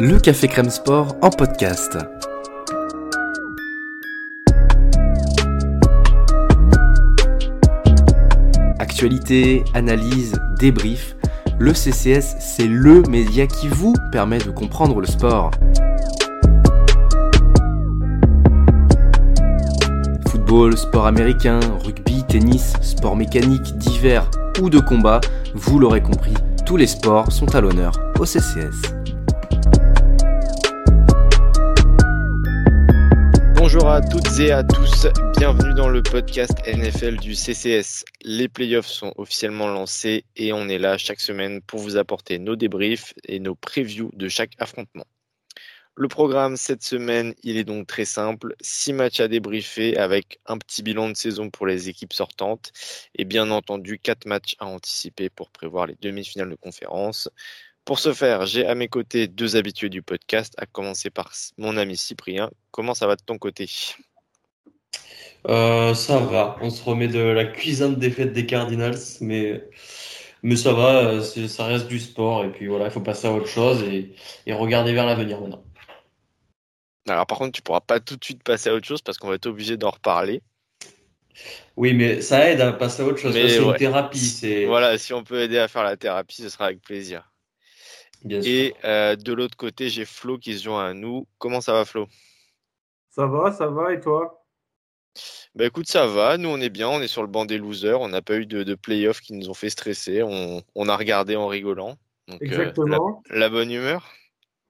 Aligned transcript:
Le 0.00 0.18
Café 0.18 0.48
Crème 0.48 0.70
Sport 0.70 1.16
en 1.22 1.30
podcast. 1.30 1.98
Actualité, 8.78 9.64
analyse, 9.74 10.40
débrief. 10.58 11.16
Le 11.58 11.72
CCS, 11.72 12.36
c'est 12.40 12.66
LE 12.66 13.02
média 13.08 13.46
qui 13.46 13.68
vous 13.68 13.94
permet 14.10 14.38
de 14.38 14.50
comprendre 14.50 15.00
le 15.00 15.06
sport. 15.06 15.50
Football, 20.28 20.76
sport 20.76 21.06
américain, 21.06 21.60
rugby, 21.84 22.24
tennis, 22.24 22.74
sport 22.80 23.16
mécanique, 23.16 23.76
divers 23.78 24.30
ou 24.60 24.70
de 24.70 24.80
combat, 24.80 25.20
vous 25.54 25.78
l'aurez 25.78 26.02
compris, 26.02 26.34
tous 26.64 26.76
les 26.76 26.86
sports 26.86 27.32
sont 27.32 27.54
à 27.54 27.60
l'honneur 27.60 27.92
au 28.18 28.24
CCS. 28.24 28.94
Bonjour 33.56 33.88
à 33.88 34.00
toutes 34.00 34.38
et 34.38 34.52
à 34.52 34.62
tous, 34.62 35.06
bienvenue 35.38 35.74
dans 35.74 35.88
le 35.88 36.02
podcast 36.02 36.52
NFL 36.66 37.16
du 37.16 37.34
CCS. 37.34 38.04
Les 38.22 38.48
playoffs 38.48 38.86
sont 38.86 39.12
officiellement 39.16 39.68
lancés 39.68 40.24
et 40.36 40.52
on 40.52 40.68
est 40.68 40.78
là 40.78 40.98
chaque 40.98 41.20
semaine 41.20 41.60
pour 41.62 41.80
vous 41.80 41.96
apporter 41.96 42.38
nos 42.38 42.56
débriefs 42.56 43.14
et 43.26 43.40
nos 43.40 43.54
previews 43.54 44.10
de 44.14 44.28
chaque 44.28 44.52
affrontement. 44.58 45.04
Le 45.94 46.08
programme 46.08 46.56
cette 46.56 46.82
semaine, 46.82 47.34
il 47.42 47.58
est 47.58 47.64
donc 47.64 47.86
très 47.86 48.06
simple. 48.06 48.54
Six 48.62 48.94
matchs 48.94 49.20
à 49.20 49.28
débriefer 49.28 49.98
avec 49.98 50.40
un 50.46 50.56
petit 50.56 50.82
bilan 50.82 51.10
de 51.10 51.16
saison 51.16 51.50
pour 51.50 51.66
les 51.66 51.90
équipes 51.90 52.14
sortantes 52.14 52.72
et 53.14 53.26
bien 53.26 53.50
entendu 53.50 53.98
quatre 53.98 54.24
matchs 54.24 54.56
à 54.58 54.64
anticiper 54.66 55.28
pour 55.28 55.50
prévoir 55.50 55.86
les 55.86 55.96
demi-finales 56.00 56.48
de 56.48 56.54
conférence. 56.54 57.28
Pour 57.84 57.98
ce 57.98 58.14
faire, 58.14 58.46
j'ai 58.46 58.64
à 58.64 58.74
mes 58.74 58.88
côtés 58.88 59.28
deux 59.28 59.56
habitués 59.56 59.90
du 59.90 60.00
podcast, 60.00 60.54
à 60.56 60.64
commencer 60.64 61.10
par 61.10 61.30
mon 61.58 61.76
ami 61.76 61.98
Cyprien. 61.98 62.50
Comment 62.70 62.94
ça 62.94 63.06
va 63.06 63.16
de 63.16 63.22
ton 63.22 63.36
côté? 63.36 63.68
Euh, 65.46 65.92
Ça 65.94 66.20
va, 66.20 66.56
on 66.62 66.70
se 66.70 66.82
remet 66.82 67.08
de 67.08 67.18
la 67.18 67.44
cuisine 67.44 67.96
défaite 67.96 68.32
des 68.32 68.46
Cardinals, 68.46 68.98
mais, 69.20 69.62
mais 70.42 70.56
ça 70.56 70.72
va, 70.72 71.04
euh, 71.04 71.20
ça 71.22 71.66
reste 71.66 71.88
du 71.88 71.98
sport, 71.98 72.44
et 72.44 72.52
puis 72.52 72.68
voilà, 72.68 72.86
il 72.86 72.90
faut 72.92 73.00
passer 73.00 73.26
à 73.26 73.32
autre 73.32 73.48
chose 73.48 73.82
et 73.82 74.14
regarder 74.54 74.92
vers 74.94 75.04
l'avenir 75.04 75.40
maintenant. 75.40 75.64
Alors 77.08 77.26
par 77.26 77.38
contre, 77.38 77.52
tu 77.52 77.62
pourras 77.62 77.80
pas 77.80 78.00
tout 78.00 78.16
de 78.16 78.24
suite 78.24 78.42
passer 78.42 78.70
à 78.70 78.74
autre 78.74 78.86
chose 78.86 79.02
parce 79.02 79.18
qu'on 79.18 79.28
va 79.28 79.34
être 79.34 79.46
obligé 79.46 79.76
d'en 79.76 79.90
reparler. 79.90 80.42
Oui, 81.76 81.94
mais 81.94 82.20
ça 82.20 82.50
aide 82.50 82.60
à 82.60 82.72
passer 82.72 83.02
à 83.02 83.06
autre 83.06 83.18
chose. 83.18 83.32
C'est 83.32 83.58
une 83.58 83.74
thérapie. 83.74 84.64
Voilà, 84.66 84.98
si 84.98 85.12
on 85.12 85.24
peut 85.24 85.40
aider 85.40 85.58
à 85.58 85.68
faire 85.68 85.82
la 85.84 85.96
thérapie, 85.96 86.42
ce 86.42 86.48
sera 86.48 86.66
avec 86.66 86.82
plaisir. 86.82 87.32
Et 88.28 88.74
euh, 88.84 89.16
de 89.16 89.32
l'autre 89.32 89.56
côté, 89.56 89.88
j'ai 89.88 90.04
Flo 90.04 90.38
qui 90.38 90.56
se 90.56 90.64
joint 90.64 90.86
à 90.86 90.94
nous. 90.94 91.26
Comment 91.38 91.60
ça 91.60 91.72
va, 91.72 91.84
Flo? 91.84 92.06
Ça 93.10 93.26
va, 93.26 93.50
ça 93.52 93.66
va, 93.66 93.92
et 93.92 94.00
toi? 94.00 94.44
Bah 95.54 95.66
écoute, 95.66 95.88
ça 95.88 96.06
va. 96.06 96.38
Nous, 96.38 96.48
on 96.48 96.60
est 96.60 96.70
bien. 96.70 96.88
On 96.88 97.00
est 97.00 97.08
sur 97.08 97.22
le 97.22 97.28
banc 97.28 97.44
des 97.44 97.58
losers. 97.58 98.00
On 98.00 98.08
n'a 98.08 98.22
pas 98.22 98.36
eu 98.36 98.46
de, 98.46 98.62
de 98.62 98.74
playoffs 98.74 99.20
qui 99.20 99.34
nous 99.34 99.50
ont 99.50 99.54
fait 99.54 99.70
stresser. 99.70 100.22
On, 100.22 100.88
a 100.88 100.96
regardé 100.96 101.36
en 101.36 101.48
rigolant. 101.48 101.96
Donc, 102.28 102.40
euh, 102.40 102.46
Exactement. 102.46 103.22
la 103.28 103.48
bonne 103.48 103.70
humeur 103.70 104.08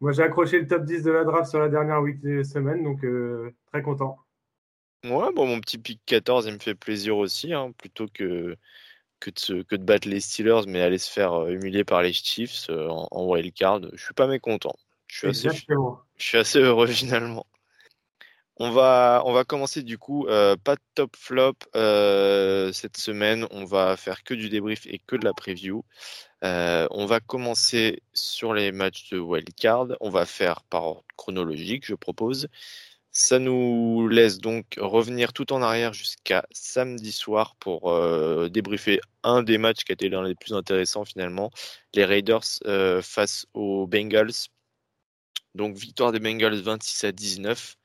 moi, 0.03 0.11
j'ai 0.11 0.25
accroché 0.25 0.59
le 0.59 0.67
top 0.67 0.85
10 0.85 1.05
de 1.05 1.13
la 1.13 1.23
draft 1.23 1.49
sur 1.49 1.61
la 1.61 1.69
dernière 1.69 2.03
week 2.03 2.19
semaine, 2.45 2.83
donc 2.83 3.05
euh, 3.05 3.55
très 3.73 3.83
content. 3.83 4.19
Ouais, 5.05 5.33
bon, 5.33 5.47
mon 5.47 5.61
petit 5.61 5.79
pick 5.79 6.01
14, 6.07 6.47
il 6.47 6.55
me 6.55 6.59
fait 6.59 6.75
plaisir 6.75 7.17
aussi, 7.17 7.53
hein, 7.55 7.71
plutôt 7.79 8.09
que, 8.13 8.57
que, 9.21 9.31
de 9.31 9.63
que 9.63 9.77
de 9.77 9.85
battre 9.85 10.09
les 10.09 10.19
Steelers, 10.19 10.63
mais 10.67 10.83
aller 10.83 10.99
se 10.99 11.09
faire 11.09 11.35
euh, 11.35 11.51
humilier 11.51 11.85
par 11.85 12.03
les 12.03 12.13
Chiefs 12.13 12.69
euh, 12.69 12.89
en, 12.89 13.07
en 13.13 13.27
wildcard. 13.29 13.81
Je 13.93 14.05
suis 14.05 14.15
pas 14.15 14.27
mécontent. 14.27 14.75
Je 15.07 15.19
suis, 15.19 15.29
assez, 15.29 15.67
je 16.17 16.25
suis 16.27 16.39
assez 16.39 16.59
heureux 16.59 16.87
finalement. 16.89 17.47
On 18.57 18.73
va, 18.73 19.23
on 19.25 19.33
va 19.33 19.45
commencer 19.45 19.85
du 19.85 19.99
coup, 19.99 20.27
pas 20.27 20.75
de 20.75 20.83
top 20.95 21.15
flop 21.17 21.55
cette 21.75 22.97
semaine. 22.97 23.47
On 23.53 23.65
va 23.65 23.97
faire 23.97 24.25
que 24.25 24.35
du 24.35 24.49
débrief 24.49 24.87
et 24.87 25.01
que 25.07 25.15
de 25.15 25.25
la 25.25 25.33
preview. 25.33 25.85
Euh, 26.45 26.89
on 26.91 27.07
va 27.07 27.21
commencer 27.21 28.03
sur 28.13 28.53
les 28.55 28.73
matchs 28.73 29.11
de 29.11 29.19
wildcard. 29.19 29.89
On 30.01 30.11
va 30.11 30.27
faire 30.27 30.63
par 30.65 30.85
ordre 30.85 31.05
chronologique, 31.17 31.87
je 31.87 31.95
propose. 31.95 32.49
Ça 33.13 33.39
nous 33.39 34.09
laisse 34.09 34.39
donc 34.39 34.77
revenir 34.79 35.33
tout 35.33 35.53
en 35.53 35.63
arrière 35.63 35.93
jusqu'à 35.93 36.47
samedi 36.53 37.13
soir 37.13 37.57
pour 37.57 37.93
euh, 37.93 38.49
débriefer 38.49 39.01
un 39.23 39.43
des 39.43 39.59
matchs 39.59 39.85
qui 39.85 39.93
a 39.93 39.95
été 39.95 40.09
l'un 40.09 40.27
des 40.27 40.35
plus 40.35 40.55
intéressants 40.55 41.05
finalement. 41.05 41.51
Les 41.95 42.05
Raiders 42.05 42.43
euh, 42.67 43.03
face 43.03 43.47
aux 43.55 43.87
Bengals. 43.87 44.33
Donc 45.55 45.77
victoire 45.77 46.13
des 46.13 46.21
Bengals 46.21 46.61
26 46.63 47.05
à 47.05 47.13
19. 47.13 47.77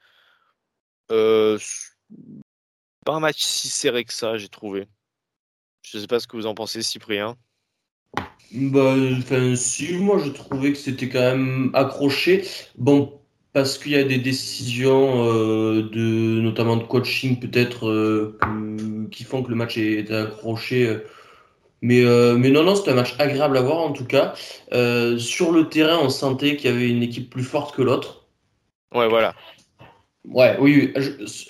pas 3.06 3.14
un 3.14 3.20
match 3.20 3.42
si 3.42 3.70
serré 3.70 4.04
que 4.06 4.14
ça, 4.14 4.38
j'ai 4.38 4.50
trouvé. 4.50 4.88
Je 5.84 5.98
ne 5.98 6.02
sais 6.02 6.08
pas 6.08 6.20
ce 6.20 6.28
que 6.28 6.38
vous 6.38 6.48
en 6.48 6.56
pensez, 6.56 6.82
Cyprien. 6.84 7.38
Bah, 8.54 8.96
enfin, 9.18 9.56
si, 9.56 9.94
moi 9.98 10.20
je 10.24 10.30
trouvais 10.30 10.72
que 10.72 10.78
c'était 10.78 11.10
quand 11.10 11.20
même 11.20 11.72
accroché. 11.74 12.44
Bon, 12.78 13.20
parce 13.54 13.78
qu'il 13.78 13.94
y 13.94 13.96
a 13.96 14.04
des 14.04 14.20
décisions 14.20 15.26
euh, 15.26 15.90
de, 15.92 16.42
notamment 16.42 16.78
de 16.78 16.84
coaching 16.84 17.40
peut-être 17.40 17.88
euh, 17.90 18.38
qui 19.12 19.24
font 19.24 19.44
que 19.44 19.50
le 19.50 19.56
match 19.56 19.78
est 19.78 20.12
accroché. 20.12 21.00
Mais, 21.82 22.04
euh, 22.04 22.38
mais 22.38 22.50
non, 22.50 22.64
non, 22.64 22.76
c'était 22.76 22.92
un 22.92 22.96
match 22.96 23.16
agréable 23.20 23.58
à 23.58 23.62
voir 23.62 23.80
en 23.80 23.92
tout 23.92 24.06
cas. 24.06 24.34
sur 25.18 25.52
le 25.52 25.68
terrain, 25.70 26.00
on 26.02 26.10
sentait 26.10 26.56
qu'il 26.56 26.72
y 26.72 26.74
avait 26.74 26.90
une 26.90 27.04
équipe 27.04 27.30
plus 27.30 27.44
forte 27.44 27.76
que 27.76 27.82
l'autre. 27.82 28.28
Ouais, 28.94 29.08
voilà. 29.08 29.36
Ouais, 30.26 30.58
oui, 30.60 30.94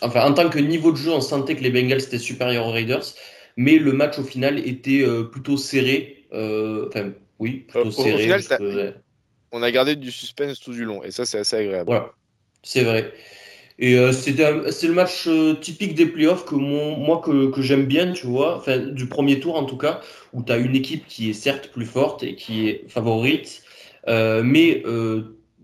enfin, 0.01 0.29
en 0.29 0.33
tant 0.33 0.49
que 0.49 0.59
niveau 0.59 0.91
de 0.91 0.97
jeu, 0.97 1.11
on 1.11 1.21
sentait 1.21 1.55
que 1.55 1.63
les 1.63 1.71
Bengals 1.71 2.03
étaient 2.03 2.19
supérieurs 2.19 2.67
aux 2.67 2.71
Raiders, 2.71 3.05
mais 3.55 3.77
le 3.79 3.91
match 3.91 4.19
au 4.19 4.23
final 4.23 4.59
était 4.59 5.03
plutôt 5.31 5.57
serré 5.57 6.16
enfin, 6.31 7.11
oui, 7.39 7.65
plutôt 7.67 7.91
serré. 7.91 8.93
on 9.51 9.61
a 9.61 9.71
gardé 9.71 9.95
du 9.95 10.11
suspense 10.11 10.59
tout 10.59 10.73
du 10.73 10.85
long, 10.85 11.03
et 11.03 11.11
ça, 11.11 11.25
c'est 11.25 11.39
assez 11.39 11.55
agréable. 11.57 11.89
Voilà, 11.89 12.11
c'est 12.63 12.83
vrai. 12.83 13.13
Et 13.79 13.95
euh, 13.95 14.11
c'est 14.11 14.31
le 14.87 14.93
match 14.93 15.27
euh, 15.27 15.53
typique 15.53 15.93
des 15.93 16.07
playoffs 16.07 16.45
que 16.45 16.55
moi 16.55 17.21
que, 17.23 17.51
que 17.51 17.61
j'aime 17.61 17.85
bien, 17.85 18.11
tu 18.11 18.25
vois, 18.25 18.57
enfin, 18.57 18.77
du 18.77 19.05
premier 19.05 19.39
tour 19.39 19.55
en 19.55 19.65
tout 19.65 19.77
cas, 19.77 20.01
où 20.33 20.41
tu 20.41 20.51
as 20.51 20.57
une 20.57 20.75
équipe 20.75 21.07
qui 21.07 21.29
est 21.29 21.33
certes 21.33 21.67
plus 21.67 21.85
forte 21.85 22.23
et 22.23 22.35
qui 22.35 22.67
est 22.67 22.85
favorite, 22.87 23.61
mais 24.07 24.83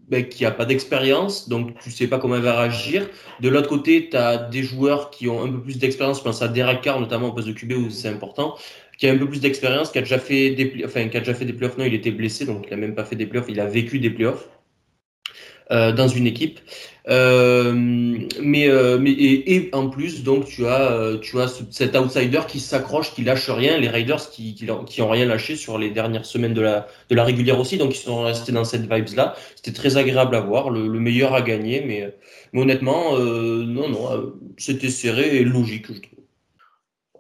ben, 0.10 0.28
qui 0.28 0.46
a 0.46 0.52
pas 0.52 0.66
d'expérience, 0.66 1.50
donc 1.50 1.80
tu 1.80 1.90
sais 1.90 2.08
pas 2.08 2.20
comment 2.20 2.36
elle 2.36 2.42
va 2.42 2.60
réagir. 2.60 3.10
De 3.40 3.50
l'autre 3.50 3.70
côté, 3.70 4.10
tu 4.10 4.18
as 4.18 4.38
des 4.38 4.62
joueurs 4.62 5.10
qui 5.10 5.30
ont 5.30 5.44
un 5.44 5.50
peu 5.50 5.62
plus 5.62 5.80
d'expérience, 5.80 6.20
je 6.20 6.24
pense 6.24 6.42
à 6.42 6.50
Derek 6.50 6.82
Carr 6.82 7.00
notamment 7.00 7.30
au 7.30 7.32
poste 7.32 7.48
de 7.48 7.54
QB 7.54 7.72
où 7.72 7.90
c'est 7.90 8.10
important, 8.10 8.56
qui 8.98 9.08
a 9.08 9.12
un 9.12 9.18
peu 9.18 9.28
plus 9.28 9.42
d'expérience, 9.42 9.92
qui 9.92 9.98
a 9.98 10.02
déjà 10.02 10.20
fait 10.20 10.52
des, 10.52 10.84
enfin, 10.86 11.08
qui 11.10 11.18
a 11.18 11.20
déjà 11.20 11.34
fait 11.34 11.46
des 11.46 11.54
playoffs. 11.54 11.78
Non, 11.78 11.86
il 11.86 11.94
était 11.94 12.12
blessé, 12.12 12.46
donc 12.46 12.66
il 12.68 12.74
a 12.74 12.78
même 12.78 12.96
pas 12.96 13.06
fait 13.06 13.16
des 13.16 13.26
playoffs. 13.26 13.48
Il 13.50 13.60
a 13.60 13.66
vécu 13.66 14.00
des 14.00 14.10
playoffs 14.10 14.50
euh, 15.72 15.92
dans 15.92 16.08
une 16.08 16.28
équipe. 16.28 16.60
Euh, 17.10 17.74
mais 18.42 18.70
euh, 18.70 18.98
mais 18.98 19.12
et, 19.12 19.56
et, 19.56 19.70
en 19.74 19.90
plus, 19.90 20.24
donc 20.24 20.46
tu 20.46 20.66
as 20.66 20.92
euh, 20.94 21.18
tu 21.20 21.38
as 21.42 21.62
cet 21.70 21.98
outsider 21.98 22.42
qui 22.48 22.62
s'accroche, 22.62 23.14
qui 23.14 23.24
lâche 23.24 23.50
rien. 23.50 23.78
Les 23.78 23.90
Raiders 23.90 24.30
qui, 24.30 24.56
qui 24.56 24.68
qui 24.88 25.02
ont 25.02 25.10
rien 25.10 25.26
lâché 25.26 25.58
sur 25.58 25.78
les 25.78 25.90
dernières 25.90 26.26
semaines 26.26 26.54
de 26.54 26.62
la 26.62 26.88
de 27.10 27.16
la 27.16 27.26
régulière 27.26 27.60
aussi, 27.60 27.78
donc 27.78 27.94
ils 27.94 28.00
sont 28.00 28.22
restés 28.24 28.54
dans 28.54 28.64
cette 28.64 28.84
vibes 28.90 29.16
là. 29.18 29.36
C'était 29.56 29.74
très 29.74 29.98
agréable 29.98 30.36
à 30.36 30.40
voir. 30.40 30.70
Le, 30.70 30.88
le 30.88 31.00
meilleur 31.00 31.34
a 31.34 31.42
gagné, 31.42 31.84
mais, 31.86 32.14
mais 32.54 32.62
honnêtement, 32.62 33.18
euh, 33.18 33.66
non 33.66 33.90
non, 33.90 34.34
c'était 34.58 34.90
serré 34.90 35.38
et 35.38 35.44
logique, 35.44 35.88
je 35.88 36.00
trouve. 36.00 36.13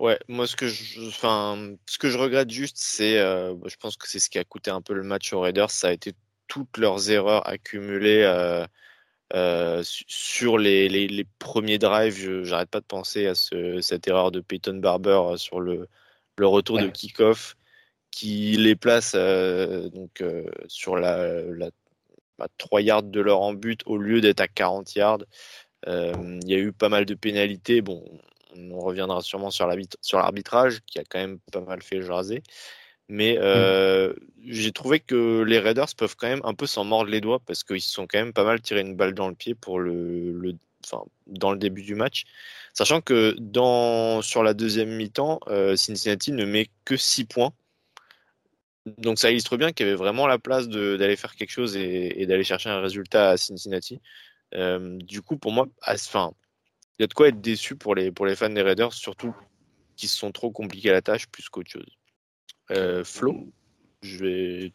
Ouais, 0.03 0.19
moi 0.27 0.47
ce 0.47 0.57
que 0.57 0.67
je, 0.67 1.07
enfin, 1.07 1.77
ce 1.87 1.97
que 1.97 2.09
je 2.09 2.17
regrette 2.17 2.49
juste, 2.49 2.75
c'est, 2.77 3.19
euh, 3.19 3.55
je 3.65 3.77
pense 3.77 3.95
que 3.95 4.09
c'est 4.09 4.19
ce 4.19 4.29
qui 4.29 4.37
a 4.37 4.43
coûté 4.43 4.69
un 4.69 4.81
peu 4.81 4.93
le 4.93 5.01
match 5.03 5.31
aux 5.31 5.39
Raiders, 5.39 5.71
ça 5.71 5.87
a 5.87 5.91
été 5.93 6.11
toutes 6.49 6.77
leurs 6.77 7.09
erreurs 7.09 7.47
accumulées 7.47 8.23
euh, 8.23 8.67
euh, 9.33 9.81
sur 9.85 10.57
les, 10.57 10.89
les, 10.89 11.07
les, 11.07 11.25
premiers 11.39 11.77
drives. 11.79 12.43
J'arrête 12.43 12.69
pas 12.69 12.81
de 12.81 12.85
penser 12.85 13.27
à 13.27 13.35
ce, 13.35 13.79
cette 13.79 14.05
erreur 14.05 14.31
de 14.31 14.41
Peyton 14.41 14.75
Barber 14.75 15.37
sur 15.37 15.61
le, 15.61 15.87
le 16.37 16.47
retour 16.47 16.79
de 16.79 16.87
kick-off 16.89 17.55
qui 18.11 18.57
les 18.57 18.75
place 18.75 19.15
donc 19.15 20.21
sur 20.67 20.97
la, 20.97 21.43
la 21.43 21.69
3 22.57 22.81
yards 22.81 23.03
de 23.03 23.21
leur 23.21 23.39
en 23.41 23.53
but 23.53 23.81
au 23.85 23.97
lieu 23.97 24.19
d'être 24.19 24.41
à 24.41 24.49
40 24.49 24.95
yards. 24.95 25.23
Il 25.87 26.49
y 26.49 26.55
a 26.55 26.57
eu 26.57 26.73
pas 26.73 26.89
mal 26.89 27.05
de 27.05 27.15
pénalités. 27.15 27.81
Bon, 27.81 28.03
on 28.55 28.79
reviendra 28.79 29.21
sûrement 29.21 29.51
sur 29.51 29.67
l'arbitrage 29.67 30.81
qui 30.85 30.99
a 30.99 31.03
quand 31.03 31.19
même 31.19 31.39
pas 31.51 31.61
mal 31.61 31.81
fait 31.81 32.01
jaser. 32.01 32.43
Mais 33.09 33.37
euh, 33.39 34.13
j'ai 34.45 34.71
trouvé 34.71 34.99
que 34.99 35.43
les 35.43 35.59
Raiders 35.59 35.93
peuvent 35.97 36.15
quand 36.15 36.27
même 36.27 36.41
un 36.43 36.53
peu 36.53 36.65
s'en 36.65 36.85
mordre 36.85 37.09
les 37.09 37.21
doigts 37.21 37.39
parce 37.45 37.63
qu'ils 37.63 37.81
se 37.81 37.91
sont 37.91 38.07
quand 38.07 38.17
même 38.17 38.33
pas 38.33 38.45
mal 38.45 38.61
tiré 38.61 38.81
une 38.81 38.95
balle 38.95 39.13
dans 39.13 39.27
le 39.27 39.35
pied 39.35 39.55
pour 39.55 39.79
le, 39.79 40.55
enfin, 40.85 41.03
dans 41.27 41.51
le 41.51 41.57
début 41.57 41.83
du 41.83 41.95
match. 41.95 42.23
Sachant 42.73 43.01
que 43.01 43.35
dans, 43.39 44.21
sur 44.21 44.41
la 44.41 44.53
deuxième 44.53 44.95
mi-temps, 44.95 45.39
euh, 45.47 45.75
Cincinnati 45.75 46.31
ne 46.31 46.45
met 46.45 46.69
que 46.85 46.97
6 46.97 47.25
points. 47.25 47.53
donc 48.97 49.19
ça 49.19 49.31
illustre 49.31 49.57
bien 49.57 49.71
qu'il 49.73 49.85
y 49.85 49.89
avait 49.89 49.97
vraiment 49.97 50.27
la 50.27 50.39
place 50.39 50.67
d'aller 50.69 51.15
faire 51.15 51.35
quelque 51.35 51.51
chose 51.51 51.75
et, 51.77 52.25
d'aller 52.25 52.43
chercher 52.43 52.69
un 52.69 52.81
résultat 52.81 53.31
à 53.31 53.37
Cincinnati. 53.37 53.99
Euh, 54.55 54.97
du 54.99 55.21
coup, 55.21 55.37
pour 55.37 55.51
moi, 55.51 55.67
enfin, 55.87 56.33
il 56.97 57.03
y 57.03 57.05
a 57.05 57.07
de 57.07 57.13
quoi 57.13 57.29
être 57.29 57.41
déçu 57.41 57.75
pour 57.75 57.95
les, 57.95 58.11
pour 58.11 58.25
les 58.25 58.35
fans 58.35 58.49
des 58.49 58.61
Raiders, 58.61 58.93
surtout 58.93 59.35
qui 59.95 60.07
se 60.07 60.17
sont 60.17 60.31
trop 60.31 60.51
compliqués 60.51 60.91
la 60.91 61.01
tâche 61.01 61.27
plus 61.27 61.49
qu'autre 61.49 61.69
chose. 61.69 61.97
Euh, 62.71 63.03
Flo, 63.03 63.47
je 64.01 64.17
vais. 64.17 64.73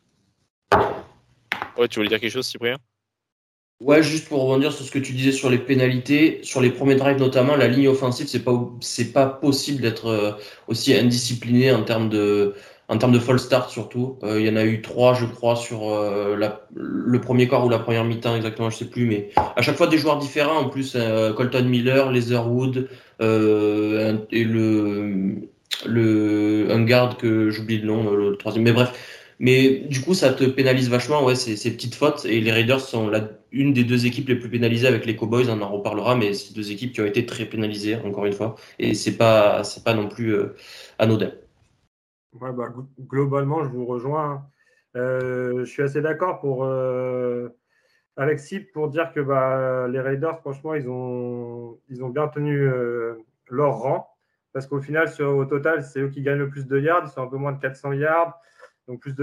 Ouais, 1.76 1.88
tu 1.88 1.98
voulais 1.98 2.08
dire 2.08 2.20
quelque 2.20 2.32
chose, 2.32 2.46
Cyprien? 2.46 2.76
Ouais, 3.80 4.02
juste 4.02 4.28
pour 4.28 4.42
rebondir 4.42 4.72
sur 4.72 4.84
ce 4.84 4.90
que 4.90 4.98
tu 4.98 5.12
disais 5.12 5.30
sur 5.30 5.50
les 5.50 5.58
pénalités, 5.58 6.40
sur 6.42 6.60
les 6.60 6.70
premiers 6.70 6.96
drives 6.96 7.18
notamment, 7.18 7.54
la 7.54 7.68
ligne 7.68 7.86
offensive, 7.86 8.26
c'est 8.26 8.42
pas 8.42 8.60
pas 9.14 9.26
possible 9.26 9.80
d'être 9.80 10.06
euh, 10.06 10.32
aussi 10.66 10.94
indiscipliné 10.94 11.70
en 11.70 11.84
termes 11.84 12.08
de 12.08 12.56
en 12.88 12.98
termes 12.98 13.12
de 13.12 13.18
fall 13.18 13.38
start 13.38 13.70
surtout. 13.70 14.18
Euh, 14.22 14.40
il 14.40 14.46
y 14.46 14.50
en 14.50 14.56
a 14.56 14.64
eu 14.64 14.80
trois, 14.82 15.14
je 15.14 15.26
crois, 15.26 15.56
sur 15.56 15.90
euh, 15.90 16.36
la, 16.36 16.66
le 16.74 17.20
premier 17.20 17.48
quart 17.48 17.64
ou 17.64 17.68
la 17.68 17.78
première 17.78 18.04
mi-temps 18.04 18.36
exactement, 18.36 18.70
je 18.70 18.76
sais 18.76 18.90
plus, 18.90 19.06
mais 19.06 19.30
à 19.56 19.62
chaque 19.62 19.76
fois 19.76 19.86
des 19.86 19.98
joueurs 19.98 20.18
différents. 20.18 20.58
En 20.58 20.68
plus, 20.68 20.96
Colton 21.36 21.64
Miller, 21.64 22.10
Leatherwood 22.10 22.88
et 23.20 24.44
le 24.44 25.48
le 25.86 26.68
un 26.70 26.82
garde 26.82 27.16
que 27.18 27.50
j'oublie 27.50 27.78
le 27.78 27.86
nom, 27.86 28.10
le 28.10 28.36
troisième. 28.36 28.64
Mais 28.64 28.72
bref, 28.72 28.90
mais 29.38 29.84
du 29.88 30.00
coup, 30.00 30.14
ça 30.14 30.32
te 30.32 30.44
pénalise 30.44 30.88
vachement, 30.90 31.24
ouais, 31.24 31.36
ces, 31.36 31.56
ces 31.56 31.70
petites 31.70 31.94
fautes. 31.94 32.24
Et 32.24 32.40
les 32.40 32.50
Raiders 32.50 32.80
sont 32.80 33.08
la, 33.08 33.28
une 33.52 33.72
des 33.72 33.84
deux 33.84 34.06
équipes 34.06 34.28
les 34.28 34.34
plus 34.34 34.50
pénalisées 34.50 34.88
avec 34.88 35.06
les 35.06 35.14
Cowboys, 35.14 35.48
on 35.48 35.60
en 35.62 35.68
reparlera, 35.70 36.16
mais 36.16 36.34
c'est 36.34 36.54
deux 36.54 36.72
équipes 36.72 36.92
qui 36.92 37.00
ont 37.00 37.06
été 37.06 37.26
très 37.26 37.44
pénalisées, 37.44 37.96
encore 38.04 38.26
une 38.26 38.32
fois. 38.32 38.56
Et 38.78 38.94
c'est 38.94 39.16
pas, 39.16 39.62
c'est 39.62 39.84
pas 39.84 39.94
non 39.94 40.08
plus 40.08 40.34
euh, 40.34 40.56
anodin. 40.98 41.30
Ouais, 42.34 42.52
bah, 42.52 42.72
globalement, 43.00 43.64
je 43.64 43.68
vous 43.70 43.86
rejoins. 43.86 44.46
Euh, 44.96 45.60
je 45.60 45.64
suis 45.64 45.82
assez 45.82 46.00
d'accord 46.00 46.40
euh, 46.44 47.48
Alexis 48.16 48.60
pour 48.60 48.88
dire 48.88 49.12
que 49.12 49.20
bah, 49.20 49.88
les 49.88 50.00
Raiders, 50.00 50.38
franchement, 50.40 50.74
ils 50.74 50.88
ont, 50.88 51.78
bien 51.88 52.28
tenu 52.28 52.60
euh, 52.60 53.16
leur 53.48 53.78
rang. 53.78 54.08
Parce 54.52 54.66
qu'au 54.66 54.80
final, 54.80 55.08
au 55.22 55.44
total, 55.44 55.82
c'est 55.82 56.00
eux 56.00 56.08
qui 56.08 56.22
gagnent 56.22 56.38
le 56.38 56.48
plus 56.48 56.66
de 56.66 56.78
yards. 56.78 57.02
Ils 57.04 57.10
sont 57.10 57.22
un 57.22 57.28
peu 57.28 57.36
moins 57.36 57.52
de 57.52 57.60
400 57.60 57.92
yards. 57.92 58.40
Donc 58.88 59.00
plus 59.00 59.14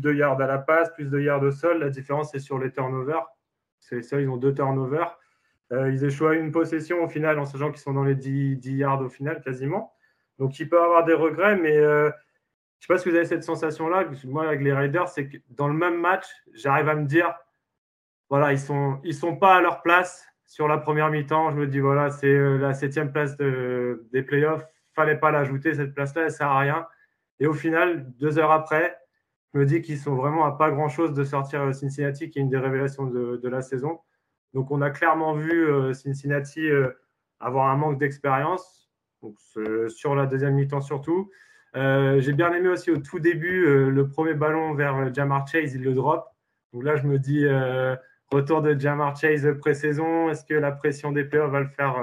de, 0.00 0.12
yards 0.12 0.40
à 0.40 0.46
la 0.46 0.58
passe, 0.58 0.90
plus 0.94 1.10
de 1.10 1.20
yards 1.20 1.42
au 1.42 1.50
sol. 1.50 1.78
La 1.78 1.90
différence, 1.90 2.30
c'est 2.30 2.38
sur 2.38 2.58
les 2.58 2.72
turnovers. 2.72 3.26
C'est 3.80 4.02
ça, 4.02 4.20
ils 4.20 4.28
ont 4.28 4.36
deux 4.36 4.54
turnovers. 4.54 5.18
Ils 5.70 6.02
échouent 6.04 6.28
à 6.28 6.34
une 6.34 6.52
possession 6.52 7.04
au 7.04 7.08
final 7.08 7.38
en 7.38 7.44
sachant 7.44 7.70
qu'ils 7.70 7.80
sont 7.80 7.92
dans 7.92 8.04
les 8.04 8.14
10, 8.14 8.58
yards 8.64 9.02
au 9.02 9.08
final 9.08 9.42
quasiment. 9.42 9.92
Donc 10.38 10.58
ils 10.58 10.68
peuvent 10.68 10.82
avoir 10.82 11.04
des 11.04 11.12
regrets, 11.12 11.56
mais 11.56 11.76
je 12.78 12.86
sais 12.86 12.94
pas 12.94 12.98
si 12.98 13.08
vous 13.08 13.16
avez 13.16 13.24
cette 13.24 13.44
sensation-là. 13.44 14.04
Moi, 14.24 14.46
avec 14.46 14.60
les 14.60 14.72
Raiders, 14.72 15.08
c'est 15.08 15.28
que 15.28 15.36
dans 15.50 15.68
le 15.68 15.74
même 15.74 16.00
match, 16.00 16.26
j'arrive 16.54 16.88
à 16.88 16.94
me 16.94 17.06
dire, 17.06 17.34
voilà, 18.30 18.52
ils 18.52 18.58
sont, 18.58 19.00
ils 19.04 19.14
sont 19.14 19.36
pas 19.36 19.56
à 19.56 19.60
leur 19.60 19.82
place 19.82 20.24
sur 20.46 20.68
la 20.68 20.78
première 20.78 21.10
mi-temps. 21.10 21.50
Je 21.50 21.56
me 21.56 21.66
dis, 21.66 21.80
voilà, 21.80 22.10
c'est 22.10 22.26
euh, 22.26 22.56
la 22.56 22.74
septième 22.74 23.12
place 23.12 23.36
des 23.36 24.22
playoffs. 24.22 24.64
Fallait 24.94 25.18
pas 25.18 25.30
l'ajouter, 25.30 25.74
cette 25.74 25.94
place-là, 25.94 26.22
elle 26.24 26.30
sert 26.30 26.48
à 26.48 26.58
rien. 26.60 26.86
Et 27.40 27.46
au 27.46 27.52
final, 27.52 28.12
deux 28.16 28.38
heures 28.38 28.52
après, 28.52 28.96
me 29.54 29.64
dit 29.64 29.82
qu'ils 29.82 29.98
sont 29.98 30.14
vraiment 30.14 30.44
à 30.44 30.52
pas 30.52 30.70
grand-chose 30.70 31.12
de 31.14 31.24
sortir 31.24 31.74
Cincinnati, 31.74 32.30
qui 32.30 32.38
est 32.38 32.42
une 32.42 32.48
des 32.48 32.58
révélations 32.58 33.06
de, 33.06 33.48
la 33.48 33.62
saison. 33.62 34.00
Donc 34.54 34.70
on 34.70 34.80
a 34.82 34.90
clairement 34.90 35.34
vu 35.34 35.70
euh, 35.70 35.92
Cincinnati 35.92 36.68
euh, 36.68 36.90
avoir 37.40 37.68
un 37.68 37.76
manque 37.76 37.98
d'expérience, 37.98 38.90
sur 39.88 40.14
la 40.14 40.26
deuxième 40.26 40.54
mi-temps 40.54 40.80
surtout. 40.80 41.30
Euh, 41.76 42.20
j'ai 42.20 42.32
bien 42.32 42.52
aimé 42.52 42.68
aussi 42.68 42.90
au 42.90 42.98
tout 42.98 43.18
début 43.18 43.90
le 43.90 44.08
premier 44.08 44.34
ballon 44.34 44.74
vers 44.74 45.12
Jamar 45.12 45.46
Chase, 45.46 45.74
il 45.74 45.82
le 45.82 45.94
drop. 45.94 46.26
Donc 46.72 46.84
là, 46.84 46.96
je 46.96 47.06
me 47.06 47.18
dis, 47.18 47.46
retour 48.30 48.62
de 48.62 48.78
Jamar 48.78 49.16
Chase 49.16 49.48
pré-saison, 49.58 50.30
est-ce 50.30 50.44
que 50.44 50.54
la 50.54 50.72
pression 50.72 51.12
des 51.12 51.24
playoffs 51.24 51.50
va 51.50 51.60
le 51.60 51.68
faire 51.68 51.96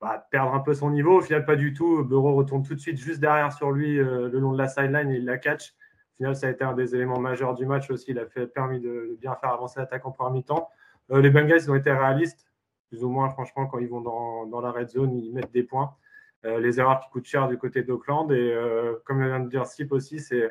bah, 0.00 0.26
perdre 0.30 0.54
un 0.54 0.60
peu 0.60 0.74
son 0.74 0.90
niveau? 0.90 1.18
Au 1.18 1.20
final, 1.20 1.44
pas 1.44 1.56
du 1.56 1.72
tout. 1.72 2.04
Bureau 2.04 2.34
retourne 2.34 2.62
tout 2.62 2.74
de 2.74 2.80
suite 2.80 2.98
juste 2.98 3.20
derrière 3.20 3.52
sur 3.52 3.70
lui 3.72 3.96
le 3.96 4.28
long 4.28 4.52
de 4.52 4.58
la 4.58 4.68
sideline 4.68 5.10
et 5.10 5.16
il 5.16 5.24
la 5.24 5.38
catch 5.38 5.74
final, 6.20 6.36
ça 6.36 6.48
a 6.48 6.50
été 6.50 6.64
un 6.64 6.74
des 6.74 6.94
éléments 6.94 7.18
majeurs 7.18 7.54
du 7.54 7.64
match 7.64 7.90
aussi. 7.90 8.10
Il 8.10 8.18
a 8.18 8.26
fait, 8.26 8.46
permis 8.46 8.78
de, 8.78 9.16
bien 9.20 9.34
faire 9.36 9.50
avancer 9.50 9.80
l'attaque 9.80 10.04
en 10.04 10.10
première 10.10 10.32
mi-temps. 10.32 10.68
Euh, 11.12 11.22
les 11.22 11.30
Bengals, 11.30 11.62
ils 11.62 11.70
ont 11.70 11.74
été 11.74 11.90
réalistes, 11.90 12.46
plus 12.88 13.02
ou 13.02 13.08
moins, 13.08 13.30
franchement, 13.30 13.66
quand 13.66 13.78
ils 13.78 13.88
vont 13.88 14.02
dans, 14.02 14.60
la 14.60 14.70
red 14.70 14.90
zone, 14.90 15.14
ils 15.14 15.32
mettent 15.32 15.52
des 15.52 15.62
points. 15.62 15.94
Euh, 16.44 16.58
les 16.58 16.80
erreurs 16.80 17.00
qui 17.00 17.10
coûtent 17.10 17.26
cher 17.26 17.48
du 17.48 17.58
côté 17.58 17.82
d'Auckland. 17.82 18.30
Et 18.32 18.52
euh, 18.52 18.94
comme 19.04 19.24
vient 19.24 19.40
de 19.40 19.48
dire 19.48 19.66
Sip 19.66 19.92
aussi, 19.92 20.20
c'est. 20.20 20.50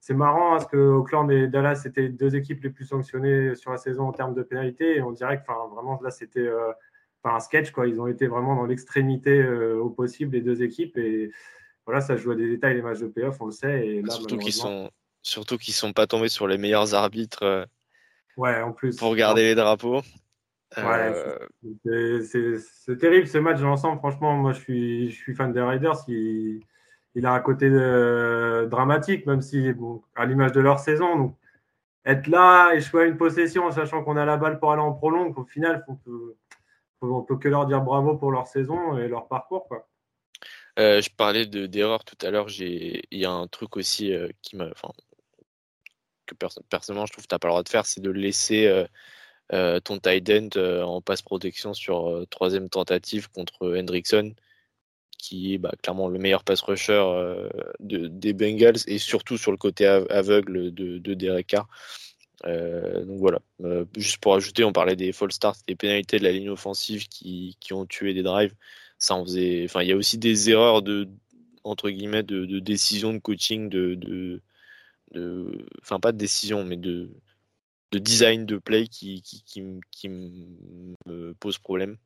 C'est 0.00 0.12
marrant 0.12 0.52
hein, 0.52 0.58
parce 0.58 0.66
que 0.66 0.76
Auckland 0.76 1.30
et 1.30 1.46
Dallas 1.46 1.84
étaient 1.86 2.10
deux 2.10 2.36
équipes 2.36 2.62
les 2.62 2.68
plus 2.68 2.84
sanctionnées 2.84 3.54
sur 3.54 3.70
la 3.70 3.78
saison 3.78 4.08
en 4.08 4.12
termes 4.12 4.34
de 4.34 4.42
pénalité. 4.42 4.96
Et 4.96 5.00
on 5.00 5.12
dirait 5.12 5.40
que 5.40 5.46
vraiment 5.46 5.98
là, 6.02 6.10
c'était 6.10 6.46
un 7.24 7.40
sketch. 7.40 7.70
Quoi. 7.70 7.86
Ils 7.86 7.98
ont 8.02 8.06
été 8.06 8.26
vraiment 8.26 8.54
dans 8.54 8.66
l'extrémité 8.66 9.42
au 9.48 9.88
possible, 9.88 10.36
les 10.36 10.42
deux 10.42 10.62
équipes. 10.62 10.98
Et 10.98 11.32
voilà, 11.86 12.02
ça 12.02 12.16
joue 12.16 12.32
à 12.32 12.34
des 12.34 12.50
détails 12.50 12.74
les 12.74 12.82
matchs 12.82 13.00
de 13.00 13.06
playoff, 13.06 13.40
on 13.40 13.46
le 13.46 13.52
sait. 13.52 13.86
Et 13.86 14.02
là, 14.02 14.10
Surtout 14.10 14.36
qu'ils 14.36 14.52
sont, 14.52 14.90
Surtout 15.24 15.56
qu'ils 15.56 15.72
sont 15.72 15.94
pas 15.94 16.06
tombés 16.06 16.28
sur 16.28 16.46
les 16.46 16.58
meilleurs 16.58 16.94
arbitres 16.94 17.42
euh, 17.42 17.64
ouais, 18.36 18.60
en 18.60 18.72
plus. 18.72 18.94
pour 18.96 19.16
garder 19.16 19.42
les 19.42 19.54
drapeaux. 19.54 20.02
Ouais, 20.76 21.38
euh, 21.86 22.22
c'est 22.22 22.98
terrible 22.98 23.26
ce 23.26 23.38
match 23.38 23.60
dans 23.60 23.68
l'ensemble. 23.68 23.98
Franchement, 23.98 24.34
moi 24.34 24.52
je 24.52 24.60
suis, 24.60 25.10
je 25.10 25.16
suis 25.16 25.34
fan 25.34 25.52
des 25.52 25.60
Raiders. 25.60 25.96
Il, 26.08 26.60
il 27.14 27.26
a 27.26 27.32
un 27.32 27.40
côté 27.40 27.68
euh, 27.70 28.66
dramatique, 28.66 29.26
même 29.26 29.40
si, 29.40 29.72
bon, 29.72 30.02
à 30.14 30.26
l'image 30.26 30.52
de 30.52 30.60
leur 30.60 30.80
saison. 30.80 31.16
Donc, 31.16 31.36
être 32.04 32.26
là, 32.26 32.72
échouer 32.74 33.04
à 33.04 33.06
une 33.06 33.16
possession, 33.16 33.70
sachant 33.70 34.02
qu'on 34.02 34.16
a 34.16 34.24
la 34.24 34.36
balle 34.36 34.58
pour 34.58 34.72
aller 34.72 34.82
en 34.82 34.92
prolongue, 34.92 35.38
au 35.38 35.44
final, 35.44 35.84
on 35.88 35.94
peut, 35.94 36.36
on 37.02 37.22
peut 37.22 37.36
que 37.36 37.48
leur 37.48 37.66
dire 37.66 37.80
bravo 37.80 38.16
pour 38.16 38.30
leur 38.30 38.46
saison 38.46 38.98
et 38.98 39.08
leur 39.08 39.28
parcours. 39.28 39.68
Quoi. 39.68 39.88
je 40.76 41.08
parlais 41.16 41.46
d'erreur 41.46 42.04
tout 42.04 42.18
à 42.26 42.30
l'heure. 42.30 42.48
Il 42.58 43.02
y 43.12 43.24
a 43.24 43.30
un 43.30 43.46
truc 43.46 43.76
aussi 43.76 44.12
qui 44.42 44.56
m'a 44.56 44.70
que 46.26 46.34
personnellement 46.34 47.04
je 47.04 47.12
trouve 47.12 47.24
que 47.24 47.28
tu 47.28 47.34
n'as 47.34 47.38
pas 47.38 47.48
le 47.48 47.52
droit 47.52 47.62
de 47.62 47.68
faire, 47.68 47.84
c'est 47.84 48.00
de 48.00 48.10
laisser 48.10 48.86
euh, 49.52 49.76
euh, 49.76 49.80
ton 49.80 49.98
tight 49.98 50.28
end 50.30 50.48
euh, 50.56 50.82
en 50.82 51.00
passe 51.00 51.22
protection 51.22 51.74
sur 51.74 52.24
troisième 52.30 52.68
tentative 52.68 53.30
contre 53.30 53.76
Hendrickson, 53.76 54.34
qui 55.18 55.54
est 55.54 55.58
bah, 55.58 55.72
clairement 55.82 56.08
le 56.08 56.18
meilleur 56.18 56.44
pass 56.44 56.60
rusher 56.62 57.02
de, 57.80 58.08
des 58.08 58.32
Bengals 58.32 58.80
et 58.86 58.98
surtout 58.98 59.38
sur 59.38 59.50
le 59.52 59.56
côté 59.56 59.86
aveugle 59.86 60.72
de, 60.72 60.98
de 60.98 61.14
Derek 61.14 61.46
Carr. 61.46 61.68
donc 62.44 63.18
voilà, 63.18 63.40
juste 63.96 64.18
pour 64.18 64.34
ajouter, 64.34 64.64
on 64.64 64.72
parlait 64.72 64.96
des 64.96 65.12
false 65.12 65.34
starts, 65.34 65.56
des 65.66 65.76
pénalités 65.76 66.18
de 66.18 66.24
la 66.24 66.32
ligne 66.32 66.50
offensive 66.50 67.08
qui, 67.08 67.56
qui 67.60 67.72
ont 67.72 67.86
tué 67.86 68.14
des 68.14 68.22
drives. 68.22 68.54
Ça 68.98 69.14
en 69.14 69.24
faisait. 69.24 69.64
Enfin, 69.64 69.82
il 69.82 69.88
y 69.88 69.92
a 69.92 69.96
aussi 69.96 70.18
des 70.18 70.50
erreurs 70.50 70.82
de 70.82 71.08
entre 71.64 71.90
guillemets 71.90 72.22
de, 72.22 72.44
de 72.46 72.58
décision 72.58 73.12
de 73.12 73.18
coaching 73.18 73.68
de, 73.68 73.94
de, 73.94 74.40
enfin 75.82 76.00
pas 76.00 76.12
de 76.12 76.18
décision, 76.18 76.64
mais 76.64 76.76
de, 76.76 77.10
de 77.94 77.98
design 78.00 78.44
de 78.44 78.56
play 78.56 78.88
qui, 78.88 79.22
me 80.08 81.32
pose 81.34 81.58
problème. 81.58 81.96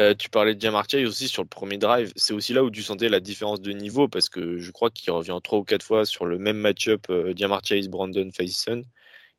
Euh, 0.00 0.14
tu 0.14 0.28
parlais 0.30 0.54
de 0.54 0.60
Jamar 0.60 0.86
aussi 1.06 1.28
sur 1.28 1.42
le 1.42 1.48
premier 1.48 1.76
drive. 1.78 2.12
C'est 2.16 2.32
aussi 2.32 2.52
là 2.54 2.64
où 2.64 2.70
tu 2.70 2.82
sentais 2.82 3.08
la 3.08 3.20
différence 3.20 3.60
de 3.60 3.70
niveau 3.72 4.08
parce 4.08 4.28
que 4.28 4.58
je 4.58 4.70
crois 4.72 4.90
qu'il 4.90 5.12
revient 5.12 5.38
trois 5.44 5.58
ou 5.60 5.64
quatre 5.64 5.84
fois 5.84 6.04
sur 6.06 6.24
le 6.24 6.38
même 6.38 6.56
match-up 6.56 7.06
euh, 7.10 7.34
Brandon 7.88 8.30
Faison 8.32 8.82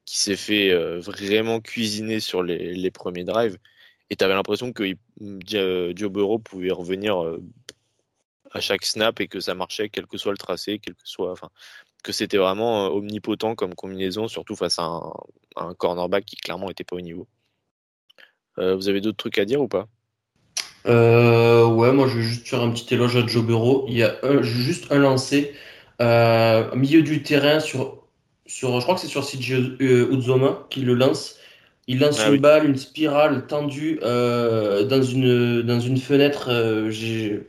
qui 0.05 0.19
s'est 0.19 0.37
fait 0.37 0.71
euh, 0.71 0.99
vraiment 0.99 1.59
cuisiner 1.61 2.19
sur 2.19 2.43
les, 2.43 2.91
premiers 2.91 3.23
drives. 3.23 3.57
Et 4.11 4.15
tu 4.15 4.23
avais 4.23 4.35
l'impression 4.35 4.71
que 4.71 4.95
Burrow 6.07 6.39
pouvait 6.39 6.71
revenir 6.71 7.17
à 8.51 8.61
chaque 8.61 8.85
snap 8.85 9.19
et 9.19 9.27
que 9.27 9.39
ça 9.39 9.55
marchait, 9.55 9.89
quel 9.89 10.05
que 10.05 10.17
soit 10.17 10.31
le 10.31 10.37
tracé, 10.37 10.79
quel 10.79 10.93
que 10.93 11.01
soit. 11.03 11.31
Enfin, 11.31 11.49
que 12.05 12.11
c'était 12.11 12.37
vraiment 12.37 12.85
euh, 12.85 12.89
omnipotent 12.89 13.55
comme 13.55 13.73
combinaison, 13.73 14.27
surtout 14.27 14.55
face 14.55 14.77
à 14.77 15.01
un, 15.55 15.73
cornerback 15.73 16.23
qui 16.23 16.35
clairement 16.35 16.67
n'était 16.67 16.83
pas 16.83 16.95
au 16.95 17.01
niveau. 17.01 17.27
Euh, 18.59 18.75
vous 18.75 18.87
avez 18.89 19.01
d'autres 19.01 19.17
trucs 19.17 19.39
à 19.39 19.45
dire 19.45 19.59
ou 19.59 19.67
pas? 19.67 19.87
Euh, 20.85 21.65
Ouais, 21.65 21.91
moi 21.91 22.07
je 22.07 22.17
vais 22.17 22.23
juste 22.23 22.47
faire 22.47 22.61
un 22.61 22.69
petit 22.69 22.93
éloge 22.93 23.17
à 23.17 23.25
Joe 23.25 23.43
Burrow. 23.43 23.85
Il 23.87 23.97
y 23.97 24.03
a 24.03 24.19
juste 24.43 24.91
un 24.91 24.99
lancé 24.99 25.55
au 25.99 26.75
milieu 26.75 27.01
du 27.01 27.23
terrain 27.23 27.59
sur, 27.59 28.03
sur 28.45 28.79
je 28.79 28.83
crois 28.83 28.93
que 28.93 29.01
c'est 29.01 29.07
sur 29.07 29.25
CJ 29.25 29.77
Uzoma 29.79 30.67
qui 30.69 30.81
le 30.81 30.93
lance. 30.93 31.37
Il 31.87 31.99
lance 31.99 32.19
ah 32.23 32.29
une 32.29 32.39
balle, 32.39 32.65
une 32.65 32.77
spirale 32.77 33.47
tendue 33.47 33.99
dans, 33.99 35.01
une, 35.01 35.63
dans 35.63 35.79
une 35.79 35.97
fenêtre. 35.97 36.87
j'ai 36.91 37.47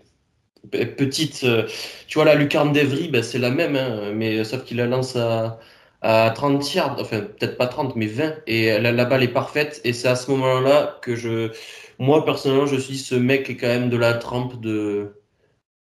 petite. 0.71 1.45
Euh, 1.45 1.67
tu 2.07 2.19
vois, 2.19 2.25
la 2.25 2.35
lucarne 2.35 2.73
d'Evry, 2.73 3.09
ben, 3.09 3.23
c'est 3.23 3.39
la 3.39 3.51
même, 3.51 3.77
hein, 3.77 4.13
mais 4.15 4.45
sauf 4.45 4.65
qu'il 4.65 4.79
la 4.79 4.87
lance 4.87 5.17
à, 5.17 5.59
à 6.03 6.31
30 6.35 6.75
yards, 6.75 6.97
enfin 7.01 7.21
peut-être 7.21 7.57
pas 7.57 7.67
30, 7.67 7.97
mais 7.97 8.07
20, 8.07 8.35
et 8.47 8.79
la, 8.79 9.05
balle 9.05 9.23
est 9.23 9.29
parfaite. 9.29 9.81
Et 9.85 9.93
c'est 9.93 10.09
à 10.09 10.17
ce 10.17 10.31
moment-là 10.33 10.99
que 11.03 11.17
je. 11.17 11.51
Moi, 11.99 12.25
personnellement, 12.25 12.67
je 12.67 12.77
suis 12.77 12.99
ce 12.99 13.15
mec 13.15 13.45
qui 13.45 13.53
est 13.53 13.57
quand 13.57 13.69
même 13.69 13.91
de 13.91 13.97
la 13.97 14.15
trempe 14.15 14.61
de, 14.61 15.13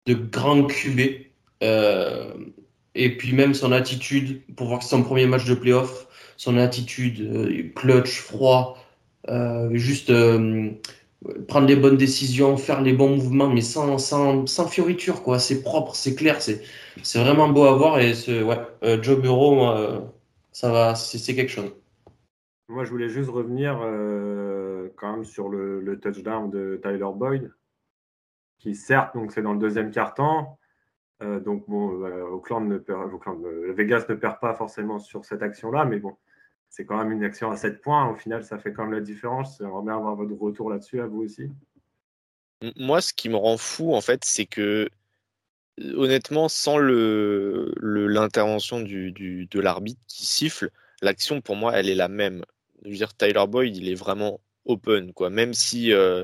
grand 0.08 0.64
QB. 0.68 1.02
Euh, 1.64 2.34
Et 2.96 3.18
puis 3.18 3.34
même 3.34 3.54
son 3.54 3.72
attitude, 3.72 4.42
pour 4.56 4.68
voir 4.68 4.84
son 4.84 5.04
premier 5.04 5.28
match 5.28 5.46
de 5.46 5.56
playoff, 5.56 6.08
son 6.38 6.58
attitude 6.58 7.22
euh, 7.22 7.72
clutch, 7.76 8.22
froid, 8.22 8.78
euh, 9.30 9.70
juste 9.76 10.10
euh, 10.10 10.72
prendre 11.48 11.68
les 11.68 11.76
bonnes 11.76 11.98
décisions, 11.98 12.58
faire 12.58 12.82
les 12.82 12.94
bons 12.94 13.16
mouvements, 13.16 13.50
mais 13.50 13.62
sans, 13.62 13.98
sans, 13.98 14.46
sans 14.48 14.68
fioriture, 14.68 15.24
quoi. 15.24 15.40
C'est 15.40 15.62
propre, 15.62 15.96
c'est 15.96 16.16
clair, 16.16 16.42
c'est, 16.42 16.62
vraiment 17.16 17.50
beau 17.50 17.66
à 17.66 17.76
voir. 17.76 18.00
Et 18.00 18.14
ce, 18.14 18.44
ouais, 18.44 18.60
euh, 18.84 19.02
Joe 19.02 19.20
Bureau, 19.20 19.66
ça 20.52 20.72
va, 20.72 20.96
c'est, 20.96 21.36
quelque 21.36 21.52
chose. 21.52 21.72
Moi, 22.68 22.84
je 22.84 22.90
voulais 22.90 23.10
juste 23.10 23.30
revenir 23.30 23.80
euh, 23.80 24.90
quand 24.96 25.12
même 25.12 25.24
sur 25.24 25.50
le, 25.50 26.00
touchdown 26.00 26.50
de 26.50 26.80
Tyler 26.82 27.06
Boyd, 27.14 27.54
qui 28.58 28.74
certes, 28.74 29.16
donc 29.16 29.32
c'est 29.32 29.44
dans 29.44 29.54
le 29.54 29.60
deuxième 29.60 29.92
quart-temps. 29.92 30.58
Euh, 31.22 31.40
donc 31.40 31.68
bon, 31.68 32.04
euh, 32.04 32.60
ne 32.60 32.78
perd, 32.78 33.12
Vegas 33.76 34.06
ne 34.10 34.16
perd 34.16 34.40
pas 34.40 34.56
forcément 34.56 34.98
sur 34.98 35.26
cette 35.26 35.44
action-là, 35.44 35.86
mais 35.86 36.00
bon, 36.00 36.18
c'est 36.70 36.86
quand 36.86 36.98
même 36.98 37.12
une 37.12 37.24
action 37.24 37.52
à 37.52 37.58
7 37.58 37.82
points. 37.82 38.10
Au 38.10 38.16
final, 38.16 38.44
ça 38.44 38.58
fait 38.58 38.74
quand 38.74 38.84
même 38.84 38.94
la 38.94 39.02
différence. 39.02 39.58
J'aimerais 39.60 39.84
bien 39.84 39.96
avoir 39.96 40.16
votre 40.16 40.36
retour 40.36 40.70
là-dessus, 40.70 41.02
à 41.02 41.08
vous 41.08 41.24
aussi. 41.24 41.50
Moi, 42.76 43.02
ce 43.02 43.14
qui 43.14 43.30
me 43.30 43.36
rend 43.36 43.58
fou, 43.58 43.94
en 43.94 44.02
fait, 44.02 44.26
c'est 44.26 44.46
que 44.46 44.90
honnêtement, 45.96 46.50
sans 46.50 46.78
l'intervention 46.78 48.80
le, 48.80 48.86
du, 48.86 49.12
du, 49.12 49.46
de 49.46 49.60
l'arbitre 49.60 50.02
qui 50.08 50.26
siffle, 50.26 50.72
l'action 51.02 51.42
pour 51.42 51.56
moi, 51.56 51.74
elle 51.76 51.88
est 51.88 51.96
la 51.96 52.08
même 52.08 52.44
je 52.84 52.90
veux 52.90 52.98
dire, 52.98 53.16
Tyler 53.16 53.46
Boyd, 53.48 53.76
il 53.76 53.90
est 53.90 53.96
vraiment 53.96 54.40
open, 54.66 55.14
quoi. 55.14 55.30
Même 55.30 55.54
si 55.54 55.94
euh, 55.94 56.24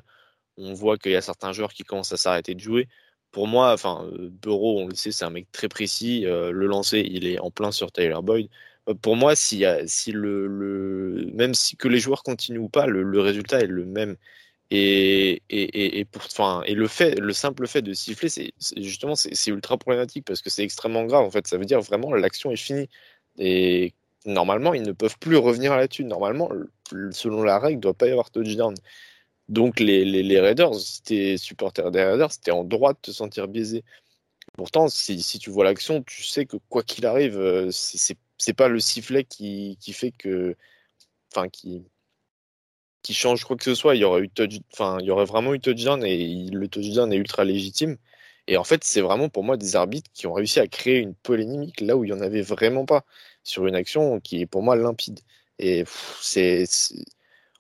on 0.58 0.74
voit 0.74 0.98
qu'il 0.98 1.12
y 1.12 1.16
a 1.16 1.22
certains 1.22 1.54
joueurs 1.54 1.74
qui 1.74 1.84
commencent 1.84 2.14
à 2.14 2.18
s'arrêter 2.18 2.56
de 2.56 2.60
jouer. 2.60 2.88
Pour 3.32 3.48
moi, 3.48 3.74
enfin, 3.74 4.08
euh, 4.14 4.30
Bureau, 4.30 4.82
on 4.82 4.88
le 4.88 4.96
sait, 4.96 5.12
c'est 5.12 5.26
un 5.26 5.30
mec 5.30 5.52
très 5.52 5.68
précis. 5.68 6.26
Euh, 6.26 6.52
le 6.52 6.68
lancer, 6.68 7.00
il 7.00 7.28
est 7.28 7.40
en 7.40 7.52
plein 7.52 7.72
sur 7.72 7.92
Tyler 7.92 8.20
Boyd. 8.22 8.50
Euh, 8.90 8.94
pour 8.96 9.16
moi, 9.16 9.36
si, 9.36 9.64
le, 10.12 11.30
même 11.34 11.54
si 11.54 11.78
que 11.78 11.88
les 11.88 12.00
joueurs 12.00 12.24
continuent 12.24 12.60
ou 12.60 12.70
pas, 12.70 12.86
le, 12.88 13.20
résultat 13.20 13.62
est 13.62 13.68
le 13.68 13.86
même. 13.86 14.18
Et, 14.72 15.42
le 15.50 17.34
simple 17.34 17.68
fait 17.68 17.82
de 17.82 17.94
siffler, 17.94 18.30
c'est 18.30 18.54
justement 18.78 19.16
c'est 19.16 19.52
ultra 19.52 19.78
problématique 19.78 20.26
parce 20.26 20.42
que 20.42 20.50
c'est 20.50 20.64
extrêmement 20.64 21.06
grave. 21.06 21.24
En 21.26 21.32
fait, 21.32 21.48
ça 21.48 21.58
veut 21.58 21.66
dire 21.66 21.82
vraiment 21.82 22.14
l'action 22.14 22.52
est 22.52 22.56
finie. 22.58 22.90
Et 23.38 23.94
normalement, 24.26 24.74
ils 24.74 24.84
ne 24.84 24.92
peuvent 24.94 25.18
plus 25.20 25.38
revenir 25.38 25.76
là-dessus. 25.76 26.06
Normalement, 26.06 26.50
selon 27.12 27.44
la 27.44 27.60
règle, 27.60 27.74
il 27.74 27.78
ne 27.78 27.82
doit 27.82 27.94
pas 27.94 28.08
y 28.08 28.12
avoir 28.12 28.32
touchdown. 28.32 28.76
Donc, 29.50 29.80
les, 29.80 30.40
Raiders, 30.40 30.76
si 30.76 31.02
tu 31.04 31.38
supporter 31.38 31.92
des 31.92 32.04
Raiders, 32.04 32.32
c'était 32.32 32.52
en 32.52 32.64
droit 32.64 32.94
de 32.94 33.00
te 33.02 33.12
sentir 33.12 33.48
biaisé. 33.48 33.84
Pourtant, 34.54 34.88
si, 34.90 35.22
si 35.22 35.40
tu 35.40 35.50
vois 35.50 35.66
l'action, 35.66 36.04
tu 36.04 36.24
sais 36.24 36.46
que 36.46 36.58
quoi 36.70 36.84
qu'il 36.84 37.06
arrive, 37.06 37.40
euh, 37.40 37.72
c'est 38.38 38.54
pas 38.54 38.68
le 38.70 38.80
sifflet 38.80 39.24
qui, 39.24 39.78
qui 39.82 39.94
fait 39.94 40.12
que. 40.12 40.56
Enfin, 41.32 41.50
qui, 41.50 41.84
qui 43.04 43.14
change 43.14 43.44
quoi 43.46 43.58
que 43.58 43.64
ce 43.64 43.76
soit. 43.76 43.96
Il 43.96 44.02
y 44.02 44.04
aurait, 44.06 44.22
eu 44.22 44.30
enfin, 44.74 44.98
il 45.02 45.06
y 45.06 45.12
aurait 45.12 45.26
vraiment 45.26 45.54
eu 45.54 45.60
touchdown 45.60 46.04
et 46.06 46.48
le 46.52 46.68
touchdown 46.68 47.12
est 47.14 47.18
ultra 47.18 47.44
légitime. 47.44 47.98
Et 48.48 48.58
en 48.58 48.64
fait, 48.64 48.84
c'est 48.84 49.02
vraiment 49.02 49.30
pour 49.30 49.44
moi 49.44 49.58
des 49.58 49.76
arbitres 49.76 50.10
qui 50.14 50.28
ont 50.28 50.34
réussi 50.34 50.60
à 50.60 50.68
créer 50.68 51.00
une 51.00 51.16
polémique 51.16 51.82
là 51.82 51.96
où 51.98 52.04
il 52.04 52.12
n'y 52.12 52.18
en 52.18 52.22
avait 52.22 52.42
vraiment 52.42 52.86
pas 52.86 53.06
sur 53.44 53.68
une 53.68 53.76
action 53.76 54.20
qui 54.20 54.42
est 54.42 54.46
pour 54.46 54.64
moi 54.64 54.76
limpide. 54.76 55.20
Et 55.60 55.86
c'est 56.22 56.66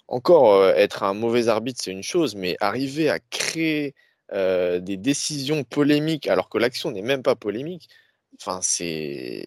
encore 0.07 0.55
euh, 0.55 0.73
être 0.75 1.03
un 1.03 1.13
mauvais 1.13 1.47
arbitre, 1.47 1.81
c'est 1.83 1.91
une 1.91 2.03
chose, 2.03 2.35
mais 2.35 2.57
arriver 2.59 3.09
à 3.09 3.19
créer 3.19 3.95
euh, 4.33 4.79
des 4.79 4.97
décisions 4.97 5.63
polémiques 5.63 6.27
alors 6.27 6.49
que 6.49 6.57
l'action 6.57 6.91
n'est 6.91 7.01
même 7.01 7.23
pas 7.23 7.35
polémique, 7.35 7.89
enfin 8.35 8.59
c'est 8.61 9.45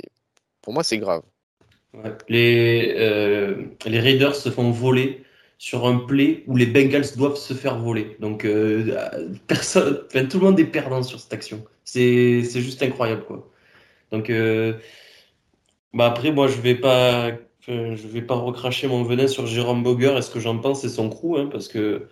pour 0.67 0.75
moi 0.75 0.83
c'est 0.83 0.99
grave. 0.99 1.23
Euh, 1.95 3.63
les 3.87 4.01
Raiders 4.01 4.35
se 4.35 4.51
font 4.51 4.73
voler 4.73 5.23
sur 5.59 5.87
un 5.87 5.99
play 5.99 6.43
où 6.49 6.57
les 6.57 6.67
Bengals 6.67 7.17
doivent 7.17 7.37
se 7.37 7.55
faire 7.55 7.79
voler. 7.79 8.17
Donc 8.19 8.45
euh, 8.45 9.31
personne, 9.47 10.03
tout 10.29 10.41
le 10.41 10.45
monde 10.45 10.59
est 10.59 10.65
perdant 10.65 11.05
sur 11.05 11.21
cette 11.21 11.33
action. 11.33 11.65
C'est 11.85 12.43
juste 12.43 12.83
incroyable 12.83 13.25
quoi. 13.27 13.49
Donc 14.11 14.29
euh, 14.29 14.73
bah 15.95 16.07
après 16.07 16.33
moi 16.33 16.49
je 16.49 16.61
vais 16.61 16.75
pas 16.75 17.31
je 17.69 18.09
vais 18.09 18.23
pas 18.23 18.35
recracher 18.35 18.89
mon 18.89 19.05
venin 19.05 19.29
sur 19.29 19.47
Jérôme 19.47 19.85
Boger 19.85 20.19
et 20.19 20.23
ce 20.23 20.33
que 20.33 20.41
j'en 20.41 20.59
pense 20.59 20.81
c'est 20.81 20.89
son 20.89 21.09
crew 21.09 21.39
hein, 21.39 21.49
parce 21.51 21.69
que 21.69 22.09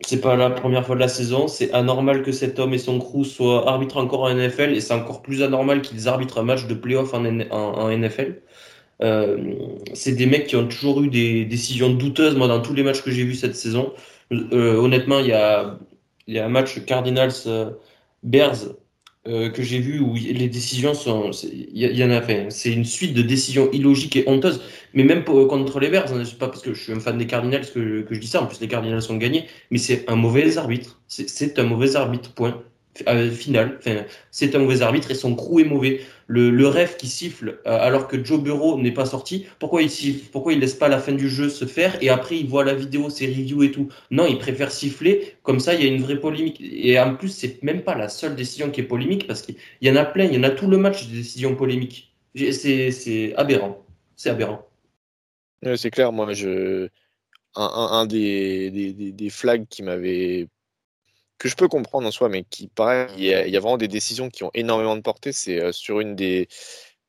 c'est 0.00 0.20
pas 0.20 0.36
la 0.36 0.50
première 0.50 0.84
fois 0.86 0.94
de 0.94 1.00
la 1.00 1.08
saison. 1.08 1.48
C'est 1.48 1.72
anormal 1.72 2.22
que 2.22 2.32
cet 2.32 2.58
homme 2.58 2.74
et 2.74 2.78
son 2.78 2.98
crew 2.98 3.24
soient 3.24 3.68
arbitres 3.68 3.96
encore 3.96 4.22
en 4.22 4.34
NFL 4.34 4.72
et 4.72 4.80
c'est 4.80 4.94
encore 4.94 5.22
plus 5.22 5.42
anormal 5.42 5.82
qu'ils 5.82 6.08
arbitrent 6.08 6.38
un 6.38 6.42
match 6.42 6.66
de 6.66 6.74
playoff 6.74 7.14
en, 7.14 7.20
NFL. 7.22 8.42
Euh, 9.02 9.54
c'est 9.94 10.12
des 10.12 10.26
mecs 10.26 10.46
qui 10.46 10.56
ont 10.56 10.66
toujours 10.66 11.02
eu 11.02 11.08
des 11.08 11.44
décisions 11.44 11.90
douteuses, 11.90 12.36
moi, 12.36 12.48
dans 12.48 12.60
tous 12.60 12.74
les 12.74 12.82
matchs 12.82 13.02
que 13.02 13.10
j'ai 13.10 13.24
vus 13.24 13.34
cette 13.34 13.56
saison. 13.56 13.92
Euh, 14.32 14.76
honnêtement, 14.76 15.18
il 15.20 15.26
y 15.26 15.32
a, 15.32 15.78
y 16.28 16.38
a 16.38 16.46
un 16.46 16.48
match 16.48 16.84
Cardinals-Bears 16.84 18.76
euh, 19.26 19.48
que 19.50 19.62
j'ai 19.62 19.78
vu 19.78 20.00
où 20.00 20.14
les 20.14 20.48
décisions 20.48 20.92
sont. 20.94 21.30
Il 21.42 21.78
y, 21.78 22.04
en 22.04 22.10
a 22.10 22.20
fait. 22.20 22.50
C'est 22.50 22.72
une 22.72 22.84
suite 22.84 23.14
de 23.14 23.22
décisions 23.22 23.70
illogiques 23.72 24.16
et 24.16 24.24
honteuses. 24.28 24.60
Mais 24.92 25.02
même 25.04 25.24
pour, 25.24 25.48
contre 25.48 25.80
les 25.80 25.88
Bears, 25.88 26.12
hein, 26.12 26.24
c'est 26.24 26.38
pas 26.38 26.48
parce 26.48 26.62
que 26.62 26.74
je 26.74 26.82
suis 26.82 26.92
un 26.92 27.00
fan 27.00 27.16
des 27.16 27.26
Cardinals 27.26 27.64
que, 27.72 28.02
que 28.02 28.14
je 28.14 28.20
dis 28.20 28.26
ça. 28.26 28.42
En 28.42 28.46
plus, 28.46 28.60
les 28.60 28.68
Cardinals 28.68 29.02
sont 29.02 29.16
gagnés. 29.16 29.46
Mais 29.70 29.78
c'est 29.78 30.08
un 30.10 30.16
mauvais 30.16 30.58
arbitre. 30.58 31.00
C'est 31.08 31.58
un 31.58 31.64
mauvais 31.64 31.96
arbitre, 31.96 32.32
point. 32.34 32.62
Euh, 33.08 33.30
final. 33.30 33.76
Enfin, 33.78 34.04
c'est 34.30 34.54
un 34.54 34.60
mauvais 34.60 34.82
arbitre 34.82 35.10
et 35.10 35.14
son 35.14 35.34
crew 35.34 35.60
est 35.60 35.64
mauvais. 35.64 36.02
Le, 36.28 36.50
le 36.50 36.68
ref 36.68 36.96
qui 36.96 37.08
siffle 37.08 37.60
euh, 37.66 37.78
alors 37.80 38.06
que 38.06 38.24
Joe 38.24 38.40
Bureau 38.40 38.80
n'est 38.80 38.92
pas 38.94 39.04
sorti, 39.04 39.46
pourquoi 39.58 39.82
il 39.82 39.90
siffle? 39.90 40.30
Pourquoi 40.30 40.52
il 40.52 40.60
laisse 40.60 40.74
pas 40.74 40.88
la 40.88 41.00
fin 41.00 41.12
du 41.12 41.28
jeu 41.28 41.48
se 41.48 41.64
faire 41.64 42.00
et 42.02 42.08
après 42.08 42.38
il 42.38 42.46
voit 42.46 42.64
la 42.64 42.74
vidéo, 42.74 43.10
ses 43.10 43.26
reviews 43.26 43.64
et 43.64 43.72
tout? 43.72 43.88
Non, 44.12 44.26
il 44.26 44.38
préfère 44.38 44.70
siffler. 44.70 45.34
Comme 45.42 45.58
ça, 45.58 45.74
il 45.74 45.84
y 45.84 45.88
a 45.88 45.92
une 45.92 46.02
vraie 46.02 46.20
polémique. 46.20 46.60
Et 46.60 46.98
en 47.00 47.16
plus, 47.16 47.30
c'est 47.30 47.60
même 47.64 47.82
pas 47.82 47.96
la 47.96 48.08
seule 48.08 48.36
décision 48.36 48.70
qui 48.70 48.80
est 48.82 48.84
polémique 48.84 49.26
parce 49.26 49.42
qu'il 49.42 49.56
y 49.82 49.90
en 49.90 49.96
a 49.96 50.04
plein. 50.04 50.24
Il 50.26 50.34
y 50.34 50.38
en 50.38 50.44
a 50.44 50.50
tout 50.50 50.68
le 50.68 50.78
match 50.78 51.08
de 51.08 51.14
décisions 51.16 51.56
polémiques. 51.56 52.14
C'est 52.34 53.34
aberrant. 53.36 53.84
C'est 54.14 54.30
aberrant. 54.30 54.68
c'est 55.76 55.90
clair. 55.90 56.12
Moi, 56.12 56.32
je 56.32 56.88
un, 57.56 57.88
un 57.92 58.06
des, 58.06 58.70
des, 58.70 59.12
des 59.12 59.30
flags 59.30 59.66
qui 59.68 59.82
m'avait 59.82 60.48
que 61.38 61.48
je 61.48 61.56
peux 61.56 61.68
comprendre 61.68 62.06
en 62.06 62.10
soi, 62.10 62.28
mais 62.28 62.44
qui 62.44 62.68
pareil, 62.68 63.08
il 63.16 63.24
y, 63.24 63.34
a, 63.34 63.60
vraiment 63.60 63.76
des 63.76 63.88
décisions 63.88 64.30
qui 64.30 64.44
ont 64.44 64.50
énormément 64.54 64.96
de 64.96 65.02
portée. 65.02 65.32
C'est 65.32 65.60
euh, 65.60 65.72
sur 65.72 66.00
une 66.00 66.16
des 66.16 66.48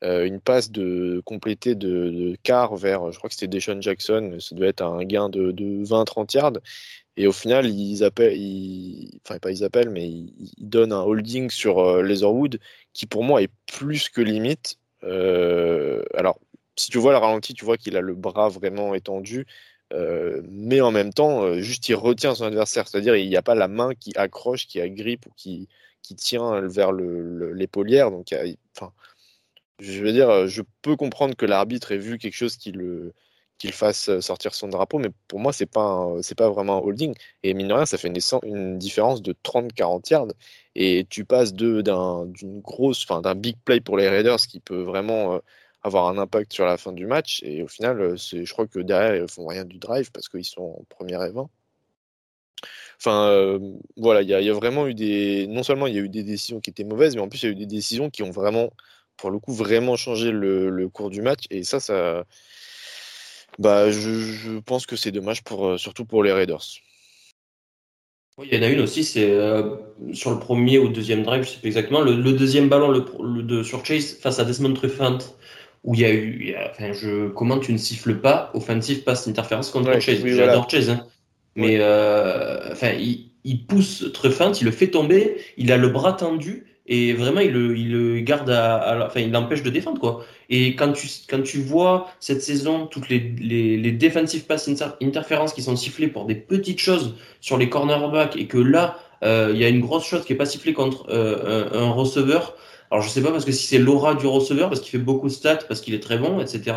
euh, 0.03 0.25
une 0.25 0.41
passe 0.41 0.72
de 0.72 1.22
complétée 1.25 1.74
de, 1.74 2.10
de 2.10 2.38
quart 2.44 2.75
vers, 2.75 3.12
je 3.12 3.17
crois 3.17 3.29
que 3.29 3.34
c'était 3.36 3.48
Deshaun 3.48 3.82
Jackson, 3.82 4.38
ça 4.39 4.53
devait 4.53 4.67
être 4.67 4.82
un 4.82 5.03
gain 5.05 5.29
de, 5.29 5.51
de 5.51 5.84
20-30 5.86 6.36
yards. 6.36 6.60
Et 7.17 7.27
au 7.27 7.32
final, 7.32 7.65
ils 7.65 8.03
appellent, 8.03 8.38
enfin 9.25 9.39
pas 9.39 9.51
ils 9.51 9.63
appellent, 9.63 9.89
mais 9.89 10.08
ils, 10.08 10.34
ils 10.58 10.70
donnent 10.70 10.91
un 10.91 11.01
holding 11.01 11.50
sur 11.50 11.79
euh, 11.79 12.03
Leatherwood 12.03 12.60
qui 12.94 13.05
pour 13.05 13.24
moi 13.24 13.41
est 13.41 13.51
plus 13.67 14.10
que 14.10 14.22
limite. 14.22 14.79
Euh, 15.03 16.03
alors, 16.13 16.39
si 16.75 16.89
tu 16.91 16.98
vois 16.98 17.13
le 17.13 17.17
ralenti, 17.17 17.53
tu 17.53 17.63
vois 17.65 17.77
qu'il 17.77 17.96
a 17.98 18.01
le 18.01 18.15
bras 18.15 18.50
vraiment 18.50 18.94
étendu. 18.96 19.46
Euh, 19.93 20.41
mais 20.49 20.81
en 20.81 20.91
même 20.91 21.13
temps, 21.13 21.43
euh, 21.43 21.59
juste 21.61 21.87
il 21.89 21.95
retient 21.95 22.35
son 22.35 22.45
adversaire, 22.45 22.87
c'est-à-dire 22.87 23.15
il 23.15 23.29
n'y 23.29 23.37
a 23.37 23.41
pas 23.41 23.55
la 23.55 23.67
main 23.67 23.93
qui 23.95 24.11
accroche, 24.15 24.67
qui 24.67 24.81
agrippe 24.81 25.27
ou 25.27 25.31
qui, 25.35 25.69
qui 26.01 26.15
tient 26.15 26.61
vers 26.61 26.91
l'épaulière. 26.91 28.11
Donc, 28.11 28.33
enfin, 28.75 28.91
je 29.79 30.03
veux 30.03 30.11
dire, 30.13 30.47
je 30.47 30.61
peux 30.81 30.95
comprendre 30.95 31.35
que 31.35 31.45
l'arbitre 31.45 31.91
ait 31.91 31.97
vu 31.97 32.17
quelque 32.17 32.35
chose 32.35 32.57
qui 32.57 32.71
le, 32.71 33.13
qui 33.57 33.67
le 33.67 33.73
fasse 33.73 34.19
sortir 34.19 34.53
son 34.53 34.67
drapeau, 34.67 34.99
mais 34.99 35.09
pour 35.27 35.39
moi, 35.39 35.53
c'est 35.53 35.65
pas 35.65 36.07
pas 36.37 36.49
vraiment 36.49 36.77
un 36.77 36.81
holding. 36.81 37.15
Et 37.43 37.53
mine 37.53 37.69
de 37.69 37.73
rien, 37.73 37.85
ça 37.85 37.97
fait 37.97 38.07
une, 38.09 38.17
une 38.43 38.77
différence 38.77 39.21
de 39.21 39.33
30-40 39.33 40.09
yards. 40.11 40.27
Et 40.75 41.05
tu 41.09 41.25
passes 41.25 41.53
grosse, 42.63 43.03
enfin 43.03 43.21
d'un 43.21 43.35
big 43.35 43.57
play 43.63 43.79
pour 43.81 43.97
les 43.97 44.09
Raiders 44.09 44.37
qui 44.47 44.59
peut 44.59 44.81
vraiment 44.81 45.35
euh, 45.35 45.39
avoir 45.85 46.07
un 46.07 46.17
impact 46.17 46.51
sur 46.51 46.65
la 46.65 46.77
fin 46.77 46.91
du 46.91 47.05
match. 47.05 47.41
Et 47.43 47.61
au 47.61 47.67
final, 47.67 48.01
euh, 48.01 48.15
je 48.17 48.51
crois 48.51 48.65
que 48.65 48.79
derrière, 48.79 49.15
ils 49.15 49.29
font 49.29 49.45
rien 49.45 49.65
du 49.65 49.77
drive 49.77 50.11
parce 50.11 50.27
qu'ils 50.27 50.43
sont 50.43 50.79
en 50.79 50.83
première 50.89 51.23
et 51.23 51.31
20. 51.31 51.47
Enfin, 52.97 53.29
euh, 53.29 53.59
voilà, 53.95 54.23
il 54.23 54.29
y, 54.29 54.33
a 54.33 54.53
vraiment 54.53 54.87
eu 54.87 54.95
des. 54.95 55.45
Non 55.47 55.61
seulement 55.63 55.85
il 55.85 55.93
y 55.93 55.99
a 55.99 56.01
eu 56.01 56.09
des 56.09 56.23
décisions 56.23 56.59
qui 56.59 56.71
étaient 56.71 56.83
mauvaises, 56.83 57.15
mais 57.15 57.21
en 57.21 57.29
plus, 57.29 57.43
il 57.43 57.45
y 57.45 57.49
a 57.49 57.51
eu 57.51 57.55
des 57.55 57.67
décisions 57.67 58.09
qui 58.09 58.23
ont 58.23 58.31
vraiment, 58.31 58.71
pour 59.17 59.29
le 59.29 59.37
coup, 59.37 59.53
vraiment 59.53 59.95
changé 59.95 60.31
le, 60.31 60.89
cours 60.89 61.11
du 61.11 61.21
match. 61.21 61.43
Et 61.51 61.63
ça, 61.63 61.79
ça. 61.79 62.25
Bah, 63.59 63.91
je, 63.91 64.59
pense 64.59 64.85
que 64.85 64.95
c'est 64.95 65.11
dommage, 65.11 65.43
pour, 65.43 65.67
euh, 65.67 65.77
surtout 65.77 66.03
pour 66.05 66.23
les 66.23 66.31
Raiders. 66.31 66.65
Il 68.43 68.53
y 68.53 68.57
en 68.57 68.63
a 68.63 68.67
une 68.67 68.81
aussi, 68.81 69.05
c'est 69.05 69.31
sur 70.11 70.31
le 70.31 70.39
premier 70.39 70.77
ou 70.77 70.89
deuxième 70.89 71.23
drive, 71.23 71.43
je 71.43 71.51
sais 71.51 71.59
pas 71.59 71.67
exactement, 71.67 72.01
le, 72.01 72.33
deuxième 72.33 72.67
ballon 72.67 72.89
le, 72.89 73.43
de, 73.43 73.63
sur 73.63 73.85
Chase 73.85 74.17
face 74.17 74.39
à 74.39 74.43
Desmond 74.43 74.73
Truffant 74.73 75.19
où 75.85 75.93
il 75.93 76.01
y 76.01 76.05
a 76.05 76.11
eu, 76.11 76.37
il 76.41 76.49
y 76.49 76.55
a, 76.55 76.69
enfin, 76.69 76.91
je, 76.91 77.29
comment 77.29 77.59
tu 77.59 77.71
ne 77.71 77.77
siffles 77.77 78.19
pas 78.19 78.51
offensive 78.53 79.03
passe 79.03 79.27
interférence 79.27 79.69
contre 79.69 79.89
ouais, 79.89 80.01
Chase. 80.01 80.19
Oui, 80.23 80.31
J'adore 80.33 80.67
voilà. 80.67 80.69
Chase, 80.69 80.89
hein. 80.89 81.05
mais 81.55 81.77
ouais. 81.77 81.77
euh, 81.79 82.71
enfin, 82.73 82.89
il, 82.99 83.29
il 83.43 83.65
pousse 83.65 84.11
Truffant, 84.13 84.51
il 84.51 84.65
le 84.65 84.71
fait 84.71 84.87
tomber, 84.87 85.37
il 85.57 85.71
a 85.71 85.77
le 85.77 85.87
bras 85.87 86.13
tendu, 86.13 86.65
et 86.87 87.13
vraiment 87.13 87.39
il 87.39 87.51
le, 87.51 87.77
il 87.77 87.91
le 87.91 88.19
garde 88.21 88.49
à, 88.49 89.05
enfin 89.07 89.21
il 89.21 89.31
l'empêche 89.31 89.63
de 89.63 89.69
défendre 89.69 89.99
quoi. 89.99 90.25
Et 90.49 90.75
quand 90.75 90.91
tu 90.91 91.07
quand 91.27 91.41
tu 91.41 91.59
vois 91.59 92.07
cette 92.19 92.41
saison 92.43 92.85
toutes 92.85 93.09
les 93.09 93.19
les, 93.39 93.77
les 93.77 93.91
defensive 93.91 94.45
pass 94.45 94.69
interférences 95.01 95.53
qui 95.53 95.63
sont 95.63 95.75
sifflées 95.75 96.07
pour 96.07 96.25
des 96.25 96.35
petites 96.35 96.79
choses 96.79 97.15
sur 97.41 97.57
les 97.57 97.69
cornerbacks 97.69 98.35
et 98.35 98.45
que 98.45 98.59
là 98.59 98.99
euh, 99.23 99.51
il 99.53 99.59
y 99.59 99.65
a 99.65 99.69
une 99.69 99.79
grosse 99.79 100.05
chose 100.05 100.25
qui 100.25 100.33
est 100.33 100.35
pas 100.35 100.45
sifflée 100.45 100.73
contre 100.73 101.07
euh, 101.09 101.69
un, 101.73 101.83
un, 101.85 101.91
receveur. 101.91 102.55
Alors 102.91 103.03
je 103.03 103.09
sais 103.09 103.21
pas 103.21 103.31
parce 103.31 103.45
que 103.45 103.51
si 103.51 103.65
c'est 103.65 103.79
l'aura 103.79 104.15
du 104.15 104.27
receveur 104.27 104.69
parce 104.69 104.81
qu'il 104.81 104.91
fait 104.91 105.03
beaucoup 105.03 105.27
de 105.27 105.33
stats 105.33 105.65
parce 105.67 105.81
qu'il 105.81 105.93
est 105.93 105.99
très 105.99 106.17
bon 106.17 106.39
etc. 106.39 106.75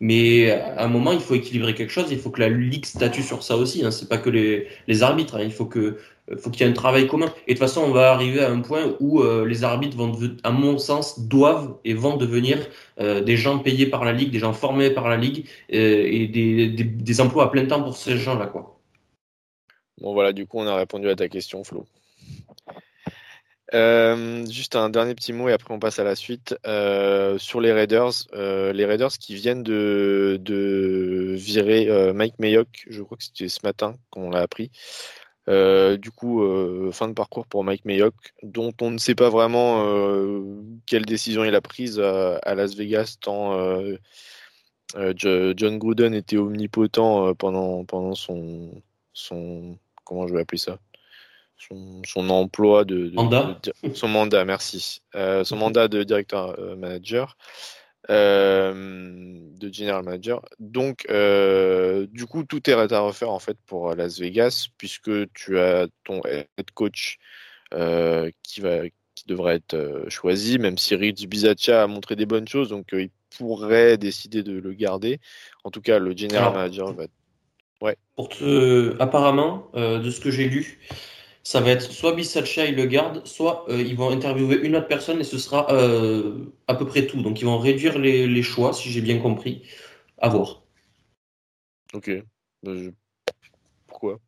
Mais 0.00 0.50
à 0.50 0.84
un 0.84 0.88
moment 0.88 1.12
il 1.12 1.20
faut 1.20 1.34
équilibrer 1.34 1.74
quelque 1.74 1.90
chose. 1.90 2.06
Il 2.10 2.18
faut 2.18 2.30
que 2.30 2.40
la 2.40 2.48
ligue 2.48 2.86
statue 2.86 3.22
sur 3.22 3.42
ça 3.42 3.56
aussi. 3.56 3.84
Hein. 3.84 3.90
C'est 3.90 4.08
pas 4.08 4.18
que 4.18 4.30
les 4.30 4.68
les 4.88 5.02
arbitres. 5.02 5.36
Hein. 5.36 5.42
Il 5.42 5.52
faut 5.52 5.66
que 5.66 5.98
faut 6.38 6.50
qu'il 6.50 6.64
y 6.64 6.68
ait 6.68 6.70
un 6.70 6.74
travail 6.74 7.06
commun. 7.06 7.26
Et 7.46 7.54
de 7.54 7.58
toute 7.58 7.66
façon, 7.66 7.82
on 7.82 7.90
va 7.90 8.12
arriver 8.12 8.40
à 8.40 8.50
un 8.50 8.60
point 8.60 8.96
où 9.00 9.20
euh, 9.20 9.46
les 9.46 9.64
arbitres 9.64 9.96
vont, 9.96 10.12
à 10.42 10.50
mon 10.50 10.78
sens, 10.78 11.20
doivent 11.20 11.76
et 11.84 11.94
vont 11.94 12.16
devenir 12.16 12.58
euh, 13.00 13.20
des 13.20 13.36
gens 13.36 13.58
payés 13.58 13.86
par 13.86 14.04
la 14.04 14.12
ligue, 14.12 14.30
des 14.30 14.38
gens 14.38 14.52
formés 14.52 14.90
par 14.90 15.08
la 15.08 15.16
ligue 15.16 15.46
euh, 15.72 16.06
et 16.06 16.26
des, 16.28 16.68
des, 16.68 16.84
des, 16.84 17.20
emplois 17.20 17.44
à 17.44 17.48
plein 17.48 17.66
temps 17.66 17.82
pour 17.82 17.96
ces 17.96 18.16
gens-là, 18.16 18.46
quoi. 18.46 18.78
Bon 20.00 20.14
voilà, 20.14 20.32
du 20.32 20.46
coup, 20.46 20.58
on 20.58 20.66
a 20.66 20.76
répondu 20.76 21.08
à 21.08 21.16
ta 21.16 21.28
question, 21.28 21.62
Flo. 21.64 21.84
Juste 23.72 24.76
un 24.76 24.90
dernier 24.90 25.14
petit 25.14 25.32
mot 25.32 25.48
et 25.48 25.52
après 25.52 25.72
on 25.72 25.78
passe 25.78 25.98
à 25.98 26.04
la 26.04 26.14
suite. 26.14 26.56
sur 27.38 27.60
les 27.60 27.72
Raiders, 27.72 28.12
les 28.32 28.84
Raiders 28.84 29.12
qui 29.12 29.34
viennent 29.34 29.62
de, 29.62 31.34
virer 31.36 32.12
Mike 32.12 32.38
Mayock, 32.38 32.86
je 32.88 33.02
crois 33.02 33.16
que 33.16 33.24
c'était 33.24 33.48
ce 33.48 33.60
matin 33.64 33.94
qu'on 34.10 34.30
l'a 34.30 34.40
appris. 34.40 34.70
Euh, 35.50 35.96
du 35.96 36.10
coup, 36.10 36.42
euh, 36.42 36.92
fin 36.92 37.08
de 37.08 37.12
parcours 37.14 37.46
pour 37.46 37.64
Mike 37.64 37.84
Mayock, 37.84 38.14
dont 38.42 38.72
on 38.80 38.90
ne 38.90 38.98
sait 38.98 39.16
pas 39.16 39.30
vraiment 39.30 39.84
euh, 39.84 40.42
quelle 40.86 41.04
décision 41.06 41.44
il 41.44 41.54
a 41.54 41.60
prise 41.60 41.98
à, 41.98 42.54
Las 42.54 42.76
Vegas, 42.76 43.16
tant 43.20 43.56
John 45.16 45.78
Gruden 45.78 46.14
était 46.14 46.36
omnipotent 46.36 47.34
pendant, 47.34 47.84
pendant 47.84 48.14
son, 48.14 48.82
son. 49.12 49.78
Comment 50.04 50.26
je 50.26 50.34
vais 50.34 50.40
appeler 50.40 50.58
ça? 50.58 50.78
Son, 51.68 52.30
emploi 52.30 52.84
de, 52.84 53.10
mandat. 53.10 53.60
son 53.94 54.08
mandat, 54.08 54.44
merci. 54.44 55.02
son 55.14 55.56
mandat 55.56 55.88
de 55.88 56.02
directeur 56.02 56.58
manager. 56.76 57.36
Euh, 58.08 58.72
de 59.56 59.72
general 59.72 60.02
manager. 60.02 60.42
Donc, 60.58 61.06
euh, 61.10 62.06
du 62.10 62.24
coup, 62.26 62.44
tout 62.44 62.68
est 62.68 62.72
à 62.72 63.00
refaire 63.00 63.30
en 63.30 63.38
fait 63.38 63.58
pour 63.66 63.94
Las 63.94 64.18
Vegas, 64.18 64.68
puisque 64.78 65.30
tu 65.34 65.58
as 65.58 65.86
ton 66.04 66.22
head 66.24 66.70
coach 66.74 67.18
euh, 67.74 68.30
qui 68.42 68.62
va 68.62 68.88
qui 69.14 69.26
devrait 69.26 69.56
être 69.56 70.06
choisi, 70.08 70.58
même 70.58 70.78
si 70.78 70.94
Rich 70.94 71.26
Bizaccia 71.26 71.82
a 71.82 71.86
montré 71.86 72.16
des 72.16 72.24
bonnes 72.24 72.48
choses, 72.48 72.70
donc 72.70 72.86
il 72.92 73.10
pourrait 73.36 73.98
décider 73.98 74.42
de 74.42 74.58
le 74.58 74.72
garder. 74.72 75.20
En 75.62 75.70
tout 75.70 75.82
cas, 75.82 75.98
le 75.98 76.16
general 76.16 76.54
manager 76.54 76.94
va. 76.94 77.04
Ouais. 77.82 77.96
Pour 78.16 78.30
te... 78.30 78.96
Apparemment, 78.98 79.70
de 79.74 80.10
ce 80.10 80.20
que 80.20 80.30
j'ai 80.30 80.48
lu, 80.48 80.80
ça 81.42 81.60
va 81.60 81.70
être 81.70 81.90
soit 81.90 82.14
Bissacha, 82.14 82.66
il 82.66 82.76
le 82.76 82.86
garde, 82.86 83.26
soit 83.26 83.64
euh, 83.68 83.80
ils 83.80 83.96
vont 83.96 84.10
interviewer 84.10 84.60
une 84.62 84.76
autre 84.76 84.88
personne 84.88 85.20
et 85.20 85.24
ce 85.24 85.38
sera 85.38 85.72
euh, 85.72 86.44
à 86.68 86.74
peu 86.74 86.86
près 86.86 87.06
tout. 87.06 87.22
Donc 87.22 87.40
ils 87.40 87.44
vont 87.44 87.58
réduire 87.58 87.98
les, 87.98 88.26
les 88.26 88.42
choix, 88.42 88.72
si 88.72 88.90
j'ai 88.90 89.00
bien 89.00 89.18
compris. 89.18 89.62
À 90.18 90.28
voir. 90.28 90.62
Ok. 91.94 92.10
Bah, 92.62 92.72
pourquoi? 93.86 94.20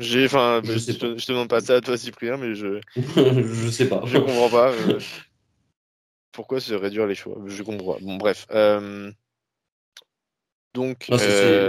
J'ai, 0.00 0.24
enfin, 0.24 0.60
je, 0.64 0.72
je, 0.72 0.92
te, 0.92 1.18
je, 1.18 1.24
te, 1.24 1.32
demande 1.32 1.48
pas 1.48 1.60
ça 1.60 1.76
à 1.76 1.80
toi, 1.80 1.96
Cyprien, 1.96 2.36
mais 2.36 2.56
je. 2.56 2.80
je 2.96 3.70
sais 3.70 3.88
pas. 3.88 4.02
Je 4.04 4.18
comprends 4.18 4.50
pas. 4.50 4.72
Euh, 4.72 4.98
pourquoi 6.32 6.58
se 6.58 6.74
réduire 6.74 7.06
les 7.06 7.14
choix? 7.14 7.38
Je 7.46 7.62
comprends. 7.62 7.98
Bon, 8.00 8.16
bref. 8.16 8.48
Donc. 10.74 11.08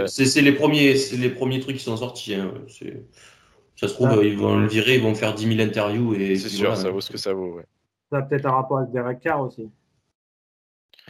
C'est 0.07 0.41
les 0.41 0.53
premiers, 0.53 0.97
c'est 0.97 1.17
les 1.17 1.29
premiers 1.29 1.59
trucs 1.59 1.77
qui 1.77 1.83
sont 1.83 1.97
sortis. 1.97 2.33
Hein. 2.33 2.51
C'est. 2.67 3.05
Ça 3.75 3.87
se 3.87 3.93
trouve, 3.93 4.09
ah. 4.11 4.23
ils 4.23 4.37
vont 4.37 4.57
le 4.57 4.67
virer, 4.67 4.95
ils 4.95 5.01
vont 5.01 5.15
faire 5.15 5.33
10 5.33 5.55
000 5.55 5.67
interviews. 5.67 6.13
et 6.13 6.35
C'est 6.35 6.49
sûr, 6.49 6.75
ça 6.77 6.89
vaut 6.89 7.01
ce 7.01 7.11
que 7.11 7.17
ça 7.17 7.33
vaut. 7.33 7.55
Ouais. 7.55 7.65
Ça 8.11 8.19
a 8.19 8.21
peut-être 8.21 8.45
un 8.45 8.51
rapport 8.51 8.77
avec 8.77 8.91
Derek 8.91 9.19
Carr 9.21 9.41
aussi. 9.41 9.69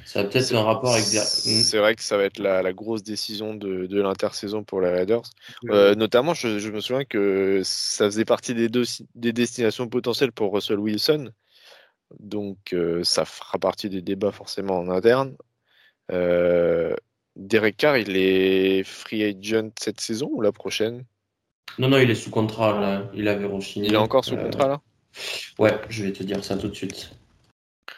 Ça 0.05 0.21
a 0.21 0.23
peut-être 0.23 0.53
un 0.55 0.63
rapport 0.63 0.93
avec. 0.93 1.03
C'est 1.03 1.77
vrai 1.77 1.95
que 1.95 2.03
ça 2.03 2.17
va 2.17 2.23
être 2.23 2.39
la, 2.39 2.73
grosse 2.73 3.03
décision 3.03 3.53
de, 3.55 3.85
de 3.85 4.01
l'intersaison 4.01 4.63
pour 4.63 4.81
les 4.81 4.89
Raiders. 4.89 5.23
Euh, 5.69 5.95
notamment, 5.95 6.33
je, 6.33 6.69
me 6.69 6.79
souviens 6.79 7.05
que 7.05 7.61
ça 7.63 8.05
faisait 8.05 8.25
partie 8.25 8.53
des, 8.53 8.69
deux, 8.69 8.83
des 9.15 9.33
destinations 9.33 9.87
potentielles 9.87 10.31
pour 10.31 10.53
Russell 10.53 10.79
Wilson. 10.79 11.31
Donc, 12.19 12.73
euh, 12.73 13.03
ça 13.03 13.25
fera 13.25 13.57
partie 13.59 13.89
des 13.89 14.01
débats 14.01 14.31
forcément 14.31 14.77
en 14.77 14.89
interne. 14.89 15.35
Euh, 16.11 16.95
Derek 17.35 17.77
Carr, 17.77 17.97
il 17.97 18.15
est 18.17 18.83
free 18.83 19.23
agent 19.23 19.71
cette 19.79 20.01
saison 20.01 20.29
ou 20.31 20.41
la 20.41 20.51
prochaine? 20.51 21.05
Non, 21.79 21.89
non, 21.89 21.97
il 21.97 22.09
est 22.09 22.15
sous 22.15 22.29
contrat, 22.29 22.79
là. 22.79 23.09
Il 23.13 23.27
avait 23.27 23.45
re 23.45 23.59
Il 23.75 23.93
est 23.93 23.97
encore 23.97 24.23
sous 24.23 24.37
contrat, 24.37 24.67
là? 24.67 24.81
Ouais, 25.59 25.79
je 25.89 26.03
vais 26.03 26.11
te 26.11 26.23
dire 26.23 26.43
ça 26.43 26.57
tout 26.57 26.67
de 26.67 26.75
suite. 26.75 27.15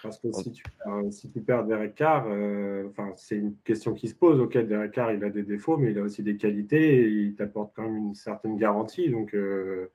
Parce 0.01 0.19
que 0.19 0.31
si 0.31 0.51
tu, 0.51 0.63
si 1.11 1.31
tu 1.31 1.41
perds 1.41 1.65
Derek 1.65 1.95
Carr, 1.95 2.25
euh, 2.27 2.89
c'est 3.15 3.35
une 3.35 3.55
question 3.63 3.93
qui 3.93 4.07
se 4.07 4.15
pose. 4.15 4.39
Ok, 4.39 4.57
Derek 4.57 4.91
Carr, 4.91 5.11
il 5.13 5.23
a 5.23 5.29
des 5.29 5.43
défauts, 5.43 5.77
mais 5.77 5.91
il 5.91 5.97
a 5.97 6.01
aussi 6.01 6.21
des 6.21 6.37
qualités 6.37 7.01
et 7.01 7.09
il 7.09 7.35
t'apporte 7.35 7.71
quand 7.75 7.83
même 7.83 7.97
une 7.97 8.15
certaine 8.15 8.57
garantie. 8.57 9.09
Donc, 9.09 9.33
euh, 9.33 9.89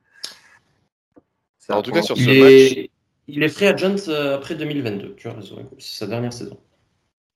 en 1.69 1.83
tout 1.83 1.93
cas, 1.93 2.03
sur 2.03 2.17
ce 2.17 2.23
il 2.23 2.41
match. 2.41 2.53
Est... 2.53 2.91
Il 3.29 3.43
est 3.45 3.49
free 3.49 3.67
agent 3.67 4.09
euh, 4.09 4.37
après 4.37 4.57
2022, 4.57 5.15
tu 5.15 5.29
as 5.29 5.33
raison. 5.33 5.69
C'est 5.79 5.99
sa 5.99 6.07
dernière 6.09 6.33
saison. 6.33 6.59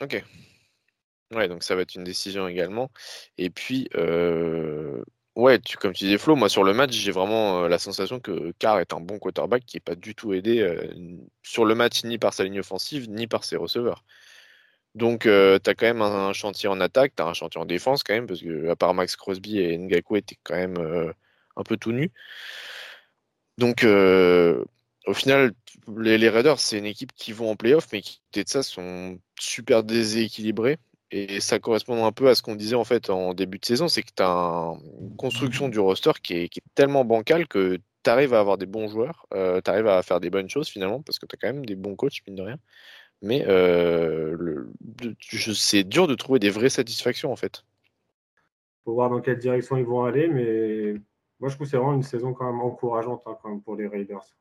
Ok. 0.03 0.25
Ouais, 1.33 1.49
donc 1.49 1.63
ça 1.63 1.77
va 1.77 1.83
être 1.83 1.95
une 1.95 2.05
décision 2.05 2.49
également. 2.49 2.91
Et 3.39 3.51
puis, 3.51 3.89
euh, 3.95 5.03
Ouais, 5.37 5.59
tu, 5.59 5.77
comme 5.77 5.93
tu 5.93 6.05
disais 6.05 6.19
Flo, 6.19 6.37
moi 6.37 6.49
sur 6.49 6.63
le 6.63 6.73
match, 6.73 6.93
j'ai 6.93 7.11
vraiment 7.11 7.65
euh, 7.65 7.69
la 7.69 7.79
sensation 7.79 8.21
que 8.21 8.53
Carr 8.61 8.79
est 8.79 8.93
un 8.93 9.01
bon 9.01 9.19
quarterback 9.19 9.65
qui 9.67 9.77
n'est 9.77 9.81
pas 9.81 9.97
du 9.97 10.15
tout 10.15 10.33
aidé 10.33 10.61
euh, 10.61 10.93
sur 11.43 11.65
le 11.65 11.75
match 11.75 12.05
ni 12.05 12.19
par 12.19 12.33
sa 12.33 12.45
ligne 12.45 12.61
offensive 12.61 13.11
ni 13.11 13.27
par 13.27 13.43
ses 13.45 13.57
receveurs. 13.57 14.05
Donc 14.95 15.27
euh, 15.27 15.59
tu 15.65 15.75
quand 15.75 15.87
même 15.87 16.03
un, 16.03 16.33
chantier 16.33 16.69
en 16.69 16.81
attaque, 16.81 17.15
tu 17.17 17.23
as 17.23 17.27
un 17.27 17.35
chantier 17.35 17.61
en 17.61 17.65
défense 17.67 18.05
quand 18.05 18.15
même, 18.15 18.27
parce 18.27 18.41
que 18.43 18.69
à 18.71 18.77
part 18.77 18.95
Max 18.95 19.17
Crosby 19.17 19.59
et 19.61 19.77
Ngaku 19.79 20.17
étaient 20.17 20.39
quand 20.45 20.57
même 20.57 20.79
un 21.57 21.63
peu 21.65 21.77
tout 21.77 21.93
nus. 21.93 22.13
Donc 23.59 23.85
au 23.85 25.15
final, 25.15 25.53
les, 25.99 26.29
Raiders, 26.29 26.59
c'est 26.61 26.79
une 26.79 26.87
équipe 26.87 27.13
qui 27.15 27.33
vont 27.33 27.51
en 27.51 27.57
playoff, 27.57 27.89
mais 27.93 28.03
qui, 28.03 28.21
de 28.33 28.45
ça, 28.47 28.63
sont 28.63 29.19
super 29.39 29.85
déséquilibrés. 29.85 30.79
Et 31.17 31.39
ça 31.39 31.61
correspond 31.61 32.05
un 32.05 32.11
peu 32.11 32.29
à 32.29 32.35
ce 32.35 32.43
qu'on 32.43 32.57
disait 32.57 32.75
en 32.75 32.83
fait 32.83 33.09
en 33.09 33.35
début 33.35 33.61
de 33.61 33.65
saison, 33.65 33.87
c'est 33.87 34.03
que 34.03 34.11
tu 34.17 34.23
as 34.25 34.75
une 35.01 35.15
construction 35.17 35.69
du 35.69 35.79
roster 35.79 36.11
qui 36.21 36.35
est, 36.35 36.51
tellement 36.75 37.05
bancale 37.05 37.47
que 37.47 37.79
tu 38.03 38.11
arrives 38.11 38.35
à 38.35 38.41
avoir 38.41 38.59
des 38.59 38.67
bons 38.67 38.89
joueurs, 38.89 39.25
euh, 39.33 39.61
tu 39.65 39.71
arrives 39.71 39.87
à 39.87 40.03
faire 40.03 40.19
des 40.19 40.29
bonnes 40.29 40.49
choses 40.51 40.69
finalement, 40.69 41.03
parce 41.03 41.21
que 41.21 41.27
tu 41.27 41.37
as 41.37 41.39
quand 41.41 41.55
même 41.55 41.65
des 41.65 41.77
bons 41.77 41.95
coachs, 41.95 42.19
mine 42.27 42.35
de 42.35 42.43
rien. 42.43 42.59
Mais 43.23 43.45
euh, 43.47 44.65
c'est 45.55 45.85
dur 45.85 46.09
de 46.09 46.17
trouver 46.17 46.41
des 46.41 46.51
vraies 46.51 46.69
satisfactions 46.69 47.31
en 47.31 47.37
fait. 47.37 47.65
faut 48.85 48.95
voir 48.95 49.09
dans 49.09 49.21
quelle 49.21 49.39
direction 49.39 49.77
ils 49.77 49.87
vont 49.87 50.03
aller, 50.03 50.27
mais 50.27 50.95
moi 51.39 51.49
je 51.49 51.55
trouve 51.55 51.69
que 51.69 51.71
c'est 51.71 51.77
vraiment 51.77 51.95
une 51.95 52.03
saison 52.03 52.35
quand 52.35 52.45
même 52.45 52.61
encourageante 52.61 53.23
hein, 53.27 53.39
quand 53.41 53.51
même 53.51 53.63
pour 53.63 53.77
les 53.77 53.87
Raiders. 53.87 54.35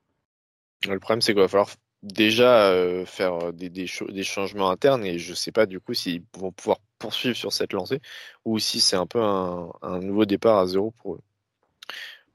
Le 0.89 0.97
problème 0.97 1.21
c'est 1.21 1.33
qu'il 1.33 1.41
va 1.41 1.47
falloir 1.47 1.69
déjà 2.03 2.69
euh, 2.69 3.05
faire 3.05 3.53
des, 3.53 3.69
des, 3.69 3.89
des, 4.09 4.23
changements 4.23 4.69
internes 4.69 5.05
et 5.05 5.17
je 5.17 5.31
ne 5.31 5.35
sais 5.35 5.51
pas 5.51 5.65
du 5.65 5.79
coup 5.79 5.93
s'ils 5.93 6.23
vont 6.37 6.51
pouvoir 6.51 6.79
poursuivre 6.99 7.35
sur 7.35 7.53
cette 7.53 7.73
lancée 7.73 8.01
ou 8.45 8.59
si 8.59 8.81
c'est 8.81 8.97
un 8.97 9.07
peu 9.07 9.21
un, 9.21 9.99
nouveau 10.01 10.25
départ 10.25 10.59
à 10.59 10.67
zéro 10.67 10.91
pour 10.91 11.15
eux. 11.15 11.21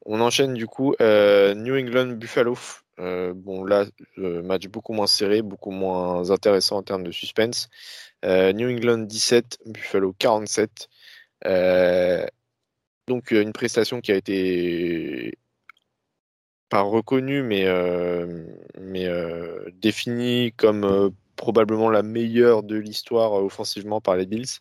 On 0.06 0.20
enchaîne 0.20 0.54
du 0.54 0.66
coup 0.66 0.94
euh, 1.00 1.54
New 1.54 1.76
England 1.76 2.14
Buffalo. 2.16 2.56
Euh, 2.98 3.32
bon 3.34 3.64
là, 3.64 3.84
match 4.16 4.66
beaucoup 4.68 4.92
moins 4.92 5.06
serré, 5.06 5.42
beaucoup 5.42 5.70
moins 5.70 6.30
intéressant 6.30 6.78
en 6.78 6.82
termes 6.82 7.04
de 7.04 7.12
suspense. 7.12 7.68
New 8.24 8.68
England 8.68 8.98
17, 9.06 9.58
Buffalo 9.66 10.14
47. 10.18 10.88
donc 13.06 13.30
une 13.30 13.52
prestation 13.52 14.00
qui 14.00 14.12
a 14.12 14.16
été 14.16 15.38
pas 16.68 16.82
reconnu, 16.82 17.42
mais, 17.42 17.64
euh, 17.66 18.44
mais 18.80 19.06
euh, 19.06 19.70
défini 19.74 20.52
comme 20.56 20.84
euh, 20.84 21.10
probablement 21.36 21.90
la 21.90 22.02
meilleure 22.02 22.62
de 22.62 22.76
l'histoire 22.76 23.32
offensivement 23.32 24.00
par 24.00 24.16
les 24.16 24.26
Bills. 24.26 24.60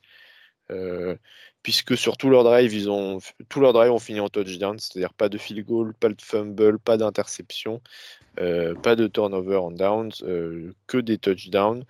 puisque 1.64 1.98
sur 1.98 2.18
tout 2.18 2.30
leur 2.30 2.44
drive, 2.44 2.74
ils 2.74 2.90
ont 2.90 3.20
tout 3.50 3.60
leur 3.60 3.74
drive 3.74 3.92
ont 3.92 4.00
fini 4.00 4.20
en 4.20 4.30
touchdown, 4.30 4.80
c'est-à-dire 4.80 5.14
pas 5.14 5.30
de 5.30 5.38
field 5.38 5.66
goal, 5.66 5.94
pas 5.94 6.10
de 6.10 6.22
fumble, 6.22 6.80
pas 6.80 6.98
d'interception, 6.98 7.82
pas 8.36 8.96
de 8.96 9.08
turnover 9.08 9.58
en 9.58 9.72
downs, 9.72 10.12
que 10.88 10.98
des 10.98 11.18
touchdowns. 11.18 11.84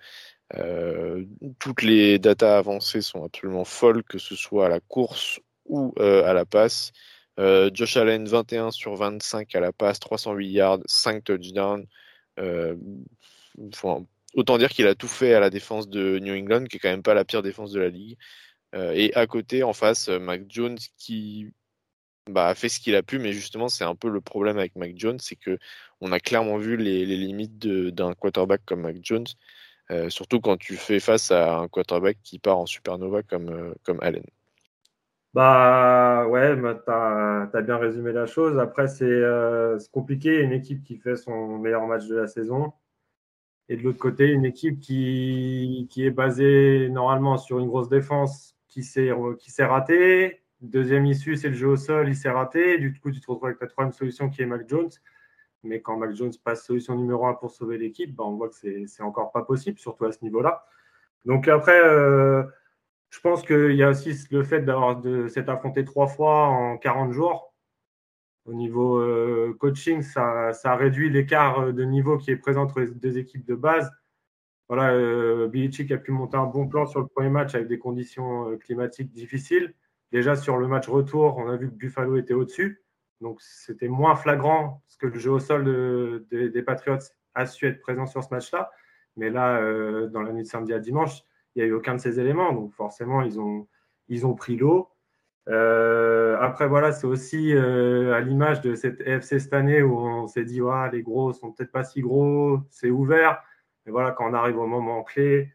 toutes 1.58 1.82
les 1.82 2.18
datas 2.18 2.58
avancées 2.58 3.02
sont 3.02 3.24
absolument 3.24 3.64
folles, 3.64 4.02
que 4.04 4.18
ce 4.18 4.34
soit 4.34 4.66
à 4.66 4.68
la 4.68 4.80
course 4.80 5.40
ou 5.66 5.94
à 6.00 6.32
la 6.32 6.44
passe. 6.44 6.92
Euh, 7.38 7.70
Josh 7.72 7.96
Allen, 7.96 8.26
21 8.26 8.70
sur 8.70 8.96
25 8.96 9.54
à 9.54 9.60
la 9.60 9.72
passe, 9.72 10.00
308 10.00 10.48
yards, 10.48 10.80
5 10.86 11.24
touchdowns. 11.24 11.86
autant 14.34 14.58
dire 14.58 14.70
qu'il 14.70 14.86
a 14.86 14.94
tout 14.94 15.08
fait 15.08 15.34
à 15.34 15.40
la 15.40 15.50
défense 15.50 15.88
de 15.88 16.18
New 16.18 16.34
England, 16.34 16.64
qui 16.64 16.76
est 16.76 16.80
quand 16.80 16.90
même 16.90 17.02
pas 17.02 17.14
la 17.14 17.24
pire 17.24 17.42
défense 17.42 17.72
de 17.72 17.80
la 17.80 17.88
ligue. 17.88 18.16
et 18.74 19.14
à 19.14 19.26
côté, 19.26 19.62
en 19.62 19.72
face, 19.72 20.08
Mac 20.08 20.42
Jones 20.48 20.78
qui 20.98 21.52
bah, 22.28 22.48
a 22.48 22.54
fait 22.54 22.68
ce 22.68 22.80
qu'il 22.80 22.94
a 22.96 23.02
pu, 23.02 23.18
mais 23.18 23.32
justement, 23.32 23.68
c'est 23.68 23.84
un 23.84 23.94
peu 23.96 24.10
le 24.10 24.20
problème 24.20 24.58
avec 24.58 24.76
Mac 24.76 24.92
Jones, 24.96 25.18
c'est 25.20 25.36
que 25.36 25.58
on 26.00 26.12
a 26.12 26.20
clairement 26.20 26.58
vu 26.58 26.76
les, 26.76 27.06
limites 27.06 27.58
d'un 27.58 28.14
quarterback 28.14 28.62
comme 28.66 28.82
Mac 28.82 28.96
Jones, 29.02 29.26
surtout 30.08 30.40
quand 30.40 30.56
tu 30.58 30.76
fais 30.76 31.00
face 31.00 31.30
à 31.30 31.56
un 31.58 31.68
quarterback 31.68 32.18
qui 32.22 32.38
part 32.38 32.58
en 32.58 32.66
supernova 32.66 33.22
comme 33.22 33.74
Allen. 34.02 34.24
Bah 35.34 36.26
ouais, 36.28 36.56
bah, 36.56 37.50
bien 37.62 37.76
résumé 37.76 38.12
la 38.12 38.26
chose. 38.26 38.58
Après, 38.58 38.86
euh, 39.02 39.78
c'est 39.78 39.90
compliqué. 39.90 40.40
Une 40.40 40.52
équipe 40.52 40.82
qui 40.82 40.96
fait 40.96 41.16
son 41.16 41.58
meilleur 41.58 41.86
match 41.86 42.06
de 42.06 42.16
la 42.16 42.26
saison. 42.26 42.72
Et 43.68 43.76
de 43.76 43.82
l'autre 43.82 43.98
côté, 43.98 44.28
une 44.28 44.46
équipe 44.46 44.80
qui, 44.80 45.86
qui, 45.90 46.06
est 46.06 46.10
basée 46.10 46.88
normalement 46.90 47.36
sur 47.36 47.58
une 47.58 47.66
grosse 47.68 47.88
défense 47.90 48.56
qui 48.68 48.82
s'est 48.82 49.12
ratée. 49.64 50.42
Deuxième 50.60 51.06
issue, 51.06 51.36
c'est 51.36 51.50
le 51.50 51.54
jeu 51.54 51.68
au 51.68 51.76
sol, 51.76 52.08
il 52.08 52.16
s'est 52.16 52.30
raté. 52.30 52.78
Du 52.78 52.98
coup, 52.98 53.10
tu 53.12 53.20
te 53.20 53.30
retrouves 53.30 53.46
avec 53.46 53.60
la 53.60 53.68
troisième 53.68 53.92
solution 53.92 54.30
qui 54.30 54.42
est 54.42 54.46
Mac 54.46 54.68
Jones. 54.68 54.90
Mais 55.62 55.80
quand 55.80 55.96
Mac 55.96 56.14
Jones 56.14 56.32
passe 56.42 56.64
solution 56.66 56.96
numéro 56.96 57.26
un 57.26 57.34
pour 57.34 57.50
sauver 57.50 57.78
l'équipe, 57.78 58.14
bah, 58.14 58.24
on 58.26 58.36
voit 58.36 58.48
que 58.48 58.54
c'est 58.86 59.02
encore 59.02 59.32
pas 59.32 59.42
possible, 59.42 59.78
surtout 59.78 60.06
à 60.06 60.12
ce 60.12 60.18
niveau-là. 60.22 60.64
Donc 61.26 61.48
après, 61.48 61.78
euh, 61.80 62.42
je 63.10 63.20
pense 63.20 63.42
qu'il 63.42 63.74
y 63.74 63.82
a 63.82 63.90
aussi 63.90 64.14
le 64.30 64.42
fait 64.42 64.60
d'avoir 64.62 65.00
de 65.00 65.28
s'être 65.28 65.48
affronté 65.48 65.84
trois 65.84 66.06
fois 66.06 66.46
en 66.46 66.76
40 66.78 67.12
jours. 67.12 67.54
Au 68.44 68.54
niveau 68.54 68.98
euh, 68.98 69.54
coaching, 69.58 70.02
ça, 70.02 70.52
ça 70.52 70.74
réduit 70.76 71.10
l'écart 71.10 71.72
de 71.72 71.84
niveau 71.84 72.16
qui 72.18 72.30
est 72.30 72.36
présent 72.36 72.62
entre 72.62 72.80
les 72.80 72.88
deux 72.94 73.18
équipes 73.18 73.44
de 73.46 73.54
base. 73.54 73.90
Voilà, 74.68 74.92
euh, 74.92 75.48
a 75.48 75.96
pu 75.96 76.12
monter 76.12 76.36
un 76.36 76.46
bon 76.46 76.68
plan 76.68 76.86
sur 76.86 77.00
le 77.00 77.06
premier 77.06 77.30
match 77.30 77.54
avec 77.54 77.68
des 77.68 77.78
conditions 77.78 78.50
euh, 78.50 78.56
climatiques 78.56 79.12
difficiles. 79.12 79.74
Déjà 80.12 80.36
sur 80.36 80.56
le 80.58 80.68
match 80.68 80.88
retour, 80.88 81.36
on 81.38 81.48
a 81.48 81.56
vu 81.56 81.70
que 81.70 81.74
Buffalo 81.74 82.16
était 82.16 82.34
au-dessus. 82.34 82.82
Donc 83.20 83.40
c'était 83.40 83.88
moins 83.88 84.14
flagrant 84.14 84.82
parce 84.86 84.96
que 84.96 85.06
le 85.06 85.18
jeu 85.18 85.32
au 85.32 85.40
sol 85.40 86.26
des 86.30 86.62
Patriots 86.62 86.98
a 87.34 87.46
su 87.46 87.66
être 87.66 87.80
présent 87.80 88.06
sur 88.06 88.22
ce 88.22 88.28
match-là. 88.32 88.70
Mais 89.16 89.30
là, 89.30 89.60
euh, 89.60 90.06
dans 90.08 90.22
la 90.22 90.32
nuit 90.32 90.44
de 90.44 90.48
samedi 90.48 90.72
à 90.72 90.78
dimanche, 90.78 91.22
il 91.58 91.64
n'y 91.64 91.70
a 91.70 91.72
eu 91.72 91.74
aucun 91.74 91.96
de 91.96 92.00
ces 92.00 92.20
éléments. 92.20 92.52
Donc 92.52 92.72
forcément, 92.72 93.20
ils 93.22 93.40
ont, 93.40 93.66
ils 94.08 94.24
ont 94.26 94.34
pris 94.34 94.56
l'eau. 94.56 94.88
Euh, 95.48 96.36
après, 96.40 96.68
voilà, 96.68 96.92
c'est 96.92 97.06
aussi 97.06 97.52
euh, 97.52 98.14
à 98.14 98.20
l'image 98.20 98.60
de 98.60 98.76
cette 98.76 99.00
EFC 99.00 99.40
cette 99.40 99.54
année 99.54 99.82
où 99.82 99.98
on 99.98 100.28
s'est 100.28 100.44
dit, 100.44 100.62
ouais, 100.62 100.90
les 100.92 101.02
gros 101.02 101.32
sont 101.32 101.50
peut-être 101.50 101.72
pas 101.72 101.82
si 101.82 102.00
gros, 102.00 102.60
c'est 102.70 102.90
ouvert. 102.90 103.42
Mais 103.84 103.92
voilà, 103.92 104.12
quand 104.12 104.30
on 104.30 104.34
arrive 104.34 104.58
au 104.58 104.66
moment 104.66 105.02
clé, 105.02 105.52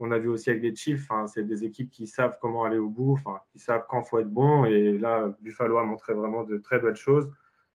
on 0.00 0.10
a 0.10 0.18
vu 0.18 0.28
aussi 0.28 0.50
avec 0.50 0.62
les 0.62 0.74
Chiefs, 0.74 1.08
c'est 1.28 1.46
des 1.46 1.62
équipes 1.64 1.90
qui 1.90 2.08
savent 2.08 2.36
comment 2.40 2.64
aller 2.64 2.78
au 2.78 2.88
bout, 2.88 3.20
qui 3.52 3.60
savent 3.60 3.84
quand 3.88 4.02
il 4.02 4.08
faut 4.08 4.18
être 4.18 4.30
bon. 4.30 4.64
Et 4.64 4.98
là, 4.98 5.32
Buffalo 5.40 5.78
a 5.78 5.84
montré 5.84 6.14
vraiment 6.14 6.42
de 6.42 6.56
très 6.58 6.80
belles 6.80 6.96
choses. 6.96 7.30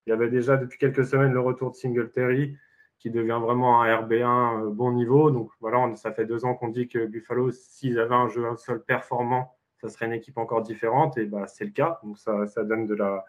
Il 0.05 0.09
y 0.09 0.13
avait 0.13 0.29
déjà 0.29 0.57
depuis 0.57 0.79
quelques 0.79 1.05
semaines 1.05 1.31
le 1.31 1.39
retour 1.39 1.71
de 1.71 1.75
Singletary 1.75 2.57
qui 2.99 3.09
devient 3.09 3.39
vraiment 3.41 3.81
un 3.81 3.87
RB1 3.87 4.67
euh, 4.67 4.69
bon 4.69 4.91
niveau. 4.91 5.31
Donc 5.31 5.49
voilà, 5.61 5.95
ça 5.95 6.11
fait 6.11 6.25
deux 6.25 6.45
ans 6.45 6.53
qu'on 6.53 6.67
dit 6.69 6.87
que 6.87 7.05
Buffalo, 7.05 7.51
s'ils 7.51 7.99
avaient 7.99 8.15
un 8.15 8.27
jeu 8.27 8.45
un 8.45 8.57
seul 8.57 8.83
performant, 8.83 9.55
ça 9.81 9.89
serait 9.89 10.05
une 10.05 10.13
équipe 10.13 10.37
encore 10.37 10.61
différente. 10.61 11.17
Et 11.17 11.25
bah, 11.25 11.47
c'est 11.47 11.65
le 11.65 11.71
cas. 11.71 11.99
Donc 12.03 12.17
ça, 12.19 12.45
ça, 12.47 12.63
donne 12.63 12.85
de 12.85 12.95
la, 12.95 13.25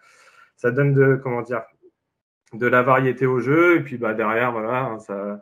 ça 0.57 0.71
donne 0.73 0.93
de 0.93 1.19
comment 1.23 1.43
dire, 1.43 1.63
de 2.53 2.67
la 2.67 2.83
variété 2.83 3.27
au 3.27 3.41
jeu. 3.41 3.77
Et 3.77 3.81
puis 3.81 3.97
bah, 3.97 4.13
derrière, 4.13 4.53
voilà, 4.53 4.99
ça, 4.99 5.41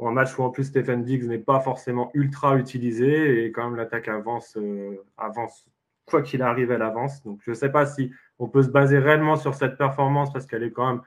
un 0.00 0.12
match 0.12 0.36
où 0.38 0.42
en 0.42 0.50
plus 0.50 0.64
Stephen 0.64 1.04
Diggs 1.04 1.24
n'est 1.24 1.38
pas 1.38 1.60
forcément 1.60 2.10
ultra 2.14 2.56
utilisé 2.56 3.44
et 3.44 3.52
quand 3.52 3.64
même 3.64 3.76
l'attaque 3.76 4.08
avance, 4.08 4.56
euh, 4.56 4.96
avance 5.16 5.66
quoi 6.06 6.22
qu'il 6.22 6.42
arrive, 6.42 6.70
elle 6.70 6.82
avance. 6.82 7.22
Donc 7.22 7.40
je 7.44 7.50
ne 7.50 7.54
sais 7.54 7.70
pas 7.70 7.86
si 7.86 8.12
on 8.38 8.48
peut 8.48 8.62
se 8.62 8.68
baser 8.68 8.98
réellement 8.98 9.36
sur 9.36 9.54
cette 9.54 9.76
performance 9.76 10.32
parce 10.32 10.46
qu'elle 10.46 10.62
est 10.62 10.72
quand 10.72 10.88
même 10.88 11.02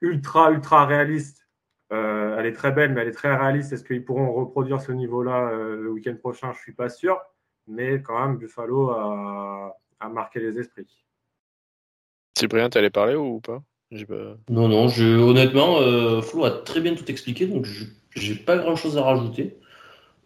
ultra 0.00 0.50
ultra 0.50 0.86
réaliste 0.86 1.43
euh, 1.94 2.36
elle 2.38 2.46
est 2.46 2.52
très 2.52 2.72
belle, 2.72 2.92
mais 2.92 3.02
elle 3.02 3.08
est 3.08 3.12
très 3.12 3.34
réaliste. 3.34 3.72
Est-ce 3.72 3.84
qu'ils 3.84 4.04
pourront 4.04 4.32
reproduire 4.32 4.80
ce 4.80 4.92
niveau-là 4.92 5.50
euh, 5.50 5.76
le 5.76 5.90
week-end 5.90 6.14
prochain? 6.16 6.52
Je 6.52 6.58
ne 6.58 6.62
suis 6.62 6.72
pas 6.72 6.88
sûr. 6.88 7.18
Mais 7.66 8.02
quand 8.02 8.18
même, 8.20 8.36
Buffalo 8.36 8.90
a, 8.90 9.76
marqué 10.12 10.38
les 10.38 10.58
esprits. 10.58 11.04
Cyprien, 12.36 12.68
tu 12.68 12.76
allais 12.76 12.90
parler 12.90 13.14
ou 13.14 13.40
pas? 13.40 13.62
Non, 14.50 14.68
non, 14.68 14.88
je, 14.88 15.04
honnêtement, 15.04 15.78
euh, 15.78 16.20
Flo 16.20 16.44
a 16.44 16.50
très 16.50 16.80
bien 16.80 16.94
tout 16.94 17.08
expliqué, 17.10 17.46
donc 17.46 17.64
je 17.64 17.84
n'ai 18.16 18.36
pas 18.36 18.58
grand-chose 18.58 18.98
à 18.98 19.02
rajouter. 19.02 19.56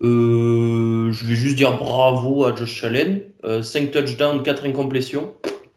je 0.00 1.26
vais 1.26 1.34
juste 1.36 1.56
dire 1.56 1.76
bravo 1.76 2.44
à 2.44 2.56
Josh 2.56 2.82
Allen. 2.82 3.22
5 3.62 3.90
touchdowns, 3.92 4.42
4 4.42 4.66
incomplétions. 4.66 5.34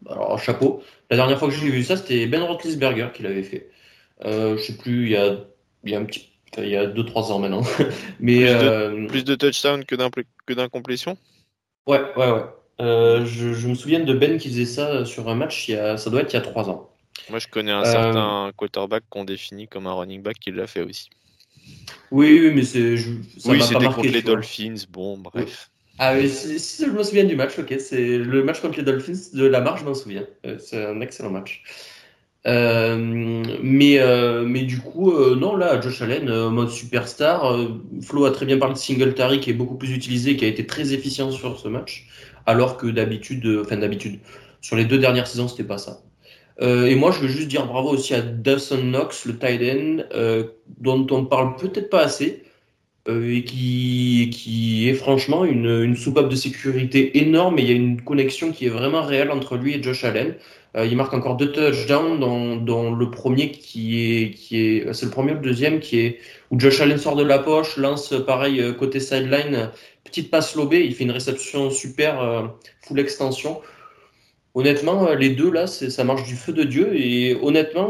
Alors, 0.09 0.39
chapeau. 0.39 0.81
La 1.11 1.17
dernière 1.17 1.37
fois 1.37 1.49
que 1.49 1.53
j'ai 1.53 1.69
vu 1.69 1.83
ça, 1.83 1.95
c'était 1.95 2.25
Ben 2.25 2.41
Roethlisberger 2.41 3.09
qui 3.13 3.21
l'avait 3.21 3.43
fait. 3.43 3.69
je 4.25 4.57
sais 4.57 4.77
plus, 4.77 5.03
il 5.03 5.11
y 5.11 5.17
a 5.17 5.37
il 5.83 5.91
y 5.91 5.95
a 5.95 5.99
un 5.99 6.05
petit 6.05 6.31
il 6.57 6.69
y 6.69 6.75
a 6.75 6.87
2-3 6.87 7.31
ans 7.31 7.39
maintenant. 7.39 7.63
Mais, 8.19 8.39
plus, 8.39 8.45
de, 8.45 8.67
euh, 8.67 9.07
plus 9.07 9.23
de 9.23 9.35
touchdowns 9.35 9.85
que 9.85 10.53
d'incomplétion 10.53 11.17
Ouais, 11.87 12.01
ouais, 12.15 12.31
ouais. 12.31 12.43
Euh, 12.79 13.25
je, 13.25 13.67
me 13.67 13.75
souviens 13.75 13.99
de 13.99 14.13
Ben 14.13 14.37
qui 14.37 14.49
faisait 14.49 14.65
ça 14.65 15.05
sur 15.05 15.29
un 15.29 15.35
match, 15.35 15.67
il 15.67 15.75
y 15.75 15.77
a, 15.77 15.97
ça 15.97 16.09
doit 16.09 16.21
être 16.21 16.33
il 16.33 16.35
y 16.35 16.39
a 16.39 16.41
3 16.41 16.69
ans. 16.69 16.89
Moi, 17.29 17.39
je 17.39 17.47
connais 17.47 17.71
un 17.71 17.85
certain 17.85 18.47
euh, 18.47 18.51
quarterback 18.55 19.03
qu'on 19.09 19.23
définit 19.23 19.67
comme 19.67 19.87
un 19.87 19.93
running 19.93 20.21
back 20.21 20.39
qui 20.39 20.51
l'a 20.51 20.67
fait 20.67 20.81
aussi. 20.81 21.09
Oui, 22.09 22.39
oui, 22.41 22.51
mais 22.53 22.63
c'est. 22.63 22.95
Oui, 23.45 23.61
c'était 23.61 23.85
contre 23.85 24.03
les 24.03 24.21
Dolphins, 24.21 24.75
bon, 24.89 25.17
bref. 25.17 25.69
Ah 25.99 26.15
oui, 26.15 26.29
si, 26.29 26.85
je 26.85 26.89
me 26.89 27.03
souviens 27.03 27.25
du 27.25 27.35
match, 27.35 27.59
ok, 27.59 27.75
c'est 27.79 28.17
le 28.17 28.43
match 28.43 28.59
contre 28.59 28.77
les 28.77 28.83
Dolphins 28.83 29.29
de 29.33 29.45
la 29.45 29.61
marche, 29.61 29.81
je 29.81 29.85
m'en 29.85 29.93
souviens. 29.93 30.25
c'est 30.57 30.83
un 30.83 30.99
excellent 31.01 31.29
match. 31.29 31.63
Euh, 32.47 32.97
mais, 33.61 33.99
euh, 33.99 34.43
mais 34.45 34.63
du 34.63 34.79
coup, 34.79 35.11
euh, 35.11 35.35
non, 35.35 35.55
là, 35.55 35.79
Josh 35.79 36.01
Allen, 36.01 36.49
mode 36.49 36.69
superstar. 36.69 37.57
Flo 38.01 38.25
a 38.25 38.31
très 38.31 38.45
bien 38.45 38.57
parlé 38.57 38.73
de 38.73 38.79
Singletary 38.79 39.39
qui 39.39 39.51
est 39.51 39.53
beaucoup 39.53 39.75
plus 39.75 39.91
utilisé, 39.91 40.35
qui 40.35 40.45
a 40.45 40.47
été 40.47 40.65
très 40.65 40.93
efficient 40.93 41.31
sur 41.31 41.59
ce 41.59 41.67
match, 41.67 42.07
alors 42.45 42.77
que 42.77 42.87
d'habitude, 42.87 43.47
enfin 43.61 43.77
d'habitude, 43.77 44.19
sur 44.61 44.75
les 44.75 44.85
deux 44.85 44.97
dernières 44.97 45.27
saisons, 45.27 45.47
c'était 45.47 45.63
pas 45.63 45.77
ça. 45.77 46.01
et 46.61 46.95
moi, 46.95 47.11
je 47.11 47.21
veux 47.21 47.27
juste 47.27 47.47
dire 47.47 47.65
bravo 47.67 47.89
aussi 47.89 48.13
à 48.13 48.21
Dawson 48.21 48.81
Knox, 48.83 49.25
le 49.25 49.37
tight 49.37 49.61
end, 49.61 50.03
dont 50.79 51.07
on 51.11 51.25
parle 51.25 51.55
peut-être 51.55 51.89
pas 51.89 52.01
assez, 52.01 52.43
et 53.07 53.43
qui, 53.43 54.29
qui 54.31 54.87
est 54.89 54.93
franchement 54.93 55.43
une, 55.43 55.83
une 55.83 55.95
soupape 55.95 56.29
de 56.29 56.35
sécurité 56.35 57.17
énorme. 57.19 57.57
Et 57.59 57.63
il 57.63 57.67
y 57.69 57.71
a 57.71 57.75
une 57.75 58.01
connexion 58.01 58.51
qui 58.51 58.67
est 58.67 58.69
vraiment 58.69 59.01
réelle 59.01 59.31
entre 59.31 59.57
lui 59.57 59.73
et 59.73 59.81
Josh 59.81 60.03
Allen. 60.03 60.35
Euh, 60.77 60.85
il 60.85 60.95
marque 60.95 61.13
encore 61.13 61.35
deux 61.35 61.51
touchdowns, 61.51 62.19
dans, 62.65 62.91
le 62.91 63.11
premier 63.11 63.51
qui 63.51 63.99
est, 63.99 64.31
qui 64.31 64.57
est, 64.57 64.93
c'est 64.93 65.05
le 65.05 65.11
premier 65.11 65.33
ou 65.33 65.35
le 65.35 65.41
deuxième 65.41 65.79
qui 65.79 65.99
est 65.99 66.19
où 66.49 66.59
Josh 66.59 66.79
Allen 66.79 66.97
sort 66.97 67.15
de 67.15 67.23
la 67.23 67.39
poche, 67.39 67.77
lance 67.77 68.13
pareil 68.25 68.61
euh, 68.61 68.71
côté 68.71 68.99
sideline, 68.99 69.71
petite 70.05 70.31
passe 70.31 70.55
lobée, 70.55 70.85
il 70.85 70.95
fait 70.95 71.03
une 71.03 71.11
réception 71.11 71.69
super 71.69 72.21
euh, 72.21 72.43
full 72.81 72.99
extension. 72.99 73.61
Honnêtement, 74.53 75.13
les 75.13 75.29
deux 75.29 75.49
là, 75.49 75.65
ça 75.67 76.03
marche 76.03 76.23
du 76.23 76.35
feu 76.35 76.51
de 76.51 76.63
dieu 76.63 76.93
et 76.93 77.37
honnêtement, 77.41 77.89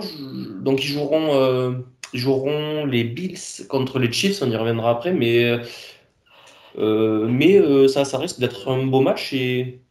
donc 0.59 0.83
ils 0.83 0.89
joueront, 0.89 1.83
joueront 2.13 2.85
les 2.85 3.03
Bills 3.03 3.67
contre 3.69 3.99
les 3.99 4.11
Chiefs, 4.11 4.41
on 4.41 4.49
y 4.49 4.55
reviendra 4.55 4.91
après, 4.91 5.13
mais 5.13 5.59
mais 6.77 7.87
ça, 7.87 8.05
ça 8.05 8.17
risque 8.17 8.39
d'être 8.39 8.69
un 8.69 8.85
beau 8.85 9.01
match 9.01 9.33
et 9.33 9.81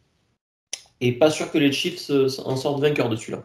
et 1.01 1.11
pas 1.13 1.31
sûr 1.31 1.51
que 1.51 1.57
les 1.57 1.71
Chiefs 1.71 2.11
euh, 2.11 2.29
en 2.45 2.55
sortent 2.55 2.79
vainqueurs 2.79 3.09
de 3.09 3.15
celui-là. 3.15 3.43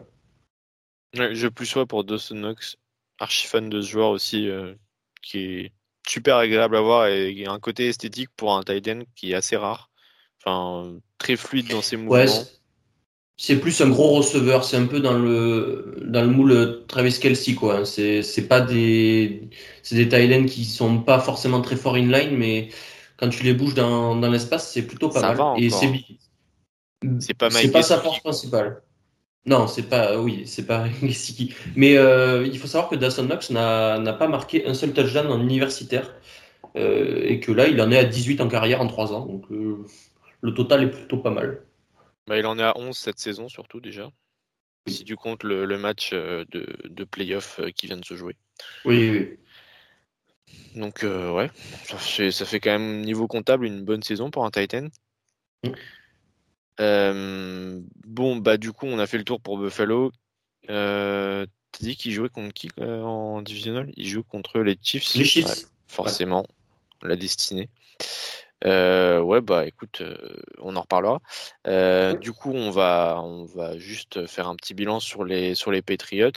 je 1.13 1.47
plus 1.47 1.65
sois 1.65 1.87
pour 1.87 2.03
Dawson 2.03 2.35
Knox, 2.35 2.77
archi 3.19 3.47
fan 3.47 3.67
de 3.67 3.81
ce 3.81 3.89
joueur 3.89 4.11
aussi, 4.11 4.47
euh, 4.47 4.75
qui 5.23 5.39
est 5.39 5.71
super 6.07 6.37
agréable 6.37 6.77
à 6.77 6.81
voir 6.81 7.07
et 7.07 7.33
qui 7.35 7.45
a 7.45 7.51
un 7.51 7.59
côté 7.59 7.87
esthétique 7.87 8.29
pour 8.37 8.55
un 8.55 8.63
tight 8.63 8.87
end 8.87 9.01
qui 9.15 9.31
est 9.31 9.35
assez 9.35 9.57
rare. 9.57 9.89
Enfin, 10.39 10.99
très 11.17 11.35
fluide 11.35 11.69
dans 11.69 11.81
ses 11.81 11.97
mouvements. 11.97 12.43
C'est 13.37 13.59
plus 13.59 13.79
un 13.81 13.89
gros 13.89 14.15
receveur, 14.15 14.63
c'est 14.63 14.77
un 14.77 14.87
peu 14.87 14.99
dans 14.99 15.17
le 15.17 15.95
dans 16.03 16.21
le 16.21 16.27
moule 16.27 16.85
Travis 16.87 17.19
Kelsey 17.19 17.53
quoi. 17.53 17.85
C'est 17.85 18.23
c'est 18.23 18.47
pas 18.47 18.61
des 18.61 19.49
c'est 19.83 19.95
des 19.95 20.09
tight 20.09 20.45
qui 20.47 20.65
sont 20.65 20.99
pas 20.99 21.19
forcément 21.19 21.61
très 21.61 21.75
forts 21.75 21.95
in 21.95 22.07
line, 22.11 22.35
mais 22.35 22.69
quand 23.17 23.29
tu 23.29 23.43
les 23.43 23.53
bouges 23.53 23.73
dans, 23.73 24.15
dans 24.15 24.29
l'espace, 24.29 24.71
c'est 24.71 24.83
plutôt 24.83 25.09
pas 25.09 25.21
mal. 25.33 25.61
et 25.61 25.69
c'est 25.69 25.91
c'est 27.19 27.33
pas 27.35 27.49
C'est 27.51 27.71
pas 27.71 27.83
sa 27.83 27.99
force 27.99 28.19
principale. 28.19 28.81
Non, 29.45 29.67
c'est 29.67 29.83
pas, 29.83 30.19
oui, 30.19 30.43
c'est 30.45 30.65
pas 30.65 30.87
Mais 31.75 31.97
euh, 31.97 32.45
il 32.45 32.59
faut 32.59 32.67
savoir 32.67 32.89
que 32.89 32.95
Dawson 32.95 33.23
Knox 33.25 33.49
n'a 33.51 34.13
pas 34.13 34.27
marqué 34.27 34.65
un 34.67 34.73
seul 34.73 34.93
touchdown 34.93 35.27
en 35.27 35.39
universitaire 35.39 36.13
euh, 36.75 37.23
et 37.23 37.39
que 37.39 37.51
là, 37.53 37.67
il 37.67 37.81
en 37.81 37.89
est 37.91 37.97
à 37.97 38.03
18 38.03 38.41
en 38.41 38.49
carrière 38.49 38.81
en 38.81 38.87
3 38.87 39.13
ans. 39.13 39.25
Donc 39.25 39.45
euh, 39.51 39.85
le 40.41 40.53
total 40.53 40.83
est 40.83 40.91
plutôt 40.91 41.17
pas 41.17 41.31
mal. 41.31 41.61
Bah, 42.27 42.37
il 42.37 42.45
en 42.45 42.59
est 42.59 42.63
à 42.63 42.77
11 42.77 42.97
cette 42.97 43.19
saison, 43.19 43.49
surtout 43.49 43.79
déjà. 43.79 44.09
Si 44.87 45.03
tu 45.03 45.15
comptes 45.15 45.43
le, 45.43 45.65
match 45.77 46.13
de, 46.13 46.45
de 46.85 47.03
playoff 47.03 47.59
qui 47.75 47.87
vient 47.87 47.97
de 47.97 48.05
se 48.05 48.15
jouer. 48.15 48.37
Oui, 48.85 49.09
oui. 49.09 49.37
Donc, 50.75 51.03
ouais, 51.03 51.51
ça 51.83 51.97
fait, 51.97 52.31
ça 52.31 52.45
fait, 52.45 52.61
quand 52.61 52.71
même, 52.71 53.01
niveau 53.01 53.27
comptable, 53.27 53.65
une 53.65 53.83
bonne 53.83 54.03
saison 54.03 54.31
pour 54.31 54.45
un 54.45 54.51
Titan. 54.51 54.87
Mm. 56.79 57.81
bon, 58.05 58.35
bah, 58.37 58.57
du 58.57 58.71
coup, 58.71 58.85
on 58.85 58.99
a 58.99 59.07
fait 59.07 59.17
le 59.17 59.25
tour 59.25 59.41
pour 59.41 59.57
Buffalo. 59.57 60.11
Euh, 60.69 61.45
T'as 61.71 61.85
dit 61.85 61.95
qu'il 61.95 62.11
jouait 62.11 62.29
contre 62.29 62.53
qui 62.53 62.69
en 62.79 63.41
divisional? 63.41 63.91
Il 63.97 64.07
joue 64.07 64.23
contre 64.23 64.59
les 64.59 64.77
Chiefs. 64.81 65.13
Les 65.15 65.25
Chiefs. 65.25 65.67
forcément, 65.87 66.45
la 67.03 67.15
destinée. 67.15 67.69
Euh, 68.65 69.19
ouais, 69.21 69.41
bah 69.41 69.65
écoute, 69.67 70.01
euh, 70.01 70.17
on 70.59 70.75
en 70.75 70.81
reparlera. 70.81 71.21
Euh, 71.67 72.15
du 72.15 72.31
coup, 72.31 72.51
on 72.51 72.71
va, 72.71 73.21
on 73.23 73.45
va 73.45 73.77
juste 73.77 74.25
faire 74.27 74.47
un 74.47 74.55
petit 74.55 74.73
bilan 74.73 74.99
sur 74.99 75.23
les, 75.23 75.55
sur 75.55 75.71
les 75.71 75.81
Patriots. 75.81 76.31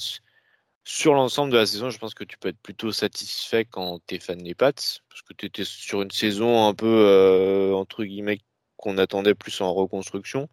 Sur 0.84 1.14
l'ensemble 1.14 1.52
de 1.52 1.58
la 1.58 1.66
saison, 1.66 1.90
je 1.90 1.98
pense 1.98 2.14
que 2.14 2.24
tu 2.24 2.38
peux 2.38 2.48
être 2.48 2.60
plutôt 2.60 2.90
satisfait 2.90 3.64
quand 3.64 4.00
tu 4.06 4.16
es 4.16 4.18
fan 4.18 4.38
des 4.38 4.54
Pats, 4.54 4.72
parce 4.72 5.22
que 5.28 5.34
tu 5.34 5.46
étais 5.46 5.64
sur 5.64 6.02
une 6.02 6.10
saison 6.10 6.66
un 6.66 6.74
peu, 6.74 7.72
entre 7.76 8.04
guillemets, 8.04 8.38
qu'on 8.76 8.98
attendait 8.98 9.34
plus 9.34 9.60
en 9.60 9.72
reconstruction. 9.74 10.48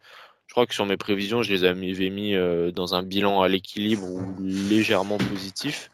Je 0.47 0.53
crois 0.53 0.67
que 0.67 0.73
sur 0.73 0.85
mes 0.85 0.97
prévisions, 0.97 1.43
je 1.43 1.53
les 1.53 1.63
avais 1.63 2.09
mis 2.09 2.35
dans 2.73 2.93
un 2.93 3.03
bilan 3.03 3.41
à 3.41 3.47
l'équilibre 3.47 4.05
ou 4.05 4.35
légèrement 4.39 5.17
positif. 5.17 5.89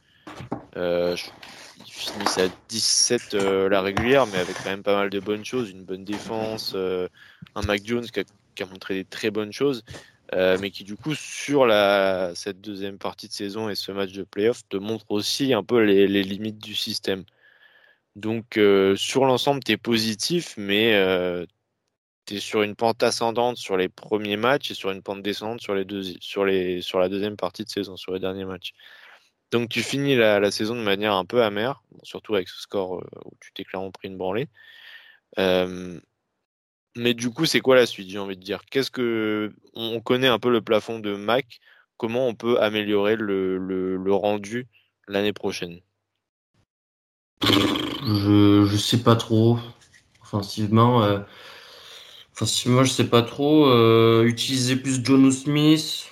Euh, 0.77 1.15
ils 1.79 1.91
finissent 1.91 2.37
à 2.37 2.47
17 2.69 3.33
euh, 3.33 3.69
la 3.69 3.81
régulière, 3.81 4.27
mais 4.27 4.37
avec 4.37 4.55
quand 4.57 4.69
même 4.69 4.83
pas 4.83 4.95
mal 4.95 5.09
de 5.09 5.19
bonnes 5.19 5.45
choses, 5.45 5.69
une 5.69 5.83
bonne 5.83 6.03
défense, 6.03 6.73
euh, 6.75 7.07
un 7.55 7.61
Mac 7.63 7.81
Jones 7.85 8.05
qui 8.05 8.63
a, 8.63 8.65
montré 8.65 8.93
des 8.95 9.05
très 9.05 9.31
bonnes 9.31 9.51
choses, 9.51 9.83
euh, 10.33 10.57
mais 10.61 10.71
qui 10.71 10.83
du 10.83 10.95
coup 10.95 11.15
sur 11.15 11.67
cette 12.35 12.61
deuxième 12.61 12.97
partie 12.97 13.27
de 13.27 13.33
saison 13.33 13.69
et 13.69 13.75
ce 13.75 13.91
match 13.91 14.11
de 14.11 14.23
playoff 14.23 14.67
te 14.69 14.77
montre 14.77 15.05
aussi 15.09 15.53
un 15.53 15.63
peu 15.63 15.81
les, 15.83 16.07
limites 16.23 16.59
du 16.59 16.75
système. 16.75 17.23
Donc 18.15 18.59
sur 18.95 19.25
l'ensemble, 19.25 19.63
tu 19.63 19.71
es 19.71 19.77
positif, 19.77 20.55
mais 20.57 20.93
tu 22.25 22.35
es 22.35 22.39
sur 22.39 22.61
une 22.61 22.75
pente 22.75 23.01
ascendante 23.03 23.57
sur 23.57 23.77
les 23.77 23.89
premiers 23.89 24.37
matchs 24.37 24.71
et 24.71 24.73
sur 24.75 24.91
une 24.91 25.01
pente 25.01 25.23
descendante 25.23 25.61
sur 25.61 25.73
la 25.75 25.83
deuxième 25.83 27.37
partie 27.37 27.63
de 27.63 27.69
saison, 27.69 27.97
sur 27.97 28.13
les 28.13 28.19
derniers 28.19 28.45
matchs. 28.45 28.73
Donc 29.53 29.69
tu 29.69 29.83
finis 29.83 30.15
la, 30.15 30.49
saison 30.49 30.75
de 30.75 30.81
manière 30.81 31.13
un 31.13 31.25
peu 31.25 31.43
amère, 31.43 31.83
surtout 32.01 32.33
avec 32.33 32.49
ce 32.49 32.59
score 32.59 32.95
euh, 32.95 33.07
où 33.25 33.33
tu 33.39 33.53
t'es 33.53 33.63
clairement 33.63 33.91
pris 33.91 34.07
une 34.07 34.17
branlée. 34.17 34.47
Euh, 35.37 35.99
mais 36.95 37.13
du 37.13 37.29
coup, 37.29 37.45
c'est 37.45 37.59
quoi 37.59 37.75
la 37.75 37.85
suite 37.85 38.09
J'ai 38.09 38.17
envie 38.17 38.35
de 38.35 38.41
dire? 38.41 38.61
Qu'est-ce 38.71 38.89
que 38.89 39.53
on 39.75 40.01
connaît 40.01 40.27
un 40.27 40.39
peu 40.39 40.49
le 40.49 40.61
plafond 40.61 40.97
de 40.97 41.15
Mac 41.15 41.59
Comment 41.97 42.27
on 42.27 42.33
peut 42.33 42.59
améliorer 42.59 43.15
le, 43.15 44.03
rendu 44.07 44.67
l'année 45.07 45.33
prochaine? 45.33 45.81
Je, 47.43 48.65
je 48.65 48.75
sais 48.75 49.03
pas 49.03 49.15
trop. 49.15 49.59
Offensivement, 50.23 51.03
euh, 51.03 51.19
offensivement, 52.33 52.83
je 52.83 52.89
sais 52.89 53.07
pas 53.07 53.21
trop. 53.21 53.71
utiliser 54.23 54.77
plus 54.77 54.99
John 55.03 55.31
Smith. 55.31 56.09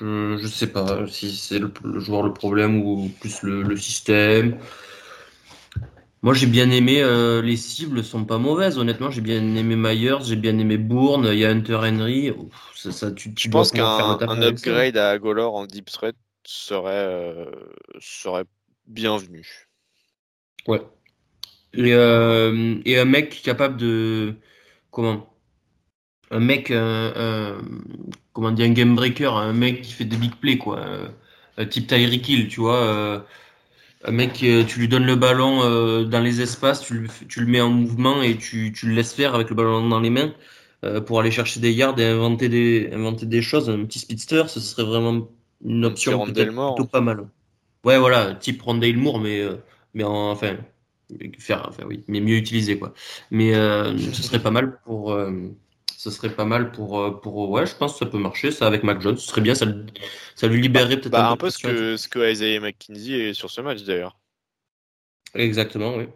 Je, 0.00 0.36
je 0.36 0.46
sais 0.46 0.66
pas 0.66 1.06
si 1.06 1.34
c'est 1.34 1.58
le, 1.58 1.72
joueur 2.00 2.22
le 2.22 2.32
problème 2.32 2.82
ou 2.82 3.10
plus 3.20 3.42
le, 3.42 3.76
système. 3.76 4.58
Moi, 6.22 6.34
j'ai 6.34 6.46
bien 6.46 6.70
aimé 6.70 7.02
euh, 7.02 7.40
les 7.40 7.56
cibles 7.56 8.02
sont 8.02 8.24
pas 8.24 8.38
mauvaises. 8.38 8.78
Honnêtement, 8.78 9.10
j'ai 9.10 9.20
bien 9.20 9.40
aimé 9.56 9.76
Myers, 9.76 10.24
j'ai 10.24 10.36
bien 10.36 10.58
aimé 10.58 10.76
Bourne. 10.76 11.28
Il 11.32 11.38
y 11.38 11.44
a 11.44 11.50
Hunter 11.50 11.76
Henry. 11.76 12.32
ça, 12.74 12.92
ça, 12.92 13.12
tu, 13.12 13.32
tu 13.34 13.48
je 13.48 13.52
pense 13.52 13.70
qu'un 13.70 14.42
upgrade 14.42 14.96
à 14.96 15.18
Golor 15.18 15.54
en 15.54 15.66
deep 15.66 15.90
threat 15.90 16.16
serait 16.44 16.90
euh, 16.90 17.50
serait 18.00 18.44
bienvenu. 18.86 19.68
Ouais. 20.66 20.82
Et, 21.74 21.92
euh, 21.92 22.80
et 22.84 22.98
un 22.98 23.04
mec 23.04 23.42
capable 23.42 23.76
de 23.76 24.34
comment? 24.90 25.35
Un 26.30 26.40
mec, 26.40 26.70
un, 26.70 27.58
comment 28.32 28.50
dire, 28.50 28.66
un 28.66 28.72
game 28.72 28.94
breaker, 28.94 29.34
un 29.34 29.52
mec 29.52 29.82
qui 29.82 29.92
fait 29.92 30.04
des 30.04 30.16
big 30.16 30.34
plays, 30.34 30.58
quoi. 30.58 30.80
Un 31.58 31.64
type 31.66 31.86
Tyreek 31.86 32.28
Hill, 32.28 32.48
tu 32.48 32.60
vois. 32.60 32.82
Euh, 32.82 33.20
un 34.04 34.12
mec, 34.12 34.42
euh, 34.42 34.64
tu 34.64 34.78
lui 34.78 34.88
donnes 34.88 35.06
le 35.06 35.16
ballon 35.16 35.62
euh, 35.62 36.04
dans 36.04 36.20
les 36.20 36.40
espaces, 36.42 36.82
tu 36.82 36.94
le, 36.94 37.08
tu 37.28 37.40
le 37.40 37.46
mets 37.46 37.60
en 37.60 37.70
mouvement 37.70 38.22
et 38.22 38.36
tu, 38.36 38.72
tu 38.72 38.86
le 38.86 38.94
laisses 38.94 39.14
faire 39.14 39.34
avec 39.34 39.48
le 39.48 39.56
ballon 39.56 39.88
dans 39.88 40.00
les 40.00 40.10
mains 40.10 40.32
pour 41.06 41.18
aller 41.18 41.32
chercher 41.32 41.58
des 41.58 41.72
yards 41.72 41.98
et 41.98 42.06
inventer 42.06 42.48
des, 42.48 42.90
inventer 42.92 43.26
des 43.26 43.42
choses. 43.42 43.68
Un 43.68 43.84
petit 43.86 43.98
speedster, 43.98 44.44
ce 44.46 44.60
serait 44.60 44.84
vraiment 44.84 45.28
une 45.64 45.84
option 45.84 46.22
plutôt 46.24 46.84
pas 46.84 47.00
mal. 47.00 47.26
Ouais, 47.82 47.98
voilà, 47.98 48.34
type 48.34 48.62
Rondale 48.62 48.96
Moore, 48.96 49.18
mais, 49.18 49.42
mais 49.94 50.04
enfin, 50.04 50.58
faire, 51.40 51.66
enfin 51.68 51.82
oui, 51.88 52.04
mais 52.06 52.20
mieux 52.20 52.36
utilisé, 52.36 52.78
quoi. 52.78 52.94
Mais 53.32 53.52
ce 53.52 54.22
serait 54.22 54.38
pas 54.38 54.52
mal 54.52 54.78
pour 54.84 55.18
ce 55.96 56.10
serait 56.10 56.30
pas 56.30 56.44
mal 56.44 56.72
pour, 56.72 57.00
euh, 57.00 57.10
pour. 57.10 57.50
Ouais, 57.50 57.66
je 57.66 57.74
pense 57.74 57.94
que 57.94 57.98
ça 58.00 58.06
peut 58.06 58.18
marcher, 58.18 58.50
ça, 58.50 58.66
avec 58.66 58.82
Mac 58.82 59.00
Jones. 59.00 59.16
Ce 59.16 59.28
serait 59.28 59.40
bien, 59.40 59.54
ça, 59.54 59.66
ça 60.34 60.46
lui 60.46 60.60
libérerait 60.60 61.00
peut-être 61.00 61.12
bah, 61.12 61.30
un, 61.30 61.36
peu. 61.36 61.48
ce 61.48 61.58
que, 61.58 61.96
ce 61.96 62.06
que 62.08 62.30
Isaiah 62.30 62.60
McKinsey 62.60 63.30
est 63.30 63.34
sur 63.34 63.50
ce 63.50 63.62
match, 63.62 63.82
d'ailleurs. 63.82 64.18
Exactement, 65.34 65.96
oui. 65.96 66.08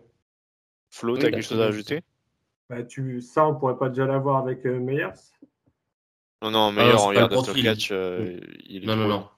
Flo, 0.91 1.17
tu 1.17 1.27
as 1.27 1.31
quelque 1.31 1.43
chose 1.43 1.61
à 1.61 1.67
ajouter? 1.67 2.03
Bah, 2.69 2.83
tu... 2.83 3.21
Ça, 3.21 3.47
on 3.47 3.55
pourrait 3.55 3.79
pas 3.79 3.89
déjà 3.89 4.07
l'avoir 4.07 4.37
avec 4.37 4.67
euh, 4.67 4.79
Meyers? 4.79 5.09
Non, 6.43 6.51
non, 6.51 6.73
Meyers 6.73 6.95
en 6.95 7.13
yard 7.13 7.33
after 7.33 7.63
catch, 7.63 7.89
euh, 7.91 8.39
il 8.67 8.85
est 8.85 8.87
Non, 8.87 8.97
non, 8.97 9.09
non. 9.09 9.29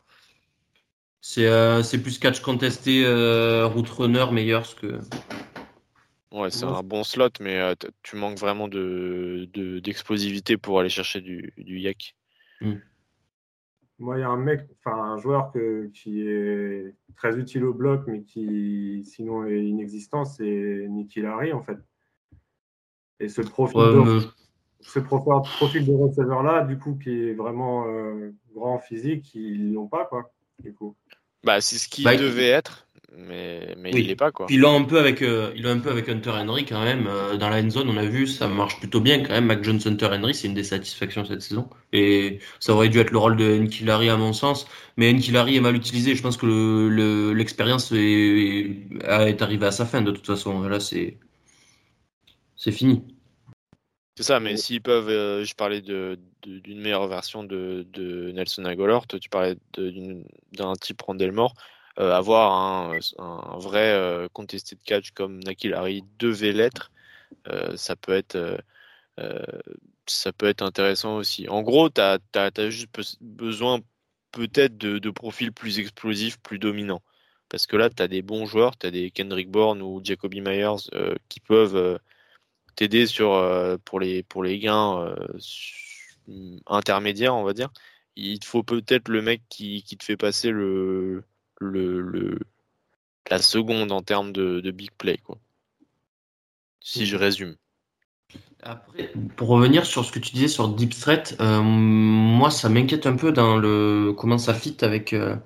C'est 1.21 2.03
plus 2.03 2.19
catch 2.19 2.41
contesté, 2.41 3.05
route 3.65 3.89
runner, 3.91 4.27
Meyers 4.33 4.75
que. 4.81 4.99
Ouais, 6.33 6.51
c'est 6.51 6.65
un 6.65 6.83
bon 6.83 7.05
slot, 7.05 7.29
mais 7.41 7.59
euh, 7.59 7.75
tu 8.03 8.17
manques 8.17 8.39
vraiment 8.39 8.67
de, 8.67 9.49
d'explosivité 9.83 10.57
pour 10.57 10.81
aller 10.81 10.89
chercher 10.89 11.21
du, 11.21 11.53
du 11.59 11.79
yak. 11.79 12.17
Hmm. 12.61 12.77
Moi, 13.99 14.19
il 14.19 14.21
y 14.23 14.25
a 14.25 14.29
un 14.29 14.39
mec, 14.39 14.67
enfin 14.79 14.97
un 14.97 15.19
joueur 15.19 15.53
que, 15.53 15.91
qui 15.95 16.23
est 16.23 16.95
très 17.17 17.39
utile 17.39 17.65
au 17.65 17.75
bloc, 17.75 18.05
mais 18.07 18.23
qui 18.23 19.05
sinon 19.05 19.45
est 19.45 19.63
inexistant, 19.63 20.25
c'est 20.25 20.87
Nicky 20.89 21.21
Larry 21.21 21.53
en 21.53 21.63
fait. 21.63 21.79
Et 23.21 23.29
ce 23.29 23.43
profil, 23.43 23.79
de, 23.79 24.21
ce 24.81 24.99
profil 24.99 25.87
de 25.87 25.93
receveur 25.93 26.43
là, 26.43 26.65
du 26.65 26.79
coup, 26.79 26.99
qui 27.01 27.11
est 27.11 27.35
vraiment 27.35 27.87
euh, 27.87 28.35
grand 28.55 28.79
physique, 28.79 29.35
ils 29.35 29.73
l'ont 29.73 29.87
pas 29.87 30.07
quoi. 30.07 30.33
Du 30.61 30.73
coup. 30.73 30.97
Bah, 31.45 31.61
c'est 31.61 31.77
ce 31.77 31.89
qui 31.89 32.05
bah, 32.05 32.17
devait 32.17 32.49
être 32.49 32.89
mais, 33.17 33.75
mais 33.79 33.91
il 33.91 34.07
n'est 34.07 34.17
pas 34.17 34.31
quoi. 34.31 34.47
Puis 34.47 34.57
il 34.57 34.65
un 34.65 34.85
peu 34.85 34.99
avec 34.99 35.23
euh, 35.23 35.53
il 35.57 35.67
a 35.67 35.71
un 35.71 35.79
peu 35.79 35.91
avec 35.91 36.09
Hunter 36.09 36.31
Henry 36.31 36.65
quand 36.65 36.83
même. 36.83 37.07
Euh, 37.07 37.37
dans 37.37 37.49
la 37.49 37.61
end 37.61 37.71
zone 37.71 37.89
on 37.89 37.97
a 37.97 38.05
vu 38.05 38.27
ça 38.27 38.49
marche 38.49 38.79
plutôt 38.79 39.01
bien 39.01 39.23
quand 39.23 39.33
même. 39.33 39.47
Mac 39.47 39.63
Jones 39.63 39.81
Hunter 39.85 40.09
Henry 40.13 40.35
c'est 40.35 40.49
une 40.49 40.55
des 40.55 40.65
satisfactions 40.65 41.25
cette 41.25 41.43
saison. 41.43 41.69
Et 41.93 42.41
ça 42.61 42.73
aurait 42.73 42.89
dû 42.89 42.99
être 42.99 43.11
le 43.11 43.19
rôle 43.19 43.37
de 43.37 43.59
Nkilari 43.59 44.09
à 44.09 44.17
mon 44.17 44.33
sens. 44.33 44.67
Mais 44.97 45.13
Nkilari 45.13 45.57
est 45.57 45.61
mal 45.61 45.77
utilisé. 45.77 46.15
Je 46.15 46.23
pense 46.23 46.37
que 46.37 47.33
l'expérience 47.35 47.93
est, 47.93 48.77
est 49.03 49.43
arrivée 49.43 49.67
à 49.67 49.73
sa 49.73 49.87
fin 49.87 50.03
de 50.03 50.11
toute 50.11 50.27
façon. 50.27 50.63
Là 50.63 50.81
c'est 50.81 51.19
c'est 52.57 52.73
fini. 52.73 53.03
C'est 54.17 54.25
ça, 54.25 54.41
mais 54.41 54.57
s'ils 54.59 54.83
peuvent, 54.83 55.09
euh, 55.09 55.43
je 55.45 55.55
parlais 55.55 55.81
d'une 55.81 56.19
de, 56.45 56.75
meilleure 56.75 57.09
version 57.09 57.45
de, 57.45 57.87
de 57.93 58.31
Nelson 58.33 58.65
Agolort, 58.67 59.07
tu 59.07 59.29
parlais 59.31 59.57
d'un 60.53 60.75
type 60.75 61.01
Randelmore, 61.01 61.55
euh, 61.99 62.13
avoir 62.13 62.53
un, 62.53 63.59
vrai 63.59 63.93
euh, 63.93 64.29
contesté 64.33 64.77
de 64.77 64.81
catch 64.83 65.11
comme 65.13 65.41
Nakilari 65.41 66.03
devait 66.19 66.53
l'être, 66.53 66.91
euh, 67.49 67.77
ça 67.77 67.97
peut 67.97 68.15
être 68.15 68.63
ça 70.07 70.33
peut 70.33 70.47
être 70.47 70.63
intéressant 70.63 71.17
aussi. 71.17 71.49
En 71.49 71.63
gros, 71.63 71.91
tu 71.91 72.01
as, 72.01 72.19
juste 72.71 72.89
besoin 73.21 73.81
peut-être 74.33 74.77
de, 74.79 74.99
de, 74.99 75.11
profils 75.11 75.53
plus 75.53 75.79
explosifs, 75.79 76.39
plus 76.41 76.59
dominants. 76.59 77.03
Parce 77.49 77.67
que 77.67 77.77
là, 77.77 77.91
tu 77.91 78.03
as 78.03 78.09
des 78.09 78.23
bons 78.23 78.47
joueurs, 78.47 78.77
tu 78.79 78.87
as 78.87 78.91
des 78.91 79.11
Kendrick 79.11 79.51
Bourne 79.51 79.83
ou 79.83 80.01
Jacoby 80.03 80.41
Myers 80.41 80.89
qui 81.29 81.41
peuvent 81.41 82.01
t'aider 82.77 83.07
pour 83.85 84.01
les 84.01 84.23
pour 84.25 84.43
les 84.45 84.59
gains 84.59 85.15
intermédiaires, 86.67 87.35
on 87.37 87.45
va 87.45 87.53
dire. 87.55 87.71
Il 88.17 88.39
te 88.41 88.47
faut 88.47 88.63
peut-être 88.63 89.09
le 89.09 89.23
mec 89.23 89.43
qui, 89.49 89.83
qui, 89.85 89.97
te 89.97 90.05
fait 90.05 90.17
passer 90.17 90.51
le, 90.51 91.25
le, 91.63 92.39
la 93.31 93.39
seconde 93.39 93.93
en 93.93 94.03
termes 94.03 94.33
de, 94.33 94.71
big 94.71 94.91
play, 94.99 95.19
quoi. 95.25 95.39
Si 96.81 97.07
je 97.07 97.17
résume. 97.17 97.57
Après, 98.63 99.13
pour 99.37 99.49
revenir 99.49 99.87
sur 99.87 100.05
ce 100.05 100.13
que 100.13 100.19
tu 100.19 100.33
disais 100.33 100.49
sur 100.49 100.69
Deep 100.69 100.95
Threat, 100.99 101.37
euh, 101.41 101.61
moi 101.63 102.51
ça 102.51 102.69
m'inquiète 102.69 103.07
un 103.07 103.17
peu 103.17 103.33
dans 103.33 103.57
le 103.57 104.13
comment 104.17 104.39
ça 104.39 104.55
fit 104.55 104.77
avec. 104.83 105.13
Euh, 105.13 105.37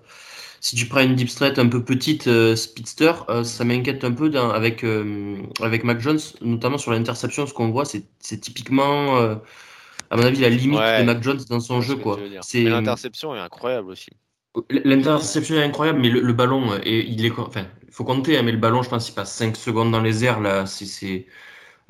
si 0.61 0.77
tu 0.77 0.87
prends 0.87 1.01
une 1.01 1.15
Deep 1.15 1.29
Threat 1.29 1.59
un 1.59 1.69
peu 1.69 1.85
petite, 1.85 2.27
euh, 2.27 2.57
Speedster, 2.57 3.13
ça 3.45 3.65
m'inquiète 3.65 4.05
un 4.05 4.13
peu 4.13 4.31
dans, 4.31 4.51
avec, 4.51 4.85
avec 5.61 5.85
Mac 5.85 6.01
Jones, 6.01 6.19
notamment 6.41 6.79
sur 6.79 6.93
l'interception. 6.93 7.47
Ce 7.47 7.55
qu'on 7.55 7.71
voit, 7.71 7.85
c'est 7.85 8.41
typiquement, 8.41 9.17
à 9.19 10.17
mon 10.17 10.23
avis, 10.23 10.41
la 10.41 10.49
limite 10.49 10.79
de 10.79 11.03
Mac 11.05 11.23
Jones 11.23 11.41
dans 11.49 11.61
son 11.61 11.81
jeu. 11.81 11.97
quoi. 11.97 12.19
L'interception 12.55 13.37
est 13.37 13.41
incroyable 13.41 13.91
aussi. 13.91 14.11
L'interception 14.71 15.57
est 15.57 15.63
incroyable, 15.65 16.01
mais 16.01 16.09
le, 16.09 16.33
ballon, 16.33 16.79
et 16.83 17.07
il 17.07 17.25
est, 17.27 17.33
enfin, 17.39 17.67
faut 17.91 18.05
compter, 18.05 18.39
hein, 18.39 18.43
mais 18.43 18.53
le 18.53 18.59
ballon, 18.59 18.83
je 18.83 18.89
pense, 18.89 19.09
il 19.09 19.13
passe 19.15 19.35
5 19.35 19.57
secondes 19.57 19.91
dans 19.93 20.01
les 20.01 20.25
airs, 20.25 20.41
là, 20.41 20.67
c'est, 20.67 21.27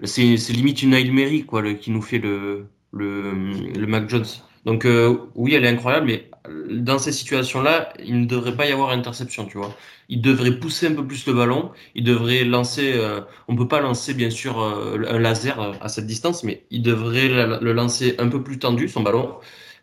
c'est 0.04 0.52
limite 0.52 0.82
une 0.82 0.94
Hail 0.94 1.10
Mary 1.10 1.44
quoi, 1.46 1.62
le, 1.62 1.74
qui 1.74 1.90
nous 1.90 2.02
fait 2.02 2.18
le, 2.18 2.66
le, 2.92 3.32
le 3.32 3.86
Mac 3.86 4.08
Jones. 4.08 4.26
Donc 4.66 4.84
euh, 4.84 5.16
oui, 5.36 5.54
elle 5.54 5.64
est 5.64 5.68
incroyable, 5.68 6.06
mais 6.06 6.28
dans 6.70 6.98
ces 6.98 7.12
situations-là, 7.12 7.92
il 8.04 8.20
ne 8.22 8.26
devrait 8.26 8.56
pas 8.56 8.66
y 8.66 8.72
avoir 8.72 8.90
interception, 8.90 9.46
tu 9.46 9.58
vois. 9.58 9.72
Il 10.08 10.20
devrait 10.20 10.58
pousser 10.58 10.88
un 10.88 10.94
peu 10.94 11.06
plus 11.06 11.24
le 11.26 11.34
ballon, 11.34 11.70
il 11.94 12.02
devrait 12.02 12.44
lancer, 12.44 12.94
euh, 12.96 13.20
on 13.46 13.54
peut 13.54 13.68
pas 13.68 13.80
lancer 13.80 14.12
bien 14.12 14.30
sûr 14.30 14.60
euh, 14.60 14.98
un 15.08 15.18
laser 15.20 15.60
à 15.80 15.88
cette 15.88 16.06
distance, 16.06 16.42
mais 16.42 16.64
il 16.70 16.82
devrait 16.82 17.28
le 17.28 17.72
lancer 17.72 18.16
un 18.18 18.28
peu 18.28 18.42
plus 18.42 18.58
tendu, 18.58 18.88
son 18.88 19.02
ballon, 19.02 19.36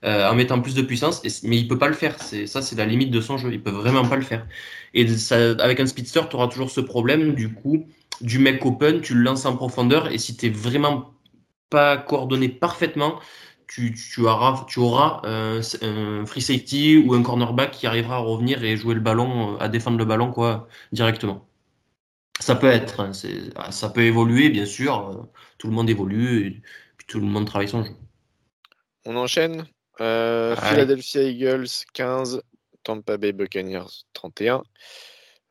en 0.04 0.36
mettant 0.36 0.60
plus 0.62 0.76
de 0.76 0.82
puissance, 0.82 1.22
mais 1.44 1.58
il 1.58 1.68
peut 1.68 1.78
pas 1.78 1.88
le 1.88 1.94
faire. 1.94 2.20
C'est 2.22 2.48
ça, 2.48 2.62
c'est 2.62 2.76
la 2.76 2.86
limite 2.86 3.12
de 3.12 3.22
son 3.22 3.38
jeu. 3.38 3.52
Il 3.54 3.64
peut 3.64 3.72
vraiment 3.72 4.06
pas 4.06 4.18
le 4.18 4.22
faire. 4.22 4.46
Et 4.94 5.06
avec 5.60 5.80
un 5.80 5.86
speedster, 5.86 6.22
tu 6.30 6.36
auras 6.36 6.48
toujours 6.48 6.70
ce 6.70 6.82
problème, 6.82 7.34
du 7.34 7.54
coup, 7.54 7.86
du 8.22 8.40
mec 8.40 8.66
open, 8.66 9.02
tu 9.02 9.14
le 9.16 9.22
lances 9.22 9.46
en 9.46 9.56
profondeur 9.56 10.12
et 10.12 10.18
si 10.18 10.36
tu 10.36 10.50
vraiment 10.50 11.14
pas 11.70 11.98
coordonné 11.98 12.50
parfaitement, 12.50 13.20
tu, 13.68 13.96
auras, 14.20 14.66
tu 14.68 14.80
auras 14.80 15.22
un, 15.24 16.26
free 16.26 16.42
safety 16.42 16.98
ou 16.98 17.14
un 17.16 17.24
cornerback 17.24 17.72
qui 17.72 17.88
arrivera 17.88 18.18
à 18.18 18.20
revenir 18.20 18.64
et 18.64 18.78
jouer 18.78 18.94
le 18.94 19.00
ballon, 19.00 19.58
à 19.58 19.68
défendre 19.68 19.98
le 19.98 20.06
ballon 20.06 20.32
quoi 20.32 20.68
directement. 20.92 21.48
Ça 22.40 22.56
peut 22.56 22.68
être, 22.68 23.00
hein, 23.00 23.12
ça 23.72 23.90
peut 23.90 24.04
évoluer 24.04 24.50
bien 24.50 24.66
sûr. 24.66 25.28
Tout 25.58 25.68
le 25.68 25.74
monde 25.74 25.90
évolue 25.90 26.62
puis 26.98 27.08
tout 27.08 27.20
le 27.20 27.26
monde 27.26 27.48
travaille 27.48 27.70
son 27.70 27.84
jeu. 27.84 27.92
On 29.06 29.16
enchaîne? 29.16 29.66
Euh, 30.02 30.56
Philadelphia 30.56 31.24
Eagles 31.24 31.68
15, 31.94 32.42
Tampa 32.84 33.18
Bay 33.18 33.32
Buccaneers 33.32 34.06
31. 34.14 34.64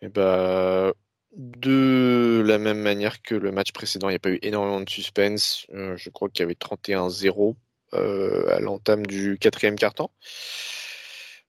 Et 0.01 0.09
bah, 0.09 0.93
de 1.37 2.43
la 2.45 2.59
même 2.59 2.81
manière 2.81 3.23
que 3.23 3.35
le 3.35 3.53
match 3.53 3.73
précédent, 3.73 4.09
il 4.09 4.13
n'y 4.13 4.17
a 4.17 4.21
pas 4.21 4.31
eu 4.31 4.39
énormément 4.43 4.81
de 4.81 4.91
suspense. 4.91 5.67
Euh, 5.73 5.97
je 5.97 6.11
crois 6.11 6.29
qu'il 6.29 6.43
y 6.43 6.45
avait 6.45 6.55
31-0 6.55 7.55
euh, 7.95 8.49
à 8.49 8.61
l'entame 8.61 9.07
du 9.07 9.39
quatrième 9.39 9.77
quart-temps. 9.77 10.11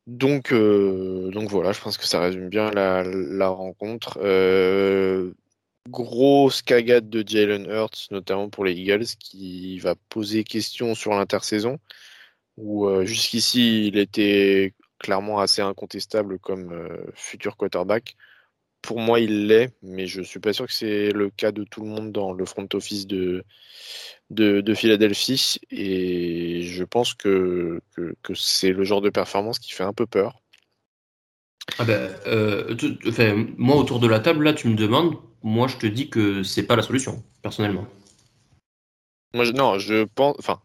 Donc, 0.06 0.54
donc 0.54 1.50
voilà, 1.50 1.72
je 1.72 1.80
pense 1.80 1.98
que 1.98 2.06
ça 2.06 2.20
résume 2.20 2.50
bien 2.50 2.70
la, 2.72 3.48
rencontre. 3.48 4.20
grosse 5.90 6.62
cagade 6.62 7.10
de 7.10 7.24
Jalen 7.26 7.66
Hurts, 7.70 8.10
notamment 8.12 8.50
pour 8.50 8.66
les 8.66 8.74
Eagles, 8.74 9.06
qui 9.18 9.80
va 9.80 9.96
poser 10.10 10.44
question 10.44 10.94
sur 10.94 11.12
l'intersaison, 11.14 11.80
où 12.58 13.04
jusqu'ici 13.04 13.88
il 13.88 13.98
était 13.98 14.74
clairement 15.00 15.40
assez 15.40 15.62
incontestable 15.62 16.40
comme 16.40 16.88
futur 17.14 17.58
quarterback 17.58 18.16
pour 18.84 19.00
moi, 19.00 19.20
il 19.22 19.48
l'est, 19.48 19.74
mais 19.82 20.06
je 20.06 20.20
ne 20.20 20.26
suis 20.26 20.40
pas 20.40 20.54
sûr 20.54 20.68
que 20.68 20.74
c'est 20.74 21.12
le 21.12 21.30
cas 21.30 21.52
de 21.52 21.64
tout 21.64 21.82
le 21.82 21.88
monde 21.88 22.12
dans 22.12 22.34
le 22.34 22.46
front 22.46 22.68
office 22.74 23.08
de, 23.08 23.44
de, 24.30 24.74
Philadelphie. 24.76 25.58
Et 25.72 26.62
je 26.64 26.84
pense 26.84 27.14
que, 27.14 27.82
que, 27.96 28.34
c'est 28.36 28.74
le 28.74 28.84
genre 28.84 29.02
de 29.02 29.10
performance 29.10 29.58
qui 29.58 29.72
fait 29.72 29.86
un 29.86 29.94
peu 29.94 30.06
peur. 30.06 30.42
Ah 31.80 31.86
ben, 31.86 32.14
euh, 32.28 32.76
moi, 33.58 33.78
autour 33.78 34.02
de 34.02 34.08
la 34.08 34.20
table, 34.20 34.44
là, 34.44 34.54
tu 34.54 34.68
me 34.68 34.76
demandes, 34.76 35.16
moi, 35.44 35.68
je 35.70 35.78
te 35.78 35.88
dis 35.88 36.10
que 36.10 36.44
c'est 36.44 36.64
pas 36.64 36.76
la 36.76 36.84
solution, 36.84 37.24
personnellement. 37.42 37.88
Moi, 39.34 39.50
non, 39.54 39.80
je 39.80 40.04
pense. 40.04 40.36
Enfin, 40.40 40.62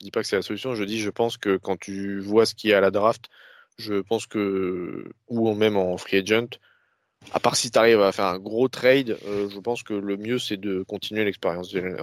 je 0.00 0.04
dis 0.04 0.10
pas 0.10 0.22
que 0.22 0.28
c'est 0.28 0.36
la 0.36 0.42
solution, 0.42 0.74
je 0.74 0.84
dis, 0.84 0.98
je 0.98 1.10
pense 1.10 1.36
que 1.36 1.56
quand 1.56 1.78
tu 1.78 2.20
vois 2.20 2.46
ce 2.46 2.54
qu'il 2.54 2.70
y 2.70 2.72
a 2.72 2.78
à 2.78 2.80
la 2.80 2.90
draft, 2.90 3.28
je 3.78 3.94
pense 3.94 4.26
que, 4.26 5.10
ou 5.28 5.54
même 5.54 5.76
en 5.76 5.96
free 5.96 6.18
agent, 6.18 6.58
à 7.32 7.40
part 7.40 7.56
si 7.56 7.70
tu 7.70 7.78
arrives 7.78 8.00
à 8.00 8.12
faire 8.12 8.26
un 8.26 8.38
gros 8.38 8.68
trade, 8.68 9.18
euh, 9.26 9.48
je 9.50 9.58
pense 9.58 9.82
que 9.82 9.94
le 9.94 10.16
mieux 10.16 10.38
c'est 10.38 10.56
de 10.56 10.82
continuer 10.82 11.24
l'expérience 11.24 11.70
de 11.70 11.80
Jalen 11.80 11.96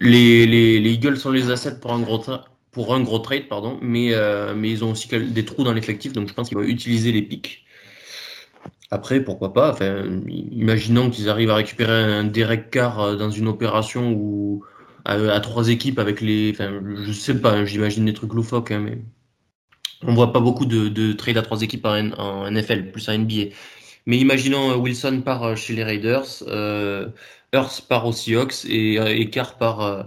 Les, 0.00 0.46
les, 0.46 0.90
Eagles 0.90 1.18
sont 1.18 1.30
les 1.30 1.50
assets 1.50 1.78
pour 1.78 1.92
un 1.92 2.00
gros, 2.00 2.24
pour 2.70 2.94
un 2.94 3.02
gros 3.02 3.18
trade, 3.18 3.48
pardon, 3.48 3.78
mais, 3.82 4.14
euh, 4.14 4.54
mais 4.54 4.70
ils 4.70 4.82
ont 4.82 4.92
aussi 4.92 5.08
des 5.08 5.44
trous 5.44 5.64
dans 5.64 5.74
l'effectif, 5.74 6.12
donc 6.12 6.28
je 6.28 6.34
pense 6.34 6.48
qu'ils 6.48 6.56
vont 6.56 6.64
utiliser 6.64 7.12
les 7.12 7.22
pics. 7.22 7.66
Après, 8.90 9.20
pourquoi 9.20 9.52
pas 9.52 9.72
enfin, 9.72 10.04
Imaginons 10.26 11.10
qu'ils 11.10 11.28
arrivent 11.28 11.50
à 11.50 11.54
récupérer 11.54 11.92
un 11.92 12.24
Derek 12.24 12.70
Carr 12.70 13.00
euh, 13.00 13.16
dans 13.16 13.30
une 13.30 13.46
opération 13.46 14.12
où 14.12 14.64
à, 15.04 15.40
trois 15.40 15.68
équipes 15.68 15.98
avec 15.98 16.20
les. 16.20 16.50
Enfin, 16.52 16.80
je 17.04 17.12
sais 17.12 17.40
pas, 17.40 17.64
j'imagine 17.64 18.04
des 18.04 18.12
trucs 18.12 18.32
loufoques, 18.32 18.70
hein, 18.70 18.80
mais 18.80 18.98
on 20.02 20.14
voit 20.14 20.32
pas 20.32 20.40
beaucoup 20.40 20.66
de, 20.66 20.88
de 20.88 21.12
trades 21.12 21.36
à 21.36 21.42
trois 21.42 21.62
équipes 21.62 21.86
en, 21.86 22.50
NFL, 22.50 22.90
plus 22.90 23.08
en 23.08 23.18
NBA. 23.18 23.54
Mais 24.06 24.18
imaginons 24.18 24.70
euh, 24.70 24.76
Wilson 24.76 25.22
part 25.24 25.42
euh, 25.44 25.56
chez 25.56 25.74
les 25.74 25.84
Raiders, 25.84 26.42
euh, 26.46 27.08
Hurst 27.52 27.86
part 27.88 28.06
aux 28.06 28.12
Seahawks 28.12 28.64
et, 28.64 28.94
et 28.94 29.30
Carr 29.30 29.58
part, 29.58 29.80
euh, 29.82 30.02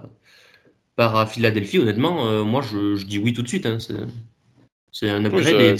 à 0.97 1.25
Philadelphie. 1.25 1.79
Honnêtement, 1.79 2.43
moi 2.43 2.61
je, 2.61 3.03
dis 3.03 3.19
oui 3.19 3.33
tout 3.33 3.41
de 3.41 3.47
suite. 3.47 3.65
Hein. 3.65 3.77
C'est 4.91 5.09
un 5.09 5.25
upgrade. 5.25 5.77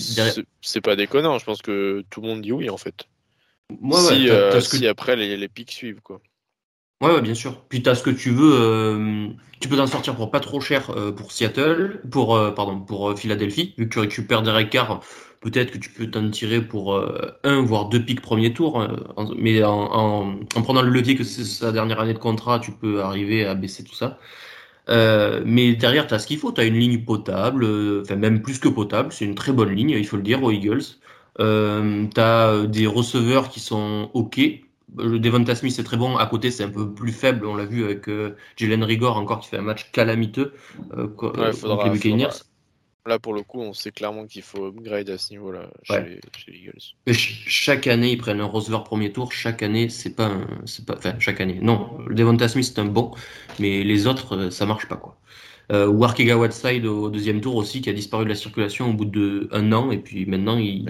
c'est 0.61 0.81
pas 0.81 0.95
déconnant. 0.95 1.37
Je 1.39 1.45
pense 1.45 1.61
que 1.61 2.03
tout 2.09 2.21
le 2.21 2.27
monde 2.27 2.41
dit 2.41 2.51
oui 2.51 2.69
en 2.69 2.77
fait. 2.77 3.07
si, 3.93 4.29
si 4.61 4.87
après 4.87 5.15
les, 5.15 5.37
les 5.37 5.47
pics 5.47 5.71
suivent 5.71 6.01
quoi. 6.01 6.21
Ouais, 7.03 7.21
bien 7.21 7.33
sûr. 7.33 7.59
Puis 7.67 7.83
tu 7.83 7.89
as 7.89 7.95
ce 7.95 8.03
que 8.03 8.09
tu 8.09 8.29
veux. 8.31 8.53
Euh, 8.53 9.27
tu 9.59 9.67
peux 9.67 9.75
t'en 9.75 9.87
sortir 9.87 10.15
pour 10.15 10.31
pas 10.31 10.39
trop 10.39 10.61
cher 10.61 10.89
euh, 10.91 11.11
pour 11.11 11.33
Seattle, 11.33 11.99
pour 12.09 12.33
euh, 12.33 12.51
pardon, 12.51 12.79
pour 12.79 13.19
Philadelphie, 13.19 13.73
vu 13.77 13.89
que 13.89 13.93
tu 13.93 13.99
récupères 13.99 14.41
des 14.41 14.51
recards. 14.51 15.01
Peut-être 15.41 15.71
que 15.71 15.77
tu 15.77 15.89
peux 15.89 16.09
t'en 16.09 16.29
tirer 16.29 16.61
pour 16.61 16.97
un 17.43 17.61
voire 17.63 17.89
deux 17.89 18.01
pics 18.01 18.21
premier 18.21 18.53
tour, 18.53 18.87
mais 19.37 19.61
en, 19.61 20.39
prenant 20.63 20.81
le 20.81 20.89
levier 20.89 21.17
que 21.17 21.25
c'est 21.25 21.43
sa 21.43 21.73
dernière 21.73 21.99
année 21.99 22.13
de 22.13 22.19
contrat, 22.19 22.59
tu 22.59 22.71
peux 22.71 23.01
arriver 23.01 23.45
à 23.45 23.53
baisser 23.53 23.83
tout 23.83 23.93
ça. 23.93 24.19
mais 24.87 25.73
derrière, 25.75 26.07
tu 26.07 26.13
as 26.13 26.19
ce 26.19 26.27
qu'il 26.27 26.37
faut. 26.37 26.53
Tu 26.53 26.61
as 26.61 26.63
une 26.65 26.79
ligne 26.79 27.03
potable, 27.03 27.65
enfin 28.01 28.15
même 28.15 28.41
plus 28.41 28.59
que 28.59 28.69
potable. 28.69 29.11
C'est 29.11 29.25
une 29.25 29.35
très 29.35 29.51
bonne 29.51 29.71
ligne, 29.75 29.89
il 29.89 30.07
faut 30.07 30.17
le 30.17 30.23
dire, 30.23 30.41
aux 30.43 30.51
Eagles. 30.51 30.83
Euh, 31.39 32.07
tu 32.13 32.21
as 32.21 32.65
des 32.67 32.87
receveurs 32.87 33.49
qui 33.49 33.59
sont 33.59 34.09
OK. 34.13 34.39
Le 34.97 35.19
Devonta 35.19 35.55
Smith 35.55 35.73
c'est 35.73 35.83
très 35.83 35.97
bon. 35.97 36.17
À 36.17 36.25
côté, 36.25 36.51
c'est 36.51 36.63
un 36.63 36.69
peu 36.69 36.93
plus 36.93 37.11
faible. 37.11 37.45
On 37.45 37.55
l'a 37.55 37.65
vu 37.65 37.83
avec 37.83 38.07
euh, 38.09 38.35
Jalen 38.57 38.83
Rigor 38.83 39.17
encore 39.17 39.39
qui 39.39 39.49
fait 39.49 39.57
un 39.57 39.61
match 39.61 39.91
calamiteux 39.91 40.53
euh, 40.97 41.07
contre 41.07 41.83
les 41.85 41.89
Buccaneers. 41.89 42.29
Là, 43.05 43.19
pour 43.19 43.33
le 43.33 43.43
coup, 43.43 43.59
on 43.59 43.73
sait 43.73 43.91
clairement 43.91 44.25
qu'il 44.25 44.43
faut 44.43 44.67
upgrade 44.67 45.09
à 45.09 45.17
ce 45.17 45.31
niveau-là 45.31 45.69
chez, 45.83 46.21
les 46.47 46.53
Eagles. 46.53 47.13
chaque 47.15 47.85
année, 47.87 48.11
ils 48.11 48.17
prennent 48.17 48.39
un 48.39 48.45
receveur 48.45 48.85
premier 48.85 49.11
tour. 49.11 49.33
Chaque 49.33 49.61
année, 49.61 49.89
c'est 49.89 50.15
pas, 50.15 50.31
c'est 50.65 50.85
pas, 50.85 50.95
enfin, 50.95 51.13
chaque 51.19 51.41
année. 51.41 51.59
Non, 51.61 51.97
le 52.07 52.15
Devonta 52.15 52.47
Smith 52.47 52.63
c'est 52.63 52.79
un 52.79 52.85
bon, 52.85 53.11
mais 53.59 53.83
les 53.83 54.07
autres, 54.07 54.37
euh, 54.37 54.49
ça 54.51 54.65
marche 54.65 54.87
pas 54.87 54.95
quoi. 54.95 55.17
Euh, 55.71 55.87
Warkega 55.87 56.37
Whiteside 56.37 56.85
au 56.85 57.09
deuxième 57.09 57.41
tour 57.41 57.55
aussi, 57.55 57.81
qui 57.81 57.89
a 57.89 57.93
disparu 57.93 58.23
de 58.23 58.29
la 58.29 58.35
circulation 58.35 58.89
au 58.89 58.93
bout 58.93 59.05
de 59.05 59.49
un 59.51 59.73
an, 59.73 59.91
et 59.91 59.97
puis 59.97 60.25
maintenant 60.25 60.57
il, 60.57 60.85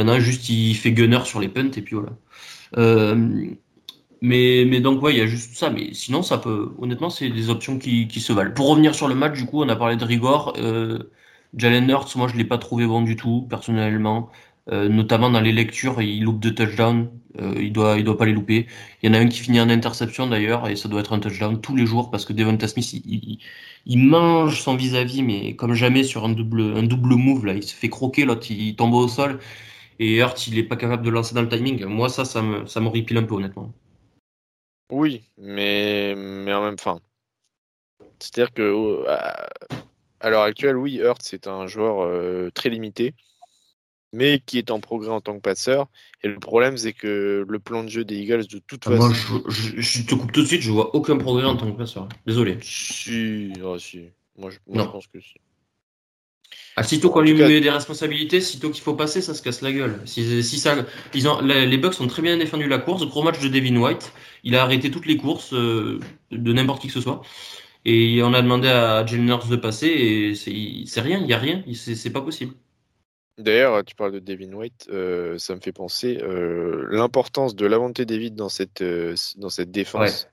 il 0.00 0.06
juste 0.06 0.06
Maintenant, 0.06 0.20
juste, 0.20 0.48
il 0.48 0.74
fait 0.74 0.92
gunner 0.92 1.24
sur 1.24 1.40
les 1.40 1.48
punts 1.48 1.70
et 1.76 1.82
puis 1.82 1.96
voilà. 1.96 2.12
Euh, 2.76 3.14
mais, 4.22 4.64
mais 4.66 4.80
donc, 4.80 5.02
ouais, 5.02 5.14
il 5.14 5.18
y 5.18 5.22
a 5.22 5.26
juste 5.26 5.56
ça. 5.56 5.70
Mais 5.70 5.94
sinon, 5.94 6.22
ça 6.22 6.38
peut. 6.38 6.72
Honnêtement, 6.78 7.10
c'est 7.10 7.30
des 7.30 7.50
options 7.50 7.78
qui, 7.78 8.08
qui, 8.08 8.20
se 8.20 8.32
valent. 8.32 8.52
Pour 8.52 8.68
revenir 8.68 8.94
sur 8.94 9.08
le 9.08 9.14
match, 9.14 9.38
du 9.38 9.46
coup, 9.46 9.62
on 9.62 9.68
a 9.68 9.76
parlé 9.76 9.96
de 9.96 10.04
Rigor. 10.04 10.54
Euh, 10.58 11.10
Jalen 11.56 11.88
Hurts, 11.88 12.16
moi, 12.16 12.28
je 12.28 12.36
l'ai 12.36 12.44
pas 12.44 12.58
trouvé 12.58 12.86
bon 12.86 13.02
du 13.02 13.16
tout, 13.16 13.46
personnellement. 13.48 14.30
Euh, 14.70 14.88
notamment 14.88 15.30
dans 15.30 15.40
les 15.40 15.52
lectures, 15.52 16.00
il 16.02 16.22
loupe 16.22 16.40
deux 16.40 16.54
touchdowns. 16.54 17.10
Il 17.58 17.72
doit, 17.72 17.96
il 17.96 18.04
doit 18.04 18.18
pas 18.18 18.26
les 18.26 18.32
louper. 18.32 18.66
Il 19.02 19.06
y 19.06 19.10
en 19.10 19.14
a 19.14 19.20
un 19.20 19.28
qui 19.28 19.38
finit 19.38 19.60
en 19.60 19.70
interception 19.70 20.26
d'ailleurs, 20.26 20.68
et 20.68 20.76
ça 20.76 20.88
doit 20.88 21.00
être 21.00 21.12
un 21.12 21.20
touchdown 21.20 21.60
tous 21.60 21.76
les 21.76 21.86
jours 21.86 22.10
parce 22.10 22.24
que 22.24 22.32
Devonta 22.32 22.66
Smith, 22.68 22.92
il, 22.92 23.38
il, 23.86 23.98
mange 23.98 24.60
son 24.60 24.74
vis-à-vis, 24.76 25.22
mais 25.22 25.54
comme 25.54 25.72
jamais 25.72 26.02
sur 26.02 26.24
un 26.24 26.30
double, 26.30 26.76
un 26.76 26.82
double 26.82 27.14
move 27.14 27.46
là, 27.46 27.54
il 27.54 27.62
se 27.62 27.74
fait 27.74 27.88
croquer, 27.88 28.24
l'autre 28.24 28.50
il 28.50 28.74
tombe 28.74 28.94
au 28.94 29.08
sol 29.08 29.38
et 30.00 30.16
Hurt, 30.16 30.46
il 30.46 30.54
n'est 30.54 30.64
pas 30.64 30.76
capable 30.76 31.04
de 31.04 31.10
lancer 31.10 31.34
dans 31.34 31.42
le 31.42 31.48
timing. 31.48 31.84
Moi, 31.84 32.08
ça, 32.08 32.24
ça 32.24 32.40
me, 32.40 32.66
ça 32.66 32.80
m'horripile 32.80 33.18
un 33.18 33.22
peu, 33.22 33.34
honnêtement. 33.34 33.70
Oui, 34.90 35.22
mais, 35.36 36.14
mais 36.16 36.54
en 36.54 36.64
même 36.64 36.76
temps. 36.76 37.00
C'est-à-dire 38.18 38.52
que 38.52 39.04
à 40.20 40.30
l'heure 40.30 40.42
actuelle, 40.42 40.78
oui, 40.78 40.96
Hurt, 40.96 41.20
c'est 41.22 41.46
un 41.46 41.66
joueur 41.66 42.00
euh, 42.00 42.50
très 42.54 42.70
limité, 42.70 43.14
mais 44.14 44.40
qui 44.40 44.56
est 44.56 44.70
en 44.70 44.80
progrès 44.80 45.10
en 45.10 45.20
tant 45.20 45.34
que 45.34 45.42
passeur. 45.42 45.88
Et 46.22 46.28
le 46.28 46.38
problème, 46.38 46.78
c'est 46.78 46.94
que 46.94 47.44
le 47.46 47.58
plan 47.58 47.84
de 47.84 47.88
jeu 47.88 48.04
des 48.04 48.16
Eagles, 48.16 48.46
de 48.46 48.58
toute 48.58 48.86
ah, 48.86 48.96
façon. 48.96 49.34
Moi, 49.34 49.42
je, 49.48 50.02
te 50.02 50.14
coupe 50.14 50.32
tout 50.32 50.40
de 50.40 50.46
suite, 50.46 50.62
je 50.62 50.70
vois 50.70 50.94
aucun 50.96 51.18
progrès 51.18 51.44
en 51.44 51.56
tant 51.56 51.70
que 51.70 51.76
passeur. 51.76 52.08
Désolé. 52.26 52.58
Si, 52.62 53.52
ah, 53.62 53.76
si. 53.78 54.08
Moi, 54.38 54.50
je, 54.50 54.58
moi, 54.66 54.84
je 54.84 54.90
pense 54.90 55.06
que 55.06 55.20
si. 55.20 55.34
Ah, 56.80 56.82
sitôt 56.82 57.10
qu'on 57.10 57.20
lui 57.20 57.34
met 57.34 57.60
des 57.60 57.70
responsabilités, 57.70 58.40
sitôt 58.40 58.70
qu'il 58.70 58.82
faut 58.82 58.94
passer, 58.94 59.20
ça 59.20 59.34
se 59.34 59.42
casse 59.42 59.60
la 59.60 59.70
gueule. 59.70 60.00
Si, 60.06 60.42
ça, 60.58 60.74
ils 61.12 61.28
ont, 61.28 61.40
les 61.42 61.76
Bucks 61.76 62.00
ont 62.00 62.06
très 62.06 62.22
bien 62.22 62.38
défendu 62.38 62.68
la 62.68 62.78
course. 62.78 63.06
Gros 63.06 63.22
match 63.22 63.38
de 63.40 63.48
Devin 63.48 63.76
White. 63.76 64.12
Il 64.44 64.56
a 64.56 64.62
arrêté 64.62 64.90
toutes 64.90 65.06
les 65.06 65.18
courses 65.18 65.52
euh, 65.52 66.00
de 66.30 66.52
n'importe 66.52 66.80
qui 66.80 66.86
que 66.86 66.94
ce 66.94 67.02
soit. 67.02 67.20
Et 67.84 68.22
on 68.22 68.32
a 68.32 68.40
demandé 68.42 68.68
à 68.68 69.04
Jalen 69.04 69.38
de 69.48 69.56
passer 69.56 69.86
et 69.86 70.34
c'est 70.34 71.00
rien, 71.00 71.18
il 71.18 71.26
n'y 71.26 71.32
a 71.32 71.38
rien, 71.38 71.62
c'est 71.74 72.10
pas 72.10 72.20
possible. 72.20 72.54
D'ailleurs, 73.38 73.82
tu 73.84 73.94
parles 73.94 74.12
de 74.12 74.18
Devin 74.18 74.52
White, 74.52 74.88
euh, 74.90 75.38
ça 75.38 75.54
me 75.54 75.60
fait 75.60 75.72
penser 75.72 76.18
euh, 76.22 76.86
l'importance 76.90 77.56
de 77.56 77.64
l'avante 77.66 78.00
David 78.00 78.34
dans 78.34 78.50
cette, 78.50 78.82
euh, 78.82 79.14
dans 79.36 79.48
cette 79.48 79.70
défense. 79.70 80.28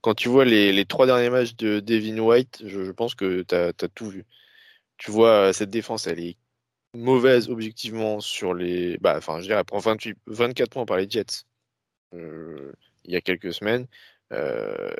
Quand 0.00 0.14
tu 0.14 0.28
vois 0.28 0.44
les, 0.44 0.72
les, 0.72 0.84
trois 0.84 1.06
derniers 1.06 1.30
matchs 1.30 1.54
de 1.56 1.78
Devin 1.78 2.18
White, 2.18 2.62
je, 2.64 2.90
pense 2.90 3.14
que 3.14 3.42
tu 3.42 3.54
as, 3.54 3.72
tout 3.94 4.08
vu. 4.08 4.24
Tu 5.00 5.10
vois, 5.10 5.52
cette 5.52 5.70
défense, 5.70 6.06
elle 6.06 6.20
est 6.20 6.36
mauvaise 6.94 7.50
objectivement 7.50 8.20
sur 8.20 8.54
les. 8.54 8.98
Bah, 8.98 9.16
enfin, 9.18 9.40
je 9.40 9.46
dirais, 9.46 9.58
elle 9.60 9.64
prend 9.64 9.78
28, 9.78 10.18
24 10.26 10.70
points 10.70 10.86
par 10.86 10.98
les 10.98 11.08
Jets 11.10 11.44
il 12.12 13.12
y 13.12 13.16
a 13.16 13.20
quelques 13.20 13.52
semaines. 13.54 13.86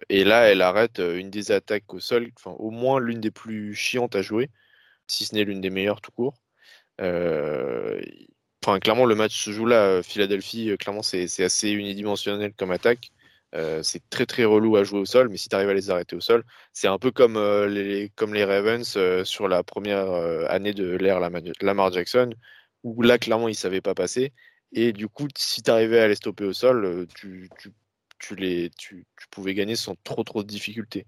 et 0.09 0.24
là, 0.24 0.48
elle 0.51 0.62
arrête 0.62 0.98
une 1.01 1.30
des 1.30 1.53
attaques 1.53 1.92
au 1.94 2.01
sol, 2.01 2.30
au 2.46 2.70
moins 2.70 3.01
l'une 3.01 3.20
des 3.20 3.30
plus 3.30 3.74
chiantes 3.74 4.16
à 4.16 4.22
jouer, 4.22 4.51
si 5.09 5.24
ce 5.26 5.34
n'est 5.34 5.44
l'une 5.44 5.61
des 5.61 5.70
meilleures 5.70 6.01
tout 6.01 6.12
court. 6.12 6.34
Euh, 7.01 8.01
enfin, 8.64 8.78
clairement, 8.80 9.07
le 9.07 9.14
match 9.14 9.42
se 9.42 9.51
joue 9.53 9.66
là. 9.66 10.03
Philadelphie, 10.03 10.70
euh, 10.70 10.76
clairement, 10.76 11.03
c'est 11.03 11.42
assez 11.42 11.70
unidimensionnel 11.70 12.53
comme 12.57 12.70
attaque. 12.70 13.11
Euh, 13.55 13.82
c'est 13.82 14.09
très 14.11 14.26
très 14.26 14.44
relou 14.44 14.76
à 14.76 14.84
jouer 14.84 15.01
au 15.01 15.05
sol, 15.05 15.28
mais 15.28 15.36
si 15.36 15.48
tu 15.48 15.57
arrives 15.57 15.68
à 15.70 15.74
les 15.74 15.90
arrêter 15.90 16.16
au 16.16 16.20
sol, 16.20 16.44
c'est 16.72 16.88
un 16.88 16.98
peu 16.98 17.11
comme, 17.11 17.38
les, 17.66 18.11
comme 18.16 18.34
les 18.34 18.44
Ravens 18.44 18.96
sur 19.24 19.48
la 19.48 19.62
première 19.62 20.11
année 20.51 20.72
de 20.72 20.96
l'ère 20.96 21.20
Lamar 21.61 21.92
Jackson, 21.92 22.30
où 22.84 23.03
là 23.03 23.18
clairement 23.18 23.48
ils 23.48 23.53
ne 23.53 23.57
savaient 23.57 23.80
pas 23.80 23.94
passer. 23.94 24.32
Et 24.72 24.92
du 24.92 25.09
coup, 25.09 25.28
si 25.36 25.62
tu 25.62 25.70
arrivais 25.70 26.01
à 26.01 26.09
les 26.09 26.14
stopper 26.14 26.44
au 26.44 26.53
sol, 26.53 27.07
tu, 27.14 27.51
tu, 27.59 27.72
tu 28.20 28.36
les, 28.36 28.70
tu, 28.78 29.07
tu, 29.18 29.28
pouvais 29.30 29.55
gagner 29.55 29.76
sans 29.76 29.96
trop 30.05 30.22
trop 30.24 30.42
de 30.42 30.48
difficultés. 30.48 31.07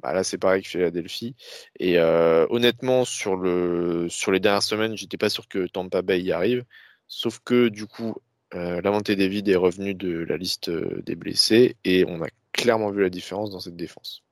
Bah, 0.00 0.12
là, 0.12 0.24
c'est 0.24 0.38
pareil 0.38 0.62
que 0.62 0.68
Philadelphie. 0.68 1.36
Et 1.78 1.98
euh, 1.98 2.46
honnêtement, 2.50 3.04
sur, 3.04 3.36
le, 3.36 4.08
sur 4.10 4.32
les 4.32 4.40
dernières 4.40 4.62
semaines, 4.62 4.96
j'étais 4.96 5.16
pas 5.18 5.30
sûr 5.30 5.48
que 5.48 5.66
Tampa 5.66 6.02
Bay 6.02 6.22
y 6.22 6.32
arrive. 6.32 6.64
Sauf 7.06 7.40
que 7.44 7.68
du 7.68 7.86
coup, 7.86 8.14
euh, 8.54 8.80
la 8.80 8.90
montée 8.90 9.16
des 9.16 9.28
vides 9.28 9.48
est 9.48 9.56
revenue 9.56 9.94
de 9.94 10.24
la 10.24 10.36
liste 10.36 10.68
euh, 10.68 11.02
des 11.04 11.16
blessés 11.16 11.76
et 11.84 12.04
on 12.06 12.22
a 12.22 12.28
clairement 12.52 12.90
vu 12.90 13.02
la 13.02 13.10
différence 13.10 13.50
dans 13.50 13.60
cette 13.60 13.76
défense. 13.76 14.22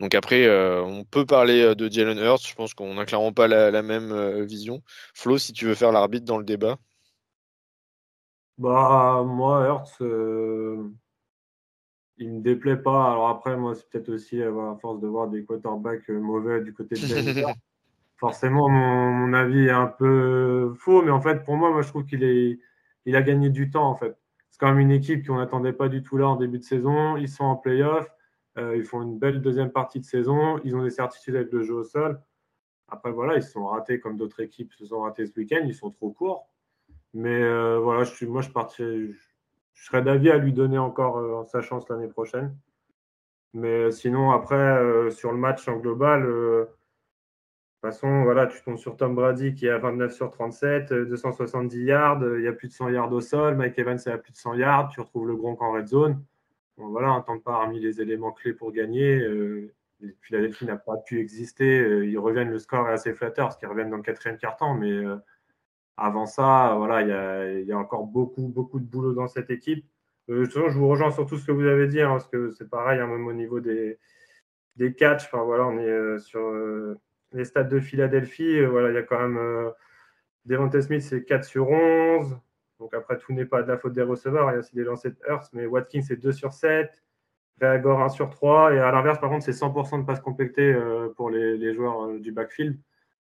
Donc 0.00 0.14
après, 0.14 0.46
on 0.82 1.04
peut 1.04 1.24
parler 1.24 1.74
de 1.74 1.90
Jalen 1.90 2.18
Hurts. 2.18 2.46
Je 2.46 2.54
pense 2.54 2.74
qu'on 2.74 2.92
n'a 2.92 3.06
clairement 3.06 3.32
pas 3.32 3.48
la, 3.48 3.82
même 3.82 4.42
vision. 4.42 4.82
Flo, 5.14 5.38
si 5.38 5.54
tu 5.54 5.64
veux 5.64 5.74
faire 5.74 5.90
l'arbitre 5.90 6.26
dans 6.26 6.36
le 6.36 6.44
débat. 6.44 6.76
Bah 8.58 9.22
moi, 9.24 9.64
Hurts, 9.66 10.02
il 12.18 12.32
me 12.32 12.40
déplaît 12.40 12.76
pas. 12.76 13.10
Alors 13.10 13.28
après, 13.28 13.56
moi, 13.56 13.74
c'est 13.74 13.88
peut-être 13.88 14.08
aussi 14.10 14.42
à 14.42 14.50
force 14.80 15.00
de 15.00 15.06
voir 15.06 15.28
des 15.28 15.44
quarterbacks 15.44 16.08
euh, 16.10 16.18
mauvais 16.18 16.60
du 16.62 16.72
côté 16.72 16.94
de 16.96 17.06
Denver. 17.06 17.52
Forcément, 18.16 18.68
mon, 18.70 19.32
avis 19.34 19.66
est 19.66 19.70
un 19.70 19.86
peu 19.86 20.72
faux, 20.78 21.02
mais 21.02 21.10
en 21.10 21.20
fait, 21.20 21.44
pour 21.44 21.56
moi, 21.56 21.70
moi, 21.70 21.82
je 21.82 21.88
trouve 21.88 22.06
qu'il 22.06 22.58
a 23.14 23.22
gagné 23.22 23.50
du 23.50 23.70
temps, 23.70 23.88
en 23.88 23.94
fait. 23.94 24.16
C'est 24.50 24.58
quand 24.58 24.68
même 24.68 24.78
une 24.78 24.90
équipe 24.90 25.26
qu'on 25.26 25.36
n'attendait 25.36 25.74
pas 25.74 25.90
du 25.90 26.02
tout 26.02 26.16
là 26.16 26.28
en 26.28 26.36
début 26.36 26.58
de 26.58 26.64
saison. 26.64 27.18
Ils 27.18 27.28
sont 27.28 27.44
en 27.44 27.56
playoff. 27.56 28.10
Euh, 28.56 28.74
ils 28.74 28.84
font 28.84 29.02
une 29.02 29.18
belle 29.18 29.42
deuxième 29.42 29.70
partie 29.70 30.00
de 30.00 30.06
saison. 30.06 30.58
Ils 30.64 30.74
ont 30.74 30.82
des 30.82 30.88
certitudes 30.88 31.36
avec 31.36 31.52
le 31.52 31.62
jeu 31.62 31.74
au 31.74 31.84
sol. 31.84 32.18
Après, 32.88 33.12
voilà, 33.12 33.36
ils 33.36 33.42
se 33.42 33.50
sont 33.50 33.66
ratés 33.66 34.00
comme 34.00 34.16
d'autres 34.16 34.40
équipes 34.40 34.72
se 34.72 34.86
sont 34.86 35.02
ratés 35.02 35.26
ce 35.26 35.38
week-end. 35.38 35.60
Ils 35.66 35.74
sont 35.74 35.90
trop 35.90 36.10
courts. 36.10 36.48
Mais 37.12 37.42
euh, 37.42 37.78
voilà, 37.80 38.04
je 38.04 38.14
suis, 38.14 38.26
moi, 38.26 38.40
je 38.40 38.48
partirais, 38.48 39.10
je 39.74 39.84
serais 39.84 40.00
d'avis 40.00 40.30
à 40.30 40.38
lui 40.38 40.54
donner 40.54 40.78
encore 40.78 41.18
euh, 41.18 41.44
sa 41.44 41.60
chance 41.60 41.86
l'année 41.90 42.08
prochaine. 42.08 42.56
Mais 43.52 43.90
sinon, 43.90 44.30
après, 44.30 45.10
sur 45.10 45.32
le 45.32 45.38
match 45.38 45.68
en 45.68 45.76
global, 45.76 46.26
toute 47.86 48.00
façon, 48.00 48.24
voilà, 48.24 48.46
tu 48.46 48.62
tombes 48.62 48.78
sur 48.78 48.96
Tom 48.96 49.14
Brady 49.14 49.54
qui 49.54 49.66
est 49.66 49.70
à 49.70 49.78
29 49.78 50.12
sur 50.12 50.30
37, 50.30 50.92
270 50.92 51.82
yards, 51.84 52.22
il 52.38 52.42
y 52.42 52.48
a 52.48 52.52
plus 52.52 52.68
de 52.68 52.72
100 52.72 52.90
yards 52.90 53.12
au 53.12 53.20
sol, 53.20 53.56
Mike 53.56 53.78
Evans 53.78 53.98
est 53.98 54.08
à 54.08 54.18
plus 54.18 54.32
de 54.32 54.36
100 54.36 54.54
yards, 54.54 54.88
tu 54.90 55.00
retrouves 55.00 55.26
le 55.26 55.36
Gronk 55.36 55.60
en 55.62 55.72
red 55.72 55.86
zone. 55.86 56.22
Bon, 56.76 56.88
voilà, 56.88 57.08
un 57.08 57.20
temps 57.22 57.38
parmi 57.38 57.80
les 57.80 58.00
éléments 58.00 58.32
clés 58.32 58.52
pour 58.52 58.72
gagner. 58.72 59.20
Euh, 59.20 59.72
Philadelphie 60.20 60.66
n'a 60.66 60.76
pas 60.76 60.96
pu 60.98 61.20
exister. 61.20 62.04
ils 62.04 62.18
reviennent, 62.18 62.50
le 62.50 62.58
score 62.58 62.88
est 62.88 62.92
assez 62.92 63.14
flatteur, 63.14 63.46
parce 63.46 63.56
qu'ils 63.56 63.68
reviennent 63.68 63.90
dans 63.90 63.96
le 63.96 64.02
quatrième 64.02 64.36
quart-temps, 64.36 64.74
mais 64.74 65.02
avant 65.96 66.26
ça, 66.26 66.74
voilà, 66.76 67.02
il 67.02 67.66
y 67.66 67.72
a, 67.72 67.78
encore 67.78 68.06
beaucoup, 68.06 68.48
beaucoup 68.48 68.78
de 68.80 68.84
boulot 68.84 69.14
dans 69.14 69.28
cette 69.28 69.50
équipe. 69.50 69.86
Euh, 70.28 70.44
je 70.44 70.78
vous 70.78 70.88
rejoins 70.88 71.10
sur 71.10 71.26
tout 71.26 71.36
ce 71.38 71.46
que 71.46 71.52
vous 71.52 71.66
avez 71.66 71.86
dit, 71.86 72.00
hein, 72.00 72.10
parce 72.10 72.28
que 72.28 72.50
c'est 72.50 72.68
pareil, 72.68 73.00
hein, 73.00 73.06
même 73.06 73.26
au 73.26 73.32
niveau 73.32 73.60
des, 73.60 73.98
des 74.76 74.94
catchs. 74.94 75.26
Enfin, 75.26 75.44
voilà, 75.44 75.66
on 75.66 75.78
est 75.78 75.88
euh, 75.88 76.18
sur 76.18 76.40
euh, 76.40 76.98
les 77.36 77.44
stades 77.44 77.68
de 77.68 77.80
Philadelphie. 77.80 78.64
voilà, 78.64 78.90
il 78.90 78.94
y 78.94 78.98
a 78.98 79.02
quand 79.02 79.20
même 79.20 79.72
Devante 80.44 80.80
Smith, 80.80 81.02
c'est 81.02 81.24
4 81.24 81.44
sur 81.44 81.68
11. 81.68 82.38
Donc 82.78 82.94
après, 82.94 83.18
tout 83.18 83.32
n'est 83.32 83.46
pas 83.46 83.62
de 83.62 83.68
la 83.68 83.78
faute 83.78 83.92
des 83.92 84.02
receveurs. 84.02 84.50
Il 84.50 84.54
y 84.54 84.56
a 84.56 84.58
aussi 84.60 84.74
des 84.74 84.84
lancers 84.84 85.12
de 85.12 85.18
Hurst, 85.28 85.52
mais 85.52 85.66
Watkins, 85.66 86.02
c'est 86.02 86.16
2 86.16 86.32
sur 86.32 86.52
7. 86.52 87.02
Réagor, 87.60 88.02
1 88.02 88.08
sur 88.10 88.30
3. 88.30 88.74
Et 88.74 88.78
à 88.78 88.90
l'inverse, 88.92 89.18
par 89.18 89.30
contre, 89.30 89.44
c'est 89.44 89.52
100% 89.52 90.00
de 90.00 90.04
passes 90.04 90.20
complétées 90.20 90.76
pour 91.16 91.30
les, 91.30 91.74
joueurs 91.74 92.18
du 92.18 92.32
backfield. 92.32 92.78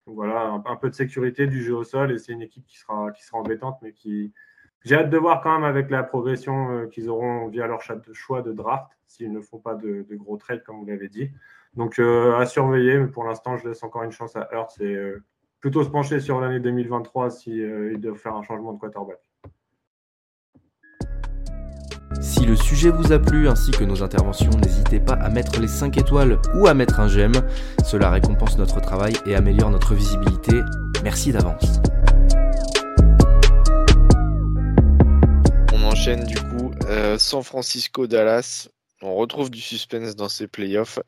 Donc 0.07 0.17
voilà, 0.17 0.61
un, 0.65 0.77
peu 0.77 0.91
de 0.91 0.95
sécurité 0.95 1.47
du 1.47 1.63
jeu 1.63 1.75
au 1.75 1.85
sol 1.85 2.11
et 2.11 2.19
c'est 2.19 2.33
une 2.33 2.43
équipe 2.43 2.67
qui 2.67 2.77
sera, 2.77 3.13
qui 3.13 3.25
sera 3.25 3.39
embêtante, 3.39 3.79
mais 3.83 3.93
qui. 3.93 4.33
J'ai 4.85 4.97
hâte 4.97 5.11
de 5.11 5.17
voir 5.17 5.43
quand 5.43 5.55
même 5.55 5.63
avec 5.63 5.91
la 5.91 6.03
progression 6.03 6.71
euh, 6.73 6.87
qu'ils 6.89 7.09
auront 7.09 7.47
via 7.47 7.69
leur 7.69 7.83
choix 7.83 8.43
de 8.43 8.53
draft, 8.53 8.91
s'ils 9.07 9.33
ne 9.33 9.41
font 9.41 9.61
pas 9.61 9.77
de, 9.77 10.05
gros 10.11 10.37
trades, 10.37 10.65
comme 10.65 10.81
vous 10.81 10.87
l'avez 10.87 11.09
dit. 11.09 11.31
Donc 11.75 11.99
euh, 11.99 12.37
à 12.37 12.47
surveiller, 12.47 12.99
mais 12.99 13.07
pour 13.07 13.25
l'instant, 13.25 13.57
je 13.57 13.69
laisse 13.69 13.83
encore 13.83 14.03
une 14.03 14.13
chance 14.13 14.37
à 14.37 14.49
Hurts 14.53 14.75
et 14.81 14.95
euh, 14.95 15.23
plutôt 15.61 15.83
se 15.83 15.89
pencher 15.89 16.21
sur 16.21 16.41
l'année 16.41 16.61
2023 16.61 17.31
s'ils 17.31 17.93
si, 17.95 17.99
doivent 17.99 18.19
faire 18.19 18.35
un 18.35 18.43
changement 18.43 18.73
de 18.75 18.79
quarterback. 18.79 19.19
Si 22.21 22.45
le 22.45 22.57
sujet 22.57 22.91
vous 22.91 23.13
a 23.13 23.19
plu 23.19 23.49
ainsi 23.49 23.71
que 23.71 23.85
nos 23.85 24.03
interventions, 24.03 24.51
n'hésitez 24.51 25.01
pas 25.01 25.15
à 25.15 25.31
mettre 25.31 25.59
les 25.61 25.67
5 25.67 25.97
étoiles 25.97 26.39
ou 26.55 26.67
à 26.67 26.75
mettre 26.75 27.01
un 27.01 27.09
j'aime. 27.09 27.33
Cela 27.85 28.11
récompense 28.11 28.59
notre 28.59 28.81
travail 28.81 29.15
et 29.25 29.35
améliore 29.35 29.71
notre 29.71 29.95
visibilité. 29.95 30.61
Merci 31.03 31.33
d'avance. 31.33 31.81
On 35.73 35.83
enchaîne 35.85 36.25
du 36.25 36.37
coup 36.37 36.71
euh, 36.89 37.17
San 37.19 37.43
Francisco-Dallas. 37.43 38.69
On 39.03 39.17
retrouve 39.17 39.51
du 39.51 39.61
suspense 39.61 40.15
dans 40.15 40.29
ces 40.29 40.47
playoffs. 40.47 41.01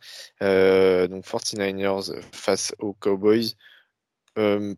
Euh, 0.43 1.07
donc 1.07 1.25
49ers 1.25 2.21
face 2.33 2.75
aux 2.81 2.93
Cowboys. 2.95 3.55
Euh, 4.39 4.75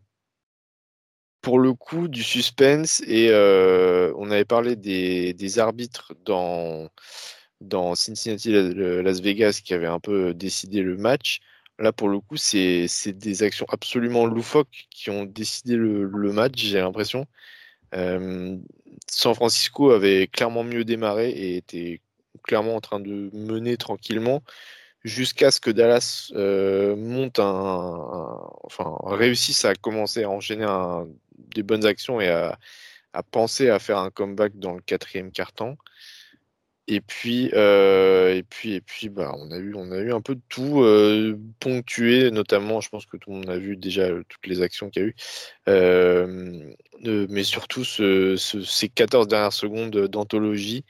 pour 1.41 1.59
le 1.59 1.73
coup 1.73 2.07
du 2.07 2.23
suspense 2.23 3.01
et 3.07 3.29
euh, 3.31 4.13
on 4.17 4.31
avait 4.31 4.45
parlé 4.45 4.75
des, 4.75 5.59
arbitres 5.59 6.13
dans, 6.25 6.89
Cincinnati 7.95 8.51
Las 8.51 9.21
Vegas 9.21 9.61
qui 9.63 9.73
avaient 9.73 9.87
un 9.87 9.99
peu 9.99 10.33
décidé 10.33 10.81
le 10.81 10.97
match. 10.97 11.39
Là 11.79 11.91
pour 11.93 12.09
le 12.09 12.19
coup 12.19 12.37
c'est 12.37 12.87
des 13.13 13.43
actions 13.43 13.65
absolument 13.69 14.25
loufoques 14.25 14.87
qui 14.91 15.09
ont 15.09 15.25
décidé 15.25 15.75
le, 15.75 16.07
match 16.33 16.53
j'ai 16.57 16.81
l'impression. 16.81 17.25
San 17.93 19.35
Francisco 19.35 19.91
avait 19.91 20.27
clairement 20.27 20.63
mieux 20.63 20.83
démarré 20.83 21.29
et 21.29 21.57
était 21.57 22.01
clairement 22.47 22.75
en 22.75 22.81
train 22.81 22.99
de 22.99 23.29
mener 23.33 23.77
tranquillement 23.77 24.41
jusqu'à 25.03 25.51
ce 25.51 25.59
que 25.59 25.71
Dallas 25.71 26.31
euh, 26.35 26.95
monte 26.95 27.39
un, 27.39 28.39
enfin 28.63 28.95
réussisse 29.03 29.65
à 29.65 29.75
commencer 29.75 30.23
à 30.23 30.29
enchaîner 30.29 30.67
des 31.55 31.63
bonnes 31.63 31.85
actions 31.85 32.19
et 32.21 32.29
à, 32.29 32.57
penser 33.31 33.69
à 33.69 33.79
faire 33.79 33.97
un 33.97 34.11
comeback 34.11 34.59
dans 34.59 34.73
le 34.73 34.81
quatrième 34.81 35.31
quart-temps. 35.31 35.75
Et 36.89 37.01
puis, 37.01 37.49
euh, 37.53 38.33
et 38.35 38.43
puis, 38.43 38.75
et 38.75 38.81
puis, 38.81 39.09
bah, 39.09 39.33
on 39.35 39.51
a 39.51 39.57
eu, 39.57 39.73
on 39.75 39.91
a 39.91 39.97
eu 39.97 40.13
un 40.13 40.21
peu 40.21 40.35
de 40.35 40.41
tout 40.47 40.83
euh, 40.83 41.37
ponctué, 41.59 42.31
notamment, 42.31 42.79
je 42.79 42.89
pense 42.89 43.05
que 43.05 43.17
tout 43.17 43.31
le 43.31 43.37
monde 43.37 43.49
a 43.49 43.57
vu 43.57 43.75
déjà 43.75 44.07
toutes 44.07 44.45
les 44.45 44.61
actions 44.61 44.89
qu'il 44.89 45.01
y 45.01 45.05
a 45.05 45.09
eu, 45.09 45.15
mais 47.29 47.43
surtout 47.43 47.83
ces 47.83 48.89
14 48.89 49.27
dernières 49.27 49.51
secondes 49.51 50.07
d'anthologie 50.07 50.85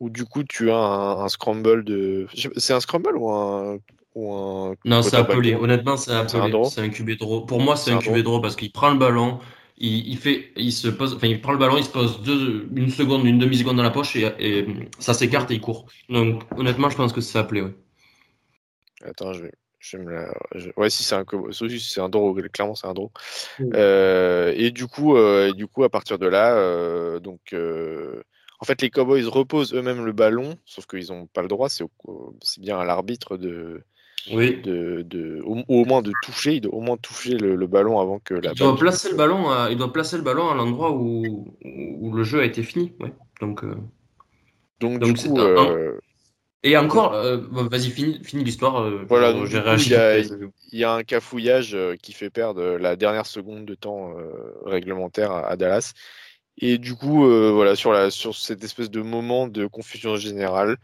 où 0.00 0.10
du 0.10 0.24
coup 0.24 0.44
tu 0.44 0.70
as 0.70 0.76
un, 0.76 1.28
scramble 1.28 1.84
de, 1.84 2.26
c'est 2.56 2.72
un 2.72 2.80
scramble 2.80 3.16
ou 3.16 3.30
un 3.30 3.78
non, 4.16 5.02
c'est 5.02 5.16
appelé. 5.16 5.54
Honnêtement, 5.54 5.96
c'est 5.96 6.12
appelé. 6.12 6.52
C'est 6.70 6.80
un 6.80 6.88
QB 6.88 7.18
draw? 7.18 7.40
Pour 7.46 7.60
moi, 7.60 7.76
c'est 7.76 7.90
un, 7.90 7.96
un 7.96 8.00
QB 8.00 8.18
draw 8.18 8.40
parce 8.40 8.54
qu'il 8.54 8.70
prend 8.70 8.92
le 8.92 8.98
ballon, 8.98 9.40
il, 9.76 10.16
fait, 10.18 10.52
il 10.56 10.72
se 10.72 10.88
pose, 10.88 11.14
enfin, 11.14 11.26
il 11.26 11.40
prend 11.40 11.52
le 11.52 11.58
ballon, 11.58 11.76
il 11.76 11.84
se 11.84 11.90
pose 11.90 12.22
deux, 12.22 12.68
une 12.74 12.90
seconde, 12.90 13.26
une 13.26 13.38
demi 13.38 13.56
seconde 13.56 13.76
dans 13.76 13.82
la 13.82 13.90
poche 13.90 14.16
et, 14.16 14.66
ça 14.98 15.14
s'écarte 15.14 15.50
et 15.50 15.54
il 15.54 15.60
court. 15.60 15.86
Donc, 16.08 16.42
honnêtement, 16.56 16.90
je 16.90 16.96
pense 16.96 17.12
que 17.12 17.20
c'est 17.20 17.38
appelé, 17.38 17.62
ouais. 17.62 17.74
Attends, 19.04 19.32
je 19.32 19.42
vais, 19.42 19.52
je 19.80 19.96
me 19.96 20.12
la... 20.12 20.32
Ouais, 20.76 20.90
si 20.90 21.02
c'est 21.02 21.16
un, 21.16 21.24
c'est 21.50 22.00
un 22.00 22.08
draw, 22.08 22.34
clairement 22.52 22.74
c'est 22.74 22.86
un 22.86 22.94
draw. 22.94 23.10
Euh, 23.74 24.52
et 24.56 24.70
du 24.70 24.86
coup, 24.86 25.16
euh, 25.16 25.52
du 25.52 25.66
coup, 25.66 25.82
à 25.84 25.90
partir 25.90 26.18
de 26.18 26.26
là, 26.26 26.54
euh, 26.54 27.18
donc, 27.18 27.54
En 28.60 28.64
fait, 28.64 28.80
les 28.80 28.90
Cowboys 28.90 29.26
reposent 29.26 29.74
eux-mêmes 29.74 30.04
le 30.04 30.12
ballon, 30.12 30.56
sauf 30.64 30.86
qu'ils 30.86 31.08
n'ont 31.08 31.26
pas 31.26 31.42
le 31.42 31.48
droit. 31.48 31.68
C'est 31.68 31.84
bien 32.60 32.78
à 32.78 32.84
l'arbitre 32.84 33.36
de, 33.36 33.82
oui. 34.32 34.62
de, 34.62 35.02
de 35.02 35.42
au, 35.44 35.62
au, 35.68 35.84
moins 35.84 36.02
de 36.02 36.12
toucher, 36.22 36.54
il 36.54 36.60
doit 36.60 36.74
au 36.74 36.80
moins 36.80 36.96
toucher 36.96 37.36
le, 37.36 37.56
le 37.56 37.66
ballon 37.66 38.00
avant 38.00 38.20
que 38.20 38.34
la 38.34 38.52
il 38.52 38.58
doit 38.58 38.76
placer 38.76 39.10
le 39.10 39.16
ballon 39.16 39.50
à, 39.50 39.68
il 39.70 39.76
doit 39.76 39.92
placer 39.92 40.16
le 40.16 40.22
ballon 40.22 40.48
à 40.48 40.54
l'endroit 40.54 40.92
où, 40.92 41.56
où 41.62 42.12
le 42.12 42.22
jeu 42.24 42.40
a 42.40 42.44
été 42.44 42.62
fini. 42.62 42.92
Ouais. 43.00 43.12
Donc, 43.40 43.64
euh... 43.64 43.74
donc, 44.80 45.00
donc, 45.00 45.14
du 45.14 45.28
coup, 45.28 45.38
euh... 45.38 45.98
et 46.62 46.76
encore, 46.76 47.12
euh, 47.14 47.38
vas-y, 47.50 47.90
finis, 47.90 48.20
finis 48.22 48.44
l'histoire. 48.44 48.88
Voilà, 49.08 49.32
donc, 49.32 49.48
coup, 49.48 49.50
il 49.52 49.90
y 49.90 49.94
a- 49.94 50.18
il 50.20 50.78
y 50.78 50.84
a 50.84 50.92
un 50.92 51.02
cafouillage 51.02 51.76
qui 52.00 52.12
fait 52.12 52.30
perdre 52.30 52.78
la 52.78 52.96
dernière 52.96 53.26
seconde 53.26 53.64
de 53.66 53.74
temps 53.74 54.14
réglementaire 54.64 55.32
à, 55.32 55.48
à 55.48 55.56
Dallas. 55.56 55.92
Et 56.58 56.78
du 56.78 56.94
coup, 56.94 57.26
euh, 57.26 57.50
voilà, 57.52 57.74
sur, 57.76 58.12
sur 58.12 58.34
cette 58.36 58.62
espèce 58.64 58.90
de 58.90 59.02
moment 59.02 59.48
de 59.48 59.66
confusion 59.66 60.16
générale, 60.16 60.76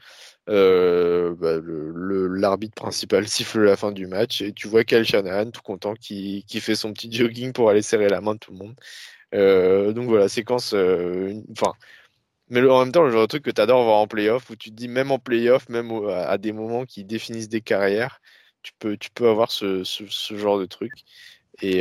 euh, 0.49 1.35
bah, 1.37 1.59
le- 1.63 2.27
l'arbitre 2.29 2.75
principal 2.75 3.29
siffle 3.29 3.61
la 3.65 3.77
fin 3.77 3.93
du 3.93 4.07
match 4.07 4.43
et 4.43 4.53
tu 4.53 4.69
vois 4.69 4.85
Kyle 4.85 5.05
Shanahan 5.05 5.51
tout 5.51 5.63
content 5.63 5.95
qui, 5.95 6.45
qui 6.49 6.61
fait 6.61 6.75
son 6.75 6.93
petit 6.93 7.13
jogging 7.13 7.53
pour 7.53 7.71
aller 7.71 7.83
serrer 7.83 8.09
la 8.09 8.21
main 8.21 8.35
de 8.35 8.41
tout 8.41 8.53
le 8.53 8.59
monde. 8.59 8.75
Euh, 9.35 9.93
donc 9.93 10.09
voilà, 10.09 10.29
séquence. 10.29 10.75
Enfin. 11.53 11.75
mais 12.49 12.63
en 12.69 12.81
même 12.85 12.93
temps, 12.93 13.05
le 13.05 13.11
genre 13.13 13.23
de 13.23 13.27
truc 13.29 13.45
que 13.45 13.51
tu 13.51 13.61
adores 13.61 13.85
voir 13.85 13.99
en 13.99 14.09
playoff, 14.09 14.51
où 14.51 14.57
tu 14.57 14.71
te 14.71 14.77
dis, 14.77 14.89
même 14.89 15.11
en 15.13 15.19
playoff, 15.19 15.69
même 15.69 15.93
à, 16.09 16.39
des 16.39 16.53
moments 16.53 16.85
qui 16.87 17.05
définissent 17.05 17.49
des 17.49 17.63
carrières, 17.63 18.21
tu 18.63 18.73
peux, 18.79 18.97
tu 18.97 19.11
peux 19.11 19.29
avoir 19.29 19.51
ce, 19.53 19.85
ce, 19.85 20.37
genre 20.37 20.59
de 20.59 20.67
truc. 20.67 20.93
Et, 21.63 21.81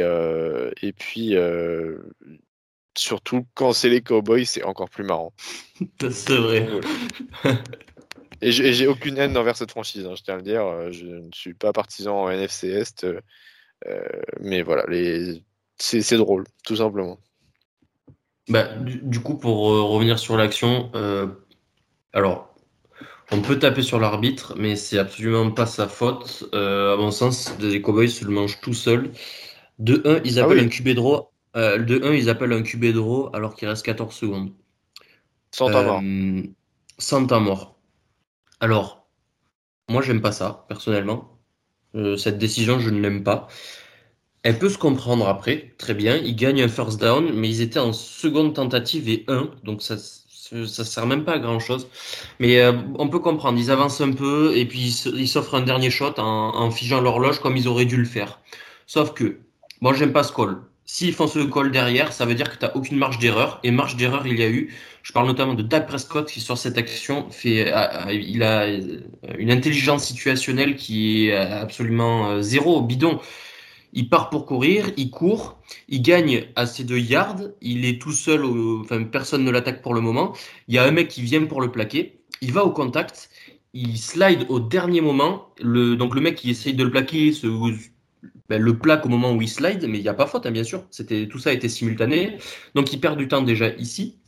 et 0.81 0.93
puis, 0.93 1.35
surtout 3.00 3.47
quand 3.56 3.74
c'est 3.74 3.89
les 3.89 4.02
Cowboys, 4.04 4.45
c'est 4.45 4.64
encore 4.64 4.89
plus 4.89 5.04
marrant. 5.04 5.34
C'est 6.12 6.38
vrai. 6.38 6.68
Et 8.41 8.52
j'ai 8.52 8.88
aucune 8.88 9.18
haine 9.18 9.36
envers 9.38 9.58
cette 9.58 9.72
franchise, 9.72 10.06
hein, 10.06 10.16
je 10.16 10.24
tiens 10.24 10.36
à 10.36 10.38
le 10.38 10.43
dire. 10.43 10.66
euh, 10.66 10.91
Je 10.91 11.06
ne 11.08 11.30
suis 11.34 11.54
pas 11.54 11.74
partisan 11.74 12.24
en 12.24 12.30
NFC 12.30 12.70
Est, 12.70 13.04
euh, 13.04 13.20
euh, 13.88 14.02
mais 14.41 14.64
voilà, 14.64 14.86
les... 14.89 15.43
c'est 15.80 16.18
drôle, 16.18 16.45
tout 16.66 16.78
simplement. 16.78 17.20
Bah, 18.50 18.64
du, 18.76 19.00
du 19.04 19.20
coup, 19.20 19.38
pour 19.38 19.72
euh, 19.72 19.84
revenir 19.84 20.18
sur 20.18 20.36
l'action, 20.36 20.89
euh, 20.95 21.28
alors, 22.14 22.56
on 23.32 23.41
peut 23.41 23.60
taper 23.60 23.84
sur 23.84 24.00
l'arbitre, 24.00 24.56
mais 24.58 24.76
c'est 24.78 25.00
absolument 25.00 25.52
pas 25.52 25.66
sa 25.68 25.88
faute. 25.89 26.45
À 26.54 26.95
mon 26.97 27.12
sens, 27.12 27.54
les 27.60 27.82
Cowboys 27.82 28.10
se 28.10 28.26
le 28.26 28.32
mangent 28.32 28.62
tout 28.62 28.74
seuls. 28.76 29.12
De 29.80 30.02
1, 30.06 30.22
ils 30.26 30.39
Ah 30.39 30.45
appellent 30.45 30.60
oui. 30.60 30.62
un 30.62 30.70
QB 30.70 30.89
draw. 30.95 31.32
Euh, 31.56 31.78
de 31.78 32.04
1, 32.04 32.14
ils 32.14 32.30
appellent 32.30 32.54
un 32.54 32.62
QB 32.62 32.93
draw 32.93 33.30
alors 33.34 33.56
qu'il 33.56 33.68
reste 33.68 33.86
14 33.86 34.14
secondes. 34.14 34.52
Sans 35.52 35.72
temps 35.72 35.84
mort. 35.84 36.02
Euh, 36.04 36.43
sans 36.97 37.26
temps 37.26 37.39
mort. 37.39 37.80
Alors, 38.60 39.08
moi, 39.89 40.02
j'aime 40.02 40.22
pas 40.22 40.32
ça, 40.32 40.66
personnellement. 40.70 41.39
Euh, 41.95 42.18
cette 42.18 42.38
décision, 42.38 42.80
je 42.80 42.89
ne 42.89 43.00
l'aime 43.02 43.24
pas. 43.24 43.47
Elle 44.43 44.60
peut 44.60 44.70
se 44.70 44.78
comprendre 44.78 45.28
après, 45.28 45.76
très 45.78 45.93
bien. 45.93 46.18
Ils 46.18 46.36
gagnent 46.36 46.62
un 46.64 46.68
first 46.70 47.00
down, 47.00 47.34
mais 47.34 47.50
ils 47.50 47.62
étaient 47.62 47.80
en 47.80 47.93
seconde 47.93 48.54
tentative 48.56 49.10
et 49.10 49.26
1, 49.28 49.52
donc 49.64 49.82
ça, 49.82 49.97
ça 49.97 50.86
sert 50.86 51.06
même 51.08 51.26
pas 51.26 51.34
à 51.34 51.39
grand 51.39 51.60
chose. 51.60 51.89
Mais 52.39 52.62
euh, 52.62 52.74
on 52.97 53.10
peut 53.10 53.20
comprendre, 53.20 53.60
ils 53.60 53.72
avancent 53.72 54.02
un 54.02 54.14
peu 54.14 54.56
et 54.56 54.66
puis 54.66 54.80
ils 54.80 55.28
s'offrent 55.28 55.56
un 55.56 55.62
dernier 55.62 55.89
shot 55.89 56.14
en, 56.20 56.24
en 56.56 56.72
figeant 56.72 57.02
l'horloge 57.02 57.39
comme 57.39 57.58
ils 57.58 57.68
auraient 57.68 57.86
dû 57.86 57.97
le 57.97 58.06
faire. 58.06 58.39
Sauf 58.88 59.14
que, 59.14 59.39
moi, 59.82 59.93
j'aime 59.93 60.14
pas 60.14 60.24
ce 60.24 60.34
call. 60.34 60.58
S'ils 60.91 61.13
font 61.13 61.27
ce 61.27 61.37
call 61.37 61.69
derrière, 61.69 62.11
ça 62.11 62.25
veut 62.25 62.33
dire 62.33 62.49
que 62.49 62.57
tu 62.57 62.65
aucune 62.73 62.97
marge 62.97 63.19
d'erreur. 63.19 63.59
Et 63.61 63.69
marge 63.69 63.95
d'erreur, 63.95 64.25
il 64.25 64.39
y 64.39 64.41
a 64.41 64.49
eu. 64.49 64.73
Je 65.03 65.13
parle 65.13 65.27
notamment 65.27 65.53
de 65.53 65.61
Dak 65.61 65.85
Prescott 65.85 66.27
qui, 66.27 66.39
sur 66.41 66.57
cette 66.57 66.79
action, 66.79 67.29
fait, 67.29 67.71
il 68.11 68.41
a 68.41 68.67
une 69.37 69.51
intelligence 69.51 70.03
situationnelle 70.03 70.75
qui 70.75 71.27
est 71.27 71.35
absolument 71.35 72.31
euh, 72.31 72.41
zéro, 72.41 72.81
bidon. 72.81 73.19
Il 73.93 74.09
part 74.09 74.31
pour 74.31 74.47
courir, 74.47 74.89
il 74.97 75.11
court, 75.11 75.59
il 75.89 76.01
gagne 76.01 76.45
ses 76.65 76.85
deux 76.85 76.97
yards, 76.97 77.41
il 77.61 77.85
est 77.85 78.01
tout 78.01 78.11
seul, 78.11 78.43
enfin 78.81 79.03
personne 79.03 79.43
ne 79.43 79.51
l'attaque 79.51 79.83
pour 79.83 79.93
le 79.93 80.01
moment. 80.01 80.33
Il 80.67 80.73
y 80.73 80.79
a 80.79 80.83
un 80.85 80.91
mec 80.91 81.07
qui 81.07 81.21
vient 81.21 81.45
pour 81.45 81.61
le 81.61 81.71
plaquer, 81.71 82.19
il 82.41 82.51
va 82.51 82.65
au 82.65 82.71
contact, 82.71 83.29
il 83.73 83.95
slide 83.99 84.47
au 84.49 84.59
dernier 84.59 85.01
moment. 85.01 85.53
Le, 85.61 85.95
donc 85.95 86.15
le 86.15 86.21
mec 86.21 86.33
qui 86.33 86.49
essaye 86.49 86.73
de 86.73 86.83
le 86.83 86.89
plaquer 86.89 87.31
se, 87.31 87.45
ben, 88.50 88.62
le 88.62 88.78
plaque 88.78 89.06
au 89.06 89.10
moment 89.10 89.32
où 89.34 89.41
il 89.41 89.50
slide, 89.50 89.86
mais 89.88 90.00
il 90.00 90.02
n'y 90.02 90.10
a 90.10 90.14
pas 90.14 90.26
faute, 90.28 90.45
hein, 90.45 90.52
bien 90.52 90.64
sûr. 90.64 90.84
C'était 90.91 91.28
tout 91.28 91.39
ça 91.39 91.52
a 91.52 91.54
été 91.54 91.70
simultané. 91.70 92.38
Donc 92.76 92.91
il 92.93 93.00
perd 93.00 93.18
du 93.18 93.28
temps 93.28 93.41
déjà 93.41 93.70
ici. 93.76 94.20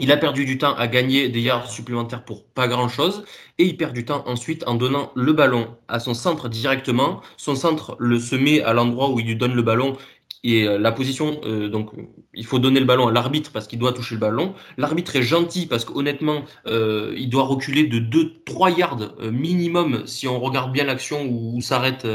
Il 0.00 0.12
a 0.12 0.16
perdu 0.16 0.44
du 0.44 0.58
temps 0.58 0.74
à 0.76 0.86
gagner 0.86 1.28
des 1.28 1.40
yards 1.40 1.70
supplémentaires 1.70 2.24
pour 2.24 2.44
pas 2.44 2.68
grand 2.68 2.88
chose. 2.88 3.24
Et 3.58 3.64
il 3.64 3.76
perd 3.76 3.92
du 3.92 4.04
temps 4.04 4.22
ensuite 4.26 4.62
en 4.68 4.74
donnant 4.74 5.10
le 5.16 5.32
ballon 5.32 5.76
à 5.88 5.98
son 5.98 6.14
centre 6.14 6.48
directement. 6.48 7.20
Son 7.36 7.56
centre 7.56 7.96
le 7.98 8.20
se 8.20 8.36
met 8.36 8.62
à 8.62 8.72
l'endroit 8.72 9.10
où 9.10 9.18
il 9.18 9.26
lui 9.26 9.36
donne 9.36 9.54
le 9.54 9.62
ballon. 9.62 9.96
Et 10.44 10.64
euh, 10.68 10.78
la 10.78 10.92
position, 10.92 11.40
euh, 11.44 11.68
donc 11.68 11.90
il 12.34 12.46
faut 12.46 12.58
donner 12.58 12.80
le 12.80 12.86
ballon 12.86 13.08
à 13.08 13.12
l'arbitre 13.12 13.50
parce 13.52 13.66
qu'il 13.66 13.78
doit 13.78 13.92
toucher 13.92 14.14
le 14.14 14.20
ballon. 14.20 14.54
L'arbitre 14.76 15.16
est 15.16 15.22
gentil 15.22 15.66
parce 15.66 15.84
qu'honnêtement, 15.84 16.44
euh, 16.66 17.14
il 17.16 17.28
doit 17.28 17.42
reculer 17.44 17.84
de 17.86 17.98
2-3 17.98 18.70
yards 18.78 19.14
minimum 19.32 20.06
si 20.06 20.28
on 20.28 20.38
regarde 20.40 20.72
bien 20.72 20.84
l'action 20.84 21.26
où, 21.28 21.60
s'arrête 21.60 22.06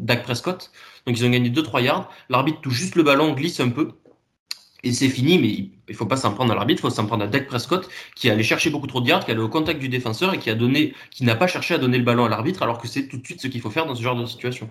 Dak 0.00 0.22
Prescott. 0.24 0.70
Donc 1.06 1.18
ils 1.18 1.24
ont 1.24 1.30
gagné 1.30 1.50
2-3 1.50 1.82
yards. 1.82 2.10
L'arbitre 2.28 2.60
touche 2.60 2.74
juste 2.74 2.96
le 2.96 3.02
ballon, 3.02 3.32
glisse 3.32 3.60
un 3.60 3.70
peu. 3.70 3.92
Et 4.82 4.92
c'est 4.92 5.08
fini, 5.08 5.38
mais 5.38 5.48
il- 5.48 5.70
il 5.88 5.94
faut 5.94 6.04
pas 6.06 6.16
s'en 6.18 6.34
prendre 6.34 6.52
à 6.52 6.54
l'arbitre, 6.54 6.80
il 6.80 6.82
faut 6.82 6.90
s'en 6.94 7.06
prendre 7.06 7.24
à 7.24 7.26
Dak 7.26 7.46
Prescott, 7.46 7.88
qui 8.14 8.28
est 8.28 8.30
allé 8.30 8.42
chercher 8.42 8.68
beaucoup 8.70 8.86
trop 8.86 9.00
de 9.00 9.08
yards, 9.08 9.24
qui 9.24 9.30
est 9.30 9.34
allé 9.34 9.42
au 9.42 9.48
contact 9.48 9.80
du 9.80 9.88
défenseur 9.88 10.34
et 10.34 10.38
qui 10.38 11.24
n'a 11.24 11.34
pas 11.36 11.46
cherché 11.46 11.74
à 11.74 11.78
donner 11.78 11.96
le 11.98 12.04
ballon 12.04 12.24
à 12.26 12.28
l'arbitre, 12.28 12.62
alors 12.62 12.78
que 12.78 12.86
c'est 12.88 13.08
tout 13.08 13.16
de 13.16 13.24
suite 13.24 13.40
ce 13.40 13.48
qu'il 13.48 13.60
faut 13.62 13.70
faire 13.70 13.86
dans 13.86 13.94
ce 13.94 14.02
genre 14.02 14.16
de 14.16 14.26
situation. 14.26 14.68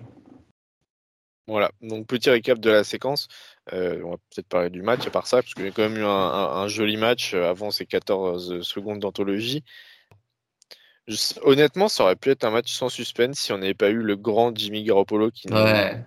Voilà, 1.46 1.70
donc 1.82 2.06
petit 2.06 2.30
récap 2.30 2.58
de 2.58 2.70
la 2.70 2.84
séquence. 2.84 3.28
Euh, 3.74 4.00
on 4.04 4.12
va 4.12 4.16
peut-être 4.16 4.48
parler 4.48 4.70
du 4.70 4.80
match 4.82 5.06
à 5.06 5.10
part 5.10 5.26
ça, 5.26 5.42
parce 5.42 5.52
qu'il 5.54 5.64
y 5.64 5.68
a 5.68 5.72
quand 5.72 5.82
même 5.82 5.96
eu 5.98 6.04
un, 6.04 6.08
un- 6.08 6.56
un 6.62 6.68
joli 6.68 6.96
match 6.96 7.34
euh, 7.34 7.48
avant 7.50 7.70
ces 7.70 7.84
14 7.86 8.62
secondes 8.62 9.00
d'anthologie. 9.00 9.62
Honnêtement, 11.42 11.88
ça 11.88 12.04
aurait 12.04 12.16
pu 12.16 12.30
être 12.30 12.44
un 12.44 12.50
match 12.50 12.72
sans 12.72 12.88
suspense 12.88 13.38
si 13.38 13.52
on 13.52 13.58
n'avait 13.58 13.74
pas 13.74 13.90
eu 13.90 14.00
le 14.00 14.16
grand 14.16 14.56
Jimmy 14.56 14.84
Garoppolo 14.84 15.30
qui 15.30 15.48
nous, 15.48 15.56
Ouais, 15.56 16.02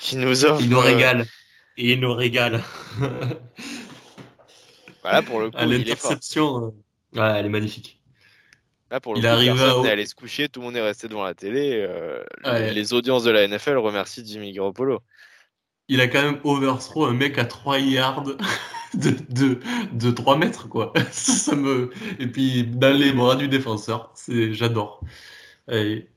qui 0.00 0.16
nous 0.16 0.44
offre. 0.44 0.60
il 0.60 0.70
nous 0.70 0.78
euh, 0.78 0.82
régale. 0.82 1.26
Et 1.76 1.92
il 1.92 2.00
nous 2.00 2.12
régale. 2.12 2.60
voilà, 5.02 5.22
pour 5.22 5.38
le 5.40 5.50
coup, 5.52 5.56
à 5.56 5.66
il 5.66 5.88
est 5.88 5.94
fort. 5.94 6.16
euh, 6.36 6.70
ouais, 7.14 7.38
elle 7.38 7.46
est 7.46 7.48
magnifique. 7.48 7.99
Là, 8.90 9.00
pour 9.00 9.14
le 9.14 9.20
Il 9.20 9.22
coup, 9.22 9.28
arrive 9.28 9.56
personne 9.56 9.86
à- 9.86 9.90
allé 9.90 10.06
se 10.06 10.14
coucher, 10.14 10.48
tout 10.48 10.60
le 10.60 10.66
monde 10.66 10.76
est 10.76 10.80
resté 10.80 11.06
devant 11.08 11.24
la 11.24 11.34
télé. 11.34 11.74
euh, 11.88 12.22
Ouais. 12.44 12.72
les, 12.72 12.92
audiences 12.92 13.22
de 13.24 13.30
la 13.30 13.46
NFL 13.46 13.76
remercient 13.78 14.22
Jimmy 14.24 14.52
Garoppolo. 14.52 15.00
Il 15.88 16.00
a 16.00 16.08
quand 16.08 16.22
même 16.22 16.40
overthrow 16.44 17.04
un 17.04 17.12
mec 17.12 17.38
à 17.38 17.44
3 17.44 17.78
yards 17.78 18.22
de, 18.94 19.10
de, 19.28 19.60
de 19.92 20.10
3 20.10 20.36
mètres, 20.36 20.68
quoi. 20.68 20.92
Ça, 21.12 21.32
ça 21.34 21.56
me... 21.56 21.90
Et 22.18 22.26
puis, 22.26 22.64
dans 22.64 22.96
les 22.96 23.12
bras 23.12 23.36
du 23.36 23.48
défenseur, 23.48 24.12
c'est, 24.14 24.52
j'adore. 24.54 25.00
Et- 25.70 26.08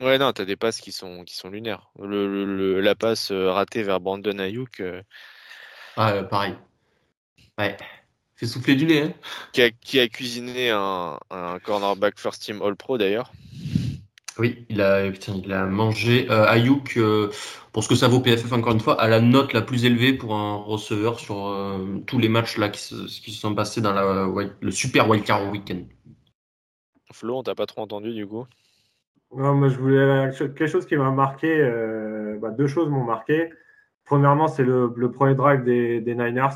Ouais, 0.00 0.16
non, 0.18 0.32
t'as 0.32 0.44
des 0.44 0.54
passes 0.56 0.80
qui 0.80 0.92
sont, 0.92 1.24
qui 1.24 1.34
sont 1.34 1.50
lunaires. 1.50 1.90
Le, 1.98 2.28
le- 2.32 2.44
le- 2.44 2.80
la 2.80 2.94
passe 2.94 3.32
euh, 3.32 3.50
ratée 3.50 3.82
vers 3.82 3.98
Brandon 4.00 4.38
Ayuk, 4.38 4.80
euh, 4.80 5.02
Ah, 5.96 6.22
pareil. 6.22 6.54
Ouais. 7.58 7.76
Fait 8.38 8.46
souffler 8.46 8.76
du 8.76 8.86
nez, 8.86 9.02
hein. 9.02 9.12
qui, 9.52 9.62
a, 9.62 9.70
qui 9.70 9.98
a 9.98 10.06
cuisiné 10.06 10.70
un, 10.70 11.18
un 11.30 11.58
cornerback 11.58 12.18
first 12.18 12.40
team 12.40 12.62
All 12.62 12.76
Pro 12.76 12.96
d'ailleurs. 12.96 13.32
Oui, 14.38 14.64
il 14.68 14.80
a, 14.80 15.10
putain, 15.10 15.34
il 15.44 15.52
a 15.52 15.66
mangé 15.66 16.30
euh, 16.30 16.46
Ayuk, 16.46 16.96
euh, 16.96 17.30
pour 17.72 17.82
ce 17.82 17.88
que 17.88 17.96
ça 17.96 18.06
vaut 18.06 18.20
PFF 18.20 18.52
encore 18.52 18.72
une 18.72 18.78
fois, 18.78 19.00
à 19.00 19.08
la 19.08 19.20
note 19.20 19.52
la 19.52 19.62
plus 19.62 19.84
élevée 19.84 20.12
pour 20.12 20.36
un 20.36 20.54
receveur 20.54 21.18
sur 21.18 21.48
euh, 21.48 21.98
tous 22.06 22.20
les 22.20 22.28
matchs 22.28 22.56
là 22.58 22.68
qui 22.68 22.80
se, 22.80 22.94
qui 22.94 23.32
se 23.32 23.40
sont 23.40 23.56
passés 23.56 23.80
dans 23.80 23.92
la, 23.92 24.28
le 24.60 24.70
super 24.70 25.08
wildcard 25.08 25.50
weekend. 25.50 25.86
Flo, 27.12 27.38
on 27.38 27.42
t'a 27.42 27.56
pas 27.56 27.66
trop 27.66 27.80
entendu 27.80 28.14
du 28.14 28.24
coup. 28.28 28.46
Non, 29.34 29.54
moi, 29.54 29.68
je 29.68 29.76
voulais 29.76 30.30
quelque 30.38 30.68
chose 30.68 30.86
qui 30.86 30.96
m'a 30.96 31.10
marqué. 31.10 31.48
euh, 31.50 32.38
bah, 32.40 32.50
deux 32.50 32.68
choses 32.68 32.88
m'ont 32.88 33.04
marqué. 33.04 33.50
Premièrement, 34.04 34.46
c'est 34.46 34.62
le, 34.62 34.92
le 34.96 35.10
premier 35.10 35.34
drive 35.34 35.64
des, 35.64 36.00
des 36.00 36.14
Niners. 36.14 36.54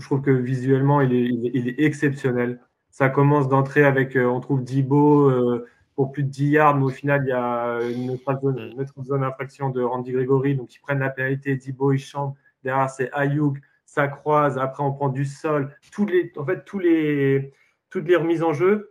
Je 0.00 0.06
trouve 0.06 0.22
que 0.22 0.30
visuellement, 0.30 1.00
il 1.00 1.68
est, 1.68 1.84
exceptionnel. 1.84 2.60
Ça 2.90 3.08
commence 3.08 3.48
d'entrée 3.48 3.84
avec, 3.84 4.16
euh, 4.16 4.24
on 4.26 4.40
trouve 4.40 4.64
Dibo 4.64 5.30
euh, 5.30 5.66
pour 5.94 6.10
plus 6.10 6.24
de 6.24 6.30
10 6.30 6.46
yards, 6.48 6.76
mais 6.76 6.84
au 6.84 6.88
final, 6.88 7.22
il 7.24 7.28
y 7.28 7.32
a 7.32 7.80
une 7.82 8.10
autre 8.10 8.40
zone, 8.40 8.74
une 8.76 9.04
zone 9.04 9.22
infraction 9.22 9.70
de 9.70 9.82
Randy 9.82 10.12
Gregory. 10.12 10.56
Donc, 10.56 10.74
ils 10.74 10.80
prennent 10.80 10.98
la 10.98 11.10
pénalité. 11.10 11.54
Dibo, 11.54 11.92
il 11.92 11.98
chambre. 11.98 12.34
Derrière, 12.64 12.90
c'est 12.90 13.10
Ayuk. 13.12 13.58
Ça 13.84 14.08
croise. 14.08 14.58
Après, 14.58 14.82
on 14.82 14.92
prend 14.92 15.08
du 15.08 15.24
sol. 15.24 15.74
Les, 15.98 16.32
en 16.36 16.44
fait, 16.44 16.64
toutes 16.64 16.82
les 16.82 18.16
remises 18.16 18.42
en 18.42 18.52
jeu, 18.52 18.90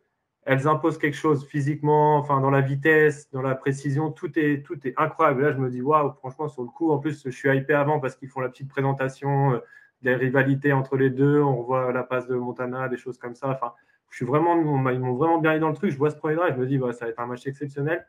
elles 0.50 0.68
imposent 0.68 0.98
quelque 0.98 1.16
chose 1.16 1.46
physiquement, 1.46 2.18
enfin 2.18 2.42
dans 2.42 2.50
la 2.50 2.62
vitesse, 2.62 3.30
dans 3.32 3.44
la 3.44 3.54
précision, 3.54 4.12
tout 4.12 4.32
est, 4.40 4.66
tout 4.66 4.80
est 4.88 4.96
incroyable. 4.98 5.44
Là, 5.44 5.52
je 5.52 5.58
me 5.58 5.70
dis, 5.70 5.82
waouh, 5.82 6.12
franchement, 6.14 6.48
sur 6.48 6.64
le 6.64 6.70
coup, 6.70 6.92
en 6.92 6.98
plus, 6.98 7.22
je 7.24 7.30
suis 7.30 7.56
hypé 7.56 7.74
avant 7.74 8.00
parce 8.00 8.16
qu'ils 8.16 8.30
font 8.30 8.40
la 8.40 8.50
petite 8.50 8.68
présentation, 8.68 9.54
euh, 9.54 9.60
des 10.02 10.16
rivalités 10.16 10.74
entre 10.74 10.98
les 10.98 11.10
deux. 11.10 11.42
On 11.42 11.62
voit 11.62 11.92
la 11.92 12.04
passe 12.04 12.28
de 12.28 12.36
Montana, 12.36 12.88
des 12.90 12.98
choses 12.98 13.18
comme 13.18 13.36
ça. 13.36 13.50
Enfin, 13.50 13.74
je 14.10 14.18
suis 14.18 14.26
vraiment, 14.26 14.56
ils 14.92 15.00
m'ont 15.00 15.16
vraiment 15.16 15.40
bien 15.40 15.54
mis 15.54 15.60
dans 15.60 15.70
le 15.70 15.76
truc. 15.76 15.92
Je 15.92 15.98
vois 15.98 16.10
ce 16.10 16.18
premier 16.18 16.36
drive, 16.36 16.54
je 16.56 16.60
me 16.60 16.68
dis, 16.68 16.78
bah, 16.78 16.94
ça 16.94 17.06
va 17.06 17.12
être 17.12 17.20
un 17.20 17.28
match 17.28 17.46
exceptionnel. 17.46 18.06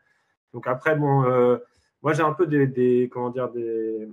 Donc 0.53 0.67
après, 0.67 0.95
bon, 0.95 1.23
euh, 1.25 1.57
moi 2.01 2.13
j'ai 2.13 2.23
un 2.23 2.33
peu 2.33 2.47
des, 2.47 3.09
comment 3.11 3.29
dire, 3.29 3.49
des, 3.49 4.07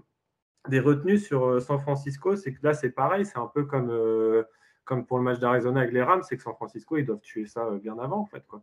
retenues 0.81 1.19
sur 1.19 1.47
euh, 1.47 1.61
San 1.61 1.79
Francisco. 1.79 2.37
C'est 2.37 2.53
que 2.53 2.61
là, 2.63 2.75
c'est 2.75 2.91
pareil, 2.91 3.25
c'est 3.25 3.39
un 3.39 3.51
peu 3.53 3.65
comme, 3.65 3.91
euh, 3.91 4.45
comme 4.85 5.07
pour 5.07 5.19
le 5.19 5.25
match 5.25 5.39
d'Arizona 5.39 5.81
avec 5.81 5.93
les 5.93 6.03
Rams, 6.03 6.23
c'est 6.23 6.37
que 6.37 6.43
San 6.43 6.55
Francisco, 6.55 6.97
ils 6.97 7.07
doivent 7.07 7.21
tuer 7.21 7.47
ça 7.47 7.69
bien 7.83 7.99
avant, 7.99 8.21
en 8.21 8.27
fait. 8.27 8.47
Quoi. 8.47 8.63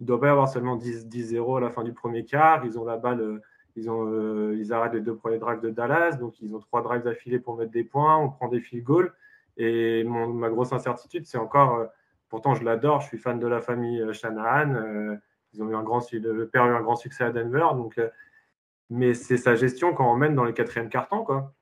Il 0.00 0.02
ne 0.02 0.08
doit 0.08 0.20
pas 0.20 0.30
avoir 0.30 0.48
seulement 0.48 0.76
10-0 0.76 1.56
à 1.56 1.60
la 1.60 1.70
fin 1.70 1.84
du 1.84 1.92
premier 1.92 2.24
quart. 2.24 2.64
Ils 2.64 2.78
ont 2.78 2.84
la 2.84 2.96
balle, 2.96 3.40
ils, 3.76 3.90
ont, 3.90 4.52
ils 4.52 4.72
arrêtent 4.72 4.94
les 4.94 5.00
deux 5.00 5.16
premiers 5.16 5.38
drives 5.38 5.60
de 5.60 5.70
Dallas, 5.70 6.16
donc 6.16 6.40
ils 6.40 6.54
ont 6.54 6.60
trois 6.60 6.82
drives 6.82 7.06
affilés 7.06 7.38
pour 7.38 7.56
mettre 7.56 7.72
des 7.72 7.84
points. 7.84 8.16
On 8.16 8.30
prend 8.30 8.48
des 8.48 8.60
field 8.60 8.84
goals. 8.84 9.12
Et 9.56 10.04
ma 10.04 10.48
grosse 10.48 10.72
incertitude, 10.72 11.26
c'est 11.26 11.38
encore 11.38 11.88
Pourtant, 12.34 12.56
je 12.56 12.64
l'adore, 12.64 13.00
je 13.00 13.06
suis 13.06 13.18
fan 13.18 13.38
de 13.38 13.46
la 13.46 13.60
famille 13.60 14.00
euh, 14.00 14.12
Shanahan. 14.12 14.74
Euh, 14.74 15.16
ils 15.52 15.62
ont 15.62 15.70
eu 15.70 15.76
un 15.76 15.84
grand, 15.84 16.00
le 16.12 16.48
père 16.48 16.64
a 16.64 16.66
eu 16.66 16.74
un 16.74 16.80
grand 16.80 16.96
succès 16.96 17.22
à 17.22 17.30
Denver. 17.30 17.64
Donc, 17.74 17.96
euh, 17.98 18.08
mais 18.90 19.14
c'est 19.14 19.36
sa 19.36 19.54
gestion 19.54 19.94
quand 19.94 20.12
on 20.12 20.16
mène 20.16 20.34
dans 20.34 20.42
les 20.42 20.52
quatrièmes 20.52 20.88
cartons. 20.88 21.22
Quoi. 21.22 21.54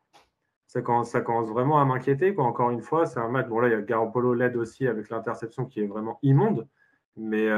Ça, 0.66 0.80
commence, 0.80 1.10
ça 1.10 1.20
commence 1.20 1.50
vraiment 1.50 1.78
à 1.78 1.84
m'inquiéter. 1.84 2.34
Encore 2.38 2.70
une 2.70 2.80
fois, 2.80 3.04
c'est 3.04 3.20
un 3.20 3.28
match. 3.28 3.48
Bon, 3.48 3.60
là, 3.60 3.68
il 3.68 3.72
y 3.72 3.74
a 3.74 3.82
Garoppolo 3.82 4.32
l'aide 4.32 4.56
aussi 4.56 4.86
avec 4.86 5.10
l'interception 5.10 5.66
qui 5.66 5.82
est 5.82 5.86
vraiment 5.86 6.18
immonde. 6.22 6.66
Mais 7.18 7.48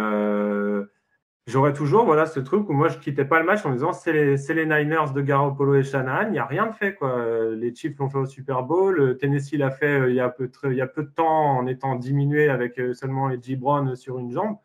j'aurais 1.47 1.73
toujours 1.73 2.05
voilà, 2.05 2.27
ce 2.27 2.41
truc 2.41 2.69
où 2.69 2.73
moi, 2.73 2.89
je 2.89 2.99
quittais 2.99 3.25
pas 3.25 3.39
le 3.39 3.45
match 3.45 3.65
en 3.67 3.73
disant 3.73 3.93
c'est 3.93 4.13
les, 4.13 4.37
les, 4.37 4.67
Niners 4.67 5.13
de 5.15 5.21
Garoppolo 5.21 5.75
et 5.75 5.83
Shanahan. 5.83 6.27
Il 6.29 6.33
n'y 6.33 6.39
a 6.39 6.47
rien 6.47 6.67
de 6.67 6.73
fait. 6.73 6.95
Quoi. 6.95 7.55
Les 7.55 7.75
Chiefs 7.75 7.99
l'ont 7.99 8.09
fait 8.09 8.19
au 8.19 8.27
Super 8.27 8.63
Bowl. 8.63 9.17
Tennessee 9.19 9.55
l'a 9.55 9.71
fait 9.71 10.01
euh, 10.01 10.11
il, 10.11 10.17
y 10.17 10.21
a 10.21 10.29
peu 10.29 10.51
il 10.65 10.77
y 10.77 10.81
a 10.81 10.87
peu 10.87 11.03
de 11.03 11.11
temps 11.11 11.59
en 11.59 11.67
étant 11.67 11.97
diminué 11.97 12.49
avec 12.49 12.79
euh, 12.79 12.95
seulement 12.95 13.29
les 13.29 13.57
Brown 13.57 13.95
sur 13.97 14.19
une 14.19 14.33
jambe. 14.33 14.57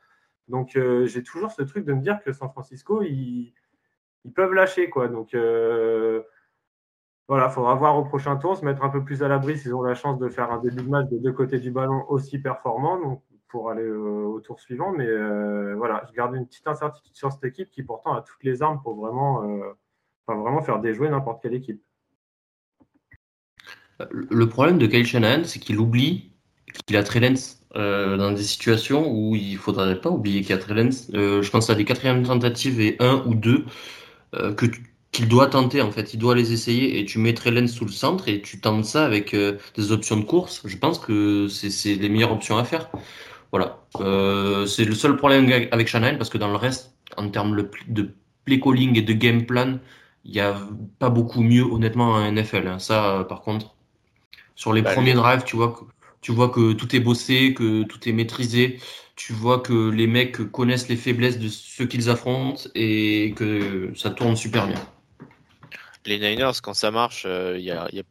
Donc, 0.48 0.76
euh, 0.76 1.06
j'ai 1.06 1.24
toujours 1.24 1.52
ce 1.52 1.62
truc 1.62 1.86
de 1.86 1.94
me 1.94 2.02
dire 2.02 2.20
que 2.24 2.34
San 2.34 2.50
Francisco, 2.50 3.04
ils, 3.04 3.54
ils 4.26 4.34
peuvent 4.34 4.54
lâcher. 4.54 4.90
Quoi. 4.90 5.08
Donc, 5.08 5.36
voilà, 7.28 7.46
il 7.48 7.52
faudra 7.52 7.76
voir 7.76 7.96
au 7.98 8.04
prochain 8.04 8.38
tour, 8.38 8.58
se 8.58 8.66
mettre 8.66 8.84
un 8.84 8.90
peu 8.90 9.04
plus 9.04 9.22
à 9.22 9.28
l'abri 9.28 9.56
s'ils 9.58 9.76
ont 9.76 9.84
la 9.84 9.94
chance 9.94 10.18
de 10.18 10.30
faire 10.30 10.52
un 10.52 10.58
début 10.60 10.82
de 10.82 10.90
match 10.90 11.10
de 11.10 11.20
deux 11.20 11.32
côtés 11.32 11.60
du 11.60 11.70
ballon 11.70 12.04
aussi 12.10 12.40
performant. 12.40 13.00
Donc, 13.00 13.22
pour 13.50 13.70
aller 13.70 13.84
euh, 13.84 14.26
au 14.26 14.40
tour 14.40 14.60
suivant. 14.60 14.94
Mais 14.94 15.08
euh, 15.08 15.76
voilà, 15.76 16.06
je 16.10 16.16
garde 16.16 16.36
une 16.36 16.46
petite 16.46 16.68
incertitude 16.68 17.16
sur 17.16 17.32
cette 17.32 17.44
équipe 17.44 17.70
qui 17.72 17.84
pourtant 17.84 18.14
a 18.14 18.22
toutes 18.22 18.44
les 18.44 18.62
armes 18.62 18.80
pour 18.82 18.96
vraiment, 18.96 19.44
euh, 19.44 19.74
vraiment 20.28 20.62
faire 20.62 20.80
déjouer 20.80 21.10
n'importe 21.10 21.42
quelle 21.42 21.56
équipe. 21.56 21.82
Le 24.10 24.48
problème 24.48 24.78
de 24.78 24.88
Kyle 24.88 25.06
Shanahan, 25.06 25.44
c'est 25.44 25.60
qu'il 25.60 25.78
oublie 25.78 26.32
qu'il 26.86 26.96
a 26.96 27.04
Trellens 27.04 27.58
dans 27.76 28.32
des 28.32 28.44
situations 28.44 29.12
où 29.12 29.36
il 29.36 29.58
faudrait 29.58 30.00
pas 30.00 30.10
oublier 30.10 30.42
qu'il 30.42 30.56
a 30.56 30.58
Trellens. 30.58 31.10
je 31.12 31.50
pense 31.50 31.70
à 31.70 31.76
des 31.76 31.84
quatrièmes 31.84 32.24
tentatives 32.24 32.80
et 32.80 32.96
un 33.00 33.26
ou 33.26 33.36
deux 33.36 33.66
que 34.32 34.68
qu'il 35.12 35.28
doit 35.28 35.48
tenter 35.48 35.82
en 35.82 35.92
fait. 35.92 36.14
Il 36.14 36.18
doit 36.18 36.36
les 36.36 36.54
essayer 36.54 37.00
et 37.00 37.06
tu 37.06 37.18
mets 37.20 37.34
Trellens 37.34 37.68
sous 37.68 37.84
le 37.84 37.92
centre 37.92 38.30
et 38.30 38.42
tu 38.42 38.62
tentes 38.62 38.86
ça 38.86 39.04
avec 39.04 39.36
des 39.36 39.92
options 39.92 40.16
de 40.16 40.24
course. 40.24 40.62
Je 40.64 40.78
pense 40.78 40.98
que 40.98 41.50
c'est 41.50 41.96
les 41.96 42.08
meilleures 42.08 42.32
options 42.32 42.58
à 42.58 42.64
faire. 42.64 42.90
Voilà. 43.52 43.80
Euh, 44.00 44.66
c'est 44.66 44.86
le 44.86 44.94
seul 44.94 45.16
problème 45.16 45.52
avec 45.72 45.88
Shanahan 45.88 46.18
parce 46.18 46.30
que 46.30 46.38
dans 46.38 46.50
le 46.50 46.56
reste, 46.56 46.94
en 47.18 47.30
termes 47.30 47.56
de 47.88 48.16
play 48.46 48.60
calling 48.60 48.98
et 48.98 49.02
de 49.02 49.14
game 49.14 49.46
plan, 49.46 49.80
il 50.26 50.32
n'y 50.32 50.40
a 50.40 50.56
pas 51.00 51.10
beaucoup 51.10 51.42
mieux 51.42 51.64
honnêtement 51.64 52.14
en 52.14 52.32
NFL. 52.32 52.68
Hein. 52.68 52.80
Ça, 52.80 53.26
par 53.28 53.42
contre, 53.42 53.76
sur 54.56 54.74
les 54.74 54.82
bah, 54.82 54.94
premiers 54.94 55.14
drives, 55.14 55.44
tu 55.44 55.56
vois 55.56 55.72
que 55.72 55.86
tu 56.22 56.32
vois 56.34 56.50
que 56.50 56.74
tout 56.74 56.94
est 56.96 57.00
bossé, 57.00 57.54
que 57.54 57.84
tout 57.84 58.08
est 58.08 58.12
maîtrisé. 58.12 58.80
Tu 59.16 59.34
vois 59.34 59.60
que 59.60 59.90
les 59.90 60.08
mecs 60.08 60.52
connaissent 60.52 60.90
les 60.90 60.96
faiblesses 60.96 61.40
de 61.40 61.48
ceux 61.50 61.86
qu'ils 61.86 62.10
affrontent 62.10 62.64
et 62.76 63.34
que 63.36 63.92
ça 63.96 64.10
tourne 64.10 64.36
super 64.36 64.68
bien. 64.68 64.82
Les 66.06 66.20
Niners, 66.20 66.62
quand 66.64 66.74
ça 66.74 66.92
marche, 66.92 67.24
euh, 67.26 67.58
il 67.58 67.64
y, 67.64 67.72
a, 67.72 67.88
y, 67.92 68.00
a, 68.00 68.04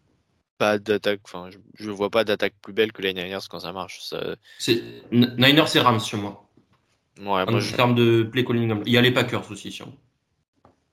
pas 0.59 0.79
d'attaque. 0.79 1.21
Enfin, 1.25 1.49
je, 1.75 1.91
vois 1.91 2.11
pas 2.11 2.25
d'attaque 2.25 2.55
plus 2.61 2.73
belle 2.73 2.93
que 2.93 3.03
les 3.03 3.15
Niners 3.15 3.49
quand 3.49 3.61
ça 3.61 3.73
marche. 3.73 4.01
Ça... 4.03 4.37
C'est 4.59 4.83
Niners 5.11 5.77
et 5.77 5.81
Rams 5.81 6.01
sur 6.01 6.19
moi. 6.19 6.45
Ouais, 7.21 7.43
en 7.43 7.59
termes 7.77 7.95
de 7.95 8.23
play 8.23 8.45
calling, 8.45 8.83
il 8.87 8.93
y 8.93 8.99
a 8.99 9.01
les 9.01 9.11
Packers 9.11 9.51
aussi. 9.51 9.73
Sur 9.73 9.89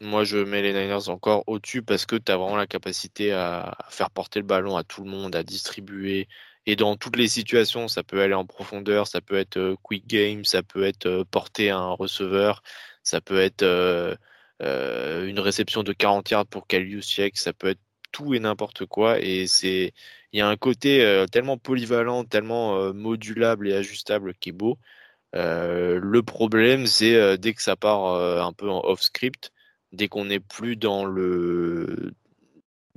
moi, 0.02 0.24
je 0.24 0.38
mets 0.38 0.62
les 0.62 0.74
Niners 0.74 1.10
encore 1.10 1.44
au-dessus 1.48 1.82
parce 1.82 2.06
que 2.06 2.16
tu 2.16 2.32
as 2.32 2.38
vraiment 2.38 2.58
la 2.58 2.68
capacité 2.68 3.32
à 3.32 3.78
faire 3.90 4.12
porter 4.12 4.40
le 4.40 4.46
ballon 4.46 4.76
à 4.76 4.84
tout 4.84 5.04
le 5.04 5.10
monde, 5.10 5.36
à 5.36 5.44
distribuer. 5.44 6.28
Et 6.66 6.76
dans 6.76 6.96
toutes 6.98 7.16
les 7.16 7.28
situations, 7.28 7.88
ça 7.88 8.04
peut 8.04 8.22
aller 8.22 8.34
en 8.34 8.46
profondeur, 8.46 9.08
ça 9.08 9.22
peut 9.22 9.38
être 9.38 9.58
euh, 9.58 9.76
quick 9.84 10.08
game, 10.08 10.44
ça 10.46 10.64
peut 10.64 10.84
être 10.84 11.06
euh, 11.06 11.24
porter 11.24 11.70
un 11.70 11.92
receveur, 11.92 12.64
ça 13.04 13.22
peut 13.22 13.40
être 13.40 13.64
euh, 13.64 14.16
une 14.62 15.40
réception 15.40 15.84
de 15.84 15.94
40 15.94 16.30
yards 16.30 16.48
pour 16.48 16.68
Kalius 16.68 17.20
ça 17.36 17.54
peut 17.54 17.68
être 17.68 17.80
tout 18.16 18.34
et 18.34 18.40
n'importe 18.40 18.86
quoi. 18.86 19.20
Et 19.20 19.46
c'est, 19.48 19.94
il 20.32 20.40
y 20.40 20.42
a 20.42 20.48
un 20.48 20.56
côté 20.58 21.04
euh, 21.04 21.26
tellement 21.28 21.58
polyvalent, 21.58 22.24
tellement 22.24 22.78
euh, 22.78 22.94
modulable 22.94 23.68
et 23.68 23.74
ajustable 23.76 24.34
qui 24.36 24.50
est 24.50 24.52
beau. 24.54 24.80
Euh, 25.36 26.00
le 26.02 26.24
problème, 26.24 26.88
c'est 26.88 27.38
dès 27.38 27.54
que 27.54 27.62
ça 27.62 27.76
part 27.76 28.16
un 28.46 28.54
peu 28.54 28.70
en 28.70 28.82
off 28.86 29.02
script, 29.02 29.52
dès 29.92 30.08
qu'on 30.08 30.26
n'est 30.26 30.40
plus 30.40 30.78
dans 30.78 31.06
le 31.06 32.14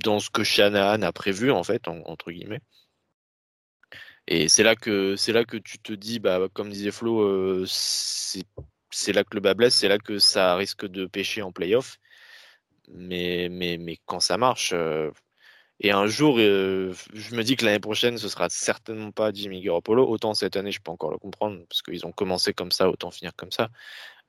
dans 0.03 0.19
ce 0.19 0.29
que 0.29 0.43
Shanahan 0.43 1.01
a 1.01 1.11
prévu 1.11 1.51
en 1.51 1.63
fait 1.63 1.87
entre 1.89 2.31
guillemets. 2.31 2.61
Et 4.27 4.47
c'est 4.47 4.63
là 4.63 4.75
que 4.75 5.15
c'est 5.17 5.33
là 5.33 5.43
que 5.43 5.57
tu 5.57 5.79
te 5.79 5.91
dis, 5.93 6.19
bah, 6.19 6.47
comme 6.53 6.69
disait 6.69 6.91
Flo, 6.91 7.65
c'est 7.65 9.13
là 9.13 9.23
que 9.23 9.35
le 9.35 9.41
bas 9.41 9.53
blesse, 9.53 9.75
c'est 9.75 9.87
là 9.89 9.97
que 9.97 10.19
ça 10.19 10.55
risque 10.55 10.85
de 10.85 11.05
pêcher 11.07 11.41
en 11.41 11.51
playoff 11.51 11.99
mais, 12.93 13.49
mais, 13.49 13.77
mais 13.77 13.97
quand 14.05 14.19
ça 14.19 14.37
marche, 14.37 14.71
euh, 14.73 15.11
et 15.79 15.91
un 15.91 16.07
jour, 16.07 16.37
euh, 16.39 16.93
je 17.13 17.35
me 17.35 17.43
dis 17.43 17.55
que 17.55 17.65
l'année 17.65 17.79
prochaine, 17.79 18.17
ce 18.17 18.27
sera 18.29 18.49
certainement 18.49 19.11
pas 19.11 19.31
Jimmy 19.31 19.61
Garoppolo. 19.61 20.07
Autant 20.07 20.33
cette 20.33 20.57
année, 20.57 20.71
je 20.71 20.81
peux 20.81 20.91
encore 20.91 21.11
le 21.11 21.17
comprendre, 21.17 21.61
parce 21.69 21.81
qu'ils 21.81 22.05
ont 22.05 22.11
commencé 22.11 22.53
comme 22.53 22.71
ça, 22.71 22.89
autant 22.89 23.11
finir 23.11 23.33
comme 23.35 23.51
ça. 23.51 23.69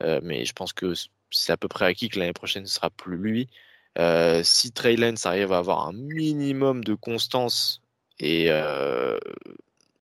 Euh, 0.03 0.21
mais 0.23 0.45
je 0.45 0.53
pense 0.53 0.73
que 0.73 0.95
c'est 1.31 1.53
à 1.53 1.57
peu 1.57 1.69
près 1.69 1.87
acquis 1.87 2.09
que 2.09 2.19
l'année 2.19 2.33
prochaine, 2.33 2.67
ce 2.67 2.75
sera 2.77 2.91
plus 2.91 3.17
lui. 3.17 3.49
si 4.45 4.73
Trey 4.73 4.97
Lance 4.97 5.27
arrive 5.27 5.53
à 5.53 5.59
avoir 5.59 5.89
un 5.89 5.93
minimum 5.93 6.85
de 6.85 6.95
constance 6.95 7.83
et 8.21 8.49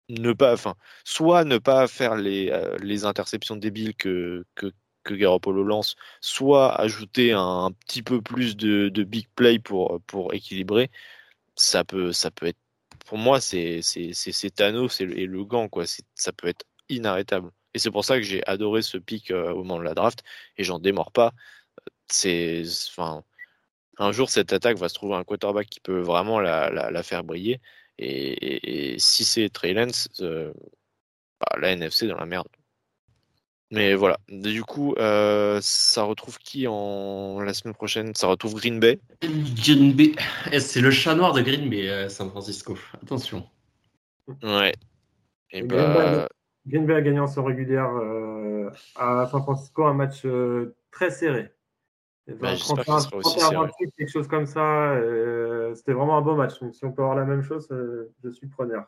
ne 0.10 0.34
pas, 0.34 0.54
enfin, 0.54 0.76
soit 1.06 1.46
ne 1.46 1.58
pas 1.58 1.88
faire 1.88 2.16
les, 2.16 2.52
les 2.82 3.06
interceptions 3.06 3.56
débiles 3.56 3.96
que, 3.96 4.46
que, 4.56 4.72
que 5.18 5.50
lance, 5.62 5.96
soit 6.22 6.80
ajouter 6.80 7.34
un, 7.34 7.72
petit 7.86 8.04
peu 8.04 8.22
plus 8.22 8.56
de, 8.58 9.04
big 9.04 9.28
play 9.36 9.60
pour, 9.60 10.02
équilibrer, 10.34 10.90
ça 11.56 11.84
peut, 11.84 12.12
ça 12.14 12.32
peut 12.32 12.48
être, 12.48 12.60
pour 13.06 13.18
moi, 13.18 13.42
c'est 13.42 13.82
Thanos 14.56 15.02
et 15.02 15.06
le, 15.06 15.26
le 15.26 15.46
gant, 15.46 15.68
quoi. 15.70 15.86
Ça 16.16 16.32
peut 16.34 16.48
être 16.48 16.66
inarrêtable. 16.90 17.52
Et 17.74 17.80
c'est 17.80 17.92
pour 17.92 18.06
ça 18.06 18.18
que 18.18 18.24
j'ai 18.24 18.46
adoré 18.48 18.82
ce 18.82 18.98
pic 18.98 19.32
euh, 19.32 19.52
au 19.52 19.64
moment 19.64 19.80
de 19.80 19.84
la 19.84 19.94
draft 19.94 20.24
et 20.58 20.64
j'en 20.64 20.80
démords 20.80 21.12
pas. 21.12 21.34
C'est, 22.10 22.64
enfin, 22.90 23.24
un 24.00 24.12
jour 24.12 24.30
cette 24.30 24.54
attaque 24.54 24.78
va 24.78 24.90
se 24.90 24.96
trouver 24.96 25.16
un 25.16 25.24
quarterback 25.24 25.68
qui 25.70 25.80
peut 25.80 26.00
vraiment 26.02 26.40
la, 26.40 26.70
la, 26.70 27.04
faire 27.04 27.24
briller. 27.24 27.62
Et, 28.00 28.96
si 29.00 29.26
c'est 29.26 29.50
Trey 29.50 29.74
Lance, 29.74 30.10
euh, 30.22 30.54
bah, 31.40 31.60
la 31.60 31.72
NFC 31.72 32.08
dans 32.08 32.18
la 32.18 32.26
merde. 32.26 32.48
Mais 33.72 33.94
voilà. 33.94 34.20
Du 34.30 34.64
coup, 34.64 34.96
euh, 34.98 35.60
ça 35.62 36.04
retrouve 36.04 36.40
qui 36.40 36.66
en 36.68 37.40
la 37.40 37.54
semaine 37.54 37.76
prochaine? 37.76 38.16
Ça 38.16 38.28
retrouve 38.28 38.56
Green 38.56 38.80
Bay. 38.80 39.00
Green 39.22 39.94
Bay, 39.94 40.14
eh, 40.52 40.60
c'est 40.60 40.82
le 40.82 40.90
chat 40.90 41.14
noir 41.14 41.34
de 41.34 41.42
Green 41.42 41.70
Bay, 41.70 41.88
euh, 41.88 42.10
San 42.10 42.30
Francisco. 42.32 42.78
Attention. 43.04 43.48
Ouais. 44.42 44.74
Et, 45.52 45.62
bah... 45.62 46.28
Green, 46.66 46.86
Bay, 46.88 46.96
a 46.96 47.02
gagné 47.02 47.20
en 47.20 47.28
son 47.28 47.44
régulière 47.44 47.92
euh, 47.96 48.72
à 48.96 49.28
San 49.32 49.42
Francisco 49.44 49.86
un 49.86 49.94
match 49.94 50.26
très 50.92 51.12
serré. 51.12 51.52
Bah, 52.28 52.56
31, 52.56 53.00
28, 53.52 53.94
quelque 53.98 54.12
chose 54.12 54.28
comme 54.28 54.46
ça. 54.46 54.96
C'était 55.76 55.94
vraiment 55.94 56.18
un 56.18 56.22
beau 56.22 56.36
match. 56.36 56.60
Donc, 56.60 56.74
si 56.76 56.86
on 56.86 56.92
peut 56.92 57.02
avoir 57.02 57.18
la 57.18 57.26
même 57.26 57.44
chose, 57.44 57.68
je 58.24 58.30
suis 58.32 58.48
preneur. 58.48 58.86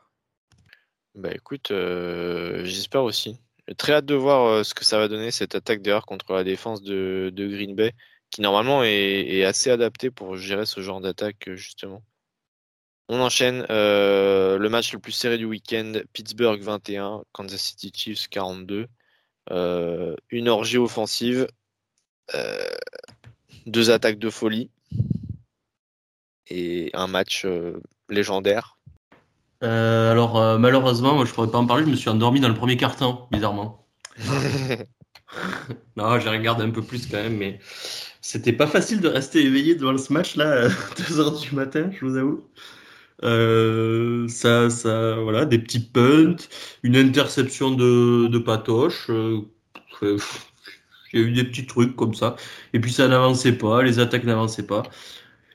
Bah 1.13 1.29
écoute, 1.34 1.67
j'espère 1.69 3.03
aussi. 3.03 3.39
Très 3.78 3.93
hâte 3.93 4.05
de 4.05 4.15
voir 4.15 4.45
euh, 4.45 4.63
ce 4.63 4.74
que 4.74 4.84
ça 4.84 4.97
va 4.97 5.07
donner 5.07 5.32
cette 5.32 5.55
attaque 5.55 5.82
d'ailleurs 5.82 6.05
contre 6.05 6.34
la 6.34 6.43
défense 6.43 6.82
de, 6.82 7.32
Green 7.36 7.76
Bay, 7.76 7.93
qui 8.30 8.41
normalement 8.41 8.84
est, 8.84 9.43
assez 9.43 9.69
adaptée 9.69 10.11
pour 10.11 10.36
gérer 10.36 10.65
ce 10.65 10.82
genre 10.82 11.01
d'attaque 11.01 11.47
euh, 11.47 11.55
justement. 11.55 12.03
On 13.07 13.19
enchaîne 13.19 13.65
euh, 13.69 14.57
le 14.57 14.69
match 14.69 14.93
le 14.93 14.99
plus 14.99 15.11
serré 15.11 15.38
du 15.38 15.45
week-end, 15.45 15.93
Pittsburgh 16.13 16.61
21, 16.61 17.24
Kansas 17.34 17.61
City 17.61 17.91
Chiefs 17.93 18.28
42. 18.30 18.88
une 19.49 20.49
orgie 20.49 20.78
offensive, 20.78 21.47
deux 23.65 23.91
attaques 23.91 24.19
de 24.19 24.30
folie 24.30 24.69
et 26.47 26.89
un 26.93 27.07
match 27.07 27.45
légendaire. 28.07 28.78
Alors 29.62 30.59
malheureusement, 30.59 31.16
moi 31.16 31.26
je 31.26 31.32
pourrais 31.34 31.51
pas 31.51 31.59
en 31.59 31.66
parler, 31.68 31.86
je 31.86 31.89
me 31.89 31.95
suis 31.95 32.09
endormi 32.09 32.39
dans 32.39 32.49
le 32.49 32.55
premier 32.55 32.78
carton, 32.78 33.28
bizarrement. 33.32 33.88
non, 35.95 36.20
j'ai 36.20 36.30
regardé 36.30 36.64
un 36.64 36.72
peu 36.72 36.82
plus 36.82 37.07
quand 37.07 37.18
même, 37.18 37.38
mais 37.38 37.59
c'était 38.22 38.53
pas 38.53 38.68
facile 38.68 39.01
de 39.01 39.07
rester 39.07 39.43
éveillé 39.43 39.76
devant 39.76 39.97
ce 39.97 40.14
match-là 40.14 40.66
à 40.66 40.68
2h 40.68 41.41
du 41.41 41.55
matin, 41.55 41.91
je 41.91 42.05
vous 42.05 42.18
avoue. 42.18 42.43
Euh, 43.24 44.28
ça, 44.28 44.70
ça, 44.70 45.16
voilà, 45.16 45.45
des 45.45 45.59
petits 45.59 45.80
punts, 45.80 46.36
une 46.84 46.95
interception 46.95 47.72
de, 47.72 48.28
de 48.28 48.39
Patoche. 48.39 49.09
Euh, 49.09 49.41
il 50.01 51.20
y 51.20 51.24
a 51.24 51.28
eu 51.28 51.32
des 51.32 51.43
petits 51.43 51.66
trucs 51.68 51.95
comme 51.95 52.14
ça. 52.14 52.36
Et 52.74 52.80
puis 52.80 52.91
ça 52.91 53.07
n'avançait 53.07 53.57
pas, 53.57 53.84
les 53.84 53.99
attaques 53.99 54.24
n'avançaient 54.24 54.66
pas. 54.66 54.84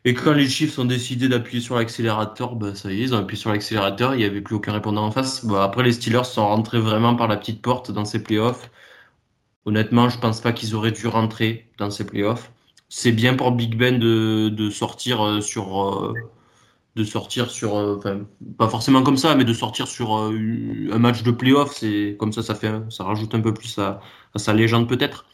Et 0.07 0.15
quand 0.15 0.33
les 0.35 0.49
Chiefs 0.49 0.79
ont 0.79 0.85
décidé 0.85 1.29
d'appuyer 1.29 1.61
sur 1.61 1.75
l'accélérateur, 1.75 2.55
bah, 2.55 2.77
ça 2.77 2.93
y 2.93 3.01
est, 3.01 3.05
ils 3.07 3.15
ont 3.15 3.19
appuyé 3.19 3.41
sur 3.41 3.51
l'accélérateur, 3.51 4.15
il 4.15 4.19
n'y 4.19 4.25
avait 4.25 4.41
plus 4.41 4.55
aucun 4.55 4.73
répondant 4.73 5.05
en 5.05 5.11
face. 5.11 5.45
Après, 5.59 5.83
les 5.83 5.93
Steelers 5.93 6.25
sont 6.25 6.47
rentrés 6.47 6.79
vraiment 6.79 7.17
par 7.17 7.27
la 7.27 7.37
petite 7.37 7.61
porte 7.61 7.91
dans 7.91 8.05
ces 8.05 8.23
playoffs. 8.23 8.71
Honnêtement, 9.67 10.09
je 10.09 10.19
pense 10.21 10.41
pas 10.41 10.53
qu'ils 10.53 10.77
auraient 10.77 10.93
dû 10.93 11.09
rentrer 11.09 11.69
dans 11.79 11.91
ces 11.91 12.07
playoffs. 12.07 12.53
C'est 12.89 13.13
bien 13.13 13.35
pour 13.35 13.53
Big 13.53 13.77
Ben 13.77 13.99
de, 13.99 14.49
de 14.49 14.71
sortir 14.71 15.23
euh, 15.27 15.41
sur 15.41 15.83
euh, 15.83 16.15
de 16.97 17.05
sortir 17.05 17.51
sur, 17.51 17.77
euh, 17.77 17.97
enfin, 17.99 18.21
pas 18.59 18.69
forcément 18.69 19.03
comme 19.03 19.17
ça, 19.17 19.35
mais 19.35 19.45
de 19.45 19.55
sortir 19.55 19.89
sur 19.89 20.17
un 20.17 20.99
match 20.99 21.23
de 21.25 21.33
playoff, 21.33 21.83
comme 22.19 22.33
ça, 22.33 22.43
ça 22.43 22.55
fait, 22.55 22.73
ça 22.91 23.05
rajoute 23.05 23.35
un 23.35 23.41
peu 23.41 23.53
plus 23.55 23.79
à 23.79 24.01
sa 24.37 24.55
légende 24.55 24.89
peut-être. 24.89 25.27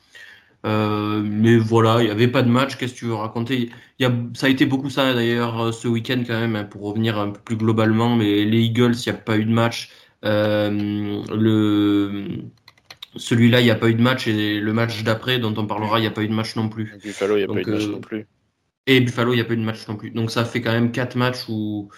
Euh, 0.64 1.22
mais 1.24 1.56
voilà, 1.56 2.00
il 2.00 2.04
n'y 2.04 2.10
avait 2.10 2.28
pas 2.28 2.42
de 2.42 2.48
match. 2.48 2.76
Qu'est-ce 2.76 2.94
que 2.94 2.98
tu 2.98 3.04
veux 3.06 3.14
raconter? 3.14 3.70
Y 3.98 4.04
a, 4.04 4.12
Ça 4.34 4.46
a 4.46 4.48
été 4.48 4.66
beaucoup 4.66 4.90
ça 4.90 5.12
d'ailleurs 5.14 5.74
ce 5.74 5.88
week-end 5.88 6.22
quand 6.26 6.38
même, 6.38 6.56
hein, 6.56 6.64
pour 6.64 6.82
revenir 6.82 7.18
un 7.18 7.30
peu 7.30 7.40
plus 7.40 7.56
globalement. 7.56 8.16
Mais 8.16 8.44
les 8.44 8.60
Eagles, 8.60 8.94
il 8.94 9.12
n'y 9.12 9.18
a 9.18 9.20
pas 9.20 9.36
eu 9.38 9.44
de 9.44 9.52
match. 9.52 9.90
Euh, 10.24 11.22
le 11.34 12.26
celui-là, 13.16 13.60
il 13.60 13.64
n'y 13.64 13.70
a 13.70 13.74
pas 13.74 13.88
eu 13.88 13.94
de 13.94 14.02
match 14.02 14.26
et 14.26 14.58
le 14.58 14.72
match 14.72 15.02
d'après, 15.02 15.38
dont 15.38 15.54
on 15.56 15.66
parlera, 15.66 15.98
il 15.98 16.02
n'y 16.02 16.08
a 16.08 16.12
pas 16.12 16.22
eu 16.22 16.28
de 16.28 16.32
match 16.32 16.56
non 16.56 16.68
plus. 16.68 16.94
Buffalo, 17.02 17.36
il 17.36 17.40
n'y 17.40 17.44
a 17.44 17.48
pas 17.48 17.60
eu 17.60 17.64
de 17.64 17.70
match 17.70 17.84
euh, 17.84 17.92
non 17.92 18.00
plus. 18.00 18.26
Et 18.86 19.00
Buffalo, 19.00 19.32
il 19.32 19.36
n'y 19.36 19.42
a 19.42 19.44
pas 19.44 19.52
eu 19.52 19.58
de 19.58 19.62
match 19.62 19.86
non 19.88 19.96
plus. 19.96 20.10
Donc 20.10 20.30
ça 20.30 20.44
fait 20.44 20.60
quand 20.60 20.72
même 20.72 20.92
quatre 20.92 21.16
matchs 21.16 21.48
où 21.48 21.90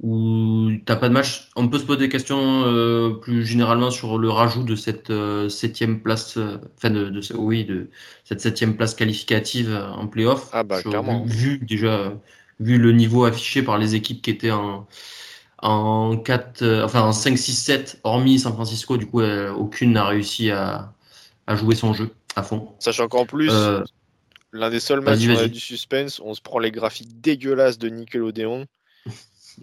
où 0.00 0.70
t'as 0.84 0.96
pas 0.96 1.08
de 1.08 1.14
match. 1.14 1.48
On 1.56 1.68
peut 1.68 1.78
se 1.78 1.84
poser 1.84 2.00
des 2.00 2.08
questions 2.08 2.64
euh, 2.66 3.10
plus 3.14 3.44
généralement 3.44 3.90
sur 3.90 4.18
le 4.18 4.30
rajout 4.30 4.62
de 4.62 4.76
cette 4.76 5.10
euh, 5.10 5.48
septième 5.48 6.00
place, 6.00 6.36
euh, 6.36 6.58
enfin 6.76 6.90
de, 6.90 7.08
de, 7.08 7.20
oui, 7.34 7.64
de 7.64 7.90
cette 8.24 8.40
septième 8.40 8.76
place 8.76 8.94
qualificative 8.94 9.74
en 9.74 10.06
playoff. 10.06 10.50
Ah 10.52 10.62
bah 10.62 10.82
clairement. 10.82 11.24
Vu, 11.26 11.58
déjà 11.58 12.12
vu 12.60 12.78
le 12.78 12.92
niveau 12.92 13.24
affiché 13.24 13.62
par 13.62 13.78
les 13.78 13.94
équipes 13.94 14.22
qui 14.22 14.30
étaient 14.30 14.50
en 14.52 14.86
en 15.60 16.16
4, 16.16 16.84
enfin 16.84 17.02
en 17.02 17.10
5, 17.10 17.36
6, 17.36 17.52
7, 17.52 18.00
hormis 18.04 18.38
San 18.38 18.52
Francisco, 18.52 18.96
du 18.96 19.06
coup, 19.06 19.22
aucune 19.22 19.90
n'a 19.90 20.04
réussi 20.04 20.52
à, 20.52 20.92
à 21.48 21.56
jouer 21.56 21.74
son 21.74 21.92
jeu 21.92 22.10
à 22.36 22.44
fond. 22.44 22.68
Sachant 22.78 23.08
qu'en 23.08 23.26
plus, 23.26 23.50
l'un 24.52 24.70
des 24.70 24.78
seuls 24.78 25.00
matchs 25.00 25.18
du 25.18 25.58
suspense, 25.58 26.20
on 26.24 26.34
se 26.34 26.40
prend 26.40 26.60
les 26.60 26.70
graphiques 26.70 27.20
dégueulasses 27.20 27.78
de 27.78 27.88
Nickelodeon 27.88 28.66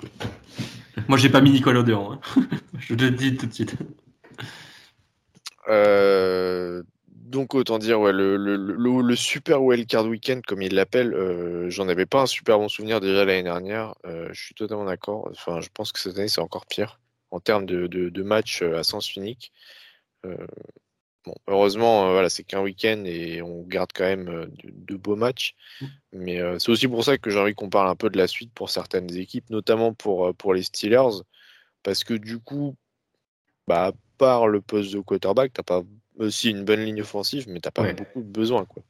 Moi, 1.07 1.17
j'ai 1.17 1.29
pas 1.29 1.41
mis 1.41 1.51
Nicolas 1.51 1.81
Odéon. 1.81 2.13
Hein. 2.13 2.19
Je 2.79 2.95
le 2.95 3.11
dis 3.11 3.35
tout 3.35 3.45
de 3.45 3.53
suite. 3.53 3.75
Euh, 5.67 6.83
donc, 7.11 7.53
autant 7.55 7.79
dire, 7.79 7.99
ouais, 7.99 8.13
le, 8.13 8.37
le, 8.37 8.55
le, 8.55 9.01
le 9.01 9.15
super 9.15 9.61
wildcard 9.63 10.05
weekend, 10.05 10.43
comme 10.45 10.61
il 10.61 10.73
l'appelle, 10.73 11.13
euh, 11.13 11.69
j'en 11.69 11.87
avais 11.87 12.05
pas 12.05 12.21
un 12.21 12.25
super 12.27 12.59
bon 12.59 12.69
souvenir 12.69 13.01
déjà 13.01 13.25
l'année 13.25 13.43
dernière. 13.43 13.95
Euh, 14.05 14.29
je 14.31 14.41
suis 14.41 14.55
totalement 14.55 14.85
d'accord. 14.85 15.27
Enfin, 15.31 15.61
je 15.61 15.69
pense 15.73 15.91
que 15.91 15.99
cette 15.99 16.17
année, 16.17 16.27
c'est 16.27 16.41
encore 16.41 16.65
pire 16.65 16.99
en 17.31 17.39
termes 17.39 17.65
de, 17.65 17.87
de, 17.87 18.09
de 18.09 18.23
matchs 18.23 18.61
à 18.61 18.83
sens 18.83 19.15
unique 19.15 19.51
heureusement, 21.47 22.07
euh, 22.07 22.11
voilà, 22.13 22.29
c'est 22.29 22.43
qu'un 22.43 22.61
week-end 22.61 23.03
et 23.05 23.41
on 23.41 23.63
garde 23.63 23.91
quand 23.93 24.03
même 24.03 24.27
euh, 24.27 24.47
de, 24.63 24.95
beaux 24.95 25.15
matchs. 25.15 25.55
Mm. 25.81 25.85
Mais 26.13 26.41
euh, 26.41 26.59
c'est 26.59 26.71
aussi 26.71 26.87
pour 26.87 27.03
ça 27.03 27.17
que 27.17 27.29
j'ai 27.29 27.39
envie 27.39 27.55
qu'on 27.55 27.69
parle 27.69 27.89
un 27.89 27.95
peu 27.95 28.09
de 28.09 28.17
la 28.17 28.27
suite 28.27 28.51
pour 28.53 28.69
certaines 28.69 29.15
équipes, 29.15 29.49
notamment 29.49 29.93
pour, 29.93 30.33
pour 30.35 30.53
les 30.53 30.63
Steelers. 30.63 31.21
Parce 31.83 32.03
que 32.03 32.13
du 32.13 32.39
coup, 32.39 32.75
bah, 33.67 33.87
à 33.87 33.91
part 34.17 34.47
le 34.47 34.61
poste 34.61 34.93
de 34.93 34.99
quarterback, 34.99 35.53
t'as 35.53 35.63
pas 35.63 35.83
aussi 36.17 36.49
une 36.49 36.63
bonne 36.63 36.83
ligne 36.83 37.01
offensive, 37.01 37.45
mais 37.49 37.59
t'as 37.59 37.71
pas 37.71 37.93
beaucoup 37.93 38.21
de 38.21 38.27
besoin. 38.31 38.65
Quoi. 38.65 38.83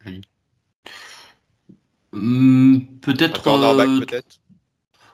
Hmm, 2.11 2.79
peut-être. 3.01 3.39
Un 3.39 3.43
cornerback, 3.43 4.07
peut-être? 4.07 4.39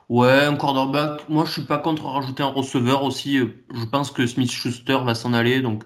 Ouais, 0.09 0.43
un 0.43 0.57
quarterback. 0.57 1.27
Moi, 1.29 1.45
je 1.45 1.51
suis 1.51 1.61
pas 1.61 1.77
contre 1.77 2.05
rajouter 2.05 2.43
un 2.43 2.47
receveur 2.47 3.03
aussi. 3.03 3.37
Je 3.37 3.85
pense 3.85 4.11
que 4.11 4.27
Smith 4.27 4.51
Schuster 4.51 4.97
va 5.03 5.15
s'en 5.15 5.31
aller, 5.31 5.61
donc 5.61 5.83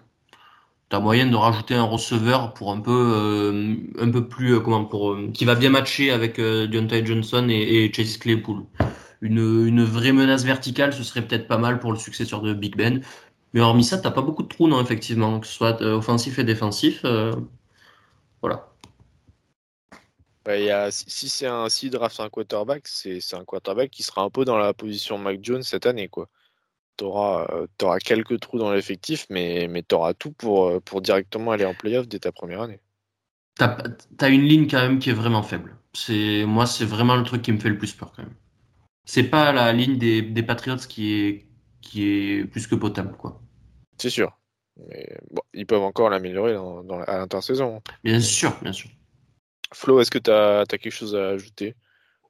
tu 0.90 0.96
as 0.96 1.00
moyen 1.00 1.28
de 1.28 1.36
rajouter 1.36 1.76
un 1.76 1.84
receveur 1.84 2.54
pour 2.54 2.72
un 2.72 2.80
peu 2.80 2.92
euh, 2.92 3.76
un 4.00 4.12
peu 4.12 4.28
plus 4.28 4.56
euh, 4.56 4.60
comment 4.60 4.86
pour 4.86 5.14
euh, 5.14 5.32
qui 5.34 5.46
va 5.46 5.56
bien 5.56 5.70
matcher 5.70 6.12
avec 6.12 6.40
Deontay 6.40 7.06
Johnson 7.06 7.48
et, 7.50 7.92
Chase 7.94 8.18
Claypool. 8.18 8.66
Une, 9.22 9.68
une 9.68 9.84
vraie 9.84 10.12
menace 10.12 10.44
verticale, 10.44 10.94
ce 10.94 11.04
serait 11.04 11.26
peut-être 11.26 11.48
pas 11.48 11.58
mal 11.58 11.80
pour 11.80 11.92
le 11.92 11.98
successeur 11.98 12.42
de 12.42 12.54
Big 12.54 12.76
Ben. 12.76 13.02
Mais 13.54 13.62
hormis 13.62 13.84
ça, 13.84 13.98
t'as 13.98 14.12
pas 14.12 14.22
beaucoup 14.22 14.44
de 14.44 14.48
trous, 14.50 14.68
non, 14.68 14.82
effectivement, 14.82 15.40
que 15.40 15.48
ce 15.48 15.54
soit 15.54 15.82
offensif 15.82 16.38
et 16.40 16.44
défensif. 16.44 17.04
voilà. 18.42 18.70
y 20.48 20.70
a, 20.70 20.92
si 20.92 21.30
c'est 21.30 21.48
un 21.48 21.70
si 21.70 21.90
draft 21.90 22.20
un 22.20 22.30
quarterback, 22.30 22.88
c'est 22.88 23.20
un 23.34 23.46
quarterback 23.46 23.90
qui 23.90 24.04
sera 24.04 24.22
un 24.22 24.30
peu 24.30 24.46
dans 24.46 24.58
la 24.58 24.74
position 24.74 25.18
Mac 25.18 25.40
Jones 25.42 25.64
cette 25.64 25.86
année, 25.86 26.10
quoi 26.10 26.30
tu 26.98 27.04
auras, 27.04 27.48
euh, 27.52 27.98
quelques 28.04 28.39
trous 28.39 28.58
dans 28.58 28.72
l'effectif, 28.72 29.26
mais, 29.30 29.68
mais 29.70 29.84
tu 29.84 29.96
auras 29.96 30.14
tout 30.14 30.32
pour, 30.32 30.68
euh, 30.68 30.80
pour 30.80 31.02
directement 31.02 31.52
aller 31.52 31.66
en 31.66 31.74
playoff 31.74 32.08
dès 32.08 32.20
ta 32.20 32.32
première 32.32 32.62
année. 32.62 32.80
Tu 33.58 33.64
as, 33.64 34.30
une 34.30 34.43
ligne 34.43 34.68
quand 34.68 34.82
même 34.82 35.00
qui 35.00 35.10
est 35.10 35.14
vraiment 35.14 35.43
faible. 35.43 35.78
Moi, 36.46 36.66
c'est 36.66 36.86
vraiment 36.86 37.16
le 37.16 37.24
truc 37.24 37.41
qui 37.41 37.52
me 37.52 37.60
fait 37.60 37.70
le 37.70 37.78
plus 37.78 37.93
peur 37.93 38.12
quand 38.16 38.24
même. 38.24 38.36
C'est 39.06 39.24
pas 39.24 39.54
la 39.54 39.72
ligne 39.72 39.98
des, 39.98 40.22
des, 40.22 40.43
Patriots 40.43 40.78
qui 40.78 41.14
est, 41.14 41.46
qui 41.82 42.04
est 42.04 42.46
plus 42.46 42.68
que 42.68 42.76
potable. 42.76 43.16
quoi. 43.16 43.39
C'est 43.98 44.10
sûr. 44.10 44.38
Mais 44.78 45.18
bon, 45.32 45.41
ils 45.54 45.66
peuvent 45.66 45.84
encore 45.84 46.10
l'améliorer 46.10 46.54
dans, 46.54 46.84
dans, 46.84 47.00
à 47.00 47.18
l'intersaison. 47.18 47.82
Bien 48.04 48.20
sûr, 48.20 48.58
bien 48.62 48.74
sûr. 48.74 48.89
Flo, 49.74 50.02
est-ce 50.02 50.12
que 50.12 50.20
tu 50.20 50.32
as, 50.32 50.66
quelque 50.68 50.89
chose 50.89 51.16
à 51.16 51.30
ajouter? 51.30 51.76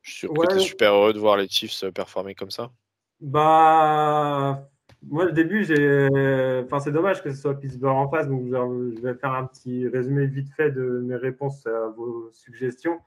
Je 0.01 0.11
suis 0.11 0.19
sûr 0.19 0.33
que 0.33 0.47
tu 0.47 0.57
es 0.57 0.59
super 0.59 0.93
heureux 0.93 1.13
de 1.13 1.19
voir 1.19 1.37
les 1.37 1.49
Chiefs 1.49 1.85
performer 1.93 2.35
comme 2.35 2.51
ça. 2.51 2.71
Bah, 3.21 4.69
moi, 5.03 5.25
le 5.25 5.31
début, 5.31 5.63
j'ai. 5.63 6.07
Enfin, 6.65 6.79
c'est 6.79 6.91
dommage 6.91 7.23
que 7.23 7.31
ce 7.31 7.41
soit 7.41 7.59
Pittsburgh 7.59 7.95
en 7.95 8.09
face, 8.09 8.27
donc 8.27 8.47
je 8.47 9.01
vais 9.01 9.13
faire 9.15 9.33
un 9.33 9.45
petit 9.45 9.87
résumé 9.87 10.25
vite 10.27 10.49
fait 10.55 10.71
de 10.71 11.01
mes 11.05 11.15
réponses 11.15 11.65
à 11.67 11.87
vos 11.95 12.29
suggestions. 12.31 12.99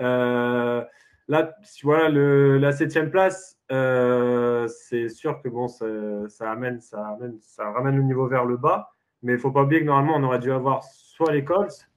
Euh, 0.00 0.84
là, 1.28 1.54
voilà, 1.82 2.08
le, 2.08 2.58
la 2.58 2.72
septième 2.72 3.10
place, 3.10 3.58
euh, 3.72 4.66
c'est 4.68 5.08
sûr 5.08 5.40
que 5.42 5.48
bon, 5.48 5.68
ça, 5.68 6.50
amène, 6.50 6.80
ça, 6.80 7.06
amène, 7.08 7.38
ça 7.40 7.70
ramène 7.70 7.96
le 7.96 8.02
niveau 8.02 8.26
vers 8.26 8.44
le 8.44 8.56
bas, 8.56 8.90
mais 9.22 9.32
il 9.32 9.38
faut 9.38 9.50
pas 9.50 9.62
oublier 9.62 9.80
que 9.80 9.86
normalement, 9.86 10.16
on 10.16 10.22
aurait 10.24 10.38
dû 10.38 10.52
avoir 10.52 10.84
soit 10.84 11.32
les 11.32 11.44
Colts, 11.44 11.88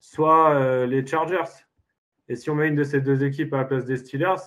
soit 0.00 0.54
euh, 0.54 0.86
les 0.86 1.06
Chargers. 1.06 1.64
Et 2.28 2.36
si 2.36 2.50
on 2.50 2.54
met 2.54 2.68
une 2.68 2.76
de 2.76 2.84
ces 2.84 3.00
deux 3.00 3.24
équipes 3.24 3.54
à 3.54 3.58
la 3.58 3.64
place 3.64 3.84
des 3.84 3.96
Steelers, 3.96 4.42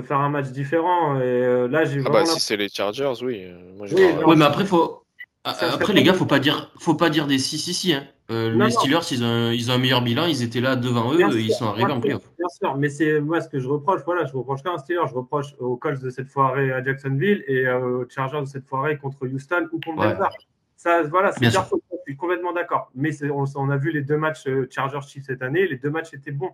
peut 0.00 0.06
faire 0.06 0.20
un 0.20 0.28
match 0.28 0.48
différent. 0.48 1.16
Et 1.16 1.22
euh, 1.22 1.68
là, 1.68 1.84
j'ai 1.84 2.02
ah 2.04 2.10
bah, 2.10 2.24
si 2.24 2.40
c'est 2.40 2.56
les 2.56 2.68
Chargers, 2.68 3.14
oui. 3.22 3.44
Euh, 3.44 4.22
oui, 4.26 4.36
mais 4.36 4.44
après, 4.44 4.64
faut. 4.64 5.04
Après, 5.44 5.92
les 5.92 6.02
gars, 6.02 6.12
faut 6.12 6.26
pas 6.26 6.38
dire, 6.38 6.70
faut 6.78 6.94
pas 6.94 7.10
dire 7.10 7.26
des 7.26 7.38
si, 7.38 7.58
si, 7.58 7.72
si. 7.72 7.94
Hein. 7.94 8.04
Euh, 8.30 8.52
les 8.52 8.70
Steelers, 8.70 8.98
ils 9.10 9.24
ont, 9.24 9.50
ils 9.50 9.70
ont, 9.70 9.74
un 9.74 9.78
meilleur 9.78 10.02
bilan, 10.02 10.26
ils 10.26 10.42
étaient 10.42 10.60
là 10.60 10.76
devant 10.76 11.14
eux, 11.14 11.40
ils 11.40 11.52
sont 11.52 11.66
arrivés 11.66 11.92
en 11.92 12.00
playoff. 12.00 12.22
Bien 12.38 12.48
sûr, 12.48 12.76
mais 12.76 12.90
c'est 12.90 13.20
moi 13.20 13.40
ce 13.40 13.48
que 13.48 13.58
je 13.58 13.66
reproche, 13.66 14.02
voilà, 14.04 14.26
je 14.26 14.36
reproche 14.36 14.62
pas 14.62 14.72
un 14.72 14.76
Steelers, 14.76 15.06
je 15.08 15.14
reproche 15.14 15.54
aux 15.58 15.76
Colts 15.76 16.02
de 16.02 16.10
cette 16.10 16.28
foirée 16.28 16.70
à 16.70 16.84
Jacksonville 16.84 17.42
et 17.48 17.66
aux 17.70 18.06
Chargers 18.10 18.40
de 18.40 18.44
cette 18.44 18.66
foirée 18.66 18.98
contre 18.98 19.26
Houston 19.26 19.68
ou 19.72 19.80
contre 19.80 20.02
Denver. 20.02 20.28
Ça, 20.76 21.02
voilà, 21.04 21.32
c'est 21.32 21.46
je 21.46 21.58
suis 22.06 22.16
complètement 22.16 22.52
d'accord. 22.52 22.90
Mais 22.94 23.10
on, 23.30 23.44
on, 23.54 23.70
a 23.70 23.76
vu 23.78 23.90
les 23.90 24.02
deux 24.02 24.18
matchs 24.18 24.46
Chargers 24.68 25.00
Chiefs 25.08 25.24
cette 25.24 25.42
année, 25.42 25.66
les 25.66 25.78
deux 25.78 25.90
matchs 25.90 26.12
étaient 26.12 26.30
bons 26.30 26.52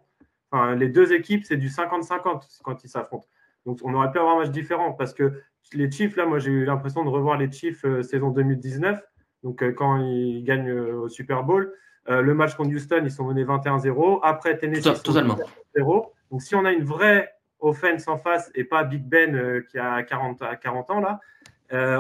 les 0.76 0.88
deux 0.88 1.12
équipes, 1.12 1.44
c'est 1.44 1.56
du 1.56 1.68
50-50 1.68 2.60
quand 2.62 2.84
ils 2.84 2.88
s'affrontent. 2.88 3.26
Donc, 3.66 3.78
on 3.82 3.94
aurait 3.94 4.10
pu 4.10 4.18
avoir 4.18 4.36
un 4.36 4.40
match 4.40 4.50
différent 4.50 4.92
parce 4.92 5.14
que 5.14 5.40
les 5.72 5.90
Chiefs, 5.90 6.16
là, 6.16 6.26
moi, 6.26 6.38
j'ai 6.38 6.50
eu 6.50 6.64
l'impression 6.64 7.04
de 7.04 7.08
revoir 7.08 7.38
les 7.38 7.50
Chiefs 7.50 7.84
euh, 7.84 8.02
saison 8.02 8.30
2019. 8.30 9.00
Donc, 9.42 9.62
euh, 9.62 9.72
quand 9.72 9.98
ils 9.98 10.44
gagnent 10.44 10.70
euh, 10.70 11.00
au 11.02 11.08
Super 11.08 11.44
Bowl, 11.44 11.72
le 12.06 12.34
match 12.34 12.54
contre 12.54 12.74
Houston, 12.74 13.00
ils 13.02 13.10
sont 13.10 13.24
menés 13.24 13.44
21-0. 13.44 14.20
Après, 14.22 14.58
Tennessee, 14.58 15.02
totalement. 15.02 15.38
0 15.74 16.12
Donc, 16.30 16.42
si 16.42 16.54
on 16.54 16.66
a 16.66 16.70
une 16.70 16.84
vraie 16.84 17.32
offense 17.60 18.06
en 18.08 18.18
face 18.18 18.50
et 18.54 18.64
pas 18.64 18.84
Big 18.84 19.02
Ben 19.08 19.64
qui 19.70 19.78
a 19.78 20.02
40, 20.02 20.42
à 20.42 20.56
40 20.56 20.90
ans, 20.90 21.00
là, 21.00 21.20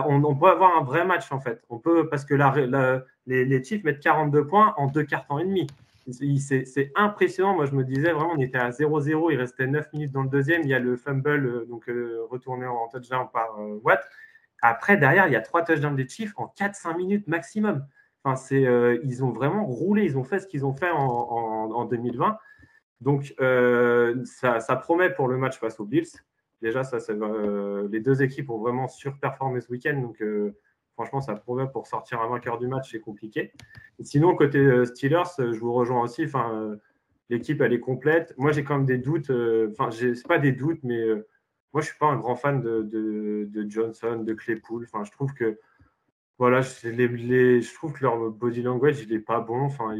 on, 0.06 0.36
peut 0.36 0.48
avoir 0.48 0.76
un 0.76 0.84
vrai 0.84 1.06
match, 1.06 1.32
en 1.32 1.40
fait. 1.40 1.62
On 1.70 1.78
peut, 1.78 2.06
parce 2.10 2.26
que 2.26 2.34
les, 2.34 3.46
les 3.46 3.64
Chiefs 3.64 3.82
mettent 3.82 4.00
42 4.00 4.46
points 4.46 4.74
en 4.76 4.88
deux 4.88 5.04
quarts 5.04 5.26
temps 5.26 5.38
et 5.38 5.44
demi. 5.44 5.66
C'est 6.10 6.92
impressionnant. 6.94 7.54
Moi, 7.54 7.66
je 7.66 7.72
me 7.72 7.82
disais 7.82 8.12
vraiment, 8.12 8.32
on 8.34 8.40
était 8.40 8.58
à 8.58 8.70
0-0. 8.70 9.32
Il 9.32 9.38
restait 9.38 9.66
9 9.66 9.92
minutes 9.92 10.12
dans 10.12 10.22
le 10.22 10.28
deuxième. 10.28 10.62
Il 10.62 10.68
y 10.68 10.74
a 10.74 10.78
le 10.78 10.96
fumble, 10.96 11.46
euh, 11.46 11.64
donc 11.66 11.88
euh, 11.88 12.26
retourné 12.30 12.66
en 12.66 12.88
touchdown 12.88 13.26
par 13.32 13.58
euh, 13.58 13.80
Watt. 13.82 14.06
Après, 14.60 14.96
derrière, 14.96 15.26
il 15.26 15.32
y 15.32 15.36
a 15.36 15.40
trois 15.40 15.62
touchdowns 15.62 15.96
des 15.96 16.08
Chiefs 16.08 16.34
en 16.36 16.52
4-5 16.58 16.96
minutes 16.96 17.26
maximum. 17.26 17.86
Enfin, 18.22 18.40
ils 18.50 19.24
ont 19.24 19.30
vraiment 19.30 19.66
roulé. 19.66 20.04
Ils 20.04 20.16
ont 20.18 20.24
fait 20.24 20.40
ce 20.40 20.46
qu'ils 20.46 20.64
ont 20.64 20.74
fait 20.74 20.90
en, 20.90 20.98
en, 20.98 21.84
2020. 21.84 22.38
Donc, 23.02 23.34
ça, 24.24 24.60
ça, 24.60 24.76
promet 24.76 25.10
pour 25.10 25.28
le 25.28 25.36
match 25.36 25.58
face 25.58 25.78
aux 25.80 25.84
Bills. 25.84 26.08
Déjà, 26.62 26.84
ça, 26.84 26.96
les 27.90 28.00
deux 28.00 28.22
équipes 28.22 28.48
ont 28.48 28.56
vraiment 28.56 28.88
surperformé 28.88 29.60
ce 29.60 29.70
week-end. 29.70 30.00
Donc, 30.00 30.22
franchement, 30.94 31.20
ça 31.20 31.34
promet 31.34 31.66
pour 31.66 31.86
sortir 31.86 32.20
un 32.20 32.28
vainqueur 32.28 32.58
du 32.58 32.66
match, 32.66 32.90
c'est 32.92 33.00
compliqué. 33.00 33.52
sinon, 34.00 34.34
côté 34.34 34.58
euh, 34.58 34.84
Steelers, 34.84 35.22
euh, 35.40 35.52
je 35.52 35.58
vous 35.58 35.72
rejoins 35.72 36.02
aussi. 36.02 36.24
Enfin, 36.24 36.54
euh, 36.54 36.76
l'équipe, 37.28 37.60
elle 37.60 37.72
est 37.72 37.80
complète. 37.80 38.34
Moi, 38.38 38.52
j'ai 38.52 38.64
quand 38.64 38.76
même 38.76 38.86
des 38.86 38.98
doutes. 38.98 39.30
Enfin, 39.70 39.90
c'est 39.90 40.26
pas 40.26 40.38
des 40.38 40.52
doutes, 40.52 40.80
mais 40.82 41.04
moi, 41.72 41.82
je 41.82 41.86
suis 41.88 41.98
pas 41.98 42.06
un 42.06 42.16
grand 42.16 42.36
fan 42.36 42.60
de, 42.62 43.66
Johnson, 43.68 44.22
de 44.24 44.34
Claypool. 44.34 44.84
Enfin, 44.84 45.04
je 45.04 45.10
trouve 45.10 45.34
que 45.34 45.58
voilà, 46.38 46.60
les, 46.84 47.60
je 47.60 47.74
trouve 47.74 47.92
que 47.92 48.02
leur 48.02 48.30
body 48.30 48.62
language, 48.62 49.00
il 49.02 49.12
est 49.12 49.20
pas 49.20 49.40
bon. 49.40 49.62
Enfin, 49.62 49.94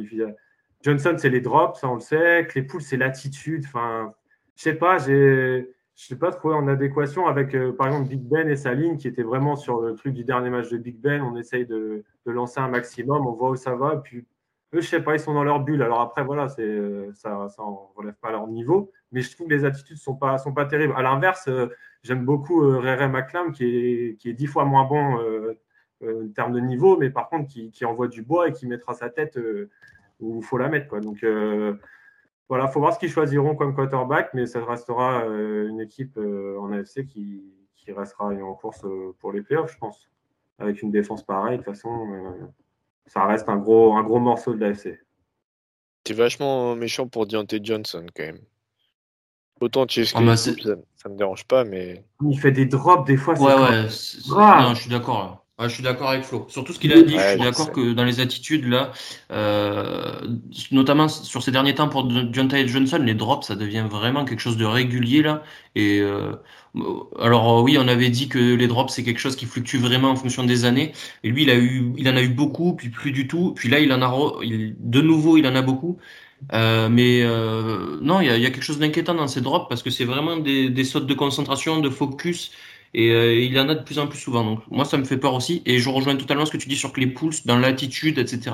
Johnson, 0.82 1.14
c'est 1.16 1.30
les 1.30 1.40
drops, 1.40 1.80
ça 1.80 1.88
on 1.88 1.94
le 1.94 2.00
sait. 2.00 2.46
Claypool, 2.48 2.82
c'est 2.82 2.96
l'attitude. 2.96 3.64
Enfin, 3.66 4.14
je 4.56 4.62
sais 4.62 4.74
pas, 4.74 4.98
j'ai 4.98 5.70
je 5.96 6.04
ne 6.04 6.08
sais 6.08 6.18
pas 6.18 6.32
trouvé 6.32 6.54
en 6.54 6.66
adéquation 6.66 7.26
avec, 7.26 7.54
euh, 7.54 7.72
par 7.72 7.86
exemple, 7.86 8.08
Big 8.08 8.22
Ben 8.22 8.48
et 8.48 8.56
sa 8.56 8.74
ligne 8.74 8.96
qui 8.96 9.06
était 9.06 9.22
vraiment 9.22 9.54
sur 9.54 9.80
le 9.80 9.94
truc 9.94 10.12
du 10.12 10.24
dernier 10.24 10.50
match 10.50 10.68
de 10.68 10.76
Big 10.76 10.98
Ben. 10.98 11.22
On 11.22 11.36
essaye 11.36 11.66
de, 11.66 12.04
lancer 12.26 12.58
un 12.58 12.68
maximum, 12.68 13.26
on 13.26 13.32
voit 13.32 13.50
où 13.50 13.56
ça 13.56 13.76
va. 13.76 13.96
Puis, 13.98 14.26
eux, 14.74 14.80
je 14.80 14.88
sais 14.88 15.02
pas, 15.02 15.14
ils 15.14 15.20
sont 15.20 15.34
dans 15.34 15.44
leur 15.44 15.60
bulle. 15.60 15.82
Alors 15.82 16.00
après, 16.00 16.24
voilà, 16.24 16.48
euh, 16.58 17.12
ça 17.14 17.30
ne 17.30 17.96
relève 17.96 18.16
pas 18.20 18.32
leur 18.32 18.48
niveau. 18.48 18.90
Mais 19.12 19.20
je 19.20 19.32
trouve 19.32 19.46
que 19.46 19.54
les 19.54 19.64
attitudes 19.64 19.96
ne 19.96 20.00
sont 20.00 20.16
pas, 20.16 20.36
sont 20.38 20.52
pas 20.52 20.64
terribles. 20.64 20.94
À 20.96 21.02
l'inverse, 21.02 21.46
euh, 21.46 21.68
j'aime 22.02 22.24
beaucoup 22.24 22.60
Rere 22.60 23.08
McLam 23.08 23.52
qui 23.52 23.64
est, 23.64 24.16
qui 24.16 24.30
est 24.30 24.34
dix 24.34 24.48
fois 24.48 24.64
moins 24.64 24.84
bon 24.84 25.54
en 26.02 26.28
termes 26.34 26.52
de 26.52 26.60
niveau, 26.60 26.98
mais 26.98 27.08
par 27.08 27.30
contre, 27.30 27.48
qui, 27.48 27.70
qui, 27.70 27.84
envoie 27.84 28.08
du 28.08 28.22
bois 28.22 28.48
et 28.48 28.52
qui 28.52 28.66
mettra 28.66 28.92
sa 28.94 29.08
tête 29.08 29.38
où 30.20 30.38
il 30.38 30.44
faut 30.44 30.58
la 30.58 30.68
mettre. 30.68 30.88
Quoi. 30.88 31.00
Donc, 31.00 31.24
voilà, 32.48 32.66
il 32.68 32.72
faut 32.72 32.80
voir 32.80 32.94
ce 32.94 32.98
qu'ils 32.98 33.10
choisiront 33.10 33.54
comme 33.56 33.74
quarterback, 33.74 34.30
mais 34.34 34.46
ça 34.46 34.64
restera 34.64 35.24
euh, 35.24 35.68
une 35.68 35.80
équipe 35.80 36.16
euh, 36.18 36.58
en 36.60 36.72
AFC 36.72 37.06
qui, 37.06 37.42
restera 37.88 38.28
en 38.28 38.54
course 38.54 38.82
euh, 38.84 39.14
pour 39.20 39.30
les 39.30 39.42
playoffs, 39.42 39.72
je 39.72 39.78
pense. 39.78 40.08
Avec 40.58 40.80
une 40.80 40.90
défense 40.90 41.22
pareille, 41.22 41.58
de 41.58 41.62
toute 41.62 41.74
façon, 41.74 41.90
ça 43.06 43.26
reste 43.26 43.48
un 43.50 43.56
gros, 43.56 43.94
un 43.94 44.02
gros 44.02 44.20
morceau 44.20 44.54
de 44.54 44.60
l'AFC. 44.60 45.00
C'est 46.06 46.14
vachement 46.14 46.74
méchant 46.76 47.08
pour 47.08 47.26
Deontay 47.26 47.60
Johnson 47.62 48.06
quand 48.14 48.22
même. 48.22 48.40
Autant 49.60 49.86
tu 49.86 50.04
oh, 50.14 50.20
bah, 50.22 50.36
ça, 50.36 50.50
ça 50.96 51.08
me 51.08 51.16
dérange 51.16 51.44
pas, 51.44 51.64
mais. 51.64 52.04
Il 52.22 52.38
fait 52.38 52.52
des 52.52 52.66
drops 52.66 53.06
des 53.06 53.16
fois. 53.16 53.34
Ouais, 53.34 53.54
ouais. 53.54 53.82
Non, 54.62 54.74
je 54.74 54.80
suis 54.80 54.90
d'accord 54.90 55.43
je 55.60 55.68
suis 55.68 55.82
d'accord 55.82 56.10
avec 56.10 56.24
Flo. 56.24 56.46
Surtout 56.48 56.72
ce 56.72 56.78
qu'il 56.78 56.92
a 56.92 57.00
dit, 57.02 57.14
je 57.16 57.28
suis 57.28 57.38
d'accord 57.38 57.70
que 57.70 57.92
dans 57.92 58.04
les 58.04 58.20
attitudes 58.20 58.66
là, 58.66 58.92
euh, 59.30 60.20
notamment 60.72 61.08
sur 61.08 61.42
ces 61.42 61.52
derniers 61.52 61.74
temps 61.74 61.88
pour 61.88 62.10
John 62.32 62.48
Ty 62.48 62.66
Johnson, 62.66 62.98
les 63.00 63.14
drops, 63.14 63.46
ça 63.46 63.54
devient 63.54 63.84
vraiment 63.88 64.24
quelque 64.24 64.40
chose 64.40 64.56
de 64.56 64.64
régulier 64.64 65.22
là. 65.22 65.42
Et 65.76 66.00
euh, 66.00 66.32
alors 67.20 67.62
oui, 67.62 67.76
on 67.78 67.86
avait 67.86 68.10
dit 68.10 68.28
que 68.28 68.38
les 68.38 68.66
drops 68.66 68.92
c'est 68.92 69.04
quelque 69.04 69.20
chose 69.20 69.36
qui 69.36 69.46
fluctue 69.46 69.76
vraiment 69.76 70.10
en 70.10 70.16
fonction 70.16 70.44
des 70.44 70.64
années. 70.64 70.92
Et 71.22 71.30
lui, 71.30 71.44
il 71.44 71.50
a 71.50 71.56
eu, 71.56 71.92
il 71.96 72.08
en 72.08 72.16
a 72.16 72.22
eu 72.22 72.28
beaucoup, 72.28 72.74
puis 72.74 72.88
plus 72.88 73.12
du 73.12 73.28
tout. 73.28 73.52
Puis 73.54 73.68
là, 73.68 73.78
il 73.78 73.92
en 73.92 74.02
a, 74.02 74.10
de 74.42 75.00
nouveau, 75.00 75.36
il 75.36 75.46
en 75.46 75.54
a 75.54 75.62
beaucoup. 75.62 75.98
Euh, 76.52 76.88
mais 76.88 77.22
euh, 77.22 77.98
non, 78.02 78.20
il 78.20 78.26
y 78.26 78.30
a, 78.30 78.36
y 78.36 78.46
a, 78.46 78.50
quelque 78.50 78.62
chose 78.62 78.78
d'inquiétant 78.78 79.14
dans 79.14 79.28
ces 79.28 79.40
drops 79.40 79.66
parce 79.68 79.82
que 79.82 79.90
c'est 79.90 80.04
vraiment 80.04 80.36
des, 80.36 80.68
des 80.68 80.84
sautes 80.84 81.06
de 81.06 81.14
concentration, 81.14 81.80
de 81.80 81.88
focus 81.90 82.50
et 82.94 83.10
euh, 83.10 83.34
il 83.34 83.52
y 83.52 83.60
en 83.60 83.68
a 83.68 83.74
de 83.74 83.82
plus 83.82 83.98
en 83.98 84.06
plus 84.06 84.18
souvent. 84.18 84.44
Donc 84.44 84.60
moi, 84.70 84.84
ça 84.84 84.96
me 84.96 85.04
fait 85.04 85.16
peur 85.16 85.34
aussi. 85.34 85.62
Et 85.66 85.78
je 85.78 85.88
rejoins 85.88 86.16
totalement 86.16 86.46
ce 86.46 86.52
que 86.52 86.56
tu 86.56 86.68
dis 86.68 86.76
sur 86.76 86.92
les 86.96 87.08
poules, 87.08 87.34
dans 87.44 87.58
l'attitude, 87.58 88.18
etc. 88.18 88.52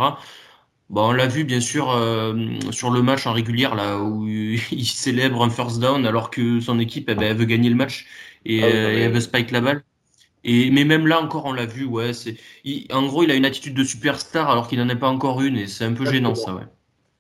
Bon, 0.89 1.11
on 1.11 1.13
l'a 1.13 1.29
vu 1.29 1.45
bien 1.45 1.61
sûr 1.61 1.93
euh, 1.93 2.35
sur 2.73 2.91
le 2.91 3.03
match 3.03 3.27
en 3.27 3.33
régulière 3.33 3.77
là 3.77 3.99
où 3.99 4.27
il 4.27 4.87
célèbre 4.87 5.45
un 5.45 5.51
first 5.51 5.79
down 5.79 6.05
alors 6.05 6.31
que 6.31 6.59
son 6.59 6.81
équipe 6.81 7.09
eh 7.09 7.15
ben, 7.15 7.31
elle 7.31 7.37
veut 7.37 7.45
gagner 7.45 7.69
le 7.69 7.77
match 7.77 8.07
et, 8.45 8.65
ah 8.65 8.67
euh, 8.67 9.05
elle 9.05 9.13
veut 9.13 9.21
spike 9.21 9.53
la 9.53 9.61
balle. 9.61 9.85
Et 10.43 10.71
mais 10.71 10.85
même 10.85 11.07
là 11.07 11.21
encore 11.21 11.45
on 11.45 11.53
l'a 11.53 11.67
vu 11.67 11.85
ouais 11.85 12.13
c'est 12.13 12.37
en 12.91 13.07
gros 13.07 13.23
il 13.23 13.31
a 13.31 13.35
une 13.35 13.45
attitude 13.45 13.75
de 13.75 13.85
superstar 13.85 14.51
alors 14.51 14.67
qu'il 14.67 14.81
n'en 14.81 14.89
a 14.89 14.97
pas 14.97 15.09
encore 15.09 15.43
une 15.43 15.57
et 15.59 15.69
c'est 15.69 15.85
un 15.85 15.93
peu 15.93 16.07
gênant 16.07 16.35
ça 16.35 16.55
ouais. 16.55 16.63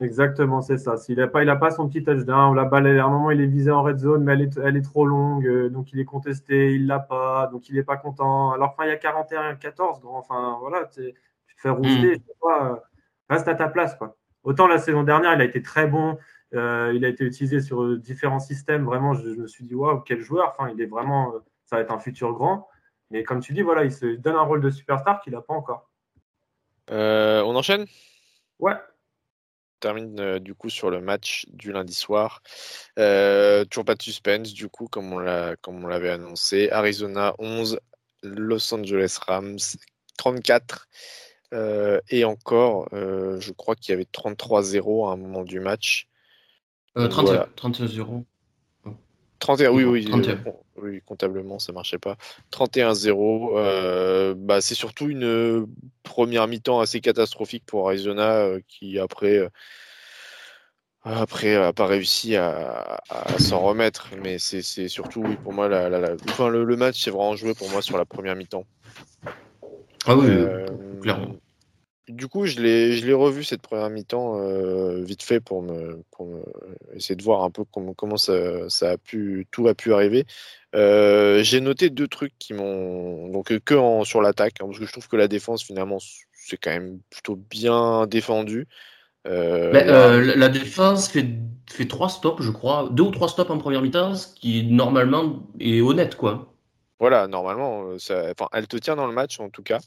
Exactement, 0.00 0.62
c'est 0.62 0.78
ça. 0.78 0.96
S'il 0.96 1.18
n'a 1.18 1.28
pas, 1.28 1.42
il 1.42 1.50
a 1.50 1.56
pas 1.56 1.70
son 1.70 1.86
petit 1.86 2.02
touchdown, 2.02 2.56
la 2.56 2.64
balle, 2.64 2.86
à 2.98 3.04
un 3.04 3.10
moment, 3.10 3.30
il 3.30 3.40
est 3.42 3.46
visé 3.46 3.70
en 3.70 3.82
red 3.82 3.98
zone, 3.98 4.24
mais 4.24 4.32
elle 4.32 4.42
est, 4.42 4.56
elle 4.56 4.76
est 4.78 4.82
trop 4.82 5.04
longue, 5.04 5.46
euh, 5.46 5.68
donc 5.68 5.92
il 5.92 6.00
est 6.00 6.06
contesté, 6.06 6.72
il 6.72 6.86
l'a 6.86 7.00
pas, 7.00 7.48
donc 7.48 7.68
il 7.68 7.74
n'est 7.74 7.82
pas 7.82 7.98
content. 7.98 8.52
Alors, 8.52 8.70
enfin, 8.70 8.86
il 8.86 8.88
y 8.88 8.92
a 8.92 8.96
41-14, 8.96 10.00
grand, 10.00 10.18
enfin, 10.18 10.56
voilà, 10.60 10.86
tu 10.86 11.12
te 11.12 11.60
fais 11.60 11.68
rouster, 11.68 12.16
mm. 12.16 12.46
euh, 12.46 12.76
reste 13.28 13.46
à 13.48 13.54
ta 13.54 13.68
place, 13.68 13.94
quoi. 13.94 14.16
Autant 14.42 14.66
la 14.68 14.78
saison 14.78 15.02
dernière, 15.02 15.34
il 15.34 15.40
a 15.42 15.44
été 15.44 15.60
très 15.60 15.86
bon, 15.86 16.16
euh, 16.54 16.92
il 16.94 17.04
a 17.04 17.08
été 17.08 17.24
utilisé 17.24 17.60
sur 17.60 17.98
différents 17.98 18.40
systèmes, 18.40 18.86
vraiment, 18.86 19.12
je, 19.12 19.28
me 19.28 19.46
suis 19.46 19.64
dit, 19.64 19.74
waouh, 19.74 20.00
quel 20.00 20.20
joueur, 20.20 20.54
enfin, 20.56 20.72
il 20.74 20.80
est 20.80 20.86
vraiment, 20.86 21.34
ça 21.66 21.76
va 21.76 21.82
être 21.82 21.92
un 21.92 21.98
futur 21.98 22.32
grand. 22.32 22.68
Mais 23.10 23.22
comme 23.22 23.40
tu 23.40 23.52
dis, 23.52 23.60
voilà, 23.60 23.84
il 23.84 23.92
se 23.92 24.06
donne 24.06 24.36
un 24.36 24.42
rôle 24.42 24.62
de 24.62 24.70
superstar 24.70 25.20
qu'il 25.20 25.34
n'a 25.34 25.42
pas 25.42 25.52
encore. 25.52 25.90
on 26.88 27.54
enchaîne? 27.54 27.84
Ouais 28.60 28.76
termine 29.80 30.20
euh, 30.20 30.38
du 30.38 30.54
coup 30.54 30.70
sur 30.70 30.90
le 30.90 31.00
match 31.00 31.46
du 31.48 31.72
lundi 31.72 31.94
soir. 31.94 32.42
Euh, 32.98 33.64
toujours 33.64 33.84
pas 33.84 33.94
de 33.94 34.02
suspense 34.02 34.52
du 34.52 34.68
coup 34.68 34.86
comme 34.86 35.12
on 35.12 35.18
l'a 35.18 35.56
comme 35.56 35.84
on 35.84 35.88
l'avait 35.88 36.10
annoncé. 36.10 36.70
Arizona 36.70 37.34
11, 37.38 37.80
Los 38.22 38.72
Angeles 38.74 39.18
Rams 39.26 39.58
34. 40.18 40.88
Euh, 41.52 42.00
et 42.08 42.24
encore, 42.24 42.88
je 42.92 43.52
crois 43.52 43.74
qu'il 43.74 43.90
y 43.92 43.94
avait 43.94 44.06
33-0 44.12 45.08
à 45.08 45.12
un 45.12 45.16
moment 45.16 45.42
du 45.42 45.58
match. 45.58 46.06
30-0. 46.96 48.24
31, 49.40 49.70
oui, 49.70 49.84
oui, 49.84 50.08
oui, 50.76 51.02
comptablement, 51.04 51.58
ça 51.58 51.72
marchait 51.72 51.98
pas. 51.98 52.16
31-0. 52.52 54.34
bah, 54.36 54.60
c'est 54.60 54.74
surtout 54.74 55.08
une 55.08 55.66
première 56.02 56.46
mi-temps 56.46 56.80
assez 56.80 57.00
catastrophique 57.00 57.64
pour 57.66 57.88
Arizona 57.88 58.46
qui, 58.68 58.98
après, 58.98 59.48
après, 61.02 61.54
n'a 61.54 61.72
pas 61.72 61.86
réussi 61.86 62.36
à, 62.36 63.00
s'en 63.38 63.60
remettre. 63.60 64.10
Mais 64.22 64.38
c'est 64.38 64.88
surtout, 64.88 65.22
oui, 65.24 65.36
pour 65.42 65.52
moi, 65.52 65.68
la, 65.68 66.14
Enfin, 66.28 66.48
le, 66.48 66.76
match, 66.76 67.02
c'est 67.02 67.10
vraiment 67.10 67.36
joué 67.36 67.54
pour 67.54 67.70
moi 67.70 67.82
sur 67.82 67.96
la 67.96 68.04
première 68.04 68.36
mi-temps. 68.36 68.64
Ah 70.06 70.16
oui, 70.16 70.28
clairement 71.02 71.36
du 72.10 72.28
coup, 72.28 72.46
je 72.46 72.60
l'ai 72.60 73.12
revu 73.12 73.44
cette 73.44 73.62
première 73.62 73.90
mi-temps 73.90 74.38
euh, 74.40 75.02
vite 75.02 75.22
fait 75.22 75.40
pour 75.40 75.62
me, 75.62 76.02
essayer 76.94 77.16
de 77.16 77.22
voir 77.22 77.44
un 77.44 77.50
peu 77.50 77.64
comment, 77.64 77.94
comment 77.94 78.16
ça, 78.16 78.32
a 78.82 78.96
pu, 78.98 79.46
tout 79.50 79.68
a 79.68 79.74
pu 79.74 79.92
arriver. 79.92 80.26
Euh, 80.74 81.42
j'ai 81.42 81.60
noté 81.60 81.90
deux 81.90 82.08
trucs 82.08 82.32
qui 82.38 82.54
m'ont 82.54 83.28
donc 83.28 83.58
que 83.60 84.04
sur 84.04 84.20
l'attaque, 84.20 84.54
hein, 84.60 84.66
parce 84.66 84.78
que 84.78 84.86
je 84.86 84.92
trouve 84.92 85.08
que 85.08 85.16
la 85.16 85.28
défense 85.28 85.64
finalement 85.64 85.98
c'est 86.32 86.56
quand 86.56 86.70
même 86.70 87.00
plutôt 87.10 87.36
bien 87.36 88.06
défendu. 88.06 88.68
Euh, 89.26 90.34
la, 90.36 90.48
défense 90.48 91.08
fait, 91.08 91.26
fait 91.68 91.86
trois 91.86 92.08
stops, 92.08 92.42
je 92.42 92.50
crois, 92.50 92.88
deux 92.92 93.02
ou 93.02 93.10
trois 93.10 93.28
stops 93.28 93.50
en 93.50 93.58
première 93.58 93.82
mi-temps, 93.82 94.14
ce 94.14 94.28
qui 94.34 94.64
normalement 94.64 95.46
est 95.58 95.80
honnête, 95.80 96.16
quoi. 96.16 96.54
Voilà, 96.98 97.28
normalement, 97.28 97.98
ça, 97.98 98.32
elle 98.52 98.66
te 98.66 98.76
tient 98.76 98.96
dans 98.96 99.06
le 99.06 99.12
match 99.12 99.40
en 99.40 99.50
tout 99.50 99.62
cas. 99.62 99.80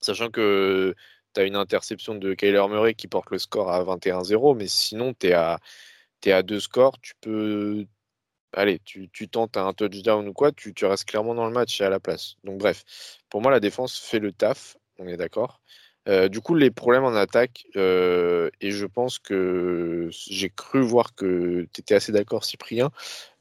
Sachant 0.00 0.30
que 0.30 0.94
tu 1.34 1.40
as 1.40 1.44
une 1.44 1.56
interception 1.56 2.14
de 2.14 2.34
Kyler 2.34 2.66
Murray 2.68 2.94
qui 2.94 3.08
porte 3.08 3.30
le 3.30 3.38
score 3.38 3.70
à 3.70 3.82
21-0, 3.84 4.56
mais 4.56 4.66
sinon, 4.68 5.14
tu 5.14 5.28
es 5.28 5.32
à, 5.32 5.58
es 6.24 6.32
à 6.32 6.42
deux 6.42 6.60
scores, 6.60 6.98
tu 7.00 7.14
peux. 7.20 7.86
Allez, 8.52 8.80
tu, 8.84 9.08
tu 9.10 9.28
tentes 9.28 9.56
un 9.56 9.72
touchdown 9.72 10.26
ou 10.28 10.32
quoi, 10.32 10.52
tu, 10.52 10.74
tu, 10.74 10.84
restes 10.86 11.08
clairement 11.08 11.34
dans 11.34 11.46
le 11.46 11.52
match 11.52 11.80
et 11.80 11.84
à 11.84 11.90
la 11.90 12.00
place. 12.00 12.34
Donc, 12.44 12.58
bref, 12.58 12.84
pour 13.28 13.40
moi, 13.42 13.50
la 13.52 13.60
défense 13.60 13.98
fait 13.98 14.18
le 14.18 14.32
taf, 14.32 14.76
on 14.98 15.06
est 15.06 15.16
d'accord. 15.16 15.60
Euh, 16.08 16.28
du 16.28 16.40
coup, 16.40 16.54
les 16.54 16.70
problèmes 16.70 17.04
en 17.04 17.14
attaque, 17.14 17.66
euh, 17.76 18.50
et 18.60 18.70
je 18.70 18.86
pense 18.86 19.18
que 19.18 20.08
j'ai 20.10 20.50
cru 20.50 20.80
voir 20.80 21.14
que 21.14 21.68
tu 21.72 21.80
étais 21.80 21.94
assez 21.94 22.12
d'accord, 22.12 22.44
Cyprien. 22.44 22.90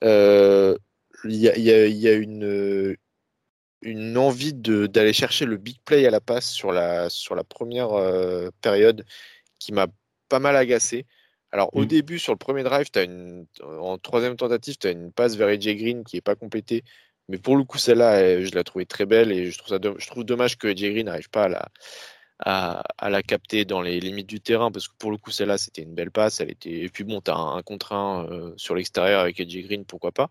Euh, 0.04 0.76
il 1.24 1.36
y, 1.36 1.48
y, 1.48 2.08
a, 2.08 2.14
une, 2.14 2.96
une 3.82 4.18
envie 4.18 4.54
d'aller 4.54 5.14
chercher 5.14 5.46
le 5.46 5.58
big 5.58 5.78
play 5.86 6.06
à 6.06 6.12
la 6.12 6.22
passe 6.22 6.50
sur 6.50 6.72
la, 6.72 7.10
sur 7.10 7.36
la 7.36 7.44
première 7.44 7.94
euh, 7.94 8.50
période 8.62 9.06
qui 9.60 9.72
m'a 9.72 9.88
pas 10.28 10.40
mal 10.40 10.56
agacé. 10.56 11.06
Alors 11.52 11.70
au 11.76 11.82
mmh. 11.82 11.88
début, 11.88 12.20
sur 12.20 12.34
le 12.34 12.38
premier 12.38 12.64
drive, 12.64 12.88
as 12.96 13.04
une, 13.04 13.46
en 13.64 13.98
troisième 13.98 14.36
tentative, 14.36 14.78
tu 14.78 14.88
as 14.88 14.92
une 14.92 15.12
passe 15.12 15.36
vers 15.36 15.48
AJ 15.48 15.76
Green 15.78 16.04
qui 16.04 16.18
n'est 16.18 16.22
pas 16.22 16.36
complétée. 16.36 16.84
Mais 17.28 17.38
pour 17.38 17.56
le 17.58 17.64
coup, 17.64 17.78
celle-là, 17.78 18.42
je 18.44 18.52
l'ai 18.52 18.64
trouvée 18.64 18.86
très 18.86 19.06
belle 19.06 19.32
et 19.32 19.52
je 19.52 19.58
trouve, 19.58 19.70
ça 19.70 19.80
je 19.98 20.08
trouve 20.08 20.24
dommage 20.24 20.58
que 20.58 20.68
AJ 20.68 20.92
Green 20.92 21.06
n'arrive 21.06 21.30
pas 21.30 21.44
à 21.44 21.50
la, 21.50 21.70
à, 22.40 23.10
la 23.10 23.24
capter 23.24 23.66
dans 23.66 23.82
les 23.82 24.00
limites 24.00 24.28
du 24.28 24.42
terrain, 24.42 24.72
parce 24.72 24.88
que 24.88 24.94
pour 24.98 25.12
le 25.12 25.18
coup, 25.18 25.32
celle-là, 25.32 25.58
c'était 25.58 25.84
une 25.84 25.94
belle 25.94 26.12
passe. 26.12 26.40
Elle 26.42 26.52
était... 26.52 26.72
Et 26.72 26.90
puis 26.90 27.04
bon, 27.04 27.22
tu 27.22 27.32
as 27.32 27.36
un, 27.36 27.62
contre 27.62 27.94
un 27.94 28.54
sur 28.58 28.76
l'extérieur 28.76 29.22
avec 29.22 29.40
Edgy 29.40 29.64
Green, 29.64 29.86
pourquoi 29.86 30.12
pas. 30.12 30.30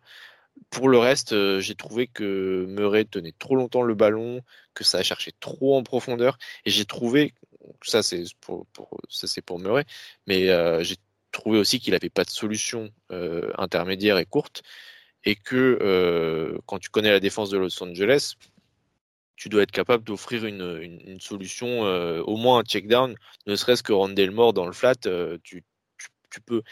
Pour 0.71 0.89
le 0.89 0.99
reste, 0.99 1.35
j'ai 1.61 1.75
trouvé 1.75 2.07
que 2.07 2.67
Murray 2.69 3.05
tenait 3.05 3.35
trop 3.39 3.57
longtemps 3.57 3.83
le 3.83 3.95
ballon, 3.95 4.43
que 4.75 4.85
ça 4.85 4.99
a 4.99 5.03
cherché 5.03 5.33
trop 5.41 5.77
en 5.77 5.83
profondeur. 5.83 6.39
Et 6.65 6.71
j'ai 6.71 6.85
trouvé, 6.85 7.35
ça 7.83 8.03
c'est 8.03 8.25
pour, 8.41 8.67
ça 9.09 9.27
c'est 9.27 9.43
pour 9.43 9.59
Murray, 9.59 9.85
mais 10.27 10.47
j'ai 10.85 10.97
trouvé 11.33 11.59
aussi 11.59 11.81
qu'il 11.81 11.93
n'avait 11.93 12.11
pas 12.11 12.25
de 12.25 12.31
solution 12.31 12.91
intermédiaire 13.57 14.19
et 14.19 14.27
courte. 14.27 14.63
Et 15.25 15.37
que 15.37 16.59
quand 16.67 16.79
tu 16.79 16.91
connais 16.91 17.11
la 17.11 17.21
défense 17.21 17.51
de 17.51 17.59
Los 17.59 17.83
Angeles, 17.83 18.35
tu 19.37 19.49
dois 19.49 19.63
être 19.63 19.71
capable 19.71 20.05
d'offrir 20.05 20.45
une, 20.45 21.19
solution, 21.21 21.83
au 21.83 22.37
moins 22.37 22.59
un 22.59 22.65
check 22.65 22.89
down, 22.89 23.15
ne 23.47 23.57
serait-ce 23.57 23.83
que 23.83 23.93
rendre 23.93 24.31
mort 24.31 24.53
dans 24.53 24.67
le 24.67 24.73
flat, 24.73 24.97
tu, 25.43 25.65
peux, 26.45 26.63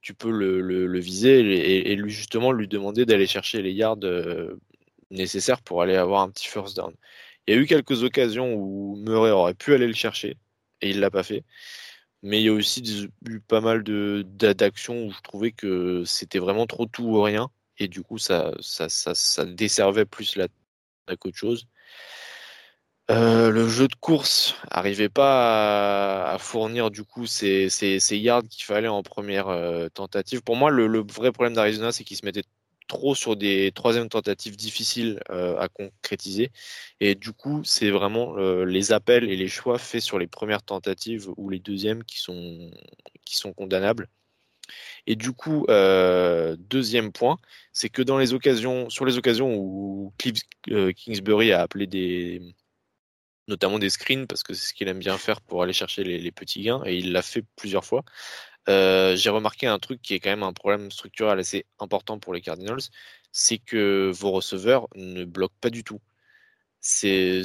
tu 0.00 0.14
peux 0.14 0.30
le, 0.30 0.98
viser 0.98 1.90
et, 1.90 1.96
lui 1.96 2.10
justement 2.10 2.52
lui 2.52 2.68
demander 2.68 3.06
d'aller 3.06 3.26
chercher 3.26 3.62
les 3.62 3.72
yards 3.72 3.98
nécessaires 5.10 5.62
pour 5.62 5.82
aller 5.82 5.96
avoir 5.96 6.22
un 6.22 6.30
petit 6.30 6.48
first 6.48 6.76
down. 6.76 6.94
Il 7.46 7.54
y 7.54 7.58
a 7.58 7.60
eu 7.60 7.66
quelques 7.66 8.02
occasions 8.02 8.54
où 8.54 8.96
Murray 8.96 9.30
aurait 9.30 9.54
pu 9.54 9.74
aller 9.74 9.86
le 9.86 9.94
chercher 9.94 10.36
et 10.82 10.90
il 10.90 11.00
l'a 11.00 11.10
pas 11.10 11.22
fait. 11.22 11.44
Mais 12.22 12.40
il 12.40 12.46
y 12.46 12.48
a 12.48 12.52
aussi 12.52 13.08
eu 13.28 13.40
pas 13.40 13.60
mal 13.60 13.82
d'actions 13.82 15.06
où 15.06 15.12
je 15.12 15.20
trouvais 15.22 15.52
que 15.52 16.04
c'était 16.04 16.40
vraiment 16.40 16.66
trop 16.66 16.86
tout 16.86 17.04
ou 17.04 17.22
rien. 17.22 17.50
Et 17.78 17.88
du 17.88 18.02
coup, 18.02 18.18
ça, 18.18 18.52
ça, 18.60 18.88
ça, 18.88 19.44
desservait 19.46 20.04
plus 20.04 20.36
la 20.36 20.48
qu'autre 21.16 21.36
chose. 21.36 21.68
Euh, 23.10 23.50
le 23.50 23.66
jeu 23.68 23.88
de 23.88 23.94
course 23.94 24.54
n'arrivait 24.70 25.08
pas 25.08 26.30
à, 26.30 26.38
fournir 26.38 26.90
du 26.90 27.04
coup 27.04 27.26
ces, 27.26 27.68
yards 28.10 28.42
qu'il 28.50 28.64
fallait 28.64 28.88
en 28.88 29.02
première 29.02 29.48
euh, 29.48 29.88
tentative. 29.88 30.42
Pour 30.42 30.56
moi, 30.56 30.70
le, 30.70 31.02
vrai 31.10 31.32
problème 31.32 31.54
d'Arizona, 31.54 31.90
c'est 31.90 32.04
qu'il 32.04 32.18
se 32.18 32.26
mettait 32.26 32.42
trop 32.86 33.14
sur 33.14 33.36
des 33.36 33.72
troisièmes 33.74 34.08
tentatives 34.10 34.56
difficiles 34.56 35.20
euh, 35.30 35.58
à 35.58 35.68
concrétiser. 35.68 36.50
Et 37.00 37.14
du 37.14 37.32
coup, 37.32 37.62
c'est 37.64 37.90
vraiment 37.90 38.36
les 38.36 38.92
appels 38.92 39.24
et 39.30 39.36
les 39.36 39.48
choix 39.48 39.78
faits 39.78 40.02
sur 40.02 40.18
les 40.18 40.26
premières 40.26 40.62
tentatives 40.62 41.28
ou 41.36 41.48
les 41.48 41.60
deuxièmes 41.60 42.04
qui 42.04 42.18
sont, 42.18 42.70
qui 43.24 43.36
sont 43.36 43.52
condamnables. 43.54 44.08
Et 45.06 45.16
du 45.16 45.32
coup, 45.32 45.66
deuxième 46.58 47.12
point, 47.12 47.38
c'est 47.72 47.88
que 47.88 48.02
dans 48.02 48.18
les 48.18 48.34
occasions, 48.34 48.90
sur 48.90 49.04
les 49.06 49.18
occasions 49.18 49.54
où 49.56 50.12
Kingsbury 50.68 51.52
a 51.52 51.62
appelé 51.62 51.86
des, 51.86 52.42
notamment 53.48 53.78
des 53.78 53.90
screens, 53.90 54.26
parce 54.26 54.42
que 54.42 54.54
c'est 54.54 54.68
ce 54.68 54.74
qu'il 54.74 54.88
aime 54.88 54.98
bien 54.98 55.18
faire 55.18 55.40
pour 55.40 55.62
aller 55.62 55.72
chercher 55.72 56.04
les, 56.04 56.32
petits 56.32 56.62
gains, 56.62 56.82
et 56.86 56.96
il 56.96 57.12
l'a 57.12 57.22
fait 57.22 57.44
plusieurs 57.56 57.84
fois. 57.84 58.04
Euh, 58.68 59.16
j'ai 59.16 59.30
remarqué 59.30 59.66
un 59.66 59.78
truc 59.78 60.02
qui 60.02 60.14
est 60.14 60.20
quand 60.20 60.30
même 60.30 60.42
un 60.42 60.52
problème 60.52 60.90
structurel 60.90 61.38
assez 61.38 61.66
important 61.78 62.18
pour 62.18 62.34
les 62.34 62.40
Cardinals, 62.42 62.80
c'est 63.32 63.58
que 63.58 64.10
vos 64.14 64.30
receveurs 64.32 64.88
ne 64.94 65.24
bloquent 65.24 65.56
pas 65.60 65.70
du 65.70 65.84
tout. 65.84 66.00
C'est 66.80 67.42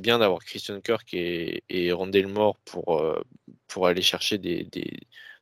bien 0.00 0.18
d'avoir 0.18 0.44
Christian 0.44 0.80
Kirk 0.80 1.12
et, 1.14 1.64
et 1.68 1.92
Randall 1.92 2.28
Moore 2.28 2.58
pour, 2.64 3.00
euh, 3.00 3.20
pour 3.68 3.86
aller 3.86 4.02
chercher 4.02 4.38
des, 4.38 4.68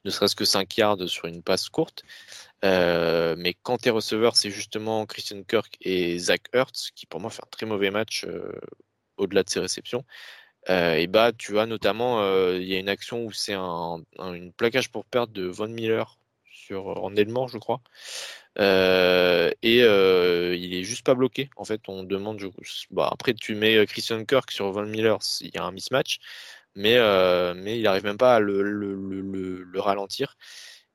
ne 0.04 0.10
serait-ce 0.10 0.36
que 0.36 0.44
5 0.44 0.76
yards 0.76 1.08
sur 1.08 1.26
une 1.26 1.42
passe 1.42 1.68
courte. 1.68 2.04
Euh, 2.64 3.34
mais 3.38 3.54
quand 3.62 3.78
tes 3.78 3.90
receveurs, 3.90 4.36
c'est 4.36 4.50
justement 4.50 5.06
Christian 5.06 5.42
Kirk 5.42 5.76
et 5.82 6.18
Zach 6.18 6.42
Ertz, 6.52 6.90
qui 6.94 7.06
pour 7.06 7.20
moi 7.20 7.30
fait 7.30 7.42
un 7.42 7.50
très 7.50 7.66
mauvais 7.66 7.90
match 7.90 8.24
au-delà 9.16 9.42
de 9.42 9.50
ses 9.50 9.60
réceptions. 9.60 10.04
Euh, 10.70 10.94
et 10.94 11.06
bah, 11.06 11.32
tu 11.36 11.58
as 11.58 11.66
notamment, 11.66 12.22
euh, 12.22 12.58
il 12.58 12.66
y 12.66 12.74
a 12.74 12.78
une 12.78 12.88
action 12.88 13.24
où 13.24 13.32
c'est 13.32 13.54
un, 13.54 14.02
une 14.18 14.52
plaquage 14.52 14.90
pour 14.90 15.04
perte 15.04 15.30
de 15.32 15.46
Von 15.46 15.68
Miller 15.68 16.18
sur 16.50 16.84
Randall 16.84 17.28
je 17.48 17.58
crois. 17.58 17.80
Euh, 18.58 19.50
et 19.62 19.80
il 19.80 20.74
est 20.74 20.84
juste 20.84 21.04
pas 21.04 21.14
bloqué. 21.14 21.50
En 21.56 21.64
fait, 21.64 21.82
on 21.88 22.04
demande. 22.04 22.40
Bah, 22.90 23.08
après, 23.12 23.34
tu 23.34 23.54
mets 23.54 23.84
Christian 23.86 24.24
Kirk 24.24 24.50
sur 24.50 24.70
Von 24.72 24.86
Miller, 24.86 25.18
il 25.40 25.50
y 25.54 25.58
a 25.58 25.64
un 25.64 25.72
mismatch, 25.72 26.18
mais, 26.74 26.96
mais 27.54 27.78
il 27.78 27.82
n'arrive 27.82 28.04
même 28.04 28.18
pas 28.18 28.36
à 28.36 28.40
le, 28.40 28.62
le 28.62 29.80
ralentir. 29.80 30.36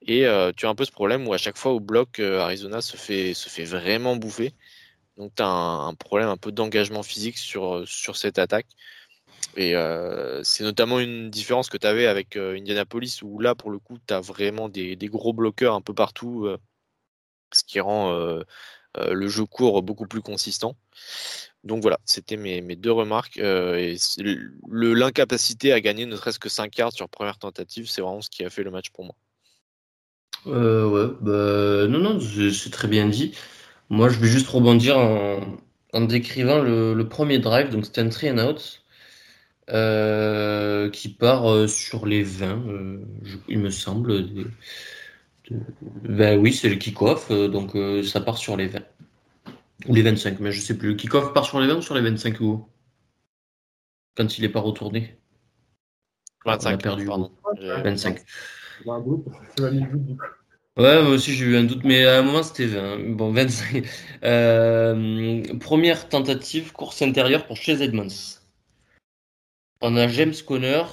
Et 0.02 0.26
tu 0.56 0.66
as 0.66 0.70
un 0.70 0.76
peu 0.76 0.86
ce 0.86 0.92
problème 0.92 1.28
où 1.28 1.34
à 1.34 1.38
chaque 1.38 1.58
fois 1.58 1.74
au 1.74 1.80
bloc, 1.80 2.20
Arizona 2.20 2.82
se 2.82 2.98
fait, 2.98 3.34
se 3.34 3.50
fait 3.50 3.66
vraiment 3.66 4.16
bouffer. 4.16 4.54
Donc 5.20 5.36
tu 5.36 5.44
as 5.44 5.48
un, 5.48 5.94
problème 5.96 6.30
un 6.30 6.38
peu 6.38 6.52
d'engagement 6.54 7.04
physique 7.04 7.38
sur, 7.38 7.76
euh, 7.76 7.86
sur 7.86 8.16
cette 8.16 8.40
attaque. 8.40 8.68
Et 9.58 9.76
euh, 9.76 10.42
c'est 10.44 10.64
notamment 10.64 11.00
une 11.00 11.30
différence 11.30 11.70
que 11.70 11.78
tu 11.78 11.86
avais 11.86 12.08
avec 12.08 12.38
euh, 12.38 12.56
Indianapolis, 12.56 13.20
où 13.22 13.40
là, 13.40 13.54
pour 13.54 13.70
le 13.70 13.80
coup, 13.80 13.98
tu 14.08 14.14
as 14.14 14.22
vraiment 14.22 14.70
des, 14.70 14.96
gros 15.04 15.34
bloqueurs 15.34 15.76
un 15.76 15.82
peu 15.82 15.94
partout, 15.94 16.48
ce 17.52 17.64
qui 17.66 17.80
rend 17.82 18.14
le 18.96 19.28
jeu 19.28 19.46
court 19.46 19.84
beaucoup 19.84 20.08
plus 20.08 20.22
consistant. 20.22 20.76
Donc 21.64 21.82
voilà, 21.82 22.00
c'était 22.06 22.38
mes, 22.38 22.62
deux 22.76 22.92
remarques. 22.92 23.40
L'incapacité 24.72 25.74
à 25.74 25.82
gagner 25.82 26.06
ne 26.06 26.16
serait-ce 26.16 26.40
que 26.40 26.50
5 26.50 26.72
cartes 26.72 26.96
sur 26.96 27.10
première 27.10 27.40
tentative, 27.40 27.90
c'est 27.90 28.02
vraiment 28.02 28.22
ce 28.22 28.30
qui 28.30 28.46
a 28.46 28.50
fait 28.50 28.64
le 28.64 28.72
match 28.72 28.90
pour 28.92 29.04
moi. 29.04 29.16
ouais, 30.46 31.08
bah, 31.20 31.88
non, 31.88 32.00
non, 32.00 32.20
c'est 32.22 32.72
très 32.72 32.88
bien 32.88 33.08
dit. 33.08 33.34
Moi, 33.90 34.10
je 34.10 34.20
vais 34.20 34.28
juste 34.28 34.48
rebondir 34.48 34.98
en, 34.98 36.02
décrivant 36.02 36.60
le, 36.62 37.04
premier 37.04 37.40
drive, 37.40 37.70
donc 37.70 37.86
c'était 37.86 38.02
un 38.02 38.10
three 38.10 38.30
and 38.30 38.38
out, 38.38 38.84
euh, 39.70 40.90
qui 40.90 41.10
part 41.10 41.50
euh, 41.50 41.68
sur 41.68 42.06
les 42.06 42.24
20, 42.24 42.68
euh, 42.68 43.06
il 43.48 43.60
me 43.60 43.70
semble. 43.70 44.26
ben 46.04 46.40
oui, 46.40 46.54
c'est 46.54 46.70
le 46.70 46.76
kick-off, 46.76 47.32
donc 47.32 47.76
ça 48.06 48.22
part 48.22 48.38
sur 48.38 48.58
les 48.58 48.68
20. 48.68 48.80
Ou 49.88 49.96
les 49.96 50.02
25, 50.02 50.40
mais 50.40 50.52
je 50.52 50.62
sais 50.62 50.78
plus. 50.78 50.90
Le 50.90 50.96
kick-off 50.96 51.34
part 51.34 51.46
sur 51.46 51.60
les 51.60 51.68
20 51.68 51.78
ou 51.78 51.82
sur 51.82 51.96
les 51.96 52.02
25 52.02 52.42
ou 52.42 52.68
Quand 54.16 54.38
il 54.38 54.42
n'est 54.42 54.50
pas 54.50 54.60
retourné 54.60 55.18
25. 56.46 56.70
On 56.70 56.74
a 56.74 56.78
perdu. 56.78 57.06
Pardon. 57.06 57.32
25. 57.84 58.20
Ouais, 60.80 61.04
moi 61.04 61.12
aussi 61.12 61.34
j'ai 61.34 61.44
eu 61.44 61.58
un 61.58 61.66
doute, 61.66 61.84
mais 61.84 62.06
à 62.06 62.20
un 62.20 62.22
moment 62.22 62.42
c'était 62.42 62.66
20. 62.68 63.16
Bon, 63.18 63.34
25. 63.34 63.86
Euh, 64.24 65.44
première 65.60 66.08
tentative, 66.08 66.72
course 66.72 67.02
intérieure 67.02 67.46
pour 67.48 67.58
Chase 67.58 67.82
Edmonds. 67.82 68.40
On 69.82 69.98
a 69.98 70.08
James 70.08 70.34
Conner, 70.48 70.84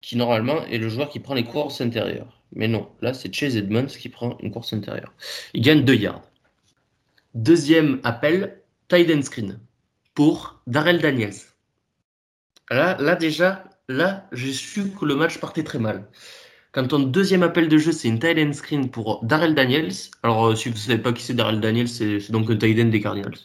qui 0.00 0.16
normalement 0.16 0.64
est 0.66 0.78
le 0.78 0.88
joueur 0.88 1.08
qui 1.08 1.20
prend 1.20 1.34
les 1.34 1.44
courses 1.44 1.80
intérieures. 1.80 2.42
Mais 2.52 2.66
non, 2.66 2.88
là 3.00 3.14
c'est 3.14 3.32
Chase 3.32 3.56
Edmonds 3.56 3.86
qui 3.86 4.08
prend 4.08 4.38
une 4.40 4.50
course 4.50 4.72
intérieure. 4.72 5.12
Il 5.54 5.62
gagne 5.62 5.84
2 5.84 5.94
yards. 5.94 6.22
Deuxième 7.34 8.00
appel, 8.02 8.60
tight 8.88 9.22
screen 9.22 9.60
pour 10.14 10.60
Darrell 10.66 11.00
Daniels. 11.00 11.34
Là, 12.70 12.96
là 12.98 13.14
déjà, 13.14 13.64
là 13.88 14.26
j'ai 14.32 14.52
su 14.52 14.90
que 14.90 15.04
le 15.04 15.14
match 15.14 15.38
partait 15.38 15.62
très 15.62 15.78
mal. 15.78 16.08
Quand 16.76 16.88
ton 16.88 16.98
deuxième 16.98 17.42
appel 17.42 17.70
de 17.70 17.78
jeu, 17.78 17.90
c'est 17.90 18.06
une 18.06 18.18
tight 18.18 18.36
end 18.38 18.52
screen 18.52 18.90
pour 18.90 19.24
Darrell 19.24 19.54
Daniels. 19.54 19.94
Alors, 20.22 20.48
euh, 20.48 20.54
si 20.54 20.68
vous 20.68 20.74
ne 20.74 20.78
savez 20.78 20.98
pas 20.98 21.14
qui 21.14 21.22
c'est 21.22 21.32
Darrell 21.32 21.58
Daniels, 21.58 21.88
c'est 21.88 22.30
donc 22.30 22.50
un 22.50 22.56
tight 22.56 22.78
end 22.78 22.90
des 22.90 23.00
Cardinals. 23.00 23.38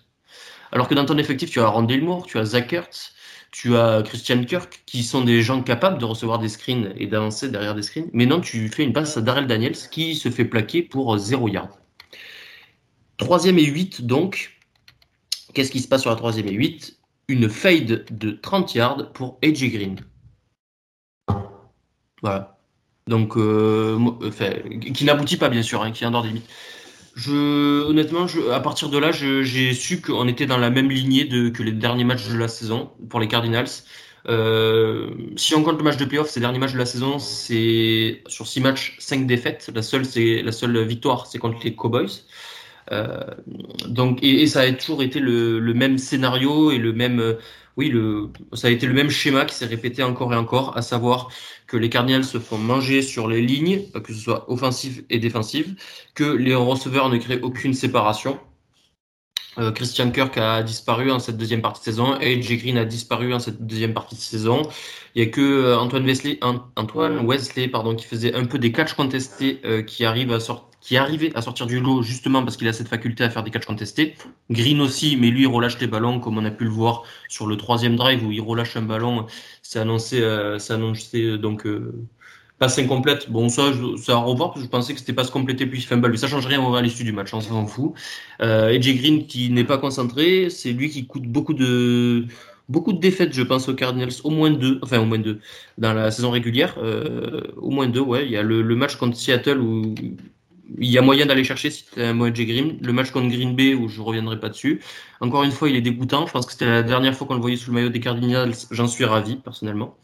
Alors 0.74 0.90
que 0.90 0.96
dans 0.96 1.06
ton 1.06 1.18
effectif, 1.18 1.50
tu 1.50 1.62
as 1.62 1.68
Randy 1.68 2.02
Moore, 2.02 2.26
tu 2.26 2.38
as 2.40 2.44
Zach 2.44 2.74
Ertz, 2.74 3.14
tu 3.52 3.78
as 3.78 4.04
Christian 4.04 4.44
Kirk, 4.44 4.84
qui 4.86 5.04
sont 5.04 5.24
des 5.24 5.42
gens 5.42 5.64
capables 5.64 5.98
de 5.98 6.04
recevoir 6.04 6.40
des 6.40 6.50
screens 6.50 6.94
et 6.98 7.08
d'avancer 7.08 7.48
derrière 7.48 7.74
des 7.74 7.84
screens. 7.84 8.10
Mais 8.12 8.26
non, 8.26 8.42
tu 8.42 8.68
fais 8.68 8.84
une 8.84 8.92
passe 8.92 9.16
à 9.16 9.22
Darrell 9.22 9.48
Daniels 9.48 9.78
qui 9.78 10.16
se 10.16 10.28
fait 10.28 10.44
plaquer 10.44 10.82
pour 10.82 11.18
0 11.18 11.48
yard. 11.48 11.70
Troisième 13.16 13.60
et 13.60 13.66
8, 13.66 14.06
donc. 14.06 14.60
Qu'est-ce 15.54 15.72
qui 15.72 15.80
se 15.80 15.88
passe 15.88 16.02
sur 16.02 16.10
la 16.10 16.18
troisième 16.18 16.50
et 16.50 16.54
8 16.54 17.00
Une 17.30 17.48
fade 17.48 18.04
de 18.12 18.32
30 18.32 18.76
yards 18.76 19.14
pour 19.14 19.40
AJ 19.42 19.72
Green. 19.72 19.96
Voilà 22.22 22.51
donc 23.08 23.36
euh, 23.38 23.98
qui 24.94 25.06
n'aboutit 25.06 25.38
pas 25.38 25.50
bien 25.50 25.64
sûr, 25.64 25.82
hein, 25.84 25.92
qui 25.92 26.04
est 26.04 26.08
en 26.08 26.12
dehors 26.12 26.24
des. 26.24 26.30
Je, 27.16 27.84
honnêtement, 27.84 28.26
à 28.54 28.60
partir 28.62 28.90
de 28.90 28.98
là, 28.98 29.12
j'ai 29.12 29.74
su 29.74 30.00
qu'on 30.00 30.28
était 30.28 30.46
dans 30.46 30.58
la 30.58 30.70
même 30.70 30.90
lignée 30.90 31.28
que 31.28 31.62
les 31.62 31.74
derniers 31.74 32.06
matchs 32.06 32.30
de 32.30 32.38
la 32.38 32.48
saison 32.48 32.92
pour 33.10 33.20
les 33.20 33.28
Cardinals. 33.28 33.68
Euh, 34.30 35.10
si 35.36 35.56
on 35.56 35.64
compte 35.64 35.78
le 35.78 35.84
match 35.84 35.98
de 35.98 36.06
playoff, 36.06 36.30
ces 36.30 36.40
derniers 36.40 36.60
matchs 36.60 36.74
de 36.74 36.78
la 36.78 36.86
saison, 36.86 37.20
c'est 37.20 38.22
sur 38.28 38.48
six 38.48 38.62
matchs, 38.62 38.96
cinq 39.00 39.26
défaites. 39.28 39.70
La 39.74 39.82
seule, 39.82 40.06
c'est 40.06 40.42
la 40.42 40.52
seule 40.52 40.84
victoire, 40.84 41.28
c'est 41.28 41.40
contre 41.40 41.60
les 41.64 41.76
Cowboys. 41.76 42.24
Euh, 42.92 43.20
donc, 43.88 44.20
et, 44.24 44.48
ça 44.48 44.62
a 44.62 44.72
toujours 44.72 45.04
été 45.04 45.20
le, 45.20 45.60
même 45.74 45.98
scénario 45.98 46.72
et 46.72 46.78
le 46.78 46.94
même, 46.94 47.36
oui, 47.78 47.90
le, 47.90 48.30
ça 48.54 48.68
a 48.68 48.72
été 48.72 48.86
le 48.88 48.94
même 48.94 49.10
schéma 49.10 49.46
qui 49.46 49.56
s'est 49.56 49.66
répété 49.66 50.04
encore 50.04 50.34
et 50.34 50.38
encore, 50.38 50.78
à 50.78 50.82
savoir 50.82 51.30
que 51.68 51.78
les 51.78 51.90
Cardinals 51.90 52.26
se 52.26 52.40
font 52.40 52.58
manger 52.58 53.02
sur 53.02 53.28
les 53.28 53.42
lignes, 53.42 53.90
que 54.04 54.14
ce 54.14 54.20
soit 54.20 54.50
offensive 54.52 55.04
et 55.10 55.20
défensive, 55.20 55.76
que 56.16 56.24
les 56.24 56.56
receveurs 56.56 57.10
ne 57.10 57.18
créent 57.18 57.42
aucune 57.42 57.74
séparation, 57.74 58.40
Euh, 59.60 59.72
Christian 59.72 60.12
Kirk 60.12 60.38
a 60.38 60.64
disparu 60.64 61.12
en 61.12 61.20
cette 61.20 61.38
deuxième 61.38 61.62
partie 61.62 61.82
de 61.82 61.86
saison. 61.86 62.14
AJ 62.14 62.58
Green 62.58 62.78
a 62.78 62.86
disparu 62.86 63.34
en 63.34 63.40
cette 63.40 63.66
deuxième 63.66 63.94
partie 63.94 64.16
de 64.16 64.22
saison. 64.22 64.62
Il 65.16 65.24
y 65.24 65.28
a 65.28 65.30
que 65.30 65.42
euh, 65.42 65.78
Antoine 65.78 66.06
Wesley, 66.06 66.40
qui 67.98 68.06
faisait 68.06 68.34
un 68.34 68.46
peu 68.46 68.60
des 68.60 68.72
catchs 68.72 68.94
contestés, 68.94 69.60
euh, 69.66 69.82
qui 69.84 70.06
arrive 70.06 70.32
à 70.32 70.40
sortir 70.40 70.71
qui 70.82 70.98
arrivait 70.98 71.32
à 71.36 71.42
sortir 71.42 71.68
du 71.68 71.80
lot 71.80 72.02
justement 72.02 72.44
parce 72.44 72.58
qu'il 72.58 72.68
a 72.68 72.74
cette 72.74 72.88
faculté 72.90 73.24
à 73.24 73.30
faire 73.30 73.44
des 73.44 73.52
catchs 73.52 73.66
contestés. 73.66 74.16
Green 74.50 74.82
aussi, 74.82 75.16
mais 75.16 75.30
lui 75.30 75.44
il 75.44 75.48
relâche 75.48 75.80
les 75.80 75.88
ballons 75.88 76.20
comme 76.20 76.38
on 76.38 76.46
a 76.46 76.52
pu 76.52 76.66
le 76.66 76.72
voir 76.72 77.04
sur 77.30 77.48
le 77.48 77.56
troisième 77.56 77.96
drive 77.96 78.26
où 78.26 78.32
il 78.32 78.42
relâche 78.42 78.76
un 78.76 78.82
ballon. 78.82 79.28
C'est 79.62 79.80
annoncé, 79.80 80.22
c'est 80.60 80.74
annoncé 80.74 81.38
donc 81.38 81.66
passe 82.62 82.78
incomplète. 82.78 83.32
Bon, 83.32 83.50
ça, 83.50 83.72
ça 83.98 84.14
à 84.14 84.18
revoir, 84.18 84.52
parce 84.52 84.62
que 84.62 84.66
je 84.68 84.70
pensais 84.70 84.94
que 84.94 85.00
c'était 85.00 85.14
pas 85.14 85.24
se 85.24 85.32
compléter 85.32 85.66
puis 85.66 85.82
fumble, 85.82 86.12
mais 86.12 86.18
ça 86.18 86.28
change 86.28 86.46
rien 86.46 86.62
à 86.76 86.82
l'issue 86.84 87.04
du 87.04 87.12
match, 87.12 87.34
on 87.34 87.42
s'en 87.42 87.66
fout. 87.66 87.94
Euh, 88.40 88.76
AJ 88.76 88.98
Green 88.98 89.26
qui 89.26 89.50
n'est 89.50 89.64
pas 89.64 89.80
concentré, 89.80 90.52
c'est 90.52 90.72
lui 90.72 90.92
qui 90.92 91.08
coûte 91.08 91.24
beaucoup 91.24 91.56
de 91.56 92.28
beaucoup 92.70 92.94
de 92.94 93.00
défaites, 93.00 93.34
je 93.34 93.42
pense, 93.42 93.68
aux 93.68 93.74
Cardinals, 93.74 94.12
au 94.24 94.30
moins 94.30 94.52
deux, 94.52 94.80
enfin 94.84 95.00
au 95.00 95.06
moins 95.06 95.18
deux, 95.18 95.40
dans 95.80 95.94
la 95.94 96.12
saison 96.12 96.30
régulière, 96.30 96.76
euh, 96.78 97.42
au 97.58 97.72
moins 97.72 97.88
deux, 97.88 98.00
ouais. 98.00 98.26
Il 98.26 98.32
y 98.32 98.38
a 98.38 98.44
le, 98.44 98.64
match 98.76 98.96
contre 98.96 99.18
Seattle 99.18 99.60
où 99.60 99.96
il 100.78 100.90
y 100.90 100.98
a 100.98 101.02
moyen 101.02 101.26
d'aller 101.26 101.44
chercher 101.44 101.70
si 101.70 101.86
mot 101.98 102.26
AJ 102.26 102.46
Green. 102.46 102.78
Le 102.82 102.94
match 102.94 103.12
contre 103.12 103.30
Green 103.30 103.56
Bay 103.56 103.74
où 103.74 103.88
je 103.88 104.02
reviendrai 104.02 104.40
pas 104.40 104.50
dessus. 104.50 104.82
Encore 105.20 105.44
une 105.44 105.52
fois, 105.52 105.70
il 105.70 105.76
est 105.76 105.82
dégoûtant. 105.82 106.26
Je 106.28 106.32
pense 106.32 106.46
que 106.46 106.52
c'était 106.52 106.66
la 106.66 106.84
dernière 106.84 107.16
fois 107.16 107.28
qu'on 107.28 107.36
le 107.36 107.42
voyait 107.42 107.58
sous 107.58 107.72
le 107.72 107.76
maillot 107.76 107.90
des 107.90 108.00
Cardinals. 108.00 108.54
J'en 108.72 108.88
suis 108.88 109.06
ravi, 109.06 109.36
personnellement. 109.36 109.98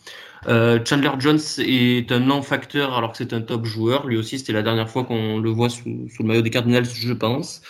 Euh, 0.47 0.79
Chandler 0.85 1.11
Jones 1.19 1.39
est 1.59 2.11
un 2.11 2.19
non-facteur 2.19 2.93
alors 2.93 3.11
que 3.11 3.17
c'est 3.17 3.33
un 3.33 3.41
top 3.41 3.65
joueur. 3.65 4.07
Lui 4.07 4.17
aussi, 4.17 4.39
c'était 4.39 4.53
la 4.53 4.63
dernière 4.63 4.89
fois 4.89 5.03
qu'on 5.03 5.39
le 5.39 5.49
voit 5.49 5.69
sous, 5.69 5.83
le 5.85 6.25
maillot 6.25 6.41
des 6.41 6.49
Cardinals, 6.49 6.85
je 6.85 7.13
pense. 7.13 7.61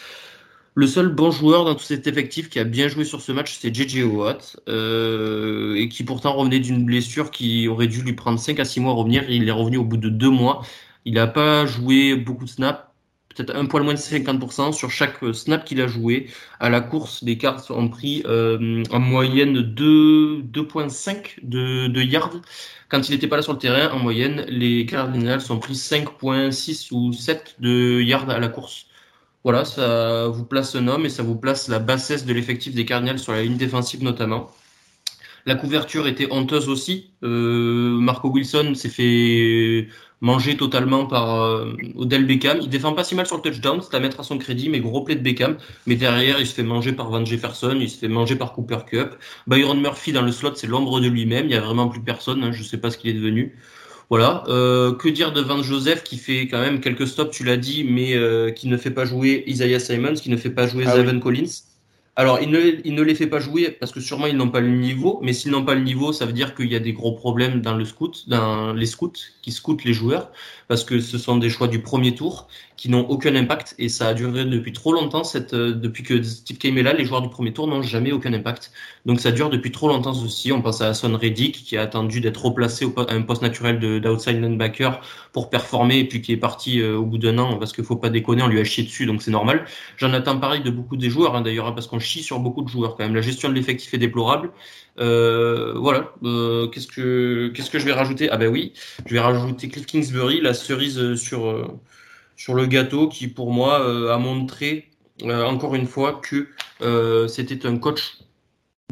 Le 0.76 0.86
seul 0.86 1.08
bon 1.08 1.32
joueur 1.32 1.66
dans 1.66 1.74
tout 1.74 1.84
cet 1.84 2.06
effectif 2.06 2.50
qui 2.50 2.60
a 2.60 2.64
bien 2.64 2.88
joué 2.88 3.04
sur 3.04 3.20
ce 3.20 3.32
match, 3.32 3.58
c'est 3.60 3.74
JJ 3.74 4.04
Watt, 4.04 4.58
euh, 4.70 5.74
et 5.76 5.90
qui 5.90 6.04
pourtant 6.04 6.34
revenait 6.34 6.60
d'une 6.60 6.86
blessure 6.86 7.32
qui 7.32 7.68
aurait 7.68 7.88
dû 7.88 8.04
lui 8.04 8.14
prendre 8.14 8.38
5 8.40 8.60
à 8.60 8.66
6 8.66 8.82
mois 8.82 8.92
à 8.92 8.96
revenir. 8.96 9.28
Il 9.28 9.48
est 9.48 9.52
revenu 9.52 9.78
au 9.78 9.84
bout 9.84 9.98
de 9.98 10.10
2 10.10 10.30
mois. 10.30 10.62
Il 11.06 11.16
n'a 11.16 11.26
pas 11.26 11.66
joué 11.66 12.16
beaucoup 12.16 12.46
de 12.46 12.50
snaps, 12.50 12.84
peut-être 13.38 13.56
un 13.56 13.66
poil 13.66 13.84
moins 13.84 13.94
de 13.94 14.00
50% 14.00 14.74
sur 14.74 14.90
chaque 14.92 15.18
snap 15.34 15.64
qu'il 15.66 15.80
a 15.82 15.88
joué. 15.88 16.28
À 16.60 16.70
la 16.70 16.82
course, 16.82 17.22
les 17.24 17.38
cartes 17.38 17.70
ont 17.72 17.88
pris 17.88 18.24
euh, 18.26 18.84
en 18.92 19.00
moyenne 19.00 19.62
2,5 19.62 21.44
de, 21.44 21.88
de 21.88 22.02
yards. 22.02 22.42
Quand 22.90 23.08
il 23.08 23.12
n'était 23.14 23.28
pas 23.28 23.36
là 23.38 23.42
sur 23.42 23.54
le 23.54 23.60
terrain, 23.60 23.92
en 23.94 24.00
moyenne, 24.00 24.46
les 24.50 24.86
Cardinals 24.86 25.42
ont 25.52 25.60
pris 25.60 25.74
5,6 25.74 26.94
ou 26.94 27.14
7 27.14 27.56
de 27.60 28.02
yards 28.02 28.30
à 28.30 28.40
la 28.40 28.48
course. 28.48 28.88
Voilà, 29.44 29.66
ça 29.66 30.28
vous 30.28 30.46
place 30.46 30.76
un 30.76 30.88
homme 30.88 31.06
et 31.06 31.10
ça 31.10 31.24
vous 31.24 31.36
place 31.36 31.70
la 31.70 31.80
bassesse 31.80 32.26
de 32.26 32.34
l'effectif 32.34 32.74
des 32.76 32.86
Cardinals 32.86 33.20
sur 33.20 33.34
la 33.34 33.44
ligne 33.44 33.58
défensive 33.58 34.04
notamment. 34.04 34.52
La 35.48 35.56
couverture 35.56 36.08
était 36.08 36.28
honteuse 36.30 36.68
aussi. 36.68 37.12
Euh, 37.24 37.98
Marco 37.98 38.30
Wilson 38.30 38.74
s'est 38.76 38.90
fait 38.90 39.88
mangé 40.20 40.58
totalement 40.58 41.06
par 41.06 41.42
euh, 41.42 41.72
Odell 41.96 42.26
Beckham. 42.26 42.60
Il 42.62 42.68
défend 42.68 42.92
pas 42.92 43.06
si 43.06 43.16
mal 43.16 43.26
sur 43.26 43.38
le 43.38 43.42
touchdown, 43.42 43.80
c'est 43.82 43.96
à 43.96 44.02
mettre 44.02 44.20
à 44.20 44.24
son 44.24 44.38
crédit, 44.38 44.68
mais 44.68 44.82
gros 44.82 45.06
play 45.06 45.16
de 45.16 45.22
Beckham. 45.22 45.56
Mais 45.86 45.96
derrière, 45.96 46.42
il 46.42 46.46
se 46.46 46.54
fait 46.54 46.64
manger 46.64 46.92
par 46.92 47.10
Van 47.10 47.24
Jefferson, 47.24 47.78
il 47.80 47.90
se 47.90 47.98
fait 47.98 48.10
manger 48.10 48.36
par 48.36 48.52
Cooper 48.52 48.80
Cup. 48.86 49.16
Byron 49.48 49.80
Murphy 49.80 50.12
dans 50.12 50.22
le 50.22 50.34
slot, 50.34 50.56
c'est 50.56 50.68
l'ombre 50.68 51.00
de 51.00 51.08
lui-même. 51.08 51.46
Il 51.46 51.52
y 51.52 51.56
a 51.56 51.62
vraiment 51.62 51.88
plus 51.88 52.02
personne. 52.02 52.44
Hein, 52.44 52.52
je 52.52 52.62
sais 52.62 52.78
pas 52.78 52.92
ce 52.92 52.98
qu'il 52.98 53.10
est 53.10 53.18
devenu. 53.18 53.56
Voilà. 54.10 54.44
Euh, 54.50 54.94
que 54.96 55.08
dire 55.08 55.32
de 55.32 55.40
Van 55.40 55.64
Joseph 55.64 56.04
qui 56.04 56.18
fait 56.18 56.48
quand 56.48 56.60
même 56.60 56.82
quelques 56.82 57.08
stops, 57.08 57.32
tu 57.32 57.46
l'as 57.46 57.56
dit, 57.56 57.86
mais 57.90 58.16
euh, 58.16 58.52
qui 58.52 58.68
ne 58.68 58.76
fait 58.76 58.92
pas 58.92 59.06
jouer 59.06 59.46
Isaiah 59.48 59.80
Simons, 59.80 60.16
qui 60.16 60.30
ne 60.30 60.36
fait 60.38 60.50
pas 60.50 60.68
jouer 60.68 60.84
ah 60.88 61.20
Collins? 61.22 61.64
Alors, 62.20 62.42
il 62.42 62.50
ne, 62.50 62.60
il 62.84 62.96
ne 62.96 63.04
les 63.04 63.14
fait 63.14 63.28
pas 63.28 63.40
jouer 63.40 63.70
parce 63.70 63.92
que 63.92 64.00
sûrement 64.00 64.26
ils 64.26 64.36
n'ont 64.36 64.50
pas 64.50 64.60
le 64.60 64.70
niveau, 64.70 65.20
mais 65.22 65.34
s'ils 65.34 65.52
n'ont 65.52 65.64
pas 65.64 65.76
le 65.76 65.82
niveau, 65.82 66.12
ça 66.12 66.26
veut 66.26 66.34
dire 66.34 66.56
qu'il 66.56 66.66
y 66.72 66.76
a 66.76 66.80
des 66.80 66.92
gros 66.92 67.12
problèmes 67.14 67.62
dans 67.62 67.76
le 67.76 67.86
scout, 67.86 68.28
dans 68.28 68.74
les 68.74 68.88
scouts 68.88 69.14
qui 69.44 69.52
scoutent 69.52 69.84
les 69.84 69.94
joueurs, 69.94 70.32
parce 70.68 70.84
que 70.84 71.00
ce 71.00 71.18
sont 71.18 71.38
des 71.38 71.50
choix 71.50 71.68
du 71.68 71.82
premier 71.82 72.14
tour 72.14 72.48
qui 72.76 72.90
n'ont 72.90 73.08
aucun 73.10 73.36
impact 73.36 73.76
et 73.80 73.90
ça 73.90 74.08
a 74.10 74.14
duré 74.14 74.46
depuis 74.46 74.74
trop 74.74 74.94
longtemps. 74.94 75.24
Cette, 75.24 75.54
euh, 75.54 75.74
depuis 75.74 76.04
que 76.04 76.22
Steve 76.22 76.58
Kame 76.58 76.78
est 76.78 76.84
là, 76.84 76.94
les 76.94 77.06
joueurs 77.06 77.22
du 77.22 77.30
premier 77.30 77.54
tour 77.54 77.68
n'ont 77.68 77.82
jamais 77.82 78.12
aucun 78.12 78.34
impact. 78.34 78.72
Donc 79.06 79.20
ça 79.20 79.32
dure 79.32 79.50
depuis 79.50 79.72
trop 79.72 79.88
longtemps 79.88 80.12
aussi. 80.24 80.52
On 80.52 80.62
pense 80.62 80.82
à 80.82 80.94
Son 80.94 81.16
Reddick 81.16 81.64
qui 81.64 81.78
a 81.78 81.82
attendu 81.82 82.22
d'être 82.22 82.46
replacé 82.46 82.86
au, 82.86 82.94
à 83.00 83.14
un 83.14 83.22
poste 83.22 83.42
naturel 83.42 83.80
d'outside 83.80 84.42
linebacker 84.42 85.02
pour 85.32 85.50
performer 85.50 86.00
et 86.00 86.06
puis 86.08 86.22
qui 86.22 86.34
est 86.34 86.38
parti 86.38 86.82
euh, 86.82 86.98
au 86.98 87.06
bout 87.06 87.18
d'un 87.18 87.38
an 87.38 87.58
parce 87.58 87.74
qu'il 87.74 87.84
faut 87.84 87.96
pas 87.96 88.10
déconner, 88.10 88.44
on 88.44 88.48
lui 88.48 88.60
a 88.60 88.64
chié 88.64 88.84
dessus 88.84 89.06
donc 89.06 89.22
c'est 89.22 89.32
normal. 89.32 89.66
J'en 89.98 90.14
attends 90.14 90.38
pareil 90.40 90.62
de 90.62 90.70
beaucoup 90.70 90.98
des 90.98 91.10
joueurs 91.10 91.36
hein, 91.36 91.42
d'ailleurs 91.42 91.68
hein, 91.68 91.72
parce 91.72 91.88
qu'on 91.88 92.00
chie 92.00 92.22
sur 92.22 92.40
beaucoup 92.40 92.62
de 92.62 92.70
joueurs 92.70 92.96
quand 92.96 93.04
même. 93.04 93.16
La 93.16 93.22
gestion 93.22 93.50
de 93.50 93.54
l'effectif 93.54 93.94
est 93.94 93.98
déplorable. 93.98 94.52
Euh, 95.00 95.74
voilà. 95.76 96.14
Euh, 96.24 96.68
qu'est-ce 96.68 96.88
que 96.88 97.50
qu'est-ce 97.54 97.70
que 97.70 97.80
je 97.80 97.86
vais 97.86 97.94
rajouter? 97.94 98.30
Ah 98.32 98.38
ben 98.38 98.48
oui, 98.50 98.74
je 99.06 99.14
vais 99.14 99.20
rajouter 99.20 99.70
Cliff 99.70 99.86
Kingsbury, 99.86 100.42
la 100.42 100.54
cerise 100.54 101.16
sur 101.16 101.80
sur 102.38 102.54
le 102.54 102.68
gâteau 102.68 103.10
qui, 103.10 103.28
pour 103.28 103.52
moi, 103.52 103.82
euh, 103.82 104.14
a 104.14 104.18
montré 104.18 104.90
euh, 105.24 105.44
encore 105.46 105.76
une 105.76 105.88
fois 105.88 106.22
que 106.24 106.48
euh, 106.82 107.28
c'était 107.28 107.66
un 107.66 107.78
coach 107.78 108.20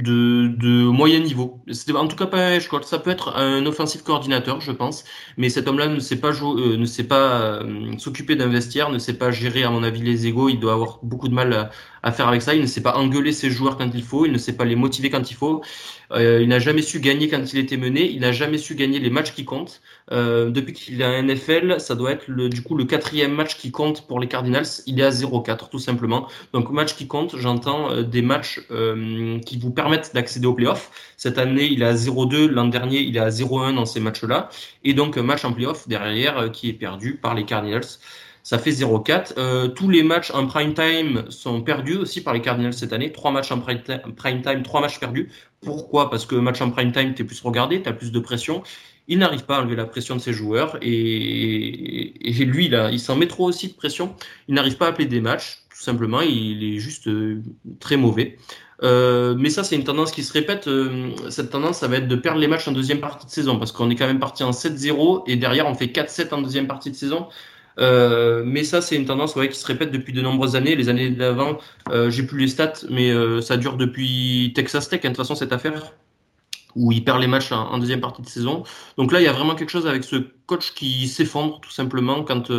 de, 0.01 0.47
de 0.58 0.84
moyen 0.89 1.20
niveau. 1.20 1.62
C'était 1.72 1.93
en 1.93 2.08
tout 2.08 2.18
cas 2.18 2.26
pas 2.26 2.47
un 2.47 2.60
coach. 2.60 2.84
Ça 2.84 2.99
peut 2.99 3.12
être 3.12 3.38
un 3.38 3.66
offensif 3.66 4.01
coordinateur, 4.03 4.60
je 4.62 4.72
pense. 4.72 5.06
Mais 5.38 5.49
cet 5.49 5.68
homme-là 5.68 5.88
ne 5.88 5.99
sait 5.99 6.18
pas 6.18 6.32
ne 6.34 6.86
sait 6.86 7.06
pas 7.06 7.62
s'occuper 7.97 8.36
d'un 8.36 8.47
vestiaire, 8.49 8.89
ne 8.89 8.97
sait 8.99 9.18
pas 9.18 9.32
gérer, 9.32 9.64
à 9.64 9.70
mon 9.70 9.84
avis, 9.84 10.01
les 10.01 10.28
égaux. 10.28 10.49
Il 10.49 10.60
doit 10.60 10.74
avoir 10.74 10.99
beaucoup 11.03 11.30
de 11.30 11.34
mal 11.34 11.53
à, 11.53 11.70
à, 12.06 12.12
faire 12.12 12.28
avec 12.28 12.41
ça. 12.41 12.56
Il 12.56 12.62
ne 12.62 12.68
sait 12.68 12.82
pas 12.82 12.95
engueuler 12.95 13.34
ses 13.34 13.49
joueurs 13.49 13.78
quand 13.78 13.89
il 13.93 14.03
faut. 14.03 14.26
Il 14.26 14.32
ne 14.32 14.38
sait 14.38 14.56
pas 14.56 14.64
les 14.64 14.76
motiver 14.76 15.10
quand 15.10 15.30
il 15.30 15.34
faut. 15.34 15.62
Euh, 16.12 16.41
il 16.41 16.47
n'a 16.47 16.60
jamais 16.60 16.82
su 16.82 16.99
gagner 16.99 17.28
quand 17.28 17.53
il 17.53 17.60
était 17.60 17.78
mené. 17.78 18.10
Il 18.10 18.22
n'a 18.22 18.32
jamais 18.32 18.58
su 18.58 18.76
gagner 18.76 18.99
les 18.99 19.10
matchs 19.10 19.34
qui 19.34 19.45
comptent. 19.45 19.82
Euh, 20.12 20.49
depuis 20.49 20.74
qu'il 20.74 21.01
est 21.01 21.03
à 21.03 21.22
NFL, 21.22 21.80
ça 21.80 21.95
doit 21.95 22.12
être 22.12 22.30
du 22.30 22.62
coup 22.62 22.76
le 22.76 22.86
quatrième 22.86 23.34
match 23.34 23.58
qui 23.58 23.72
compte 23.72 24.08
pour 24.08 24.20
les 24.20 24.28
Cardinals. 24.28 24.66
Il 24.86 24.99
est 24.99 25.03
à 25.03 25.10
0-4 25.10 25.70
tout 25.70 25.80
simplement. 25.80 26.28
Donc 26.53 26.70
match 26.72 26.95
qui 26.95 27.08
compte, 27.08 27.36
j'entends 27.38 27.91
euh, 27.91 28.03
des 28.03 28.22
matchs 28.22 28.62
qui 29.45 29.58
vous 29.58 29.72
permettent 29.72 30.12
d'accéder 30.14 30.47
aux 30.47 30.53
playoffs. 30.53 30.91
Cette 31.18 31.38
année, 31.38 31.66
il 31.66 31.82
est 31.82 31.86
à 31.86 31.93
0-2. 31.93 32.47
L'an 32.47 32.68
dernier, 32.68 32.99
il 32.99 33.18
est 33.18 33.20
à 33.20 33.30
0-1 33.30 33.76
dans 33.76 33.86
ces 33.86 33.99
matchs-là. 33.99 34.49
Et 34.84 34.93
donc 34.93 35.18
match 35.18 35.43
en 35.45 35.53
playoff 35.53 35.88
derrière 35.88 36.51
qui 36.51 36.70
est 36.70 36.74
perdu 36.74 37.16
par 37.16 37.34
les 37.34 37.45
Cardinals 37.45 37.86
ça 38.46 38.60
fait 38.60 38.70
0-4. 38.70 39.34
Euh, 39.39 39.68
tous 39.70 39.89
les 39.89 40.04
matchs 40.04 40.30
en 40.30 40.46
prime 40.46 40.76
time 40.76 41.26
sont 41.30 41.64
perdus 41.64 41.96
aussi 41.96 42.22
par 42.22 42.32
les 42.32 42.41
Cardinals 42.41 42.76
cette 42.76 42.93
année. 42.93 43.12
Trois 43.12 43.32
matchs 43.32 43.52
en 43.52 43.60
prime 43.60 43.82
time, 44.43 44.62
trois 44.62 44.82
matchs 44.82 45.00
perdus. 45.00 45.32
Pourquoi? 45.62 46.12
Parce 46.12 46.28
que 46.28 46.36
match 46.36 46.62
en 46.62 46.70
prime 46.70 46.91
time, 46.91 47.16
tu 47.16 47.24
es 47.24 47.26
plus 47.26 47.41
regardé, 47.41 47.82
tu 47.82 47.89
as 47.89 47.93
plus 47.93 48.12
de 48.12 48.20
pression. 48.20 48.62
Il 49.08 49.18
n'arrive 49.18 49.46
pas 49.46 49.58
à 49.58 49.62
enlever 49.62 49.76
la 49.76 49.88
pression 49.88 50.16
de 50.16 50.22
ses 50.22 50.32
joueurs 50.32 50.78
et, 50.84 52.14
lui, 52.46 52.70
là, 52.70 52.91
il 52.91 53.00
s'en 53.00 53.16
met 53.16 53.26
trop 53.26 53.46
aussi 53.46 53.70
de 53.70 53.74
pression. 53.74 54.16
Il 54.48 54.54
n'arrive 54.54 54.78
pas 54.78 54.86
à 54.86 54.89
appeler 54.89 55.08
des 55.08 55.22
matchs, 55.22 55.64
tout 55.72 55.82
simplement. 55.82 56.22
Il 56.22 56.64
est 56.64 56.78
juste 56.78 57.08
euh, 57.08 57.41
très 57.80 57.98
mauvais. 57.98 58.38
Euh, 58.84 59.34
mais 59.36 59.50
ça, 59.50 59.64
c'est 59.64 59.76
une 59.76 59.86
tendance 59.86 60.12
qui 60.12 60.24
se 60.24 60.34
répète. 60.34 60.70
Cette 61.32 61.50
tendance, 61.50 61.80
ça 61.80 61.88
va 61.88 61.98
être 61.98 62.08
de 62.08 62.16
perdre 62.16 62.39
les 62.39 62.48
matchs 62.48 62.68
en 62.68 62.74
deuxième 62.74 63.00
partie 63.00 63.26
de 63.26 63.32
saison 63.32 63.58
parce 63.58 63.72
qu'on 63.72 63.89
est 63.89 63.96
quand 63.96 64.06
même 64.06 64.20
parti 64.20 64.43
en 64.43 64.52
7-0 64.52 65.24
et 65.26 65.36
derrière, 65.36 65.66
on 65.68 65.74
fait 65.74 65.88
4-7 65.88 66.32
en 66.36 66.43
deuxième 66.43 66.68
partie 66.68 66.91
de 66.91 66.96
saison. 66.96 67.28
Euh, 67.80 68.43
mais 68.45 68.63
ça, 68.63 68.82
c'est 68.82 68.95
une 68.95 69.06
tendance 69.06 69.34
qui 69.34 69.56
se 69.56 69.65
répète 69.65 69.91
depuis 69.91 70.14
de 70.14 70.22
nombreuses 70.22 70.56
années. 70.56 70.76
Les 70.76 70.89
années 70.89 71.10
d'avant, 71.10 71.57
euh, 71.89 72.10
j'ai 72.10 72.23
plus 72.23 72.39
les 72.39 72.47
stats, 72.47 72.73
mais 72.89 73.11
euh, 73.11 73.41
ça 73.41 73.57
dure 73.57 73.77
depuis 73.77 74.53
Texas 74.56 74.89
Tech, 74.89 75.02
hein, 75.03 75.10
de 75.10 75.15
toute 75.15 75.18
façon, 75.18 75.35
cette 75.35 75.53
affaire, 75.53 75.93
où 76.76 76.91
il 76.91 77.03
perd 77.03 77.19
les 77.22 77.27
matchs 77.27 77.52
en, 77.52 77.77
deuxième 77.77 78.02
partie 78.02 78.22
de 78.22 78.27
saison. 78.27 78.64
Donc 78.97 79.11
là, 79.11 79.22
il 79.22 79.23
y 79.23 79.27
a 79.27 79.34
vraiment 79.34 79.56
quelque 79.56 79.72
chose 79.72 79.88
avec 79.88 80.03
ce 80.03 80.18
coach 80.45 80.73
qui 80.73 81.07
s'effondre, 81.07 81.60
tout 81.61 81.72
simplement, 81.72 82.23
quand 82.23 82.52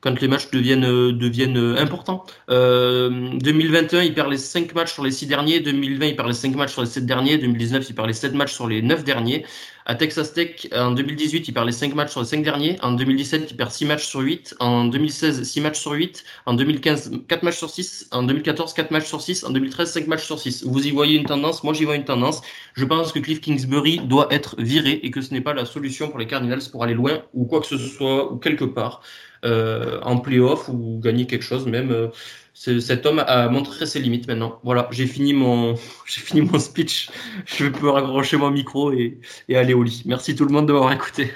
quand 0.00 0.20
les 0.20 0.28
matchs 0.28 0.50
deviennent, 0.50 0.84
euh, 0.84 1.12
deviennent 1.12 1.58
euh, 1.58 1.76
importants. 1.78 2.24
Euh, 2.48 3.30
2021, 3.34 4.02
il 4.02 4.14
perd 4.14 4.30
les 4.30 4.38
5 4.38 4.74
matchs 4.74 4.94
sur 4.94 5.04
les 5.04 5.10
6 5.10 5.26
derniers. 5.26 5.60
2020, 5.60 6.06
il 6.06 6.16
perd 6.16 6.28
les 6.28 6.34
5 6.34 6.54
matchs 6.56 6.72
sur 6.72 6.82
les 6.82 6.88
7 6.88 7.04
derniers. 7.04 7.36
2019, 7.38 7.88
il 7.88 7.94
perd 7.94 8.08
les 8.08 8.14
7 8.14 8.34
matchs 8.34 8.54
sur 8.54 8.66
les 8.66 8.80
9 8.82 9.04
derniers. 9.04 9.44
À 9.86 9.94
Texas 9.94 10.32
Tech, 10.32 10.68
en 10.74 10.92
2018, 10.92 11.48
il 11.48 11.52
perd 11.52 11.66
les 11.66 11.72
5 11.72 11.94
matchs 11.94 12.12
sur 12.12 12.20
les 12.20 12.26
5 12.26 12.42
derniers. 12.42 12.78
En 12.80 12.92
2017, 12.92 13.50
il 13.50 13.56
perd 13.56 13.70
6 13.70 13.84
matchs 13.86 14.06
sur 14.06 14.20
8. 14.20 14.56
En 14.60 14.84
2016, 14.84 15.42
6 15.42 15.60
matchs 15.60 15.80
sur 15.80 15.92
8. 15.92 16.24
En 16.46 16.54
2015, 16.54 17.10
4 17.28 17.42
matchs 17.42 17.58
sur 17.58 17.68
6. 17.68 18.08
En 18.12 18.22
2014, 18.22 18.72
4 18.72 18.90
matchs 18.92 19.06
sur 19.06 19.20
6. 19.20 19.44
En 19.44 19.50
2013, 19.50 19.92
5 19.92 20.06
matchs 20.06 20.24
sur 20.24 20.38
6. 20.38 20.64
Vous 20.64 20.86
y 20.86 20.90
voyez 20.92 21.16
une 21.16 21.26
tendance. 21.26 21.62
Moi, 21.64 21.74
j'y 21.74 21.84
vois 21.84 21.96
une 21.96 22.04
tendance. 22.04 22.40
Je 22.74 22.84
pense 22.84 23.12
que 23.12 23.18
Cliff 23.18 23.40
Kingsbury 23.40 23.98
doit 23.98 24.28
être 24.30 24.54
viré 24.58 25.00
et 25.02 25.10
que 25.10 25.20
ce 25.20 25.34
n'est 25.34 25.40
pas 25.40 25.54
la 25.54 25.66
solution 25.66 26.08
pour 26.08 26.18
les 26.18 26.26
Cardinals 26.26 26.62
pour 26.70 26.84
aller 26.84 26.94
loin 26.94 27.22
ou 27.34 27.44
quoi 27.44 27.60
que 27.60 27.66
ce 27.66 27.76
soit 27.76 28.32
ou 28.32 28.36
quelque 28.36 28.64
part 28.64 29.02
en 29.44 30.18
playoff 30.18 30.68
ou 30.68 31.00
gagner 31.00 31.26
quelque 31.26 31.44
chose 31.44 31.66
même. 31.66 31.90
Euh, 31.90 32.08
cet 32.54 33.06
homme 33.06 33.20
a 33.20 33.48
montré 33.48 33.86
ses 33.86 34.00
limites 34.00 34.28
maintenant. 34.28 34.60
Voilà, 34.64 34.88
j'ai 34.90 35.06
fini 35.06 35.32
mon, 35.32 35.74
j'ai 36.06 36.20
fini 36.20 36.42
mon 36.42 36.58
speech. 36.58 37.10
Je 37.46 37.66
peux 37.68 37.88
raccrocher 37.88 38.36
mon 38.36 38.50
micro 38.50 38.92
et, 38.92 39.20
et 39.48 39.56
aller 39.56 39.74
au 39.74 39.82
lit. 39.82 40.02
Merci 40.06 40.34
tout 40.34 40.44
le 40.44 40.52
monde 40.52 40.68
de 40.68 40.72
m'avoir 40.72 40.92
écouté. 40.92 41.30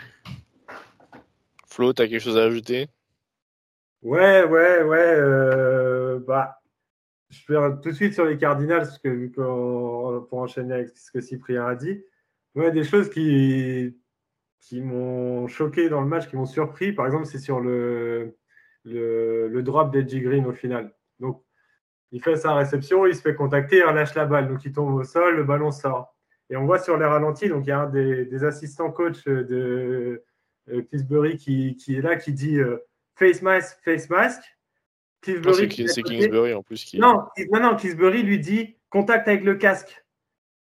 Flo, 1.67 1.93
tu 1.93 2.03
as 2.03 2.09
quelque 2.09 2.23
chose 2.23 2.39
à 2.39 2.45
ajouter? 2.45 2.89
Ouais, 4.03 4.45
ouais, 4.45 4.83
ouais. 4.83 5.15
Euh, 5.17 6.21
bah, 6.21 6.61
je 7.31 7.53
vais 7.53 7.59
tout 7.83 7.89
de 7.89 7.95
suite 7.95 8.15
sur 8.15 8.27
les 8.27 8.37
Cardinals, 8.37 8.83
parce 8.83 8.99
que, 8.99 9.27
pour 10.29 10.39
enchaîner 10.39 10.75
avec 10.75 10.91
ce 10.97 11.11
que 11.11 11.21
Cyprien 11.21 11.67
a 11.67 11.75
dit, 11.75 12.01
a 12.57 12.71
des 12.71 12.85
choses 12.85 13.11
qui, 13.11 13.97
qui 14.65 14.81
m'ont 14.81 15.47
choqué 15.47 15.91
dans 15.91 16.01
le 16.01 16.07
match, 16.07 16.29
qui 16.29 16.37
m'ont 16.37 16.47
surpris. 16.47 16.93
Par 16.93 17.05
exemple, 17.05 17.27
c'est 17.27 17.39
sur 17.39 17.61
le, 17.61 18.37
le, 18.85 19.49
le 19.49 19.63
drop 19.63 19.93
d'Edgy 19.93 20.21
Green 20.23 20.47
au 20.47 20.53
final. 20.53 20.95
Donc, 21.21 21.43
il 22.13 22.23
fait 22.23 22.37
sa 22.37 22.55
réception, 22.55 23.07
il 23.07 23.15
se 23.15 23.21
fait 23.21 23.35
contacter, 23.35 23.79
il 23.79 23.85
relâche 23.85 24.15
la 24.15 24.25
balle. 24.25 24.49
Donc, 24.49 24.65
il 24.65 24.73
tombe 24.73 24.95
au 24.95 25.05
sol, 25.05 25.37
le 25.37 25.45
ballon 25.45 25.71
sort. 25.71 26.17
Et 26.49 26.57
on 26.57 26.65
voit 26.65 26.79
sur 26.79 26.97
les 26.97 27.05
ralentis, 27.05 27.49
donc 27.49 27.65
il 27.67 27.71
y 27.71 27.73
a 27.73 27.81
un 27.81 27.91
des, 27.91 28.45
assistants 28.45 28.91
coach 28.91 29.25
de 29.25 30.23
euh, 30.71 30.83
Kingsbury 30.91 31.37
qui, 31.37 31.77
qui, 31.77 31.97
est 31.97 32.03
là, 32.03 32.17
qui 32.17 32.33
dit 32.33 32.59
euh, 32.59 32.79
face 33.17 33.43
mask, 33.43 33.79
face 33.85 34.09
mask. 34.09 34.43
c'est 35.23 36.03
Kingsbury 36.03 36.55
en 36.55 36.63
plus 36.63 36.85
qui. 36.85 36.99
Non, 36.99 37.23
non, 37.51 37.61
non, 37.61 37.77
Kingsbury 37.77 38.23
lui 38.23 38.39
dit 38.39 38.77
contact 38.89 39.27
avec 39.29 39.43
le 39.43 39.55
casque. 39.55 40.05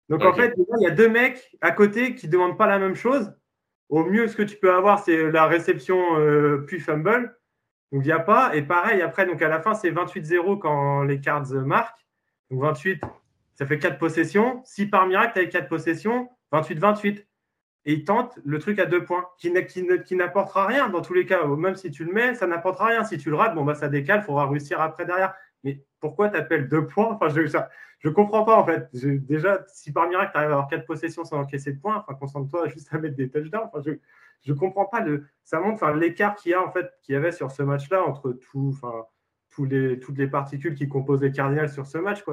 Donc 0.10 0.24
en 0.24 0.34
fait, 0.34 0.53
il 0.57 0.84
y 0.84 0.88
a 0.88 0.91
deux 0.91 1.10
mecs 1.10 1.56
à 1.61 1.72
côté 1.72 2.14
qui 2.14 2.28
ne 2.28 2.32
demandent 2.32 2.57
pas 2.57 2.68
la 2.68 2.78
même 2.78 2.95
chose. 2.95 3.32
Au 3.94 4.03
mieux, 4.03 4.28
ce 4.28 4.36
que 4.36 4.41
tu 4.41 4.57
peux 4.57 4.74
avoir, 4.74 5.03
c'est 5.03 5.30
la 5.30 5.45
réception 5.45 6.18
euh, 6.18 6.64
puis 6.65 6.80
fumble. 6.80 7.38
Donc 7.91 8.02
il 8.03 8.07
n'y 8.07 8.11
a 8.11 8.18
pas. 8.18 8.56
Et 8.56 8.64
pareil, 8.64 9.03
après, 9.03 9.28
donc 9.28 9.40
à 9.44 9.48
la 9.48 9.61
fin, 9.61 9.76
c'est 9.76 9.91
28-0 9.91 10.57
quand 10.57 11.03
les 11.03 11.20
cards 11.20 11.52
marquent. 11.64 12.03
Donc 12.49 12.61
28, 12.61 13.03
ça 13.53 13.68
fait 13.68 13.78
4 13.78 13.99
possessions. 13.99 14.64
Si 14.65 14.88
par 14.88 15.06
miracle, 15.06 15.34
tu 15.36 15.41
as 15.41 15.45
4 15.45 15.70
possessions, 15.70 16.28
28-28. 16.52 17.24
Et 17.86 17.94
il 17.94 18.03
tente 18.03 18.40
le 18.44 18.57
truc 18.57 18.80
à 18.80 18.88
deux 18.88 19.06
points, 19.06 19.28
qui, 19.38 19.53
qui 20.06 20.15
n'apportera 20.15 20.65
rien 20.65 20.90
dans 20.90 21.03
tous 21.03 21.14
les 21.14 21.28
cas. 21.28 21.45
Même 21.45 21.76
si 21.76 21.91
tu 21.91 22.03
le 22.03 22.14
mets, 22.14 22.34
ça 22.34 22.48
n'apportera 22.48 22.88
rien. 22.88 23.03
Si 23.03 23.20
tu 23.20 23.30
le 23.30 23.36
rates, 23.36 23.53
bon, 23.53 23.64
bah, 23.64 23.76
ça 23.76 23.90
décale, 23.90 24.22
il 24.22 24.26
faudra 24.26 24.49
réussir 24.49 24.82
après 24.82 25.06
derrière. 25.06 25.36
Mais 25.64 25.84
pourquoi 25.99 26.30
tu 26.30 26.38
appelles 26.38 26.68
deux 26.68 26.88
points? 26.88 27.18
Enfin, 27.19 27.30
Je 27.30 28.10
ne 28.10 28.14
comprends 28.14 28.44
pas 28.44 28.57
en 28.57 28.65
fait. 28.65 28.90
déjà, 28.94 29.64
si 29.68 29.91
par 29.91 30.07
miracle 30.07 30.31
tu 30.31 30.38
arrives 30.38 30.49
à 30.49 30.53
avoir 30.53 30.68
quatre 30.68 30.85
possessions 30.85 31.23
sans 31.23 31.38
encaisser 31.38 31.73
de 31.73 31.80
points, 31.80 31.98
enfin, 31.98 32.14
concentre-toi 32.15 32.68
juste 32.73 32.94
à 32.94 32.98
mettre 32.99 33.15
des 33.15 33.30
touchdowns. 33.30 33.69
Enfin, 33.73 33.81
je 33.81 34.52
ne 34.52 34.57
comprends 34.57 34.85
pas. 34.85 35.02
Le, 35.02 35.26
ça 35.44 35.60
montre 35.60 35.90
l'écart 35.91 36.35
qu'il 36.35 36.52
y 36.52 36.53
a 36.53 36.61
en 36.61 36.72
fait, 36.72 36.91
y 37.07 37.15
avait 37.15 37.31
sur 37.31 37.52
ce 37.52 37.64
match-là 37.64 38.03
entre 38.03 38.38
enfin, 38.56 39.06
les, 39.61 39.99
toutes 39.99 40.18
les 40.18 40.27
particules 40.27 40.76
qui 40.76 40.88
composent 40.88 41.22
les 41.22 41.31
Cardinals 41.31 41.69
sur 41.69 41.85
ce 41.85 41.98
match. 41.98 42.23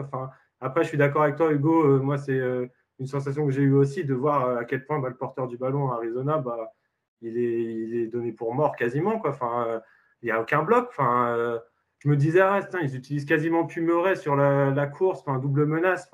Après, 0.61 0.82
je 0.82 0.89
suis 0.89 0.98
d'accord 0.98 1.23
avec 1.23 1.36
toi, 1.36 1.52
Hugo. 1.52 1.85
Euh, 1.85 2.01
moi, 2.01 2.19
c'est 2.19 2.39
euh, 2.39 2.66
une 2.98 3.07
sensation 3.07 3.47
que 3.47 3.52
j'ai 3.52 3.62
eue 3.62 3.74
aussi 3.74 4.05
de 4.05 4.15
voir 4.15 4.47
euh, 4.47 4.59
à 4.59 4.65
quel 4.65 4.85
point 4.85 4.98
bah, 4.98 5.09
le 5.09 5.16
porteur 5.16 5.47
du 5.48 5.57
ballon 5.57 5.90
à 5.90 5.97
Arizona, 5.97 6.39
bah, 6.39 6.73
il, 7.23 7.39
est, 7.39 8.07
donné 8.07 8.32
pour 8.32 8.55
mort 8.55 8.77
quasiment. 8.77 9.20
Enfin, 9.24 9.81
il 10.23 10.27
n'y 10.27 10.31
a 10.31 10.40
aucun 10.40 10.62
bloc. 10.62 10.90
Je 12.01 12.09
me 12.09 12.16
disais, 12.16 12.40
ah, 12.40 12.60
ils 12.82 12.97
utilisent 12.97 13.24
quasiment 13.24 13.66
plus 13.66 13.82
Murray 13.82 14.16
sur 14.16 14.35
la, 14.36 14.86
course, 14.86 15.24
double 15.24 15.66
menace. 15.66 16.10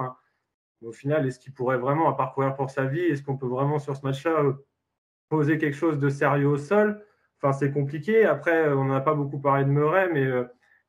Au 0.82 0.92
final, 0.92 1.26
est-ce 1.26 1.38
qu'il 1.38 1.54
pourrait 1.54 1.78
vraiment 1.78 2.12
parcourir 2.12 2.54
pour 2.54 2.70
sa 2.70 2.84
vie 2.84 3.00
Est-ce 3.00 3.22
qu'on 3.22 3.36
peut 3.36 3.46
vraiment 3.46 3.78
sur 3.78 3.96
ce 3.96 4.04
match-là 4.04 4.42
poser 5.28 5.58
quelque 5.58 5.76
chose 5.76 5.98
de 5.98 6.08
sérieux 6.08 6.48
au 6.48 6.58
sol? 6.58 7.02
Enfin, 7.40 7.52
c'est 7.52 7.72
compliqué. 7.72 8.24
Après, 8.24 8.68
on 8.72 8.84
n'a 8.84 9.00
pas 9.00 9.14
beaucoup 9.14 9.40
parlé 9.40 9.64
de 9.64 9.70
Murray, 9.70 10.10
mais 10.12 10.28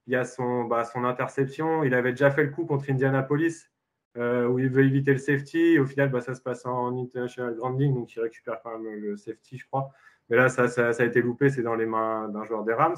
il 0.07 0.13
y 0.13 0.15
a 0.15 0.25
son, 0.25 0.63
bah, 0.63 0.83
son 0.83 1.03
interception. 1.03 1.83
Il 1.83 1.93
avait 1.93 2.11
déjà 2.11 2.31
fait 2.31 2.43
le 2.43 2.49
coup 2.49 2.65
contre 2.65 2.89
Indianapolis, 2.89 3.69
euh, 4.17 4.47
où 4.47 4.57
il 4.57 4.69
veut 4.69 4.83
éviter 4.83 5.11
le 5.11 5.19
safety. 5.19 5.77
Au 5.79 5.85
final, 5.85 6.09
bah, 6.09 6.21
ça 6.21 6.33
se 6.33 6.41
passe 6.41 6.65
en 6.65 6.97
international 6.97 7.55
grounding, 7.55 7.93
donc 7.93 8.15
il 8.15 8.21
récupère 8.21 8.61
quand 8.63 8.79
même 8.79 8.99
le 8.99 9.17
safety, 9.17 9.57
je 9.57 9.65
crois. 9.67 9.91
Mais 10.29 10.37
là, 10.37 10.49
ça, 10.49 10.63
a 10.89 11.03
été 11.03 11.21
loupé, 11.21 11.49
c'est 11.49 11.61
dans 11.61 11.75
les 11.75 11.85
mains 11.85 12.29
d'un 12.29 12.43
joueur 12.45 12.63
des 12.63 12.73
Rams. 12.73 12.97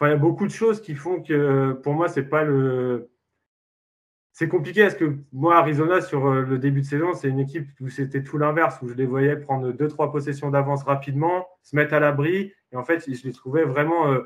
Enfin, 0.00 0.08
il 0.08 0.12
y 0.12 0.16
a 0.16 0.18
beaucoup 0.18 0.46
de 0.46 0.52
choses 0.52 0.80
qui 0.80 0.94
font 0.94 1.22
que, 1.22 1.72
pour 1.82 1.92
moi, 1.92 2.08
c'est 2.08 2.24
pas 2.24 2.42
le. 2.42 3.10
C'est 4.32 4.48
compliqué 4.48 4.82
parce 4.82 4.94
que 4.94 5.18
moi, 5.32 5.56
Arizona, 5.58 6.00
sur 6.00 6.26
euh, 6.26 6.42
le 6.42 6.58
début 6.58 6.80
de 6.80 6.86
saison, 6.86 7.12
c'est 7.12 7.28
une 7.28 7.40
équipe 7.40 7.68
où 7.80 7.90
c'était 7.90 8.22
tout 8.22 8.38
l'inverse, 8.38 8.80
où 8.80 8.88
je 8.88 8.94
les 8.94 9.04
voyais 9.04 9.36
prendre 9.36 9.72
deux, 9.72 9.88
trois 9.88 10.10
possessions 10.10 10.48
d'avance 10.48 10.84
rapidement, 10.84 11.46
se 11.62 11.76
mettre 11.76 11.92
à 11.92 12.00
l'abri. 12.00 12.54
Et 12.72 12.76
en 12.76 12.84
fait, 12.84 13.04
je 13.12 13.24
les 13.26 13.32
trouvais 13.34 13.64
vraiment 13.64 14.08
euh, 14.10 14.22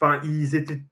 enfin, 0.00 0.20
ils 0.24 0.56
étaient 0.56 0.82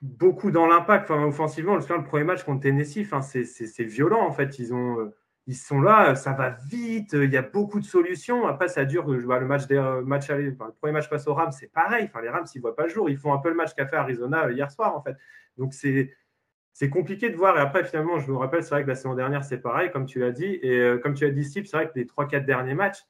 beaucoup 0.00 0.50
dans 0.50 0.66
l'impact. 0.66 1.10
Enfin, 1.10 1.22
offensivement, 1.26 1.76
le 1.76 2.04
premier 2.04 2.24
match 2.24 2.42
contre 2.42 2.62
Tennessee, 2.62 3.06
c'est 3.20 3.84
violent 3.84 4.26
en 4.26 4.32
fait. 4.32 4.58
Ils 4.58 4.72
ont, 4.72 4.98
euh, 5.00 5.14
ils 5.46 5.56
sont 5.56 5.80
là, 5.80 6.14
ça 6.14 6.32
va 6.32 6.50
vite. 6.68 7.12
Il 7.12 7.32
y 7.32 7.36
a 7.36 7.42
beaucoup 7.42 7.80
de 7.80 7.84
solutions. 7.84 8.46
Après, 8.46 8.68
ça 8.68 8.84
dure. 8.84 9.08
Le 9.08 9.46
match 9.46 9.66
des 9.66 9.76
euh, 9.76 10.02
match 10.02 10.28
le 10.30 10.54
premier 10.80 10.92
match 10.92 11.08
face 11.08 11.26
aux 11.28 11.34
Rams, 11.34 11.52
c'est 11.52 11.72
pareil. 11.72 12.06
Enfin, 12.06 12.20
les 12.20 12.28
Rams, 12.28 12.46
ils 12.54 12.60
voient 12.60 12.74
pas 12.74 12.84
le 12.84 12.88
jour. 12.88 13.08
Ils 13.10 13.18
font 13.18 13.32
un 13.32 13.38
peu 13.38 13.48
le 13.48 13.54
match 13.54 13.74
qu'a 13.74 13.86
fait 13.86 13.96
Arizona 13.96 14.46
euh, 14.46 14.52
hier 14.52 14.70
soir 14.70 14.96
en 14.96 15.02
fait. 15.02 15.16
Donc 15.56 15.74
c'est 15.74 16.12
c'est 16.72 16.90
compliqué 16.90 17.30
de 17.30 17.36
voir. 17.36 17.56
Et 17.56 17.60
après, 17.60 17.84
finalement, 17.84 18.18
je 18.18 18.30
me 18.30 18.36
rappelle, 18.36 18.62
c'est 18.62 18.70
vrai 18.70 18.82
que 18.82 18.88
la 18.88 18.96
saison 18.96 19.14
dernière, 19.14 19.44
c'est 19.44 19.58
pareil, 19.58 19.90
comme 19.90 20.06
tu 20.06 20.20
l'as 20.20 20.32
dit. 20.32 20.58
Et 20.62 21.00
comme 21.02 21.14
tu 21.14 21.24
as 21.24 21.30
dit, 21.30 21.44
Steve, 21.44 21.64
c'est 21.64 21.76
vrai 21.76 21.88
que 21.88 21.94
les 21.96 22.04
3-4 22.04 22.44
derniers 22.44 22.74
matchs, 22.74 23.06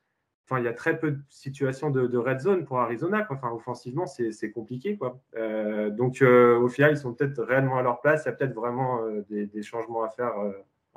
Enfin, 0.48 0.60
il 0.60 0.64
y 0.64 0.68
a 0.68 0.72
très 0.72 0.96
peu 0.96 1.10
de 1.10 1.18
situations 1.28 1.90
de, 1.90 2.16
red 2.16 2.38
zone 2.38 2.64
pour 2.64 2.78
Arizona. 2.78 3.26
Enfin, 3.30 3.50
offensivement, 3.50 4.06
c'est 4.06 4.50
compliqué. 4.52 4.96
Quoi. 4.96 5.18
Euh, 5.36 5.90
donc, 5.90 6.22
euh, 6.22 6.56
au 6.58 6.68
final, 6.68 6.92
ils 6.92 6.96
sont 6.96 7.12
peut-être 7.12 7.42
réellement 7.42 7.78
à 7.78 7.82
leur 7.82 8.00
place. 8.00 8.22
Il 8.24 8.26
y 8.26 8.28
a 8.28 8.32
peut-être 8.32 8.54
vraiment 8.54 9.02
euh, 9.02 9.24
des, 9.28 9.62
changements 9.62 10.04
à 10.04 10.08
faire 10.08 10.34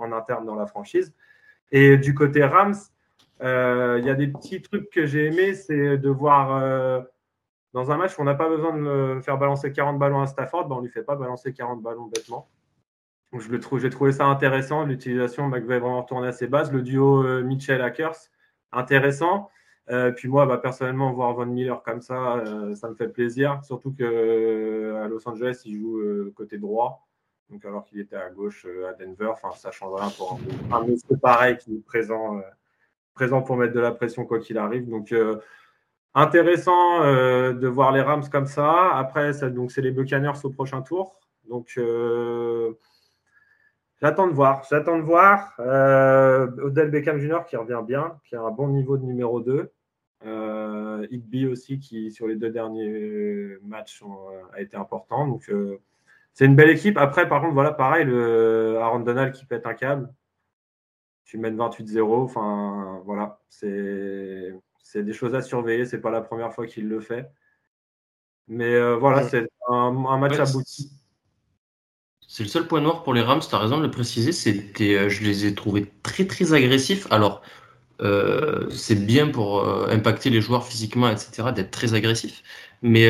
en 0.01 0.11
interne 0.11 0.45
dans 0.45 0.55
la 0.55 0.65
franchise. 0.65 1.13
Et 1.71 1.97
du 1.97 2.13
côté 2.13 2.43
Rams, 2.43 2.76
il 3.41 4.03
y 4.05 4.09
a 4.09 4.15
des 4.15 4.27
petits 4.27 4.61
trucs 4.61 4.89
que 4.89 5.05
j'ai 5.05 5.27
aimés, 5.27 5.53
c'est 5.53 5.97
de 5.97 6.09
voir 6.09 7.03
dans 7.73 7.91
un 7.91 7.97
match 7.97 8.17
où 8.17 8.21
on 8.21 8.26
n'a 8.26 8.34
pas 8.34 8.49
besoin 8.49 8.76
de 8.76 9.19
faire 9.21 9.38
balancer 9.38 9.71
40 9.71 9.99
ballons 9.99 10.21
à 10.21 10.27
Stafford, 10.27 10.67
ben, 10.67 10.76
on 10.76 10.80
ne 10.80 10.85
lui 10.85 10.91
fait 10.91 11.03
pas 11.03 11.15
balancer 11.15 11.53
40 11.53 11.81
ballons 11.81 12.07
bêtement. 12.07 12.49
Je 13.31 13.77
j'ai 13.77 13.89
trouvé 13.91 14.11
ça 14.11 14.26
intéressant, 14.26 14.85
l'utilisation, 14.85 15.47
McVeigh 15.47 15.80
vraiment 15.80 16.01
retourner 16.01 16.30
à 16.30 16.31
ses 16.31 16.47
bases. 16.47 16.71
Le 16.71 16.81
duo 16.81 17.23
Mitchell-Hackers, 17.43 18.17
intéressant. 18.71 19.49
Euh, 19.91 20.11
puis 20.11 20.27
moi, 20.27 20.45
bah, 20.45 20.57
personnellement, 20.57 21.11
voir 21.13 21.34
Von 21.34 21.47
Miller 21.47 21.81
comme 21.81 22.01
ça, 22.01 22.38
euh, 22.38 22.76
ça 22.76 22.89
me 22.89 22.95
fait 22.95 23.07
plaisir. 23.07 23.59
Surtout 23.63 23.91
qu'à 23.91 24.03
euh, 24.03 25.07
Los 25.07 25.27
Angeles, 25.27 25.61
il 25.65 25.80
joue 25.80 26.31
côté 26.35 26.57
droit. 26.57 27.07
Donc 27.49 27.65
alors 27.65 27.85
qu'il 27.85 27.99
était 27.99 28.15
à 28.15 28.30
gauche 28.30 28.65
à 28.88 28.93
Denver, 28.93 29.27
enfin 29.31 29.49
ça 29.55 29.71
change 29.71 29.99
rien 29.99 30.09
pour 30.09 30.39
un, 30.71 30.76
un 30.76 30.84
monsieur 30.85 31.17
pareil 31.17 31.57
qui 31.57 31.76
est 31.76 31.85
présent, 31.85 32.41
présent 33.13 33.41
pour 33.41 33.57
mettre 33.57 33.73
de 33.73 33.80
la 33.80 33.91
pression 33.91 34.26
quoi 34.26 34.39
qu'il 34.39 34.57
arrive. 34.57 34.88
Donc 34.88 35.13
intéressant 36.13 37.01
de 37.01 37.67
voir 37.67 37.91
les 37.91 38.01
Rams 38.01 38.30
comme 38.31 38.45
ça. 38.45 38.95
Après, 38.95 39.34
donc 39.49 39.71
c'est 39.71 39.81
les 39.81 39.91
Buccaneers 39.91 40.39
au 40.43 40.49
prochain 40.49 40.81
tour. 40.81 41.19
Donc 41.49 41.80
J'attends 44.01 44.27
de 44.27 44.34
voir. 44.34 44.63
J'attends 44.69 44.97
de 44.97 45.03
voir. 45.03 45.55
Euh, 45.59 46.47
Odell 46.63 46.89
Beckham 46.89 47.19
Jr. 47.19 47.39
qui 47.47 47.57
revient 47.57 47.81
bien, 47.85 48.17
qui 48.23 48.35
a 48.35 48.41
un 48.41 48.51
bon 48.51 48.69
niveau 48.69 48.97
de 48.97 49.03
numéro 49.03 49.41
2. 49.41 49.71
Euh, 50.26 51.07
Igby 51.11 51.47
aussi, 51.47 51.80
qui 51.80 52.09
sur 52.11 52.27
les 52.27 52.35
deux 52.35 52.49
derniers 52.49 53.57
matchs 53.61 54.01
euh, 54.03 54.41
a 54.53 54.61
été 54.61 54.77
important. 54.77 55.27
Donc, 55.27 55.49
euh, 55.49 55.81
c'est 56.40 56.45
une 56.45 56.56
belle 56.56 56.70
équipe. 56.70 56.98
Après, 56.98 57.28
par 57.28 57.41
contre, 57.41 57.53
voilà, 57.53 57.74
pareil, 57.74 58.06
le 58.06 58.78
Aaron 58.80 59.02
Donald 59.02 59.34
qui 59.34 59.44
pète 59.44 59.68
un 59.68 59.74
câble. 59.74 60.10
Tu 61.26 61.38
mènes 61.38 61.57
28-0. 61.57 62.24
Enfin, 62.24 63.02
voilà. 63.03 63.41
C'est, 63.49 64.53
des 64.95 65.11
choses 65.11 65.36
à 65.36 65.41
surveiller. 65.41 65.84
C'est 65.84 65.99
pas 65.99 66.11
la 66.11 66.22
première 66.22 66.53
fois 66.53 66.66
qu'il 66.66 66.88
le 66.88 67.02
fait. 67.02 67.30
Mais 68.48 68.80
voilà, 68.94 69.28
c'est 69.28 69.49
un, 69.68 69.91
match 69.91 70.40
à 70.40 70.44
abouti. 70.44 70.90
C'est 72.26 72.44
le 72.44 72.49
seul 72.49 72.68
point 72.68 72.80
noir 72.80 73.03
pour 73.03 73.14
les 73.14 73.22
Rams, 73.22 73.41
tu 73.41 73.53
as 73.53 73.57
raison 73.57 73.78
de 73.78 73.84
le 73.84 73.91
préciser. 73.91 74.32
C'était, 74.32 74.95
euh, 74.95 75.10
je 75.10 75.26
les 75.26 75.45
ai 75.45 75.53
trouvés 75.53 75.91
très 76.03 76.26
très 76.26 76.53
agressifs. 76.53 77.11
Alors, 77.11 77.41
euh, 77.41 77.68
c'est 78.71 79.05
bien 79.05 79.27
pour 79.30 79.59
euh, 79.59 79.88
impacter 79.89 80.30
les 80.30 80.41
joueurs 80.41 80.65
physiquement, 80.67 81.09
etc., 81.09 81.51
d'être 81.55 81.71
très 81.71 81.93
agressif. 81.93 82.43
Mais, 82.81 83.09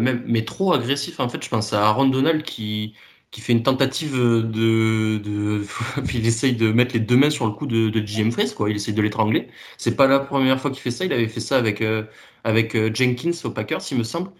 même, 0.00 0.22
mais 0.26 0.44
trop 0.44 0.72
agressif, 0.72 1.20
en 1.20 1.28
fait, 1.28 1.44
je 1.44 1.48
pense 1.50 1.72
à 1.74 1.86
Aaron 1.86 2.06
Donald 2.08 2.42
qui, 2.42 2.94
qui 3.30 3.40
fait 3.42 3.52
une 3.52 3.62
tentative 3.62 4.16
de, 4.16 5.18
de 5.18 5.62
il 6.14 6.26
essaye 6.26 6.54
de 6.54 6.72
mettre 6.72 6.94
les 6.94 7.00
deux 7.00 7.16
mains 7.16 7.30
sur 7.30 7.46
le 7.46 7.52
cou 7.52 7.66
de, 7.66 7.90
de 7.90 8.00
GM 8.00 8.30
Freeze, 8.30 8.54
quoi. 8.54 8.70
Il 8.70 8.76
essaye 8.76 8.94
de 8.94 9.02
l'étrangler. 9.02 9.48
C'est 9.78 9.96
pas 9.96 10.06
la 10.06 10.20
première 10.20 10.60
fois 10.60 10.70
qu'il 10.70 10.80
fait 10.80 10.90
ça. 10.90 11.04
Il 11.04 11.12
avait 11.12 11.28
fait 11.28 11.40
ça 11.40 11.58
avec, 11.58 11.82
avec 12.44 12.76
Jenkins 12.94 13.32
au 13.44 13.50
Packers, 13.50 13.80
il 13.90 13.98
me 13.98 14.04
semble. 14.04 14.30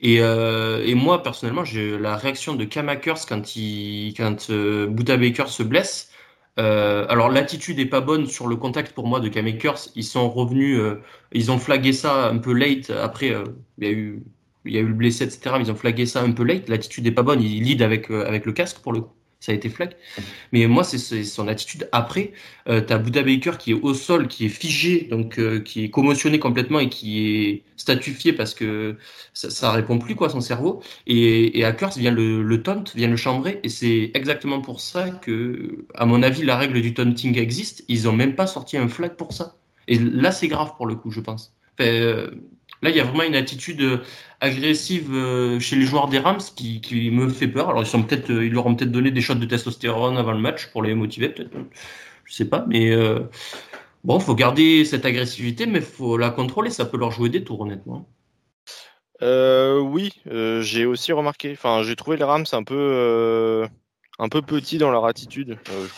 Et, 0.00 0.20
euh, 0.20 0.84
et, 0.84 0.94
moi, 0.94 1.22
personnellement, 1.22 1.64
j'ai 1.64 1.98
la 1.98 2.16
réaction 2.16 2.54
de 2.54 2.64
Kamakers 2.64 3.26
quand, 3.26 3.56
il, 3.56 4.14
quand 4.14 4.50
euh, 4.50 4.86
Buda 4.86 5.16
Baker 5.16 5.46
se 5.48 5.62
blesse. 5.62 6.10
Euh, 6.58 7.06
alors, 7.08 7.30
l'attitude 7.30 7.78
est 7.80 7.86
pas 7.86 8.00
bonne 8.00 8.26
sur 8.26 8.46
le 8.46 8.56
contact 8.56 8.92
pour 8.94 9.06
moi 9.06 9.20
de 9.20 9.28
Kamakers. 9.28 9.88
Ils 9.96 10.04
sont 10.04 10.30
revenus, 10.30 10.78
euh, 10.78 11.02
ils 11.32 11.50
ont 11.50 11.58
flagué 11.58 11.92
ça 11.92 12.28
un 12.28 12.38
peu 12.38 12.52
late. 12.52 12.90
Après, 12.90 13.30
euh, 13.30 13.44
il 13.78 13.84
y 13.84 13.86
a 13.88 13.92
eu, 13.92 14.24
il 14.64 14.72
y 14.74 14.78
a 14.78 14.80
eu 14.80 14.86
le 14.86 14.94
blessé, 14.94 15.24
etc. 15.24 15.56
Mais 15.58 15.64
ils 15.64 15.72
ont 15.72 15.76
flagué 15.76 16.06
ça 16.06 16.22
un 16.22 16.32
peu 16.32 16.44
late. 16.44 16.68
L'attitude 16.68 17.06
est 17.06 17.12
pas 17.12 17.22
bonne. 17.22 17.42
Il 17.42 17.62
lead 17.64 17.82
avec, 17.82 18.10
avec 18.10 18.46
le 18.46 18.52
casque 18.52 18.80
pour 18.80 18.92
le 18.92 19.00
coup. 19.02 19.12
Ça 19.44 19.52
a 19.52 19.54
été 19.54 19.68
flag. 19.68 19.94
Mais 20.52 20.66
moi, 20.66 20.84
c'est 20.84 21.24
son 21.24 21.48
attitude 21.48 21.86
après. 21.92 22.32
Euh, 22.68 22.80
tu 22.80 22.92
as 22.92 22.98
Buda 22.98 23.22
Baker 23.22 23.52
qui 23.58 23.72
est 23.72 23.74
au 23.74 23.92
sol, 23.92 24.26
qui 24.26 24.46
est 24.46 24.48
figé, 24.48 25.06
donc 25.10 25.38
euh, 25.38 25.60
qui 25.60 25.84
est 25.84 25.90
commotionné 25.90 26.38
complètement 26.38 26.80
et 26.80 26.88
qui 26.88 27.26
est 27.26 27.62
statufié 27.76 28.32
parce 28.32 28.54
que 28.54 28.96
ça, 29.34 29.50
ça 29.50 29.70
répond 29.72 29.98
plus 29.98 30.14
quoi 30.14 30.30
son 30.30 30.40
cerveau. 30.40 30.82
Et, 31.06 31.58
et 31.58 31.64
Hackers 31.64 31.98
vient 31.98 32.10
le, 32.10 32.42
le 32.42 32.62
taunt, 32.62 32.84
vient 32.94 33.08
le 33.08 33.16
chambrer. 33.16 33.60
Et 33.64 33.68
c'est 33.68 34.10
exactement 34.14 34.62
pour 34.62 34.80
ça 34.80 35.10
que, 35.10 35.86
à 35.94 36.06
mon 36.06 36.22
avis, 36.22 36.42
la 36.42 36.56
règle 36.56 36.80
du 36.80 36.94
taunting 36.94 37.36
existe. 37.38 37.84
Ils 37.88 38.08
ont 38.08 38.12
même 38.12 38.34
pas 38.36 38.46
sorti 38.46 38.78
un 38.78 38.88
flag 38.88 39.14
pour 39.16 39.32
ça. 39.34 39.56
Et 39.88 39.98
là, 39.98 40.32
c'est 40.32 40.48
grave 40.48 40.72
pour 40.76 40.86
le 40.86 40.94
coup, 40.94 41.10
je 41.10 41.20
pense. 41.20 41.54
Euh, 41.80 42.30
là, 42.84 42.90
il 42.90 42.96
y 42.96 43.00
a 43.00 43.04
vraiment 43.04 43.24
une 43.24 43.34
attitude 43.34 43.80
euh, 43.80 43.98
agressive 44.40 45.10
euh, 45.12 45.58
chez 45.58 45.74
les 45.74 45.86
joueurs 45.86 46.08
des 46.08 46.18
Rams 46.18 46.42
qui, 46.54 47.10
me 47.10 47.28
fait 47.30 47.48
peur. 47.48 47.70
Alors, 47.70 47.82
ils, 47.82 47.86
sont 47.86 48.02
peut-être, 48.02 48.30
ils 48.30 48.52
leur 48.52 48.66
ont 48.66 48.74
peut-être 48.74 48.92
donné 48.92 49.10
des 49.10 49.22
shots 49.22 49.34
de 49.34 49.46
testostérone 49.46 50.18
avant 50.18 50.32
le 50.32 50.38
match 50.38 50.66
pour 50.66 50.82
les 50.82 50.94
motiver, 50.94 51.30
peut-être. 51.30 51.56
Je 52.24 52.34
sais 52.34 52.44
pas, 52.44 52.64
mais 52.68 52.92
euh, 52.92 53.20
bon, 54.04 54.20
faut 54.20 54.34
garder 54.34 54.84
cette 54.84 55.06
agressivité, 55.06 55.66
mais 55.66 55.80
faut 55.80 56.18
la 56.18 56.30
contrôler. 56.30 56.70
Ça 56.70 56.84
peut 56.84 56.98
leur 56.98 57.10
jouer 57.10 57.30
des 57.30 57.42
tours, 57.42 57.62
honnêtement. 57.62 58.06
Euh, 59.22 59.78
oui, 59.78 60.12
euh, 60.30 60.60
j'ai 60.60 60.84
aussi 60.84 61.12
remarqué. 61.12 61.52
Enfin, 61.52 61.82
j'ai 61.82 61.96
trouvé 61.96 62.18
les 62.18 62.24
Rams 62.24 62.44
un 62.52 62.64
peu, 62.64 63.66
un 64.18 64.28
peu 64.28 64.42
petits 64.42 64.76
dans 64.76 64.90
leur 64.90 65.06
attitude. 65.06 65.56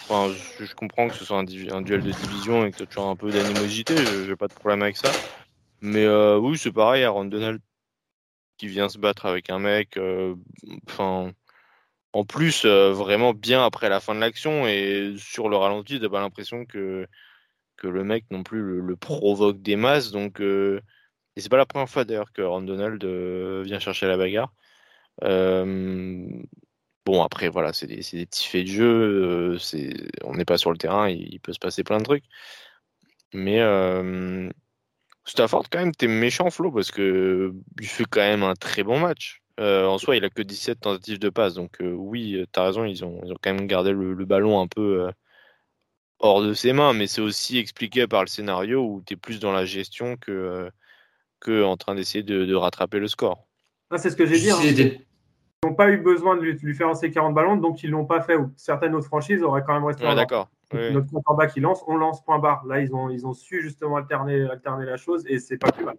Enfin, 0.08 0.32
je, 0.58 0.64
je, 0.64 0.74
comprends 0.74 1.08
que 1.08 1.14
ce 1.14 1.24
soit 1.24 1.38
un, 1.38 1.44
duel 1.44 2.02
de 2.02 2.12
division 2.12 2.64
et 2.64 2.70
que 2.70 2.84
tu 2.84 2.98
as 3.00 3.02
un 3.02 3.16
peu 3.16 3.30
d'animosité. 3.30 3.94
J'ai 4.24 4.36
pas 4.36 4.46
de 4.46 4.54
problème 4.54 4.82
avec 4.82 4.96
ça. 4.96 5.10
Mais 5.80 6.08
oui, 6.36 6.58
c'est 6.58 6.72
pareil. 6.72 7.04
Aaron 7.04 7.26
Donald 7.26 7.60
qui 8.58 8.68
vient 8.68 8.88
se 8.88 8.98
battre 8.98 9.26
avec 9.26 9.50
un 9.50 9.58
mec. 9.58 9.98
Enfin 10.88 11.32
en 12.16 12.24
plus 12.24 12.64
euh, 12.64 12.92
vraiment 12.92 13.34
bien 13.34 13.64
après 13.64 13.90
la 13.90 14.00
fin 14.00 14.14
de 14.14 14.20
l'action 14.20 14.66
et 14.66 15.14
sur 15.18 15.50
le 15.50 15.56
ralenti, 15.56 16.00
t'as 16.00 16.08
pas 16.08 16.20
l'impression 16.20 16.64
que 16.64 17.06
que 17.76 17.88
le 17.88 18.04
mec 18.04 18.24
non 18.30 18.42
plus 18.42 18.80
le, 18.80 18.96
provoque 18.96 19.60
des 19.60 19.76
masses. 19.76 20.12
Donc 20.12 20.40
euh, 20.40 20.80
et 21.36 21.40
c'est 21.42 21.50
pas 21.50 21.58
la 21.58 21.66
première 21.66 21.90
fois 21.90 22.04
d'ailleurs 22.04 22.32
que 22.32 22.42
Ron 22.42 22.62
Donald 22.62 23.04
euh, 23.04 23.62
vient 23.64 23.78
chercher 23.80 24.06
la 24.06 24.16
bagarre. 24.16 24.54
bon 27.04 27.22
après 27.22 27.48
voilà, 27.48 27.72
c'est 27.72 27.86
des, 27.86 27.96
des, 28.12 28.26
petits 28.26 28.48
faits 28.48 28.64
de 28.66 28.70
jeu. 28.70 29.58
on 30.24 30.34
n'est 30.34 30.44
pas 30.46 30.58
sur 30.58 30.70
le 30.72 30.78
terrain, 30.78 31.08
il, 31.10 31.34
il, 31.34 31.40
peut 31.40 31.52
se 31.52 31.58
passer 31.58 31.84
plein 31.84 31.98
de 31.98 32.04
trucs. 32.04 32.24
Mais 33.34 33.60
Stafford 35.26 35.64
quand 35.70 35.80
même, 35.80 35.92
t'es 35.92 36.06
méchant 36.06 36.50
Flo 36.50 36.70
parce 36.70 36.90
que 36.90 37.52
il 37.80 37.86
fait 37.86 38.04
quand 38.08 38.20
même 38.20 38.42
un 38.42 38.54
très 38.54 38.84
bon 38.84 38.98
match. 39.00 39.42
Euh, 39.58 39.86
en 39.86 39.98
soi, 39.98 40.16
il 40.16 40.24
a 40.24 40.30
que 40.30 40.42
17 40.42 40.80
tentatives 40.80 41.18
de 41.18 41.30
passe. 41.30 41.54
Donc 41.54 41.80
euh, 41.80 41.92
oui, 41.92 42.44
tu 42.52 42.60
as 42.60 42.64
raison, 42.64 42.84
ils 42.84 43.04
ont, 43.04 43.20
ils 43.24 43.32
ont 43.32 43.36
quand 43.42 43.52
même 43.52 43.66
gardé 43.66 43.92
le, 43.92 44.14
le 44.14 44.24
ballon 44.24 44.60
un 44.60 44.68
peu 44.68 45.02
euh, 45.02 45.10
hors 46.20 46.42
de 46.42 46.54
ses 46.54 46.72
mains, 46.72 46.92
mais 46.92 47.06
c'est 47.06 47.20
aussi 47.20 47.58
expliqué 47.58 48.06
par 48.06 48.22
le 48.22 48.28
scénario 48.28 48.84
où 48.84 49.02
tu 49.04 49.14
es 49.14 49.16
plus 49.16 49.40
dans 49.40 49.52
la 49.52 49.64
gestion 49.64 50.16
que, 50.16 50.70
que 51.40 51.64
en 51.64 51.76
train 51.76 51.94
d'essayer 51.94 52.22
de, 52.22 52.44
de, 52.44 52.54
rattraper 52.54 52.98
le 52.98 53.08
score. 53.08 53.46
Ah, 53.90 53.98
c'est 53.98 54.10
ce 54.10 54.16
que 54.16 54.26
j'ai 54.26 54.38
dit. 54.38 54.50
Hein. 54.50 54.58
Ils 54.62 55.00
n'ont 55.64 55.74
pas 55.74 55.90
eu 55.90 55.98
besoin 55.98 56.36
de 56.36 56.42
lui, 56.42 56.52
lui 56.52 56.74
faire 56.74 56.88
lancer 56.88 57.10
40 57.10 57.34
ballons, 57.34 57.56
donc 57.56 57.82
ils 57.82 57.86
ne 57.86 57.92
l'ont 57.92 58.06
pas 58.06 58.20
fait. 58.20 58.36
Certaines 58.56 58.94
autres 58.94 59.06
franchises 59.06 59.42
auraient 59.42 59.62
quand 59.66 59.74
même 59.74 59.84
resté. 59.84 60.06
Ouais, 60.06 60.14
d'accord. 60.14 60.48
Notre 60.72 61.10
compte 61.10 61.22
en 61.26 61.34
bas 61.34 61.46
qui 61.46 61.60
lance, 61.60 61.84
on 61.86 61.96
lance 61.96 62.24
point 62.24 62.38
barre. 62.38 62.64
Là, 62.66 62.80
ils 62.80 62.94
ont, 62.94 63.08
ils 63.08 63.26
ont 63.26 63.32
su 63.32 63.62
justement 63.62 63.96
alterner, 63.96 64.48
alterner 64.50 64.84
la 64.84 64.96
chose 64.96 65.24
et 65.28 65.38
c'est 65.38 65.58
pas 65.58 65.70
plus 65.70 65.84
mal. 65.84 65.96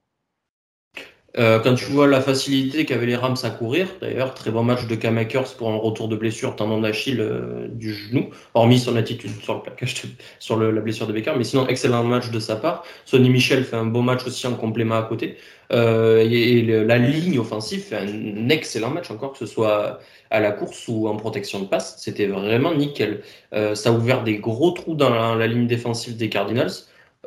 Euh, 1.38 1.60
quand 1.60 1.76
tu 1.76 1.86
vois 1.86 2.08
la 2.08 2.22
facilité 2.22 2.86
qu'avaient 2.86 3.06
les 3.06 3.16
Rams 3.16 3.38
à 3.44 3.50
courir, 3.50 3.88
d'ailleurs, 4.02 4.34
très 4.34 4.50
bon 4.50 4.64
match 4.64 4.88
de 4.88 4.96
Cam 4.96 5.18
Akers 5.18 5.56
pour 5.58 5.70
un 5.70 5.76
retour 5.76 6.08
de 6.08 6.16
blessure 6.16 6.56
tendon 6.56 6.82
d'Achille 6.82 7.20
euh, 7.20 7.68
du 7.70 7.94
genou, 7.94 8.30
hormis 8.54 8.80
son 8.80 8.96
attitude 8.96 9.32
sur 9.44 9.56
le 9.56 9.62
plaquage, 9.62 10.02
de, 10.02 10.10
sur 10.40 10.56
le, 10.56 10.72
la 10.72 10.82
blessure 10.82 11.06
de 11.06 11.14
Baker, 11.14 11.34
mais 11.38 11.44
sinon, 11.44 11.68
excellent 11.68 12.04
match 12.04 12.32
de 12.32 12.40
sa 12.40 12.56
part. 12.56 12.84
Sonny 13.06 13.30
Michel 13.30 13.64
fait 13.64 13.76
un 13.76 13.86
beau 13.86 14.02
match 14.02 14.26
aussi 14.26 14.48
en 14.48 14.56
complément 14.56 14.96
à 14.96 15.04
côté. 15.04 15.38
Euh, 15.72 16.28
et, 16.30 16.62
la 16.62 16.98
ligne 16.98 17.40
offensive 17.40 17.82
fait 17.82 17.98
un 17.98 18.50
excellent 18.50 18.90
match 18.90 19.12
encore, 19.12 19.34
que 19.34 19.40
ce 19.40 19.46
soit 19.46 20.00
à 20.30 20.40
la 20.40 20.52
course 20.52 20.88
ou 20.88 21.08
en 21.08 21.16
protection 21.18 21.60
de 21.60 21.66
passe. 21.66 21.98
C'était 22.00 22.28
vraiment 22.28 22.74
nickel. 22.74 23.22
Euh, 23.54 23.76
ça 23.76 23.90
a 23.90 23.94
ouvert 23.94 24.24
des 24.24 24.38
gros 24.38 24.72
trous 24.72 24.96
dans 24.96 25.36
la 25.36 25.48
ligne 25.48 25.68
défensive 25.68 26.18
des 26.18 26.30
Cardinals. 26.30 26.72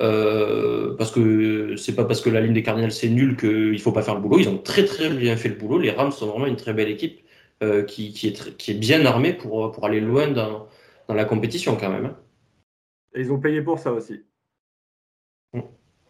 Euh, 0.01 0.95
parce 0.97 1.11
que 1.11 1.77
c'est 1.77 1.95
pas 1.95 2.05
parce 2.05 2.23
que 2.23 2.31
la 2.31 2.41
ligne 2.41 2.55
des 2.55 2.63
Cardinals 2.63 2.93
c'est 2.93 3.11
nul 3.11 3.37
qu'il 3.37 3.79
faut 3.81 3.93
pas 3.93 4.03
faire 4.03 4.15
le 4.15 4.21
boulot. 4.23 4.39
Ils 4.39 4.49
ont 4.49 4.59
très 4.59 4.85
très 4.85 5.11
bien 5.11 5.37
fait 5.37 5.51
le 5.51 5.57
boulot. 5.57 5.79
Les 5.79 5.91
Rams 5.91 6.11
sont 6.11 6.27
vraiment 6.27 6.47
une 6.47 6.57
très 6.57 6.73
belle 6.73 6.89
équipe 6.89 7.21
euh, 7.63 7.83
qui, 7.83 8.13
qui, 8.13 8.29
est 8.29 8.37
très, 8.37 8.53
qui 8.53 8.71
est 8.71 8.79
bien 8.79 9.05
armée 9.05 9.35
pour, 9.35 9.71
pour 9.73 9.85
aller 9.85 10.01
loin 10.01 10.29
dans, 10.29 10.69
dans 11.07 11.15
la 11.15 11.27
compétition 11.27 11.77
quand 11.77 11.91
même. 11.91 12.07
Hein. 12.07 12.17
Et 13.15 13.21
ils 13.21 13.33
ont 13.33 13.39
payé 13.39 13.61
pour 13.61 13.79
ça 13.79 13.93
aussi. 13.93 14.23
Mm. 15.53 15.61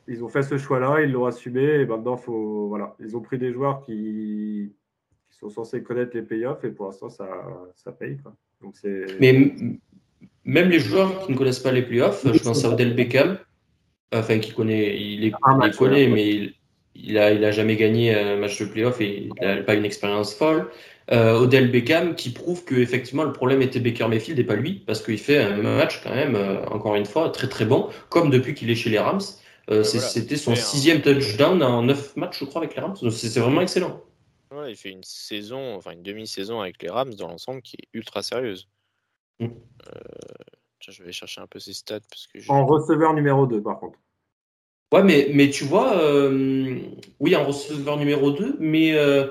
Ils 0.07 0.23
ont 0.23 0.29
fait 0.29 0.43
ce 0.43 0.57
choix-là, 0.57 1.01
ils 1.01 1.11
l'ont 1.11 1.27
assumé 1.27 1.65
et 1.65 1.87
maintenant 1.87 2.17
faut 2.17 2.69
voilà, 2.69 2.95
ils 3.01 3.17
ont 3.17 3.21
pris 3.21 3.39
des 3.39 3.53
joueurs 3.53 3.81
qui, 3.81 4.73
qui 5.29 5.37
sont 5.37 5.49
censés 5.49 5.83
connaître 5.83 6.13
les 6.15 6.23
payoffs 6.23 6.63
et 6.63 6.71
pour 6.71 6.87
l'instant 6.87 7.11
ça, 7.11 7.29
ça 7.75 7.91
paye 7.91 8.19
quoi. 8.19 8.37
Donc 8.63 8.77
c'est. 8.77 9.07
Mais 9.19 9.53
même 10.45 10.69
les 10.69 10.79
joueurs 10.79 11.27
qui 11.27 11.33
ne 11.33 11.37
connaissent 11.37 11.59
pas 11.59 11.73
les 11.73 11.83
playoffs, 11.83 12.25
je 12.25 12.41
pense 12.41 12.65
à 12.65 12.71
Odell 12.71 12.95
Beckham 12.95 13.39
enfin 14.13 14.39
qui 14.39 14.53
connaît, 14.53 14.97
il, 15.01 15.25
est, 15.25 15.33
il 15.33 15.61
les 15.63 15.71
connaît, 15.73 16.07
mais 16.09 16.29
il, 16.29 16.55
il, 16.95 17.19
a, 17.19 17.33
il 17.33 17.45
a 17.45 17.51
jamais 17.51 17.77
gagné 17.77 18.15
un 18.15 18.37
match 18.37 18.61
de 18.61 18.67
playoff 18.67 19.01
et 19.01 19.25
il 19.25 19.33
n'a 19.41 19.63
pas 19.63 19.75
une 19.75 19.85
expérience 19.85 20.35
folle. 20.35 20.71
Euh, 21.13 21.41
Odell 21.41 21.73
Beckham 21.73 22.15
qui 22.15 22.31
prouve 22.31 22.65
que 22.65 22.77
effectivement 22.77 23.25
le 23.25 23.33
problème 23.33 23.63
était 23.63 23.81
Baker 23.81 24.07
Mayfield 24.07 24.39
et 24.39 24.45
pas 24.45 24.55
lui 24.55 24.75
parce 24.87 25.03
qu'il 25.03 25.19
fait 25.19 25.39
un 25.39 25.57
match 25.57 26.03
quand 26.05 26.15
même 26.15 26.37
euh, 26.37 26.65
encore 26.67 26.95
une 26.95 27.05
fois 27.05 27.31
très 27.31 27.49
très 27.49 27.65
bon 27.65 27.89
comme 28.11 28.31
depuis 28.31 28.55
qu'il 28.55 28.71
est 28.71 28.77
chez 28.77 28.91
les 28.91 28.99
Rams. 29.01 29.21
Euh, 29.71 29.83
C'était 29.83 30.37
son 30.37 30.55
sixième 30.55 31.03
touchdown 31.03 31.63
en 31.63 31.83
neuf 31.83 32.17
matchs 32.17 32.39
je 32.39 32.45
crois 32.45 32.63
avec 32.63 32.77
les 32.77 32.83
Rams. 32.83 32.95
C'est 33.11 33.41
vraiment 33.41 33.61
excellent. 33.61 34.01
Ouais, 34.53 34.71
il 34.71 34.77
fait 34.77 34.91
une 34.91 35.05
saison, 35.05 35.75
enfin 35.77 35.93
une 35.93 36.03
demi-saison 36.03 36.61
avec 36.61 36.81
les 36.83 36.91
Rams 36.91 37.15
dans 37.15 37.29
l'ensemble 37.29 37.63
qui 37.63 37.77
est 37.77 37.89
ultra 37.93 38.23
sérieuse. 38.23 38.69
Mm. 39.41 39.49
Tiens, 40.81 40.95
je 40.97 41.03
vais 41.03 41.13
chercher 41.13 41.41
un 41.41 41.47
peu 41.47 41.59
ses 41.59 41.75
stats. 41.75 42.01
Parce 42.09 42.27
que 42.27 42.41
je... 42.41 42.51
En 42.51 42.67
receveur 42.67 43.13
numéro 43.15 43.47
2, 43.47 43.63
par 43.63 43.79
contre. 43.79 43.99
Ouais, 44.93 45.05
mais, 45.05 45.31
mais 45.33 45.51
tu 45.51 45.65
vois, 45.65 45.97
euh, 45.99 46.81
oui, 47.21 47.37
en 47.37 47.45
receveur 47.45 47.97
numéro 47.97 48.33
2, 48.33 48.57
mais 48.59 48.95
euh, 48.95 49.27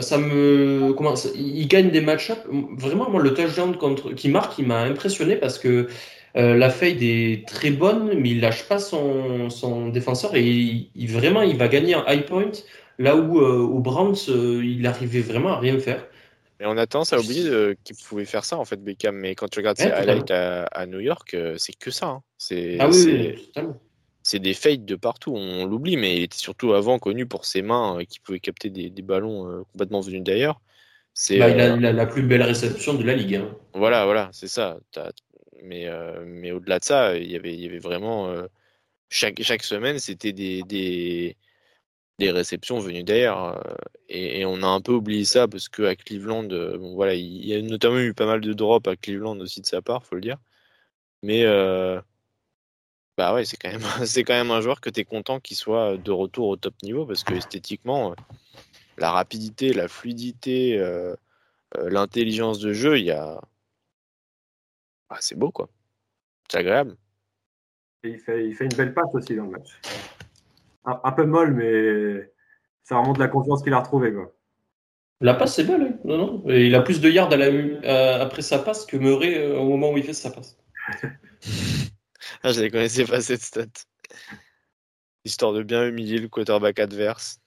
ça 0.00 0.18
me. 0.18 0.92
Comment, 0.94 1.14
ça, 1.14 1.28
il 1.36 1.68
gagne 1.68 1.90
des 1.90 2.00
match-ups. 2.00 2.40
Vraiment, 2.76 3.08
moi, 3.08 3.22
le 3.22 3.34
touchdown 3.34 3.76
contre, 3.76 4.12
qui 4.14 4.28
marque, 4.28 4.58
il 4.58 4.66
m'a 4.66 4.80
impressionné 4.80 5.36
parce 5.36 5.58
que 5.58 5.86
euh, 6.36 6.56
la 6.56 6.70
fade 6.70 7.02
est 7.02 7.46
très 7.46 7.70
bonne, 7.70 8.18
mais 8.18 8.30
il 8.30 8.40
lâche 8.40 8.66
pas 8.66 8.78
son, 8.78 9.48
son 9.48 9.90
défenseur 9.90 10.34
et 10.34 10.42
il, 10.42 10.90
il, 10.96 11.10
vraiment, 11.12 11.42
il 11.42 11.56
va 11.56 11.68
gagner 11.68 11.94
un 11.94 12.04
high 12.08 12.24
point 12.24 12.50
là 12.98 13.16
où 13.16 13.38
au 13.38 13.78
Browns, 13.78 14.16
il 14.28 14.86
arrivait 14.86 15.20
vraiment 15.20 15.50
à 15.50 15.58
rien 15.58 15.78
faire. 15.78 16.06
Mais 16.62 16.68
on 16.68 16.76
a 16.76 16.86
tendance 16.86 17.12
à 17.12 17.18
oublier 17.18 17.48
euh, 17.48 17.74
qu'il 17.82 17.96
pouvait 17.96 18.24
faire 18.24 18.44
ça, 18.44 18.56
en 18.56 18.64
fait, 18.64 18.76
Beckham. 18.76 19.16
Mais 19.16 19.34
quand 19.34 19.48
tu 19.48 19.58
regardes 19.58 19.78
ses 19.78 19.90
highlights 19.90 20.30
à, 20.30 20.62
à, 20.66 20.86
New 20.86 21.00
York, 21.00 21.34
euh, 21.34 21.56
c'est 21.58 21.76
que 21.76 21.90
ça. 21.90 22.06
Hein. 22.06 22.22
C'est 22.38 22.76
ah 22.78 22.88
oui, 22.88 23.34
oui, 23.56 24.38
des 24.38 24.54
fades 24.54 24.84
de 24.84 24.94
partout. 24.94 25.34
On 25.34 25.66
l'oublie, 25.66 25.96
mais 25.96 26.18
il 26.18 26.22
était 26.22 26.38
surtout 26.38 26.72
avant 26.72 27.00
connu 27.00 27.26
pour 27.26 27.46
ses 27.46 27.62
mains 27.62 27.98
euh, 27.98 28.04
qui 28.04 28.20
pouvaient 28.20 28.38
capter 28.38 28.70
des, 28.70 28.90
des 28.90 29.02
ballons 29.02 29.64
complètement 29.72 30.02
venus 30.02 30.22
d'ailleurs. 30.22 30.60
C'est 31.14 31.40
bah, 31.40 31.48
il 31.48 31.60
a, 31.60 31.74
il 31.74 31.84
a 31.84 31.92
la 31.92 32.06
plus 32.06 32.22
belle 32.22 32.44
réception 32.44 32.94
de 32.94 33.02
la 33.02 33.14
ligue. 33.14 33.34
Hein. 33.34 33.56
Voilà, 33.74 34.04
voilà, 34.04 34.30
c'est 34.32 34.46
ça. 34.46 34.78
Mais, 35.64 35.88
mais 36.24 36.52
au-delà 36.52 36.78
de 36.78 36.84
ça, 36.84 37.16
il 37.16 37.28
y 37.28 37.34
avait, 37.34 37.54
il 37.54 37.60
y 37.60 37.66
avait 37.66 37.80
vraiment. 37.80 38.32
chaque, 39.08 39.42
chaque 39.42 39.64
semaine, 39.64 39.98
c'était 39.98 40.32
des, 40.32 40.62
des 40.62 41.36
des 42.18 42.30
réceptions 42.30 42.78
venues 42.78 43.04
d'ailleurs. 43.04 43.62
Et, 44.08 44.44
on 44.44 44.62
a 44.62 44.66
un 44.66 44.80
peu 44.80 44.92
oublié 44.92 45.24
ça 45.24 45.48
parce 45.48 45.68
qu'à 45.68 45.96
Cleveland, 45.96 46.44
bon, 46.44 46.94
voilà, 46.94 47.14
il 47.14 47.46
y 47.46 47.54
a 47.54 47.62
notamment 47.62 47.98
eu 47.98 48.14
pas 48.14 48.26
mal 48.26 48.40
de 48.40 48.52
drops 48.52 48.88
à 48.88 48.96
Cleveland 48.96 49.38
aussi 49.40 49.60
de 49.60 49.66
sa 49.66 49.82
part, 49.82 50.04
faut 50.04 50.14
le 50.16 50.20
dire. 50.20 50.38
Mais 51.22 51.44
euh, 51.44 52.00
bah 53.16 53.34
ouais, 53.34 53.44
c'est 53.44 53.56
quand 53.56 53.70
même 53.70 53.82
c'est 54.06 54.24
quand 54.24 54.34
même 54.34 54.50
un 54.50 54.60
joueur 54.60 54.80
que 54.80 54.90
tu 54.90 55.00
es 55.00 55.04
content 55.04 55.40
qu'il 55.40 55.56
soit 55.56 55.96
de 55.96 56.10
retour 56.10 56.48
au 56.48 56.56
top 56.56 56.74
niveau 56.82 57.06
parce 57.06 57.24
que 57.24 57.34
esthétiquement, 57.34 58.14
la 58.98 59.10
rapidité, 59.10 59.72
la 59.72 59.88
fluidité, 59.88 60.78
euh, 60.78 61.14
euh, 61.78 61.90
l'intelligence 61.90 62.58
de 62.60 62.72
jeu, 62.72 62.98
il 62.98 63.06
y 63.06 63.10
a 63.10 63.40
ah, 65.10 65.18
c'est 65.20 65.38
beau 65.38 65.50
quoi. 65.50 65.68
C'est 66.50 66.58
agréable. 66.58 66.96
Il 68.04 68.18
fait, 68.18 68.48
il 68.48 68.54
fait 68.54 68.64
une 68.64 68.74
belle 68.74 68.94
passe 68.94 69.14
aussi 69.14 69.36
dans 69.36 69.44
le 69.44 69.50
match 69.50 69.78
un, 70.84 71.00
un, 71.04 71.12
peu 71.12 71.24
molle, 71.24 71.54
mais 71.54 72.32
ça 72.84 72.98
remonte 72.98 73.18
la 73.18 73.28
confiance 73.28 73.62
qu'il 73.62 73.72
a 73.72 73.80
retrouvée. 73.80 74.12
Quoi. 74.12 74.32
La 75.22 75.34
passe, 75.34 75.54
c'est 75.54 75.64
belle. 75.64 75.82
Hein 75.82 75.98
non, 76.04 76.18
non. 76.18 76.42
Et 76.48 76.66
il 76.66 76.74
a 76.74 76.82
plus 76.82 77.00
de 77.00 77.08
yards 77.08 77.32
à 77.32 77.36
la, 77.36 77.46
euh, 77.46 78.20
après 78.20 78.42
sa 78.42 78.58
passe 78.58 78.84
que 78.84 78.96
Murray 78.96 79.38
euh, 79.38 79.56
au 79.56 79.68
moment 79.68 79.92
où 79.92 79.96
il 79.96 80.02
fait 80.02 80.12
sa 80.12 80.30
passe. 80.30 80.58
ah, 82.42 82.52
je 82.52 82.60
ne 82.60 82.68
connaissais 82.68 83.04
pas 83.04 83.20
cette 83.20 83.42
stat. 83.42 83.66
Histoire 85.24 85.52
de 85.52 85.62
bien 85.62 85.86
humilier 85.86 86.18
le 86.18 86.28
quarterback 86.28 86.80
adverse. 86.80 87.38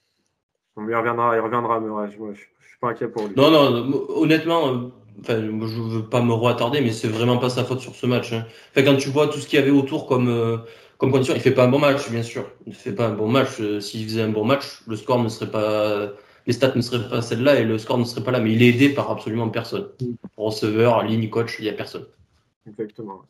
il 0.78 0.94
reviendra, 0.94 1.36
il 1.36 1.40
reviendra 1.40 1.78
Murray. 1.80 2.10
Je, 2.10 2.22
ne 2.22 2.34
suis 2.34 2.46
pas 2.80 2.88
inquiet 2.88 3.08
pour 3.08 3.28
lui. 3.28 3.34
Non, 3.36 3.50
non, 3.50 4.06
honnêtement, 4.08 4.90
enfin, 5.20 5.42
je 5.42 5.80
veux 5.82 6.08
pas 6.08 6.22
me 6.22 6.32
re-attarder, 6.32 6.80
mais 6.80 6.92
c'est 6.92 7.08
vraiment 7.08 7.36
pas 7.36 7.50
sa 7.50 7.64
faute 7.64 7.80
sur 7.80 7.94
ce 7.94 8.06
match. 8.06 8.32
Hein. 8.32 8.46
Enfin, 8.70 8.86
quand 8.86 8.96
tu 8.96 9.10
vois 9.10 9.28
tout 9.28 9.38
ce 9.38 9.46
qu'il 9.46 9.58
y 9.58 9.62
avait 9.62 9.70
autour 9.70 10.06
comme, 10.06 10.30
euh, 10.30 10.56
comme 10.98 11.12
condition, 11.12 11.34
il 11.34 11.40
fait 11.40 11.52
pas 11.52 11.64
un 11.64 11.68
bon 11.68 11.78
match, 11.78 12.08
bien 12.10 12.22
sûr. 12.22 12.50
Il 12.66 12.74
fait 12.74 12.92
pas 12.92 13.06
un 13.06 13.14
bon 13.14 13.28
match. 13.28 13.60
Euh, 13.60 13.80
s'il 13.80 14.04
faisait 14.04 14.22
un 14.22 14.30
bon 14.30 14.44
match, 14.44 14.82
le 14.86 14.96
score 14.96 15.22
ne 15.22 15.28
serait 15.28 15.50
pas, 15.50 16.12
les 16.46 16.52
stats 16.52 16.74
ne 16.74 16.80
seraient 16.80 17.08
pas 17.08 17.20
celles-là 17.20 17.60
et 17.60 17.64
le 17.64 17.78
score 17.78 17.98
ne 17.98 18.04
serait 18.04 18.24
pas 18.24 18.30
là. 18.30 18.40
Mais 18.40 18.52
il 18.52 18.62
est 18.62 18.68
aidé 18.68 18.88
par 18.88 19.10
absolument 19.10 19.48
personne. 19.50 19.88
Mm. 20.00 20.14
Receveur, 20.36 21.02
ligne, 21.04 21.28
coach, 21.28 21.56
il 21.58 21.66
y 21.66 21.68
a 21.68 21.74
personne. 21.74 22.06
Exactement. 22.66 23.22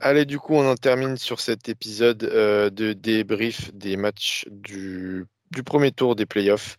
Allez, 0.00 0.24
du 0.24 0.38
coup, 0.38 0.54
on 0.54 0.66
en 0.66 0.76
termine 0.76 1.16
sur 1.16 1.40
cet 1.40 1.68
épisode 1.68 2.24
euh, 2.24 2.70
de 2.70 2.92
débrief 2.92 3.74
des 3.74 3.96
matchs 3.96 4.46
du, 4.50 5.26
du 5.50 5.62
premier 5.62 5.90
tour 5.90 6.16
des 6.16 6.26
playoffs. 6.26 6.78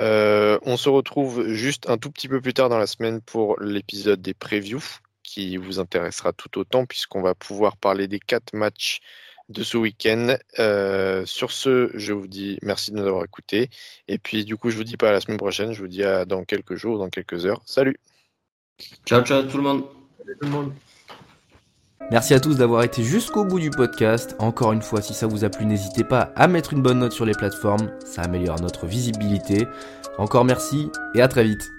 Euh, 0.00 0.58
on 0.62 0.76
se 0.76 0.88
retrouve 0.88 1.48
juste 1.48 1.88
un 1.90 1.98
tout 1.98 2.10
petit 2.10 2.28
peu 2.28 2.40
plus 2.40 2.54
tard 2.54 2.68
dans 2.68 2.78
la 2.78 2.86
semaine 2.86 3.20
pour 3.20 3.58
l'épisode 3.60 4.22
des 4.22 4.34
previews 4.34 4.82
qui 5.30 5.56
vous 5.56 5.78
intéressera 5.78 6.32
tout 6.32 6.58
autant 6.58 6.86
puisqu'on 6.86 7.22
va 7.22 7.34
pouvoir 7.34 7.76
parler 7.76 8.08
des 8.08 8.18
quatre 8.18 8.52
matchs 8.52 9.00
de 9.48 9.62
ce 9.62 9.76
week-end. 9.76 10.36
Euh, 10.58 11.24
sur 11.24 11.52
ce, 11.52 11.90
je 11.94 12.12
vous 12.12 12.26
dis 12.26 12.58
merci 12.62 12.90
de 12.90 12.96
nous 12.96 13.06
avoir 13.06 13.24
écoutés. 13.24 13.70
Et 14.08 14.18
puis, 14.18 14.44
du 14.44 14.56
coup, 14.56 14.70
je 14.70 14.76
vous 14.76 14.84
dis 14.84 14.96
pas 14.96 15.10
à 15.10 15.12
la 15.12 15.20
semaine 15.20 15.38
prochaine, 15.38 15.72
je 15.72 15.80
vous 15.80 15.88
dis 15.88 16.02
à 16.02 16.24
dans 16.24 16.44
quelques 16.44 16.74
jours, 16.74 16.98
dans 16.98 17.10
quelques 17.10 17.46
heures. 17.46 17.62
Salut. 17.64 17.96
Ciao, 19.06 19.22
ciao 19.22 19.42
tout 19.44 19.56
le 19.56 19.62
monde. 19.62 19.84
Salut 20.18 20.36
tout 20.40 20.46
le 20.46 20.52
monde. 20.52 20.72
Merci 22.10 22.34
à 22.34 22.40
tous 22.40 22.56
d'avoir 22.56 22.82
été 22.82 23.04
jusqu'au 23.04 23.44
bout 23.44 23.60
du 23.60 23.70
podcast. 23.70 24.34
Encore 24.40 24.72
une 24.72 24.82
fois, 24.82 25.00
si 25.00 25.14
ça 25.14 25.28
vous 25.28 25.44
a 25.44 25.48
plu, 25.48 25.64
n'hésitez 25.64 26.02
pas 26.02 26.32
à 26.34 26.48
mettre 26.48 26.72
une 26.72 26.82
bonne 26.82 26.98
note 26.98 27.12
sur 27.12 27.24
les 27.24 27.34
plateformes, 27.34 27.92
ça 28.04 28.22
améliore 28.22 28.60
notre 28.60 28.86
visibilité. 28.86 29.68
Encore 30.18 30.44
merci 30.44 30.88
et 31.14 31.22
à 31.22 31.28
très 31.28 31.44
vite. 31.44 31.70